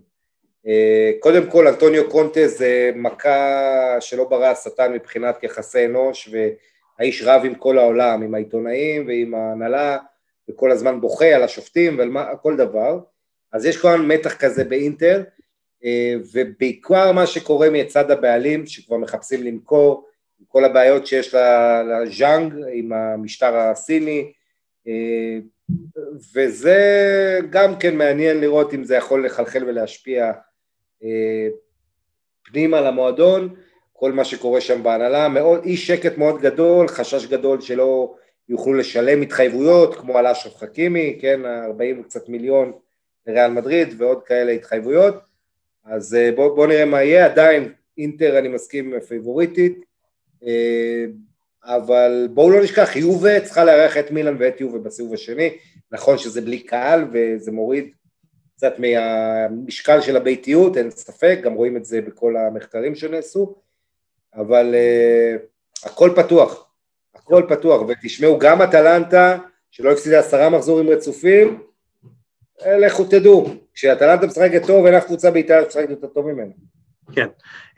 Uh, 0.66 0.70
קודם 1.20 1.52
כל, 1.52 1.68
אנטוניו 1.68 2.10
קונטה 2.10 2.48
זה 2.48 2.92
מכה 2.96 3.96
שלא 4.00 4.24
ברא 4.24 4.46
השטן 4.46 4.94
מבחינת 4.94 5.44
יחסי 5.44 5.86
אנוש, 5.86 6.30
והאיש 6.32 7.24
רב 7.26 7.42
עם 7.46 7.56
כל 7.56 7.78
העולם, 7.78 8.22
עם 8.22 8.36
העיתונאים 8.36 9.08
ועם 9.08 9.36
ההנהלה, 9.36 9.98
וכל 10.50 10.72
הזמן 10.72 11.02
בוכה 11.02 11.26
על 11.26 11.44
השופטים 11.44 11.98
ועל 11.98 12.10
מה, 12.10 12.36
כל 12.36 12.58
דבר, 12.58 13.00
אז 13.54 13.66
יש 13.66 13.78
כבר 13.78 13.96
מתח 13.98 14.36
כזה 14.36 14.64
באינטר, 14.64 15.18
אה, 15.18 15.24
ובעיקר 16.34 17.12
מה 17.12 17.28
שקורה 17.28 17.70
מצד 17.70 18.12
הבעלים 18.12 18.66
שכבר 18.66 18.98
מחפשים 18.98 19.44
למכור, 19.44 20.08
עם 20.40 20.46
כל 20.48 20.66
הבעיות 20.66 21.08
שיש 21.08 21.36
לז'אנג 21.92 22.54
עם 22.74 22.94
המשטר 22.94 23.58
הסיני, 23.58 24.32
אה, 24.88 25.38
וזה 26.34 26.80
גם 27.50 27.80
כן 27.80 27.96
מעניין 27.96 28.42
לראות 28.42 28.74
אם 28.74 28.84
זה 28.84 28.96
יכול 28.96 29.26
לחלחל 29.26 29.64
ולהשפיע 29.64 30.32
אה, 31.04 31.48
פנימה 32.44 32.82
למועדון, 32.82 33.56
כל 33.94 34.12
מה 34.12 34.26
שקורה 34.26 34.62
שם 34.62 34.84
בהנהלה, 34.84 35.30
מאוד, 35.30 35.64
אי 35.64 35.78
שקט 35.78 36.18
מאוד 36.18 36.42
גדול, 36.42 36.88
חשש 36.88 37.26
גדול 37.26 37.62
שלא 37.62 38.16
יוכלו 38.50 38.74
לשלם 38.74 39.22
התחייבויות 39.22 39.96
כמו 39.96 40.18
על 40.18 40.28
אשרף 40.28 40.56
חכימי, 40.56 41.18
כן, 41.22 41.46
40 41.46 42.00
וקצת 42.00 42.30
מיליון 42.30 42.72
לריאל 43.28 43.52
מדריד 43.52 43.94
ועוד 43.98 44.24
כאלה 44.24 44.52
התחייבויות, 44.52 45.16
אז 45.90 46.16
אה, 46.16 46.32
בואו 46.36 46.56
בוא 46.56 46.68
נראה 46.68 46.86
מה 46.86 47.04
יהיה, 47.04 47.26
עדיין 47.26 47.74
אינטר 47.98 48.40
אני 48.40 48.48
מסכים 48.48 48.94
פייבוריטית, 49.08 49.86
אה, 50.44 51.06
אבל 51.64 52.28
בואו 52.34 52.50
לא 52.52 52.64
נשכח, 52.64 52.96
יובה 52.96 53.40
צריכה 53.40 53.66
לארח 53.66 53.98
את 53.98 54.12
מילאן 54.12 54.36
ואת 54.40 54.62
יובה 54.62 54.80
בסיבוב 54.80 55.14
השני, 55.14 55.58
נכון 55.92 56.18
שזה 56.18 56.42
בלי 56.42 56.60
קהל 56.60 57.06
וזה 57.12 57.52
מוריד 57.52 57.90
קצת 58.56 58.74
מהמשקל 58.80 60.02
של 60.02 60.18
הביתיות, 60.18 60.78
אין 60.78 60.92
ספק, 60.92 61.40
גם 61.44 61.54
רואים 61.54 61.78
את 61.78 61.86
זה 61.86 62.02
בכל 62.02 62.38
המחקרים 62.38 62.96
שנעשו, 62.96 63.56
אבל 64.36 64.76
uh, 64.76 65.88
הכל 65.90 66.12
פתוח, 66.16 66.70
הכל 67.16 67.44
פתוח, 67.50 67.82
ותשמעו, 67.88 68.40
גם 68.40 68.62
אטלנטה, 68.62 69.38
שלא 69.72 69.92
הפסידה 69.92 70.20
עשרה 70.20 70.50
מחזורים 70.50 70.90
רצופים, 70.90 71.48
אה, 71.48 71.67
לכו 72.66 73.06
תדעו, 73.06 73.54
כשאטלנטה 73.74 74.28
משחקת 74.28 74.66
טוב, 74.68 74.86
אין 74.86 74.96
אף 74.96 75.06
קבוצה 75.06 75.32
באיטליה 75.32 75.64
שמשחקת 75.64 75.90
יותר 75.90 76.08
טוב 76.08 76.32
ממנה. 76.32 76.52
כן. 77.12 77.28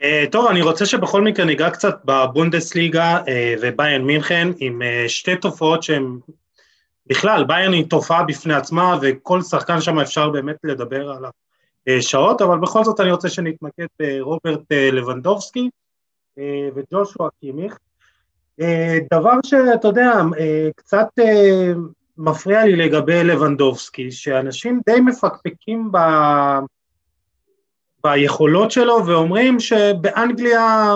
Uh, 0.01 0.03
טוב, 0.31 0.47
אני 0.47 0.61
רוצה 0.61 0.85
שבכל 0.85 1.21
מקרה 1.21 1.45
ניגע 1.45 1.69
קצת 1.69 1.95
בבונדסליגה 2.05 3.17
uh, 3.17 3.29
וביירן 3.61 4.01
מינכן 4.01 4.47
עם 4.59 4.81
uh, 4.81 5.09
שתי 5.09 5.35
תופעות 5.35 5.83
שהן 5.83 6.19
בכלל, 7.07 7.43
ביירן 7.43 7.73
היא 7.73 7.89
תופעה 7.89 8.23
בפני 8.23 8.53
עצמה 8.53 8.97
וכל 9.01 9.41
שחקן 9.41 9.81
שם 9.81 9.99
אפשר 9.99 10.29
באמת 10.29 10.55
לדבר 10.63 11.11
עליו 11.11 11.29
שעות, 11.99 12.41
אבל 12.41 12.57
בכל 12.57 12.83
זאת 12.83 12.99
אני 12.99 13.11
רוצה 13.11 13.29
שנתמקד 13.29 13.85
ברוברט 13.99 14.71
לבנדובסקי 14.71 15.69
וג'ושוע 16.75 17.29
קימיך. 17.39 17.77
דבר 19.13 19.33
שאתה 19.45 19.87
יודע, 19.87 20.11
קצת 20.75 21.07
מפריע 22.21 22.65
לי 22.65 22.75
לגבי 22.75 23.23
לבנדובסקי, 23.23 24.11
שאנשים 24.11 24.81
די 24.85 24.99
מפקפקים 24.99 25.91
ב... 25.91 25.97
ביכולות 28.03 28.71
שלו 28.71 29.05
ואומרים 29.05 29.59
שבאנגליה 29.59 30.95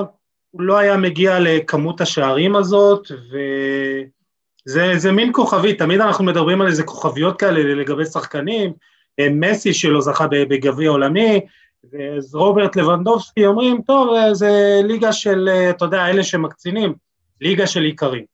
הוא 0.51 0.61
לא 0.61 0.77
היה 0.77 0.97
מגיע 0.97 1.39
לכמות 1.39 2.01
השערים 2.01 2.55
הזאת 2.55 3.07
וזה 4.67 5.11
מין 5.11 5.29
כוכבית, 5.33 5.79
תמיד 5.79 6.01
אנחנו 6.01 6.25
מדברים 6.25 6.61
על 6.61 6.67
איזה 6.67 6.83
כוכביות 6.83 7.39
כאלה 7.39 7.75
לגבי 7.75 8.05
שחקנים, 8.05 8.73
מסי 9.31 9.73
שלא 9.73 10.01
זכה 10.01 10.27
בגביע 10.27 10.89
עולמי, 10.89 11.41
אז 12.17 12.35
רוברט 12.35 12.75
לבנדובסקי 12.75 13.45
אומרים, 13.45 13.81
טוב, 13.81 14.15
זה 14.31 14.81
ליגה 14.83 15.13
של, 15.13 15.49
אתה 15.69 15.85
יודע, 15.85 16.07
אלה 16.07 16.23
שמקצינים, 16.23 16.93
ליגה 17.41 17.67
של 17.67 17.85
איכרים. 17.85 18.32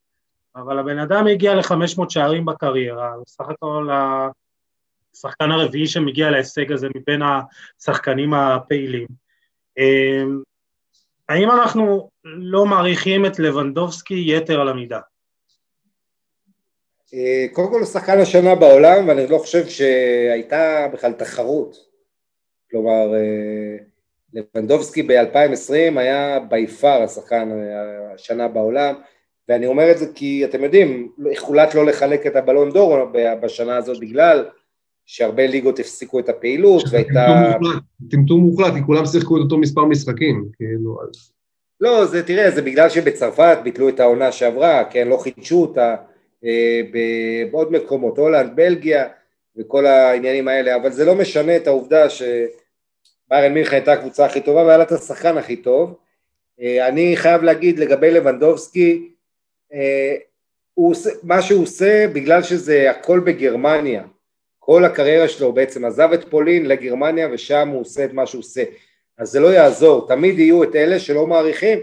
אבל 0.60 0.78
הבן 0.78 0.98
אדם 0.98 1.26
הגיע 1.26 1.54
ל-500 1.54 2.04
שערים 2.08 2.44
בקריירה, 2.44 3.12
הוא 3.12 3.24
סך 3.26 3.48
הכל 3.48 3.88
השחקן 5.14 5.50
הרביעי 5.50 5.86
שמגיע 5.86 6.30
להישג 6.30 6.72
הזה 6.72 6.88
מבין 6.96 7.20
השחקנים 7.22 8.34
הפעילים. 8.34 9.06
אמ, 9.78 10.42
האם 11.28 11.50
אנחנו 11.50 12.10
לא 12.24 12.66
מעריכים 12.66 13.26
את 13.26 13.38
לבנדובסקי 13.38 14.24
יתר 14.36 14.60
על 14.60 14.68
המידה? 14.68 15.00
אה, 17.14 17.46
קודם 17.52 17.70
כל 17.70 17.78
הוא 17.78 17.86
שחקן 17.86 18.20
השנה 18.20 18.54
בעולם 18.54 19.08
ואני 19.08 19.26
לא 19.26 19.38
חושב 19.38 19.66
שהייתה 19.66 20.88
בכלל 20.92 21.12
תחרות 21.12 21.76
כלומר 22.70 23.14
אה, 23.14 23.76
לבנדובסקי 24.34 25.02
ב-2020 25.02 25.98
היה 25.98 26.40
בי 26.40 26.66
פאר 26.66 27.02
השחקן 27.02 27.50
אה, 27.52 28.14
השנה 28.14 28.48
בעולם 28.48 28.94
ואני 29.50 29.66
אומר 29.66 29.90
את 29.90 29.98
זה 29.98 30.06
כי 30.14 30.44
אתם 30.44 30.64
יודעים, 30.64 31.12
הוחלט 31.40 31.74
לא 31.74 31.86
לחלק 31.86 32.26
את 32.26 32.36
הבלון 32.36 32.70
דור 32.70 32.96
בשנה 33.42 33.76
הזאת 33.76 34.00
בגלל 34.00 34.44
שהרבה 35.06 35.46
ליגות 35.46 35.78
הפסיקו 35.78 36.18
את 36.18 36.28
הפעילות 36.28 36.82
והייתה... 36.90 37.52
טמטום 38.10 38.40
מוחלט, 38.40 38.74
כי 38.74 38.80
כולם 38.86 39.06
שיחקו 39.06 39.36
את 39.36 39.42
אותו 39.42 39.58
מספר 39.58 39.84
משחקים, 39.84 40.48
כאילו, 40.56 40.98
אז... 41.02 41.32
לא, 41.80 42.04
זה 42.06 42.22
תראה, 42.22 42.50
זה 42.50 42.62
בגלל 42.62 42.88
שבצרפת 42.88 43.58
ביטלו 43.64 43.88
את 43.88 44.00
העונה 44.00 44.32
שעברה, 44.32 44.84
כן, 44.84 45.08
לא 45.08 45.16
חידשו 45.16 45.62
אותה 45.62 45.96
אה, 46.44 46.80
בעוד 47.50 47.72
מקומות, 47.72 48.18
הולנד, 48.18 48.56
בלגיה 48.56 49.08
וכל 49.56 49.86
העניינים 49.86 50.48
האלה, 50.48 50.76
אבל 50.76 50.90
זה 50.90 51.04
לא 51.04 51.14
משנה 51.14 51.56
את 51.56 51.66
העובדה 51.66 52.06
שביירן 52.10 53.54
מינכן 53.54 53.76
הייתה 53.76 53.92
הקבוצה 53.92 54.26
הכי 54.26 54.40
טובה 54.40 54.62
והיה 54.62 54.76
לה 54.76 54.84
את 54.84 54.92
השחקן 54.92 55.38
הכי 55.38 55.56
טוב. 55.56 55.94
אה, 56.60 56.88
אני 56.88 57.16
חייב 57.16 57.42
להגיד 57.42 57.78
לגבי 57.78 58.10
לבנדובסקי, 58.10 59.10
הוא 60.74 60.90
עושה, 60.90 61.10
מה 61.22 61.42
שהוא 61.42 61.62
עושה 61.62 62.06
בגלל 62.12 62.42
שזה 62.42 62.90
הכל 62.90 63.20
בגרמניה, 63.20 64.02
כל 64.58 64.84
הקריירה 64.84 65.28
שלו 65.28 65.52
בעצם 65.52 65.84
עזב 65.84 66.12
את 66.12 66.30
פולין 66.30 66.66
לגרמניה 66.66 67.28
ושם 67.32 67.68
הוא 67.68 67.80
עושה 67.80 68.04
את 68.04 68.12
מה 68.12 68.26
שהוא 68.26 68.38
עושה, 68.38 68.62
אז 69.18 69.28
זה 69.28 69.40
לא 69.40 69.46
יעזור, 69.46 70.08
תמיד 70.08 70.38
יהיו 70.38 70.62
את 70.62 70.76
אלה 70.76 70.98
שלא 70.98 71.26
מעריכים, 71.26 71.78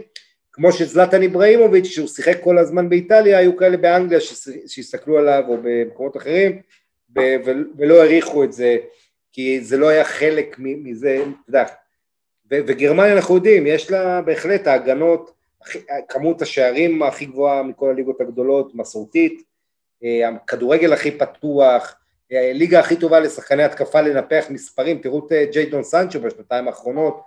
כמו 0.51 0.71
שזלטן 0.71 1.21
איבראימוביץ' 1.21 1.85
שהוא 1.85 2.07
שיחק 2.07 2.37
כל 2.43 2.57
הזמן 2.57 2.89
באיטליה, 2.89 3.37
היו 3.37 3.57
כאלה 3.57 3.77
באנגליה 3.77 4.19
שהסתכלו 4.67 5.17
עליו 5.17 5.43
או 5.47 5.57
במקומות 5.63 6.17
אחרים 6.17 6.61
ולא 7.77 8.01
העריכו 8.01 8.43
את 8.43 8.53
זה 8.53 8.77
כי 9.31 9.61
זה 9.61 9.77
לא 9.77 9.87
היה 9.87 10.03
חלק 10.03 10.55
מזה, 10.59 11.15
אתה 11.15 11.29
יודע, 11.47 11.65
וגרמניה 12.51 13.13
אנחנו 13.13 13.35
יודעים, 13.35 13.67
יש 13.67 13.91
לה 13.91 14.21
בהחלט 14.21 14.67
ההגנות 14.67 15.36
כמות 16.09 16.41
השערים 16.41 17.03
הכי 17.03 17.25
גבוהה 17.25 17.63
מכל 17.63 17.89
הליגות 17.89 18.21
הגדולות, 18.21 18.75
מסורתית, 18.75 19.43
אה, 20.03 20.29
הכדורגל 20.29 20.93
הכי 20.93 21.11
פתוח, 21.11 21.95
אה, 22.31 22.49
הליגה 22.49 22.79
הכי 22.79 22.95
טובה 22.95 23.19
לשחקני 23.19 23.63
התקפה 23.63 24.01
לנפח 24.01 24.45
מספרים, 24.49 24.97
תראו 24.97 25.27
את 25.27 25.31
אה, 25.31 25.45
ג'יידון 25.51 25.83
סנצ'ו 25.83 26.19
בשנתיים 26.21 26.67
האחרונות, 26.67 27.21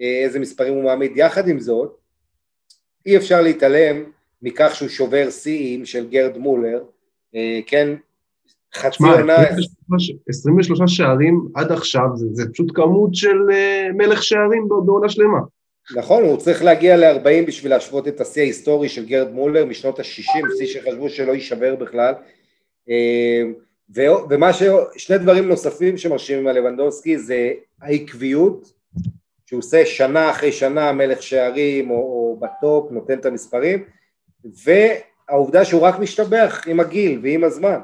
איזה 0.00 0.40
מספרים 0.40 0.74
הוא 0.74 0.84
מעמיד. 0.84 1.12
יחד 1.16 1.48
עם 1.48 1.60
זאת, 1.60 1.96
אי 3.06 3.16
אפשר 3.16 3.40
להתעלם 3.42 4.04
מכך 4.42 4.74
שהוא 4.74 4.88
שובר 4.88 5.30
שיאים 5.30 5.84
של 5.84 6.08
גרד 6.10 6.38
מולר, 6.38 6.82
כן, 7.66 7.94
חצי 8.74 9.04
עונה... 9.04 9.36
23 10.28 10.96
שערים 10.96 11.48
עד 11.54 11.72
עכשיו, 11.72 12.06
זה, 12.14 12.26
זה 12.32 12.52
פשוט 12.52 12.70
כמות 12.74 13.14
של 13.14 13.36
מלך 13.94 14.22
שערים 14.22 14.68
בעונה 14.68 15.08
שלמה. 15.08 15.38
נכון, 15.96 16.22
הוא 16.22 16.36
צריך 16.36 16.62
להגיע 16.64 16.96
ל-40 16.96 17.46
בשביל 17.46 17.72
להשוות 17.72 18.08
את 18.08 18.20
השיא 18.20 18.42
ההיסטורי 18.42 18.88
של 18.88 19.06
גרד 19.06 19.32
מולר 19.32 19.64
משנות 19.64 19.98
ה-60, 19.98 20.06
שיא 20.58 20.66
שחשבו 20.66 21.10
שלא 21.10 21.32
יישבר 21.32 21.74
בכלל. 21.74 22.14
אה, 22.90 23.42
ומה 24.30 24.52
ש... 24.52 24.62
שני 24.96 25.18
דברים 25.18 25.48
נוספים 25.48 25.96
שמרשימים 25.96 26.46
על 26.46 26.58
לבנדובסקי 26.58 27.18
זה 27.18 27.52
העקביות, 27.82 28.72
שהוא 29.46 29.58
עושה 29.58 29.86
שנה 29.86 30.30
אחרי 30.30 30.52
שנה 30.52 30.92
מלך 30.92 31.22
שערים 31.22 31.90
או, 31.90 31.96
או 31.96 32.40
בטופ, 32.40 32.92
נותן 32.92 33.18
את 33.18 33.26
המספרים, 33.26 33.84
והעובדה 34.64 35.64
שהוא 35.64 35.82
רק 35.82 35.98
משתבח 35.98 36.62
עם 36.66 36.80
הגיל 36.80 37.20
ועם 37.22 37.44
הזמן. 37.44 37.78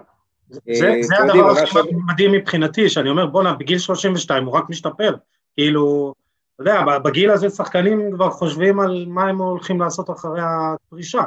זה, 0.49 0.61
אה, 0.69 1.03
זה 1.03 1.15
הדבר 1.19 1.51
הכי 1.51 1.79
מדהים 2.13 2.33
מבחינתי, 2.33 2.89
שאני 2.89 3.11
אומר 3.11 3.27
בואנה 3.27 3.53
בגיל 3.53 3.79
32 3.79 4.45
הוא 4.45 4.55
רק 4.55 4.65
משתפר, 4.71 5.17
כאילו 5.55 6.15
אתה 6.55 6.63
יודע, 6.63 6.99
בגיל 6.99 7.31
הזה 7.31 7.51
שחקנים 7.51 8.11
כבר 8.13 8.31
חושבים 8.31 8.81
על 8.81 9.05
מה 9.09 9.29
הם 9.29 9.39
הולכים 9.39 9.81
לעשות 9.81 10.11
אחרי 10.11 10.41
הפרישה. 10.43 11.23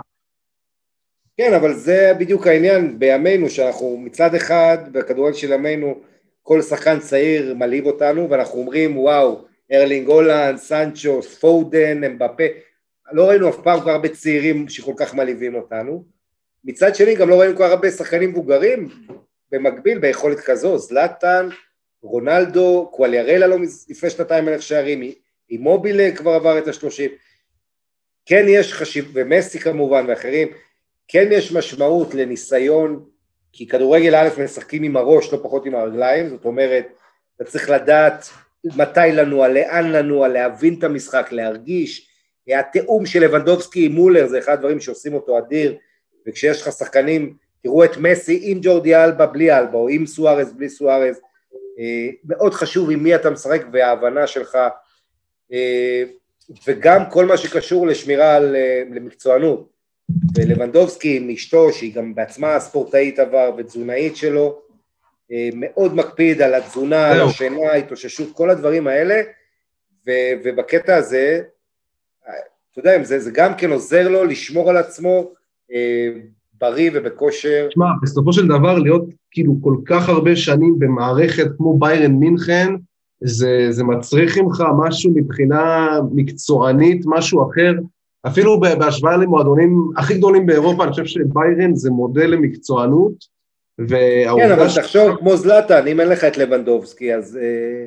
כן, 1.37 1.53
אבל 1.53 1.73
זה 1.73 2.13
בדיוק 2.19 2.47
העניין 2.47 2.99
בימינו, 2.99 3.49
שאנחנו 3.49 3.97
מצד 3.97 4.35
אחד, 4.35 4.77
בכדורגל 4.91 5.33
של 5.33 5.51
ימינו, 5.51 5.99
כל 6.43 6.61
שחקן 6.61 6.99
צעיר 6.99 7.53
מלהיב 7.53 7.85
אותנו, 7.85 8.29
ואנחנו 8.29 8.59
אומרים, 8.59 8.97
וואו, 8.97 9.45
ארלינג 9.71 10.07
הולנד, 10.07 10.57
סנצ'ו, 10.57 11.21
פודן, 11.21 12.03
אמבפה, 12.03 12.43
לא 13.11 13.29
ראינו 13.29 13.49
אף 13.49 13.57
פעם 13.63 13.81
כל 13.81 13.89
הרבה 13.89 14.09
צעירים 14.09 14.69
שכל 14.69 14.93
כך 14.97 15.13
מלהיבים 15.13 15.55
אותנו. 15.55 16.05
מצד 16.63 16.95
שני, 16.95 17.15
גם 17.15 17.29
לא 17.29 17.39
ראינו 17.39 17.57
כל 17.57 17.63
הרבה 17.63 17.91
שחקנים 17.91 18.29
מבוגרים 18.29 18.89
במקביל 19.51 19.99
ביכולת 19.99 20.39
כזו, 20.39 20.77
זלאטן, 20.77 21.49
רונלדו, 22.01 22.89
קואליארלה 22.93 23.47
לא 23.47 23.57
לפני 23.89 24.09
שנתיים 24.09 24.45
מלך 24.45 24.61
שערים, 24.61 25.11
אימובילה 25.49 26.11
כבר 26.15 26.31
עבר 26.31 26.57
את 26.57 26.67
השלושים, 26.67 27.11
כן 28.25 28.45
יש 28.47 28.73
חשיב, 28.73 29.11
ומסי 29.13 29.59
כמובן 29.59 30.05
ואחרים, 30.07 30.47
כן 31.07 31.27
יש 31.31 31.51
משמעות 31.51 32.13
לניסיון, 32.13 33.05
כי 33.53 33.67
כדורגל 33.67 34.15
א' 34.15 34.29
משחקים 34.43 34.83
עם 34.83 34.97
הראש, 34.97 35.33
לא 35.33 35.39
פחות 35.43 35.65
עם 35.65 35.75
הרגליים, 35.75 36.29
זאת 36.29 36.45
אומרת, 36.45 36.87
אתה 37.35 37.43
צריך 37.43 37.69
לדעת 37.69 38.29
מתי 38.65 38.99
לנוע, 39.13 39.47
לאן 39.47 39.91
לנוע, 39.91 40.27
להבין 40.27 40.75
את 40.79 40.83
המשחק, 40.83 41.27
להרגיש, 41.31 42.09
התיאום 42.47 43.05
של 43.05 43.19
לבנדובסקי 43.19 43.85
עם 43.85 43.91
מולר 43.91 44.27
זה 44.27 44.39
אחד 44.39 44.53
הדברים 44.53 44.79
שעושים 44.79 45.13
אותו 45.13 45.37
אדיר, 45.37 45.77
וכשיש 46.27 46.61
לך 46.61 46.71
שחקנים, 46.71 47.33
תראו 47.63 47.83
את 47.83 47.97
מסי 47.97 48.39
עם 48.43 48.59
ג'ורדי 48.61 48.95
אלבה 48.95 49.25
בלי 49.25 49.57
אלבה, 49.57 49.77
או 49.77 49.89
עם 49.89 50.05
סוארז 50.05 50.53
בלי 50.53 50.69
סוארז, 50.69 51.21
מאוד 52.23 52.53
חשוב 52.53 52.91
עם 52.91 53.03
מי 53.03 53.15
אתה 53.15 53.29
משחק 53.29 53.61
וההבנה 53.73 54.27
שלך 54.27 54.57
אה, 55.53 56.03
וגם 56.67 57.09
כל 57.09 57.25
מה 57.25 57.37
שקשור 57.37 57.87
לשמירה 57.87 58.35
על, 58.35 58.55
אה, 58.55 58.83
למקצוענות. 58.91 59.77
ולבנדובסקי 60.35 61.17
עם 61.17 61.29
אשתו 61.29 61.73
שהיא 61.73 61.93
גם 61.93 62.15
בעצמה 62.15 62.59
ספורטאית 62.59 63.19
עבר 63.19 63.51
ותזונאית 63.57 64.15
שלו 64.15 64.61
מאוד 65.53 65.95
מקפיד 65.95 66.41
על 66.41 66.53
התזונה, 66.53 67.11
על 67.11 67.21
השינה, 67.21 67.73
התאוששות, 67.73 68.35
כל 68.35 68.49
הדברים 68.49 68.87
האלה. 68.87 69.21
ו, 70.07 70.11
ובקטע 70.43 70.95
הזה 70.95 71.41
אתה 72.79 72.89
יודע, 72.89 73.03
זה, 73.03 73.19
זה 73.19 73.31
גם 73.33 73.55
כן 73.57 73.71
עוזר 73.71 74.07
לו 74.07 74.23
לשמור 74.23 74.69
על 74.69 74.77
עצמו 74.77 75.33
בריא 76.61 76.91
ובכושר. 76.93 77.67
תשמע, 77.69 77.85
בסופו 78.01 78.33
של 78.33 78.47
דבר 78.47 78.79
להיות 78.79 79.05
כאילו 79.31 79.55
כל 79.61 79.75
כך 79.85 80.09
הרבה 80.09 80.35
שנים 80.35 80.79
במערכת 80.79 81.47
כמו 81.57 81.79
ביירן 81.79 82.11
מינכן, 82.11 82.73
זה, 83.21 83.67
זה 83.69 83.83
מצריך 83.83 84.37
ממך 84.37 84.63
משהו 84.77 85.11
מבחינה 85.15 85.89
מקצוענית, 86.11 87.01
משהו 87.05 87.51
אחר. 87.51 87.73
אפילו 88.27 88.59
בהשוואה 88.59 89.17
למועדונים 89.17 89.89
הכי 89.97 90.17
גדולים 90.17 90.45
באירופה, 90.45 90.83
אני 90.83 90.91
חושב 90.91 91.05
שביירן 91.05 91.75
זה 91.75 91.89
מודל 91.89 92.25
למקצוענות, 92.25 93.37
כן, 93.89 94.51
אבל 94.51 94.69
ש... 94.69 94.77
תחשוב, 94.77 95.15
כמו 95.15 95.37
זלאטן, 95.37 95.87
אם 95.87 95.99
אין 95.99 96.09
לך 96.09 96.23
את 96.23 96.37
לבנדובסקי, 96.37 97.15
אז 97.15 97.37
אה, 97.37 97.85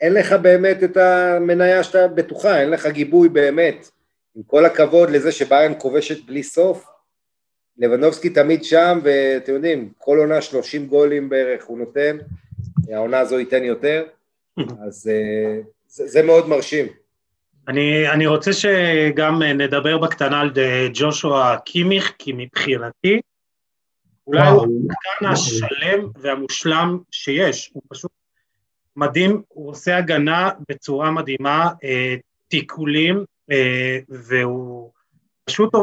אין 0.00 0.14
לך 0.14 0.32
באמת 0.32 0.84
את 0.84 0.96
המניה 0.96 1.82
שאתה 1.82 2.08
בטוחה, 2.08 2.60
אין 2.60 2.70
לך 2.70 2.86
גיבוי 2.86 3.28
באמת. 3.28 3.90
עם 4.36 4.42
כל 4.46 4.64
הכבוד 4.64 5.10
לזה 5.10 5.32
שביירן 5.32 5.72
כובשת 5.78 6.26
בלי 6.26 6.42
סוף, 6.42 6.86
לבנדובסקי 7.78 8.30
תמיד 8.30 8.64
שם, 8.64 8.98
ואתם 9.02 9.52
יודעים, 9.52 9.92
כל 9.98 10.18
עונה 10.18 10.40
30 10.40 10.86
גולים 10.86 11.28
בערך 11.28 11.64
הוא 11.64 11.78
נותן, 11.78 12.16
העונה 12.92 13.18
הזו 13.18 13.38
ייתן 13.38 13.64
יותר, 13.64 14.04
אז 14.86 15.10
אה, 15.12 15.60
זה, 15.88 16.06
זה 16.06 16.22
מאוד 16.22 16.48
מרשים. 16.48 16.86
אני, 17.68 18.10
אני 18.10 18.26
רוצה 18.26 18.52
שגם 18.52 19.42
נדבר 19.42 19.98
בקטנה 19.98 20.40
על 20.40 20.50
ג'ושוע 20.94 21.56
קימיך, 21.64 22.12
כי 22.18 22.32
מבחינתי, 22.36 23.20
אולי 24.26 24.48
הוא 24.48 24.66
השחקן 24.90 25.26
השלם 25.26 26.08
והמושלם 26.18 26.98
שיש, 27.10 27.70
הוא 27.72 27.82
פשוט 27.88 28.10
מדהים, 28.96 29.42
הוא 29.48 29.70
עושה 29.70 29.96
הגנה 29.96 30.50
בצורה 30.68 31.10
מדהימה, 31.10 31.70
אה, 31.84 32.14
תיקולים, 32.48 33.24
אה, 33.50 33.98
והוא 34.08 34.90
פשוט, 35.44 35.74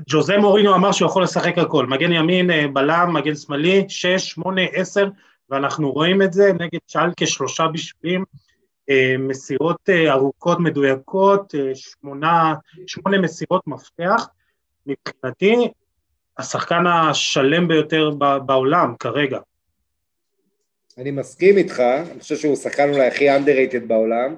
ג'וזה 0.00 0.38
מורינו 0.38 0.74
אמר 0.74 0.92
שהוא 0.92 1.08
יכול 1.08 1.22
לשחק 1.22 1.58
הכל, 1.58 1.86
מגן 1.86 2.12
ימין, 2.12 2.50
אה, 2.50 2.68
בלם, 2.72 3.10
מגן 3.14 3.34
שמאלי, 3.34 3.84
שש, 3.88 4.30
שמונה, 4.30 4.62
עשר, 4.72 5.08
ואנחנו 5.50 5.92
רואים 5.92 6.22
את 6.22 6.32
זה 6.32 6.52
נגד 6.52 6.78
שאלקה 6.86 7.26
שלושה 7.26 7.66
בשבילים, 7.66 8.24
אה, 8.90 9.14
מסירות 9.18 9.88
אה, 9.88 10.12
ארוכות 10.12 10.60
מדויקות, 10.60 11.54
שמונה, 11.74 12.54
שמונה 12.86 13.18
מסירות 13.18 13.66
מפתח, 13.66 14.28
מבחינתי 14.86 15.68
השחקן 16.38 16.86
השלם 16.86 17.68
ביותר 17.68 18.10
בעולם 18.46 18.94
כרגע. 18.98 19.38
אני 20.98 21.10
מסכים 21.10 21.56
איתך, 21.56 21.80
אני 21.80 22.20
חושב 22.20 22.36
שהוא 22.36 22.56
שחקן 22.56 22.88
אולי 22.88 23.06
הכי 23.06 23.36
underrated 23.36 23.86
בעולם. 23.86 24.36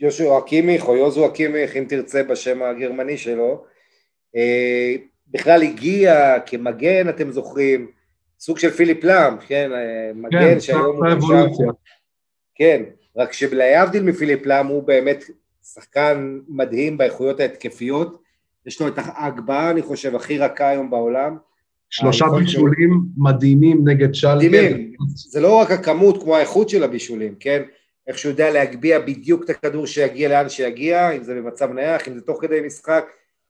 יושו 0.00 0.38
אקימיך 0.38 0.88
או 0.88 0.96
יוזו 0.96 1.26
אקימיך, 1.26 1.76
אם 1.76 1.84
תרצה 1.88 2.22
בשם 2.22 2.62
הגרמני 2.62 3.18
שלו, 3.18 3.64
בכלל 5.28 5.62
הגיע 5.62 6.40
כמגן, 6.46 7.08
אתם 7.08 7.32
זוכרים, 7.32 7.86
סוג 8.40 8.58
של 8.58 8.70
פיליפ 8.70 9.04
לאם, 9.04 9.38
כן, 9.38 9.70
מגן 10.14 10.40
כן, 10.40 10.60
שהיום 10.60 10.96
הוא 10.96 11.06
עכשיו... 11.06 11.46
כן, 12.54 12.82
רק 13.16 13.32
שלהבדיל 13.32 14.02
מפיליפ 14.02 14.46
לאם 14.46 14.66
הוא 14.66 14.82
באמת 14.82 15.24
שחקן 15.62 16.38
מדהים 16.48 16.98
באיכויות 16.98 17.40
ההתקפיות, 17.40 18.22
יש 18.66 18.80
לו 18.80 18.88
את 18.88 18.94
ההגבהה, 18.96 19.70
אני 19.70 19.82
חושב, 19.82 20.16
הכי 20.16 20.38
רכה 20.38 20.68
היום 20.68 20.90
בעולם. 20.90 21.36
שלושה 21.90 22.24
בישולים. 22.38 23.00
מדהימים 23.16 23.88
נגד 23.88 24.14
שלגר. 24.14 24.36
מדהימים, 24.36 24.92
זה 25.14 25.40
לא 25.40 25.60
רק 25.60 25.70
הכמות 25.70 26.22
כמו 26.22 26.36
האיכות 26.36 26.68
של 26.68 26.82
הבישולים, 26.82 27.34
כן? 27.40 27.62
איך 28.06 28.18
שהוא 28.18 28.30
יודע 28.30 28.50
להגביה 28.50 29.00
בדיוק 29.00 29.44
את 29.44 29.50
הכדור 29.50 29.86
שיגיע 29.86 30.28
לאן 30.28 30.48
שיגיע, 30.48 31.10
אם 31.10 31.22
זה 31.22 31.34
במצב 31.34 31.72
נייח, 31.72 32.08
אם 32.08 32.14
זה 32.14 32.20
תוך 32.20 32.40
כדי 32.40 32.60
משחק, 32.66 33.04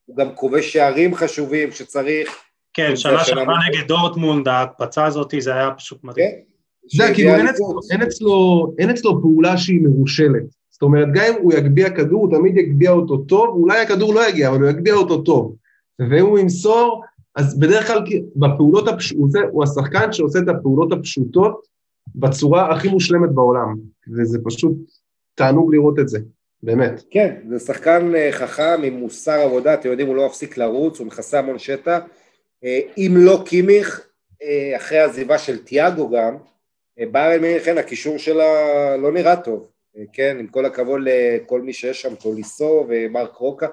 הוא 0.05 0.17
גם 0.17 0.35
כובש 0.35 0.73
שערים 0.73 1.15
חשובים 1.15 1.71
כשצריך. 1.71 2.37
כן, 2.75 2.97
שנה 2.97 3.25
שעברה 3.25 3.57
נגד 3.69 3.89
דורטמונד, 3.89 4.49
ההקפצה 4.49 5.05
הזאת 5.05 5.35
זה 5.39 5.55
היה 5.55 5.71
פשוט 5.71 6.05
מדהים. 6.05 6.31
כן? 6.31 6.55
זה 6.97 7.15
כאילו 7.15 7.35
אין 7.35 7.49
אצלו, 7.49 7.81
אין, 7.91 8.03
אצלו, 8.03 8.67
אין 8.79 8.91
אצלו 8.91 9.21
פעולה 9.21 9.57
שהיא 9.57 9.81
מרושלת. 9.83 10.43
זאת 10.71 10.83
אומרת, 10.83 11.09
גם 11.15 11.25
אם 11.29 11.43
הוא 11.43 11.53
יגביה 11.53 11.91
כדור, 11.91 12.21
הוא 12.21 12.39
תמיד 12.39 12.57
יגביה 12.57 12.91
אותו 12.91 13.17
טוב, 13.17 13.49
אולי 13.49 13.81
הכדור 13.81 14.15
לא 14.15 14.29
יגיע, 14.29 14.49
אבל 14.49 14.61
הוא 14.61 14.71
יגביה 14.71 14.95
אותו 14.95 15.23
טוב. 15.23 15.57
ואם 15.99 16.27
הוא 16.27 16.39
ימסור, 16.39 17.05
אז 17.37 17.59
בדרך 17.59 17.87
כלל 17.87 18.05
בפעולות 18.37 18.89
הפשוטות, 18.89 19.43
הוא 19.51 19.65
השחקן 19.65 20.13
שעושה 20.13 20.39
את 20.39 20.49
הפעולות 20.49 20.93
הפשוטות 20.93 21.74
בצורה 22.15 22.73
הכי 22.73 22.89
מושלמת 22.89 23.31
בעולם. 23.31 23.75
וזה 24.17 24.39
פשוט 24.45 24.73
תענוג 25.35 25.75
לראות 25.75 25.99
את 25.99 26.09
זה, 26.09 26.19
באמת. 26.63 27.03
כן, 27.11 27.37
זה 27.49 27.59
שחקן 27.59 28.15
אה, 28.15 28.33
חכם 28.33 28.83
עם 28.83 28.95
מוסר 28.95 29.41
עבודה, 29.41 29.75
אתם 29.75 29.89
יודעים, 29.89 30.09
הוא 30.09 30.17
לא 30.17 30.27
מפסיק 30.27 30.57
לרוץ, 30.59 30.99
הוא 30.99 31.07
מכסה 31.07 31.39
המון 31.39 31.59
שטח. 31.59 31.99
אה, 32.65 32.81
אם 32.97 33.15
לא 33.17 33.43
קימיך, 33.47 34.09
אה, 34.43 34.77
אחרי 34.77 34.99
העזיבה 34.99 35.39
של 35.39 35.65
תיאגו 35.65 36.11
גם, 36.11 36.37
ביירן 37.13 37.43
מינכן 37.43 37.79
הקישור 37.79 38.19
שלה 38.19 38.45
לא 38.97 39.13
נראה 39.13 39.37
טוב, 39.37 39.69
כן, 40.13 40.37
עם 40.41 40.47
כל 40.47 40.65
הכבוד 40.65 41.01
לכל 41.05 41.61
מי 41.61 41.73
שיש 41.73 42.03
שם, 42.03 42.15
טוליסו 42.15 42.87
ומרק 42.89 43.35
רוקה, 43.35 43.67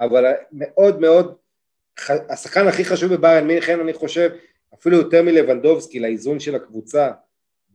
אבל 0.00 0.24
מאוד 0.52 1.00
מאוד, 1.00 1.34
השחקן 2.08 2.68
הכי 2.68 2.84
חשוב 2.84 3.14
בביירן 3.14 3.46
מינכן 3.46 3.80
אני 3.80 3.92
חושב, 3.92 4.30
אפילו 4.74 4.96
יותר 4.96 5.22
מלבנדובסקי 5.22 6.00
לאיזון 6.00 6.40
של 6.40 6.54
הקבוצה, 6.54 7.10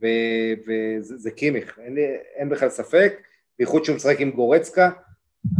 וזה 0.00 1.30
קימיך, 1.30 1.78
אין, 1.84 1.96
אין 2.36 2.48
בכלל 2.48 2.68
ספק, 2.68 3.20
בייחוד 3.58 3.84
שהוא 3.84 3.96
משחק 3.96 4.20
עם 4.20 4.30
גורצקה, 4.30 4.90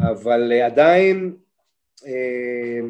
אבל 0.00 0.52
עדיין, 0.52 1.36
אה, 2.06 2.80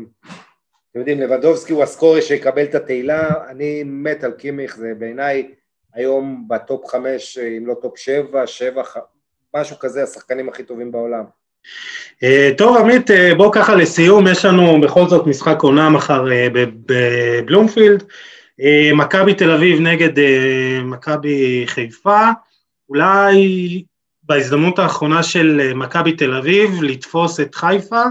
אתם 0.90 0.98
יודעים, 0.98 1.20
לבנדובסקי 1.20 1.72
הוא 1.72 1.82
הסקורר 1.82 2.22
שיקבל 2.22 2.64
את 2.64 2.74
התהילה, 2.74 3.50
אני 3.50 3.82
מת 3.84 4.24
על 4.24 4.32
קימיך, 4.32 4.76
זה 4.76 4.92
בעיניי 4.98 5.50
היום 5.94 6.48
ב 6.48 6.58
top 6.58 6.86
חמש, 6.86 7.38
אם 7.38 7.66
לא 7.66 7.74
top 7.74 7.98
שבע, 7.98 8.46
שבע, 8.46 8.82
משהו 9.56 9.78
כזה, 9.78 10.02
השחקנים 10.02 10.48
הכי 10.48 10.62
טובים 10.62 10.92
בעולם. 10.92 11.24
אה, 12.22 12.50
טוב 12.58 12.76
עמית, 12.76 13.10
אה, 13.10 13.34
בוא 13.34 13.52
ככה 13.52 13.74
לסיום, 13.74 14.26
יש 14.26 14.44
לנו 14.44 14.80
בכל 14.80 15.08
זאת 15.08 15.26
משחק 15.26 15.62
עונה 15.62 15.90
מחר 15.90 16.32
אה, 16.32 16.48
בבלומפילד, 16.86 18.04
מכבי 18.94 19.34
תל 19.34 19.50
אביב 19.50 19.80
נגד 19.80 20.12
מכבי 20.84 21.64
חיפה, 21.66 22.20
אולי 22.88 23.84
בהזדמנות 24.22 24.78
האחרונה 24.78 25.22
של 25.22 25.72
מכבי 25.74 26.12
תל 26.12 26.34
אביב 26.34 26.82
לתפוס 26.82 27.40
את 27.40 27.54
חיפה, 27.54 28.02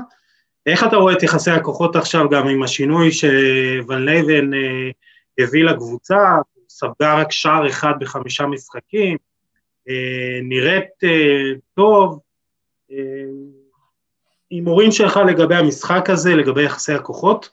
איך 0.66 0.84
אתה 0.84 0.96
רואה 0.96 1.14
את 1.14 1.24
יחסי 1.24 1.52
הכוחות 1.52 1.96
עכשיו 1.96 2.30
גם 2.30 2.48
עם 2.48 2.64
השינוי 2.64 3.12
שוואן 3.12 4.06
ליוון 4.06 4.52
הביא 5.40 5.64
לקבוצה, 5.64 6.36
ספגה 6.70 7.16
רק 7.16 7.32
שער 7.32 7.68
אחד 7.68 7.94
בחמישה 8.00 8.46
משחקים, 8.46 9.18
אה, 9.90 10.40
נראית 10.44 11.04
אה, 11.04 11.52
טוב. 11.76 12.20
אה, 12.92 12.98
הימורים 14.52 14.92
שלך 14.92 15.20
לגבי 15.28 15.56
המשחק 15.56 16.10
הזה, 16.10 16.36
לגבי 16.36 16.64
יחסי 16.64 16.94
הכוחות? 16.94 17.50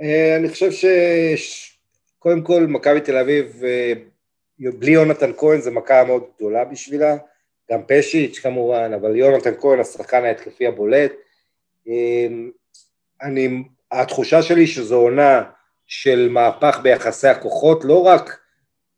אני 0.00 0.48
חושב 0.48 0.70
שקודם 1.36 2.42
כל 2.42 2.66
מכבי 2.68 3.00
תל 3.00 3.16
אביב, 3.16 3.62
בלי 4.58 4.90
יונתן 4.90 5.30
כהן 5.36 5.60
זו 5.60 5.72
מכה 5.72 6.04
מאוד 6.04 6.24
גדולה 6.36 6.64
בשבילה, 6.64 7.16
גם 7.70 7.80
פשיץ' 7.86 8.38
כמובן, 8.38 8.92
אבל 8.94 9.16
יונתן 9.16 9.54
כהן 9.60 9.80
השחקן 9.80 10.24
ההתקפי 10.24 10.66
הבולט. 10.66 11.12
אני, 13.22 13.62
התחושה 13.90 14.42
שלי 14.42 14.66
שזו 14.66 14.96
עונה 14.96 15.44
של 15.86 16.28
מהפך 16.30 16.80
ביחסי 16.82 17.28
הכוחות, 17.28 17.84
לא 17.84 18.02
רק, 18.02 18.38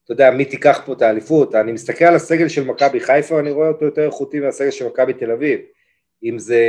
אתה 0.05 0.13
יודע, 0.13 0.31
מי 0.31 0.45
תיקח 0.45 0.83
פה 0.87 0.93
את 0.93 1.03
האליפות, 1.03 1.55
אני 1.55 1.73
מסתכל 1.73 2.05
על 2.05 2.15
הסגל 2.15 2.49
של 2.49 2.65
מכבי 2.65 3.01
חיפה 3.01 3.35
ואני 3.35 3.51
רואה 3.51 3.69
אותו 3.69 3.85
יותר 3.85 4.07
איכותי 4.07 4.41
מהסגל 4.41 4.71
של 4.71 4.87
מכבי 4.87 5.13
תל 5.13 5.31
אביב, 5.31 5.61
אם 6.23 6.39
זה, 6.39 6.65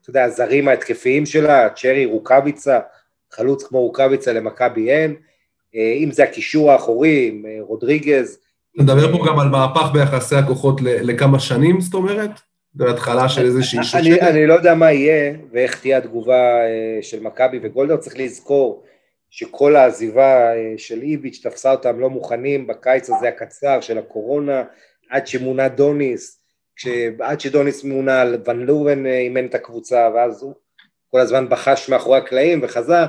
אתה 0.00 0.10
יודע, 0.10 0.24
הזרים 0.24 0.68
ההתקפיים 0.68 1.26
שלה, 1.26 1.68
צ'רי 1.76 2.04
רוקאביצה, 2.04 2.80
חלוץ 3.32 3.64
כמו 3.64 3.80
רוקאביצה 3.80 4.32
למכבי 4.32 4.90
אין, 4.90 5.14
אם 5.74 6.08
זה 6.12 6.24
הקישור 6.24 6.72
האחורי, 6.72 7.28
עם 7.28 7.44
רודריגז. 7.60 8.38
אתה 8.74 8.82
מדבר 8.82 9.12
פה 9.12 9.24
גם 9.28 9.38
על 9.38 9.48
מהפך 9.48 9.90
ביחסי 9.92 10.36
הכוחות 10.36 10.80
לכמה 10.82 11.40
שנים, 11.40 11.80
זאת 11.80 11.94
אומרת? 11.94 12.30
זה 12.74 12.90
התחלה 12.90 13.28
של 13.28 13.44
איזושהי 13.44 13.84
שושלת? 13.84 14.22
אני 14.22 14.46
לא 14.46 14.54
יודע 14.54 14.74
מה 14.74 14.92
יהיה 14.92 15.34
ואיך 15.52 15.80
תהיה 15.80 15.98
התגובה 15.98 16.60
אה, 16.60 16.98
של 17.02 17.20
מכבי 17.20 17.58
וגולדר, 17.62 17.96
צריך 17.96 18.18
לזכור 18.18 18.84
שכל 19.30 19.76
העזיבה 19.76 20.54
אה, 20.54 20.74
של 20.76 21.02
איביץ' 21.02 21.40
תפסה 21.42 21.70
אותם 21.72 22.00
לא 22.00 22.10
מוכנים 22.10 22.66
בקיץ 22.66 23.10
הזה 23.10 23.28
הקצר 23.28 23.80
של 23.80 23.98
הקורונה, 23.98 24.62
עד 25.10 25.26
שמונה 25.26 25.68
דוניס, 25.68 26.39
עד 27.20 27.40
שדוניס 27.40 27.84
מונה, 27.84 28.24
ון 28.46 28.60
לובן 28.60 29.06
אה, 29.06 29.18
אימן 29.18 29.46
את 29.46 29.54
הקבוצה, 29.54 30.08
ואז 30.14 30.42
הוא 30.42 30.54
כל 31.10 31.20
הזמן 31.20 31.48
בחש 31.48 31.88
מאחורי 31.88 32.18
הקלעים 32.18 32.60
וחזר, 32.62 33.04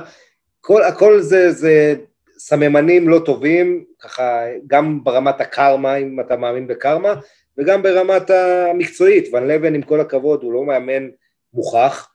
כל, 0.60 0.82
הכל 0.82 1.20
זה, 1.20 1.50
זה 1.50 1.94
סממנים 2.38 3.08
לא 3.08 3.18
טובים, 3.24 3.84
ככה 4.00 4.44
גם 4.66 5.04
ברמת 5.04 5.40
הקרמה, 5.40 5.96
אם 5.96 6.20
אתה 6.20 6.36
מאמין 6.36 6.66
בקרמה, 6.66 7.14
וגם 7.58 7.82
ברמת 7.82 8.30
המקצועית, 8.30 9.34
ון 9.34 9.46
לבן 9.46 9.74
עם 9.74 9.82
כל 9.82 10.00
הכבוד 10.00 10.42
הוא 10.42 10.52
לא 10.52 10.64
מאמן 10.64 11.08
מוכח. 11.54 12.08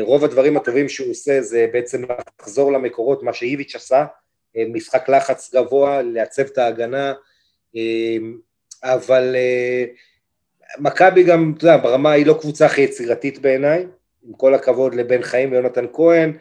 רוב 0.00 0.24
הדברים 0.24 0.56
הטובים 0.56 0.88
שהוא 0.88 1.10
עושה 1.10 1.42
זה 1.42 1.66
בעצם 1.72 2.02
לחזור 2.40 2.72
למקורות, 2.72 3.22
מה 3.22 3.32
שאיביץ' 3.32 3.74
עשה, 3.74 4.04
משחק 4.68 5.08
לחץ 5.08 5.54
גבוה, 5.54 6.02
לעצב 6.02 6.42
את 6.42 6.58
ההגנה, 6.58 7.12
אבל 8.84 9.36
מכבי 10.78 11.22
גם, 11.22 11.52
אתה 11.56 11.64
יודע, 11.64 11.76
ברמה 11.76 12.12
היא 12.12 12.26
לא 12.26 12.38
קבוצה 12.40 12.66
הכי 12.66 12.80
יצירתית 12.80 13.38
בעיניי, 13.38 13.86
עם 14.26 14.32
כל 14.32 14.54
הכבוד 14.54 14.94
לבן 14.94 15.22
חיים 15.22 15.52
ויונתן 15.52 15.84
כהן, 15.92 16.32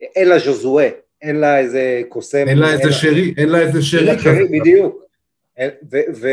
אין 0.00 0.28
לה 0.28 0.38
ז'וזואה, 0.38 0.88
אין 1.22 1.36
לה 1.36 1.58
איזה 1.58 2.02
קוסם. 2.08 2.48
אין 2.48 2.58
לה 2.58 2.72
איזה 2.72 2.92
שרי, 2.92 3.34
אין 3.36 3.48
לה 3.48 3.60
איזה 3.60 3.82
שרי. 3.82 4.60
בדיוק. 4.60 5.04
ו, 5.92 5.98
ו, 6.14 6.28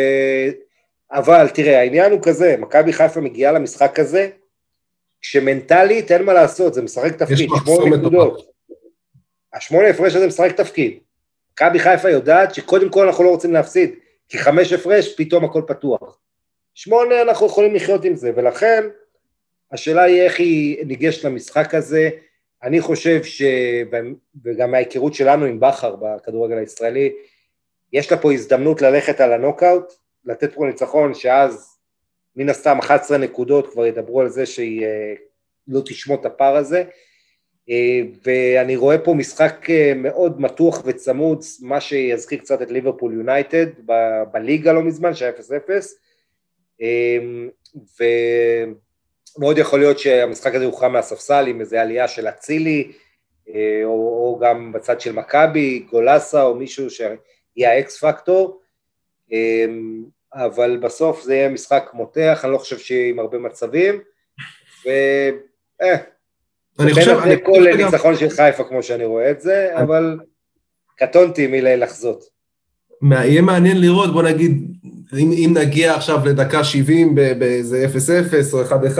אבל 1.11 1.47
תראה, 1.53 1.79
העניין 1.79 2.11
הוא 2.11 2.19
כזה, 2.23 2.55
מכבי 2.59 2.93
חיפה 2.93 3.21
מגיעה 3.21 3.51
למשחק 3.51 3.99
הזה, 3.99 4.29
כשמנטלית 5.21 6.11
אין 6.11 6.23
מה 6.23 6.33
לעשות, 6.33 6.73
זה 6.73 6.81
משחק 6.81 7.15
תפקיד, 7.15 7.49
שמונה 7.65 7.97
נקודות. 7.97 8.51
השמונה 9.53 9.87
הפרש 9.87 10.15
הזה 10.15 10.27
משחק 10.27 10.51
תפקיד. 10.51 10.97
מכבי 11.51 11.79
חיפה 11.79 12.09
יודעת 12.09 12.55
שקודם 12.55 12.89
כל 12.89 13.07
אנחנו 13.07 13.23
לא 13.23 13.29
רוצים 13.29 13.53
להפסיד, 13.53 13.91
כי 14.29 14.37
חמש 14.37 14.73
הפרש 14.73 15.15
פתאום 15.17 15.45
הכל 15.45 15.61
פתוח. 15.67 16.17
שמונה 16.75 17.21
אנחנו 17.21 17.45
יכולים 17.45 17.75
לחיות 17.75 18.05
עם 18.05 18.15
זה, 18.15 18.31
ולכן 18.35 18.83
השאלה 19.71 20.03
היא 20.03 20.21
איך 20.21 20.39
היא 20.39 20.85
ניגשת 20.85 21.23
למשחק 21.23 21.73
הזה. 21.73 22.09
אני 22.63 22.81
חושב 22.81 23.23
ש... 23.23 23.41
וגם 24.43 24.71
מההיכרות 24.71 25.13
שלנו 25.13 25.45
עם 25.45 25.59
בכר 25.59 25.95
בכדורגל 25.95 26.57
הישראלי, 26.57 27.13
יש 27.93 28.11
לה 28.11 28.17
פה 28.17 28.33
הזדמנות 28.33 28.81
ללכת 28.81 29.21
על 29.21 29.33
הנוקאוט, 29.33 29.93
לתת 30.25 30.53
פה 30.53 30.65
ניצחון 30.65 31.13
שאז 31.13 31.77
מן 32.35 32.49
הסתם 32.49 32.79
11 32.79 33.17
נקודות 33.17 33.73
כבר 33.73 33.85
ידברו 33.85 34.21
על 34.21 34.29
זה 34.29 34.45
שהיא 34.45 34.85
אה, 34.85 35.13
לא 35.67 35.81
תשמוט 35.85 36.21
את 36.21 36.25
הפער 36.25 36.55
הזה. 36.55 36.83
אה, 37.69 38.01
ואני 38.25 38.75
רואה 38.75 38.97
פה 38.97 39.13
משחק 39.13 39.69
אה, 39.69 39.93
מאוד 39.95 40.41
מתוח 40.41 40.81
וצמוד, 40.85 41.43
מה 41.61 41.81
שיזכיר 41.81 42.39
קצת 42.39 42.61
את 42.61 42.71
ליברפול 42.71 43.13
יונייטד 43.13 43.65
בליגה 44.31 44.73
לא 44.73 44.83
מזמן, 44.83 45.13
שהיה 45.13 45.31
0-0, 45.31 45.33
ומאוד 49.37 49.57
יכול 49.57 49.79
להיות 49.79 49.99
שהמשחק 49.99 50.55
הזה 50.55 50.63
יוכרע 50.63 50.87
מהספסל 50.87 51.47
עם 51.47 51.61
איזו 51.61 51.77
עלייה 51.77 52.07
של 52.07 52.27
אצילי, 52.27 52.91
או, 53.83 53.89
או 53.89 54.39
גם 54.41 54.71
בצד 54.71 55.01
של 55.01 55.11
מכבי, 55.11 55.79
גולסה 55.79 56.43
או 56.43 56.55
מישהו 56.55 56.89
שיהיה 56.89 57.71
האקס 57.71 58.03
פקטור, 58.03 58.61
אבל 60.33 60.77
בסוף 60.77 61.23
זה 61.23 61.35
יהיה 61.35 61.49
משחק 61.49 61.89
מותח, 61.93 62.41
אני 62.43 62.51
לא 62.51 62.57
חושב 62.57 62.77
שיהיה 62.77 63.09
עם 63.09 63.19
הרבה 63.19 63.37
מצבים, 63.37 64.01
ו... 64.85 64.89
אה, 65.81 65.95
אני 66.79 66.93
חושב... 66.93 67.17
בין 67.23 67.39
כל 67.45 67.63
ניצחון 67.77 68.15
של 68.15 68.29
חיפה 68.29 68.63
כמו 68.63 68.83
שאני 68.83 69.05
רואה 69.05 69.31
את 69.31 69.41
זה, 69.41 69.81
אבל 69.81 70.19
קטונתי 70.97 71.47
מלחזות. 71.47 72.23
יהיה 73.11 73.41
מעניין 73.41 73.81
לראות, 73.81 74.13
בוא 74.13 74.23
נגיד, 74.23 74.51
אם, 75.17 75.31
אם 75.31 75.51
נגיע 75.53 75.95
עכשיו 75.95 76.25
לדקה 76.25 76.63
70 76.63 77.15
באיזה 77.15 77.85
0-0 78.51 78.53
או 78.53 78.61
1-1, 78.61 78.99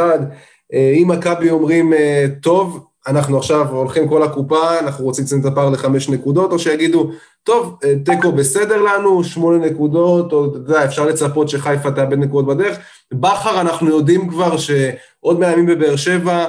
אה, 0.74 0.94
אם 0.98 1.08
מכבי 1.08 1.50
אומרים, 1.50 1.94
אה, 1.94 2.26
טוב, 2.42 2.86
אנחנו 3.08 3.38
עכשיו 3.38 3.70
הולכים 3.70 4.10
כל 4.10 4.24
הקופה, 4.24 4.80
אנחנו 4.80 5.06
רוצים 5.06 5.26
לציין 5.26 5.42
את 5.42 5.46
הפער 5.46 5.70
לחמש 5.70 6.10
נקודות, 6.10 6.52
או 6.52 6.60
שיגידו, 6.60 7.12
טוב, 7.44 7.78
אה, 7.84 7.94
תיקו 8.06 8.32
בסדר 8.32 8.82
לנו, 8.82 9.24
שמונה 9.24 9.66
נקודות, 9.66 10.34
או 10.34 10.46
אתה 10.46 10.58
יודע, 10.58 10.86
אפשר 10.86 11.06
לצפות 11.06 11.50
שחיפה 11.50 11.92
תאבד 11.92 12.18
נקודות 12.18 12.58
בדרך. 12.58 12.78
בכר, 13.14 13.62
אנחנו 13.62 13.90
יודעים 13.90 14.30
כבר 14.30 14.58
שעוד 14.58 15.40
מהימים 15.40 15.66
בבאר 15.66 15.96
שבע, 15.96 16.46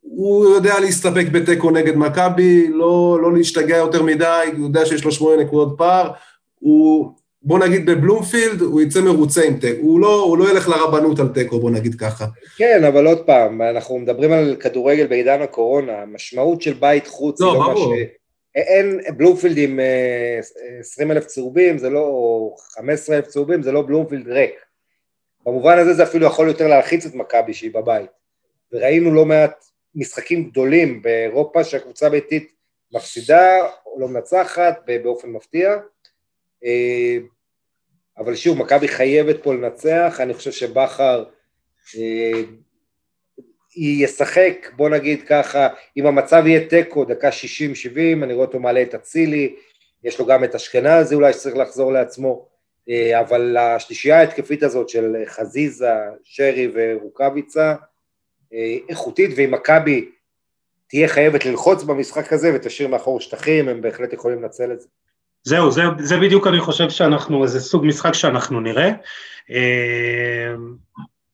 הוא 0.00 0.46
יודע 0.46 0.80
להסתפק 0.80 1.26
בתיקו 1.32 1.70
נגד 1.70 1.96
מכבי, 1.96 2.68
לא, 2.68 3.18
לא 3.22 3.32
להשתגע 3.32 3.76
יותר 3.76 4.02
מדי, 4.02 4.48
הוא 4.56 4.64
יודע 4.66 4.86
שיש 4.86 5.04
לו 5.04 5.12
שמונה 5.12 5.42
נקודות 5.42 5.74
פער, 5.78 6.10
הוא, 6.58 7.12
בוא 7.46 7.58
נגיד 7.58 7.90
בבלומפילד, 7.90 8.60
הוא 8.60 8.80
יצא 8.80 9.00
מרוצה 9.00 9.42
עם 9.44 9.58
תיקו, 9.58 9.82
הוא 9.82 10.00
לא, 10.00 10.20
הוא 10.20 10.38
לא 10.38 10.50
ילך 10.50 10.68
לרבנות 10.68 11.18
על 11.18 11.28
תיקו, 11.28 11.60
בוא 11.60 11.70
נגיד 11.70 11.94
ככה. 11.94 12.24
כן, 12.56 12.84
אבל 12.84 13.06
עוד 13.06 13.26
פעם, 13.26 13.62
אנחנו 13.62 13.98
מדברים 13.98 14.32
על 14.32 14.56
כדורגל 14.60 15.06
בעידן 15.06 15.42
הקורונה, 15.42 15.92
המשמעות 16.02 16.62
של 16.62 16.72
בית 16.72 17.06
חוץ 17.06 17.40
לא, 17.40 17.54
לא 17.54 17.58
מה 17.58 17.76
ש... 17.76 17.80
אין 18.54 19.00
בלומפילד 19.16 19.58
עם 19.58 19.80
20 20.80 21.10
אלף 21.10 21.26
צהובים, 21.26 21.78
זה 21.78 21.90
לא, 21.90 22.54
15 22.58 23.16
אלף 23.16 23.26
צהובים, 23.26 23.62
זה 23.62 23.72
לא 23.72 23.82
בלומפילד 23.82 24.28
ריק. 24.28 24.54
במובן 25.46 25.78
הזה 25.78 25.94
זה 25.94 26.02
אפילו 26.02 26.26
יכול 26.26 26.48
יותר 26.48 26.68
להלחיץ 26.68 27.06
את 27.06 27.14
מכבי 27.14 27.54
שהיא 27.54 27.74
בבית. 27.74 28.10
וראינו 28.72 29.14
לא 29.14 29.24
מעט 29.24 29.64
משחקים 29.94 30.44
גדולים 30.50 31.02
באירופה 31.02 31.64
שהקבוצה 31.64 32.06
הביתית 32.06 32.52
מפסידה 32.92 33.56
או 33.86 34.00
לא 34.00 34.08
מנצחת 34.08 34.80
באופן 35.02 35.28
מפתיע. 35.28 35.76
אבל 38.18 38.34
שוב, 38.34 38.58
מכבי 38.58 38.88
חייבת 38.88 39.42
פה 39.42 39.54
לנצח, 39.54 40.18
אני 40.20 40.34
חושב 40.34 40.52
שבכר 40.52 41.24
אה, 41.98 42.42
ישחק, 43.76 44.70
בוא 44.76 44.88
נגיד 44.88 45.22
ככה, 45.22 45.68
אם 45.96 46.06
המצב 46.06 46.42
יהיה 46.46 46.68
תיקו, 46.68 47.04
דקה 47.04 47.28
60-70, 47.28 47.32
אני 48.22 48.34
רואה 48.34 48.46
אותו 48.46 48.60
מעלה 48.60 48.82
את 48.82 48.94
אצילי, 48.94 49.56
יש 50.04 50.18
לו 50.18 50.26
גם 50.26 50.44
את 50.44 50.54
אשכנזי 50.54 51.14
אולי 51.14 51.32
שצריך 51.32 51.56
לחזור 51.56 51.92
לעצמו, 51.92 52.48
אה, 52.88 53.20
אבל 53.20 53.56
השלישייה 53.56 54.18
ההתקפית 54.18 54.62
הזאת 54.62 54.88
של 54.88 55.22
חזיזה, 55.26 55.92
שרי 56.22 56.70
ורוקאביצה, 56.74 57.74
אה, 58.52 58.76
איכותית, 58.88 59.30
ואם 59.36 59.50
מכבי 59.50 60.10
תהיה 60.88 61.08
חייבת 61.08 61.44
ללחוץ 61.44 61.82
במשחק 61.82 62.32
הזה 62.32 62.54
ותשאיר 62.54 62.88
מאחור 62.88 63.20
שטחים, 63.20 63.68
הם 63.68 63.80
בהחלט 63.80 64.12
יכולים 64.12 64.42
לנצל 64.42 64.72
את 64.72 64.80
זה. 64.80 64.88
זהו, 65.46 65.70
זה, 65.70 65.82
זה 65.98 66.16
בדיוק 66.16 66.46
אני 66.46 66.60
חושב 66.60 66.90
שאנחנו, 66.90 67.42
איזה 67.42 67.60
סוג 67.60 67.86
משחק 67.86 68.14
שאנחנו 68.14 68.60
נראה. 68.60 68.90
אה, 69.50 70.54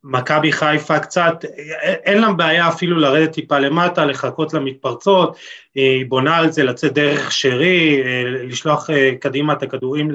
מכבי 0.04 0.52
חיפה 0.52 0.98
קצת, 0.98 1.44
אין 1.82 2.20
לה 2.20 2.32
בעיה 2.32 2.68
אפילו 2.68 2.98
לרדת 2.98 3.32
טיפה 3.32 3.58
למטה, 3.58 4.04
לחכות 4.04 4.54
למתפרצות, 4.54 5.36
היא 5.74 6.06
בונה 6.08 6.36
על 6.36 6.52
זה 6.52 6.64
לצאת 6.64 6.92
דרך 6.92 7.32
שרי, 7.32 8.02
לשלוח 8.24 8.90
קדימה 9.20 9.52
את 9.52 9.62
הכדורים 9.62 10.10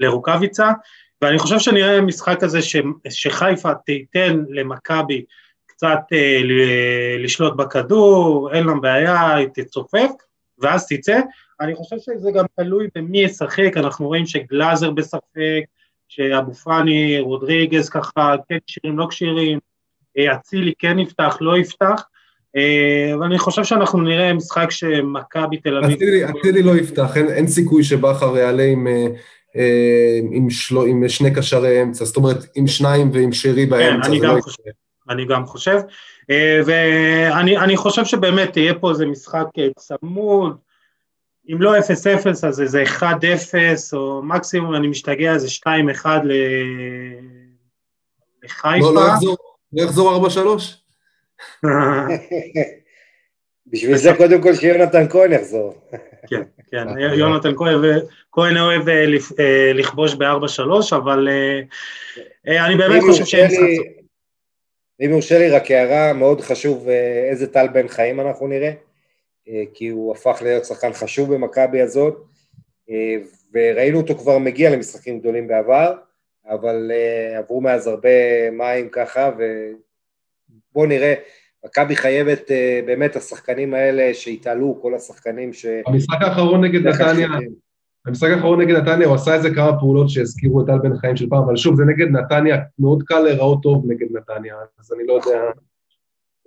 לרוקאביצה, 0.00 0.72
ואני 1.22 1.38
חושב 1.38 1.58
שנראה 1.58 2.00
משחק 2.00 2.42
הזה 2.42 2.62
ש, 2.62 2.76
שחיפה 3.10 3.74
תיתן 3.74 4.44
למכבי 4.48 5.24
קצת 5.66 6.00
לשלוט 7.18 7.56
בכדור, 7.56 8.50
אין 8.52 8.66
לה 8.66 8.74
בעיה, 8.74 9.34
היא 9.34 9.48
תצופף, 9.54 10.10
ואז 10.58 10.86
תצא. 10.88 11.20
אני 11.60 11.74
חושב 11.74 11.96
שזה 11.98 12.30
גם 12.30 12.44
תלוי 12.56 12.88
במי 12.94 13.18
ישחק, 13.18 13.72
אנחנו 13.76 14.06
רואים 14.06 14.26
שגלאזר 14.26 14.90
בספק, 14.90 15.64
שאבו 16.08 16.54
פאני, 16.54 17.20
רודריגז 17.20 17.88
ככה, 17.88 18.34
כן 18.48 18.58
כשירים, 18.66 18.98
לא 18.98 19.06
כשירים, 19.10 19.58
אה, 20.18 20.34
אצילי 20.34 20.72
כן 20.78 20.98
יפתח, 20.98 21.38
לא 21.40 21.58
יפתח, 21.58 22.02
אה, 22.56 23.14
אבל 23.14 23.26
אני 23.26 23.38
חושב 23.38 23.64
שאנחנו 23.64 24.00
נראה 24.00 24.32
משחק 24.32 24.70
שמכבי 24.70 25.56
תל 25.56 25.76
אביב... 25.76 25.98
אצילי 26.40 26.62
לא 26.62 26.76
יפתח, 26.76 27.16
אין, 27.16 27.28
אין 27.28 27.46
סיכוי 27.46 27.84
שבכר 27.84 28.36
יעלה 28.36 28.62
עם, 28.62 28.86
אה, 29.56 30.18
עם, 30.32 30.50
של... 30.50 30.76
עם 30.76 31.08
שני 31.08 31.34
קשרי 31.34 31.82
אמצע, 31.82 32.04
זאת 32.04 32.16
אומרת 32.16 32.38
עם 32.54 32.66
שניים 32.66 33.10
ועם 33.12 33.32
שרי 33.32 33.66
באמצע, 33.66 34.06
כן, 34.06 34.12
אני 34.12 34.20
גם 34.20 34.36
לא 34.36 34.40
חושב. 34.40 34.62
אני 35.10 35.26
גם 35.26 35.46
חושב, 35.46 35.78
ואני 36.66 37.76
חושב 37.76 38.04
שבאמת 38.04 38.52
תהיה 38.52 38.74
פה 38.74 38.90
איזה 38.90 39.06
משחק 39.06 39.46
צמוד, 39.76 40.56
אם 41.52 41.62
לא 41.62 41.78
0-0 41.78 41.82
אז 42.46 42.60
איזה 42.60 42.84
1-0 43.00 43.04
או 43.92 44.22
מקסימום 44.22 44.74
אני 44.74 44.88
משתגע 44.88 45.32
איזה 45.32 45.48
2-1 45.48 46.06
לחיפה. 48.44 48.78
לא, 48.78 48.94
לא 49.72 49.82
יחזור 49.82 50.26
4-3? 50.26 51.64
בשביל 53.66 53.96
זה 53.96 54.10
קודם 54.16 54.42
כל 54.42 54.54
שיונתן 54.54 55.08
כהן 55.08 55.32
יחזור. 55.32 55.74
כן, 56.30 56.42
כן, 56.70 56.86
יונתן 56.98 57.52
כהן 58.32 58.56
אוהב 58.56 58.88
אה, 58.88 59.04
אה, 59.40 59.72
לכבוש 59.74 60.14
ב-4-3, 60.14 60.96
אבל 60.96 61.28
אה, 62.48 62.66
אני 62.66 62.76
באמת 62.76 63.02
חושב 63.02 63.24
שאין 63.24 63.50
אם 65.00 65.10
יורשה 65.10 65.38
לי 65.38 65.50
רק 65.50 65.70
הערה, 65.70 66.12
מאוד 66.12 66.40
חשוב 66.40 66.88
איזה 67.30 67.46
טל 67.46 67.66
בן 67.72 67.88
חיים 67.88 68.20
אנחנו 68.20 68.46
נראה. 68.46 68.72
אה, 69.48 69.64
כי 69.74 69.88
הוא 69.88 70.12
הפך 70.12 70.38
להיות 70.42 70.64
שחקן 70.64 70.92
חשוב 70.92 71.34
במכבי 71.34 71.80
הזאת, 71.80 72.24
אה, 72.90 73.16
וראינו 73.54 74.00
אותו 74.00 74.14
כבר 74.14 74.38
מגיע 74.38 74.70
למשחקים 74.70 75.20
גדולים 75.20 75.48
בעבר, 75.48 75.94
אבל 76.48 76.90
אה, 76.94 77.38
עברו 77.38 77.60
מאז 77.60 77.86
הרבה 77.86 78.50
מים 78.50 78.88
ככה, 78.88 79.30
ובואו 80.70 80.86
נראה, 80.86 81.14
מכבי 81.64 81.96
חייבת 81.96 82.50
באמת 82.86 83.16
השחקנים 83.16 83.74
האלה 83.74 84.14
שהתעלו, 84.14 84.78
כל 84.82 84.94
השחקנים 84.94 85.52
ש... 85.52 85.66
המשחק 85.86 86.22
האחרון 86.22 86.64
נגד 86.64 86.86
נתניה, 86.86 87.28
המשחק 88.06 88.28
האחרון 88.30 88.60
נגד 88.60 88.76
נתניה, 88.76 89.06
הוא 89.06 89.14
עשה 89.14 89.34
איזה 89.34 89.54
כמה 89.54 89.80
פעולות 89.80 90.10
שהזכירו 90.10 90.60
את 90.60 90.66
טל 90.66 90.78
בן 90.78 90.96
חיים 90.96 91.16
של 91.16 91.28
פעם, 91.28 91.42
אבל 91.42 91.56
שוב, 91.56 91.76
זה 91.76 91.84
נגד 91.84 92.06
נתניה, 92.10 92.56
מאוד 92.78 93.02
קל 93.02 93.20
להיראות 93.20 93.62
טוב 93.62 93.84
נגד 93.88 94.06
נתניה, 94.16 94.54
אז 94.80 94.92
אני 94.92 95.06
לא 95.06 95.12
יודע... 95.12 95.40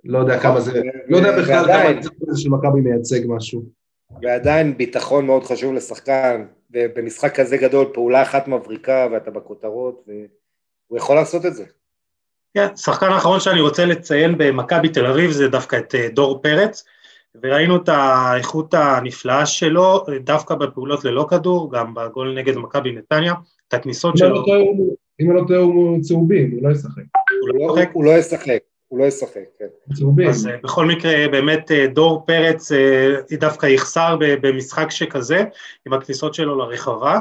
לא 0.04 0.18
יודע 0.18 0.36
נכון, 0.36 0.50
כמה 0.50 0.60
זה, 0.60 0.80
לא 1.08 1.16
יודע 1.16 1.38
בכלל 1.42 1.64
כמה. 1.66 1.74
הניצחון 1.82 2.16
הזה 2.28 2.40
של 2.40 2.48
מכבי 2.50 2.80
מייצג 2.80 3.20
משהו. 3.26 3.64
ועדיין 4.22 4.76
ביטחון 4.78 5.26
מאוד 5.26 5.44
חשוב 5.44 5.74
לשחקן, 5.74 6.44
ובמשחק 6.70 7.40
כזה 7.40 7.56
גדול 7.56 7.86
פעולה 7.94 8.22
אחת 8.22 8.48
מבריקה 8.48 9.06
ואתה 9.12 9.30
בכותרות, 9.30 10.04
והוא 10.06 10.98
יכול 10.98 11.16
לעשות 11.16 11.46
את 11.46 11.54
זה. 11.54 11.64
כן, 12.54 12.76
שחקן 12.76 13.06
האחרון 13.06 13.40
שאני 13.40 13.60
רוצה 13.60 13.84
לציין 13.84 14.34
במכבי 14.38 14.88
תל 14.88 15.06
אביב 15.06 15.30
זה 15.30 15.48
דווקא 15.48 15.76
את 15.76 15.94
אה, 15.94 16.08
דור 16.08 16.42
פרץ, 16.42 16.84
וראינו 17.42 17.76
את 17.76 17.88
האיכות 17.88 18.74
הנפלאה 18.74 19.46
שלו 19.46 20.04
אה, 20.08 20.18
דווקא 20.18 20.54
בפעולות 20.54 21.04
ללא 21.04 21.26
כדור, 21.30 21.72
גם 21.72 21.94
בגול 21.94 22.34
נגד 22.38 22.56
מכבי 22.56 22.92
נתניה, 22.92 23.34
את 23.68 23.74
הכניסות 23.74 24.16
שלו, 24.18 24.28
לא 24.28 24.54
הוא- 24.56 24.96
אם 25.20 25.30
אני 25.30 25.40
לא 25.40 25.44
טועה 25.48 25.60
הוא 25.60 26.00
צהובים, 26.02 26.50
הוא 26.50 26.68
לא 26.68 26.72
ישחק. 26.74 27.02
הוא 27.40 27.48
לא 27.48 27.54
לא- 27.54 27.68
צוחק. 27.74 27.90
הוא 27.92 28.04
לא 28.04 28.10
ישחק, 28.10 28.58
הוא 28.88 28.98
לא 28.98 29.04
ישחק, 29.04 29.40
כן. 29.58 29.66
אז 30.28 30.46
אה, 30.46 30.56
בכל 30.62 30.86
מקרה, 30.86 31.28
באמת 31.30 31.70
אה, 31.70 31.86
דור 31.86 32.26
פרץ 32.26 32.72
אה, 32.72 33.14
דווקא 33.38 33.66
יחסר 33.66 34.16
במשחק 34.20 34.90
שכזה, 34.90 35.44
עם 35.86 35.92
הכניסות 35.92 36.34
שלו 36.34 36.58
לרחבה. 36.58 37.20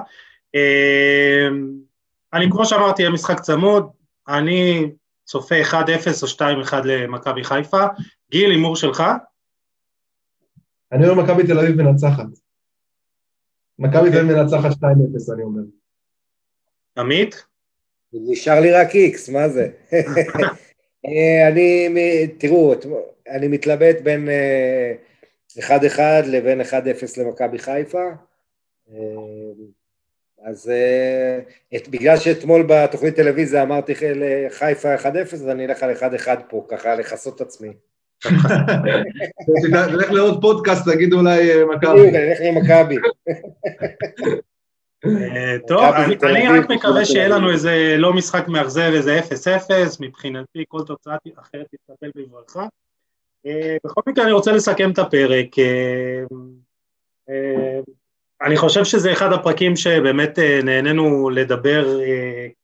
אני, 2.34 2.52
כמו 2.52 2.66
שאמרתי, 2.66 3.02
יהיה 3.02 3.12
משחק 3.12 3.40
צמוד, 3.40 3.90
אני 4.28 4.92
צופה 5.26 5.56
1-0 5.62 5.74
או 6.22 6.28
2-1 6.68 6.74
למכבי 6.84 7.44
חיפה. 7.44 7.86
גיל, 8.32 8.52
הימור 8.52 8.76
שלך? 8.76 9.04
אני 10.92 11.10
אומר 11.10 11.24
מכבי 11.24 11.48
תל 11.48 11.60
אביב 11.60 11.82
מנצחת. 11.82 12.26
מכבי 13.80 14.12
תל 14.12 14.18
אביב 14.18 14.32
מנצחת 14.32 14.72
2-0 14.72 15.34
אני 15.34 15.44
אומר. 15.44 15.62
עמית? 16.98 17.46
נשאר 18.14 18.60
לי 18.60 18.72
רק 18.72 18.96
איקס, 18.96 19.30
מה 19.30 19.50
זה? 19.50 19.70
אה, 21.06 21.48
אני, 21.48 22.28
תראו, 22.38 22.74
אני 23.30 23.48
מתלבט 23.48 24.02
בין 24.02 24.30
אה, 24.30 24.94
1-1 25.60 26.00
לבין 26.28 26.62
1-0 26.62 26.66
למכבי 27.18 27.60
חיפה. 27.60 28.04
אה, 28.92 28.98
אז 30.46 30.70
אה, 30.70 31.40
את, 31.76 31.88
בגלל 31.88 32.18
שאתמול 32.18 32.66
בתוכנית 32.70 33.16
טלוויזיה 33.16 33.64
אמרתי 33.64 33.94
לחיפה 34.16 34.96
1-0, 34.96 35.06
אז 35.34 35.50
אני 35.50 35.66
אלך 35.66 35.84
על 35.84 35.96
1-1 35.96 36.28
פה, 36.50 36.66
ככה 36.70 36.96
לכסות 36.96 37.36
את 37.36 37.42
עצמי. 37.42 37.70
תלך 39.92 40.12
לעוד 40.12 40.42
פודקאסט, 40.42 40.90
תגיד 40.90 41.14
אולי 41.14 41.52
אה, 41.52 41.66
מכבי. 41.66 42.10
אני 42.10 42.32
אלך 42.32 42.38
למכבי. 42.42 42.96
אה, 45.06 45.56
טוב, 45.68 45.80
אני- 46.24 46.60
רק 46.60 46.70
מקווה 46.70 47.06
שיהיה. 47.06 47.28
לנו 47.28 47.52
איזה 47.52 47.96
לא 47.98 48.14
משחק 48.14 48.48
מאכזב, 48.48 48.92
איזה 48.94 49.20
0-0, 49.20 49.98
מבחינתי 50.00 50.64
כל 50.68 50.82
תוצאה 50.86 51.16
אחרת 51.36 51.66
תתקבל 51.72 52.12
בברכה. 52.16 52.66
אה, 53.46 53.78
בכל 53.84 54.02
מקרה 54.08 54.24
אני 54.24 54.32
רוצה 54.32 54.52
לסכם 54.52 54.92
את 54.92 55.00
הפרק. 55.00 55.60
אה, 57.30 57.80
אני 58.42 58.58
חושב 58.58 58.84
שזה 58.84 59.12
אחד 59.12 59.34
הפרקים 59.34 59.76
שבאמת 59.76 60.40
נהנינו 60.64 61.30
לדבר 61.30 62.00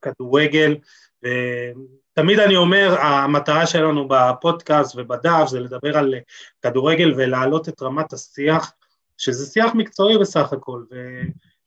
כדורגל, 0.02 0.76
ותמיד 1.24 2.40
אני 2.40 2.56
אומר, 2.56 2.96
המטרה 3.00 3.68
שלנו 3.68 4.08
בפודקאסט 4.08 4.96
ובדף 4.98 5.48
זה 5.48 5.60
לדבר 5.60 5.98
על 5.98 6.16
כדורגל 6.62 7.14
ולהעלות 7.18 7.70
את 7.70 7.82
רמת 7.82 8.14
השיח, 8.14 8.74
שזה 9.18 9.46
שיח 9.52 9.76
מקצועי 9.76 10.18
בסך 10.18 10.54
הכל, 10.54 10.84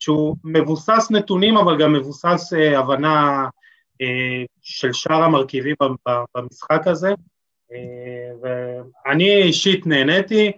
שהוא 0.07 0.37
מבוסס 0.45 1.09
נתונים 1.11 1.57
אבל 1.57 1.78
גם 1.78 1.93
מבוסס 1.93 2.53
אה, 2.57 2.78
הבנה 2.78 3.47
אה, 4.03 4.45
של 4.62 4.93
שאר 4.93 5.23
המרכיבים 5.23 5.74
במשחק 6.37 6.87
הזה. 6.87 7.15
אה, 7.73 8.33
ואני 8.43 9.43
אישית 9.43 9.87
נהניתי, 9.87 10.53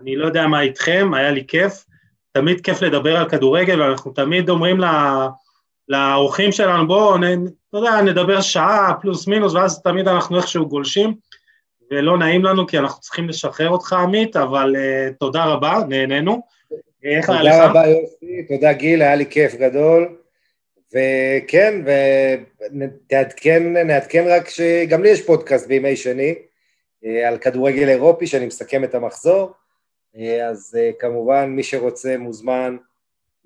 אני 0.00 0.16
לא 0.16 0.26
יודע 0.26 0.46
מה 0.46 0.60
איתכם, 0.60 1.10
היה 1.14 1.30
לי 1.30 1.46
כיף. 1.46 1.84
תמיד 2.32 2.60
כיף 2.60 2.82
לדבר 2.82 3.16
על 3.16 3.28
כדורגל, 3.28 3.82
ואנחנו 3.82 4.12
תמיד 4.12 4.50
אומרים 4.50 4.80
ל- 4.80 5.26
לאורחים 5.88 6.52
שלנו, 6.52 6.86
בואו, 6.86 7.16
אתה 7.16 7.78
יודע, 7.78 8.02
נדבר 8.02 8.40
שעה 8.40 8.92
פלוס 9.00 9.26
מינוס, 9.26 9.52
ואז 9.52 9.82
תמיד 9.82 10.08
אנחנו 10.08 10.36
איכשהו 10.36 10.68
גולשים, 10.68 11.14
ולא 11.90 12.18
נעים 12.18 12.44
לנו 12.44 12.66
כי 12.66 12.78
אנחנו 12.78 13.00
צריכים 13.00 13.28
לשחרר 13.28 13.68
אותך, 13.68 13.92
עמית, 13.92 14.36
אבל 14.36 14.72
uh, 14.76 15.14
תודה 15.20 15.44
רבה, 15.44 15.78
נהנינו. 15.88 16.42
איך 17.04 17.30
היה 17.30 17.42
לך? 17.42 17.52
תודה 17.52 17.66
רבה 17.66 17.86
יוסי, 17.86 18.42
תודה 18.48 18.72
גיל, 18.72 19.02
היה 19.02 19.14
לי 19.14 19.26
כיף 19.26 19.54
גדול. 19.54 20.16
וכן, 20.92 21.84
ונעדכן 22.70 23.86
נעדכן 23.86 24.24
רק 24.28 24.48
שגם 24.48 25.02
לי 25.02 25.08
יש 25.08 25.26
פודקאסט 25.26 25.68
בימי 25.68 25.96
שני 25.96 26.34
אה, 27.04 27.28
על 27.28 27.38
כדורגל 27.38 27.88
אירופי, 27.88 28.26
שאני 28.26 28.46
מסכם 28.46 28.84
את 28.84 28.94
המחזור. 28.94 29.52
אה, 30.16 30.48
אז 30.48 30.78
אה, 30.80 30.90
כמובן, 30.98 31.50
מי 31.50 31.62
שרוצה 31.62 32.18
מוזמן 32.18 32.76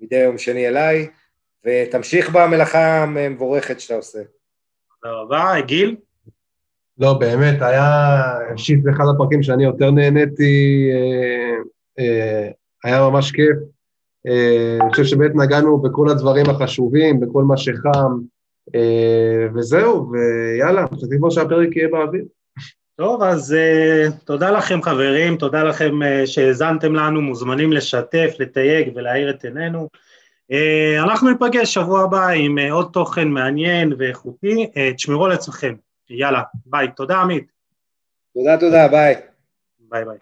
מדי 0.01 0.17
יום 0.17 0.37
שני 0.37 0.67
אליי, 0.67 1.07
ותמשיך 1.65 2.29
במלאכה 2.29 3.03
המבורכת 3.03 3.79
שאתה 3.79 3.95
עושה. 3.95 4.19
תודה 5.01 5.13
רבה, 5.13 5.61
גיל? 5.65 5.95
לא, 6.97 7.13
באמת, 7.13 7.61
היה, 7.61 8.21
אישית, 8.51 8.83
זה 8.83 8.89
אחד 8.95 9.03
הפרקים 9.15 9.43
שאני 9.43 9.63
יותר 9.63 9.91
נהניתי, 9.91 10.89
אה, 10.93 11.55
אה, 11.99 12.49
היה 12.83 13.09
ממש 13.09 13.31
כיף. 13.31 13.57
אה, 14.27 14.77
אני 14.81 14.91
חושב 14.91 15.03
שבאמת 15.03 15.35
נגענו 15.35 15.77
בכל 15.77 16.09
הדברים 16.09 16.49
החשובים, 16.49 17.19
בכל 17.19 17.43
מה 17.43 17.57
שחם, 17.57 18.19
אה, 18.75 19.47
וזהו, 19.55 20.11
ויאללה, 20.11 20.87
חשבתי 20.87 21.17
כבר 21.17 21.29
שהפרק 21.29 21.75
יהיה 21.75 21.87
באוויר. 21.87 22.23
טוב, 22.99 23.23
אז 23.23 23.55
uh, 23.55 24.11
תודה 24.25 24.51
לכם 24.51 24.81
חברים, 24.81 25.37
תודה 25.37 25.63
לכם 25.63 25.91
uh, 26.01 26.25
שהאזנתם 26.25 26.95
לנו, 26.95 27.21
מוזמנים 27.21 27.73
לשתף, 27.73 28.33
לתייג 28.39 28.91
ולהאיר 28.95 29.29
את 29.29 29.45
עינינו. 29.45 29.89
Uh, 30.51 31.03
אנחנו 31.03 31.29
ניפגש 31.29 31.73
שבוע 31.73 32.03
הבא 32.03 32.27
עם 32.27 32.57
uh, 32.57 32.71
עוד 32.71 32.89
תוכן 32.93 33.27
מעניין 33.27 33.93
ואיכותי, 33.97 34.65
uh, 34.65 34.95
תשמרו 34.95 35.25
על 35.25 35.31
עצמכם. 35.31 35.75
יאללה, 36.09 36.41
ביי. 36.65 36.87
תודה 36.95 37.21
עמית. 37.21 37.51
תודה, 38.33 38.57
תודה, 38.59 38.87
ביי. 38.87 39.15
ביי 39.79 40.05
ביי. 40.05 40.17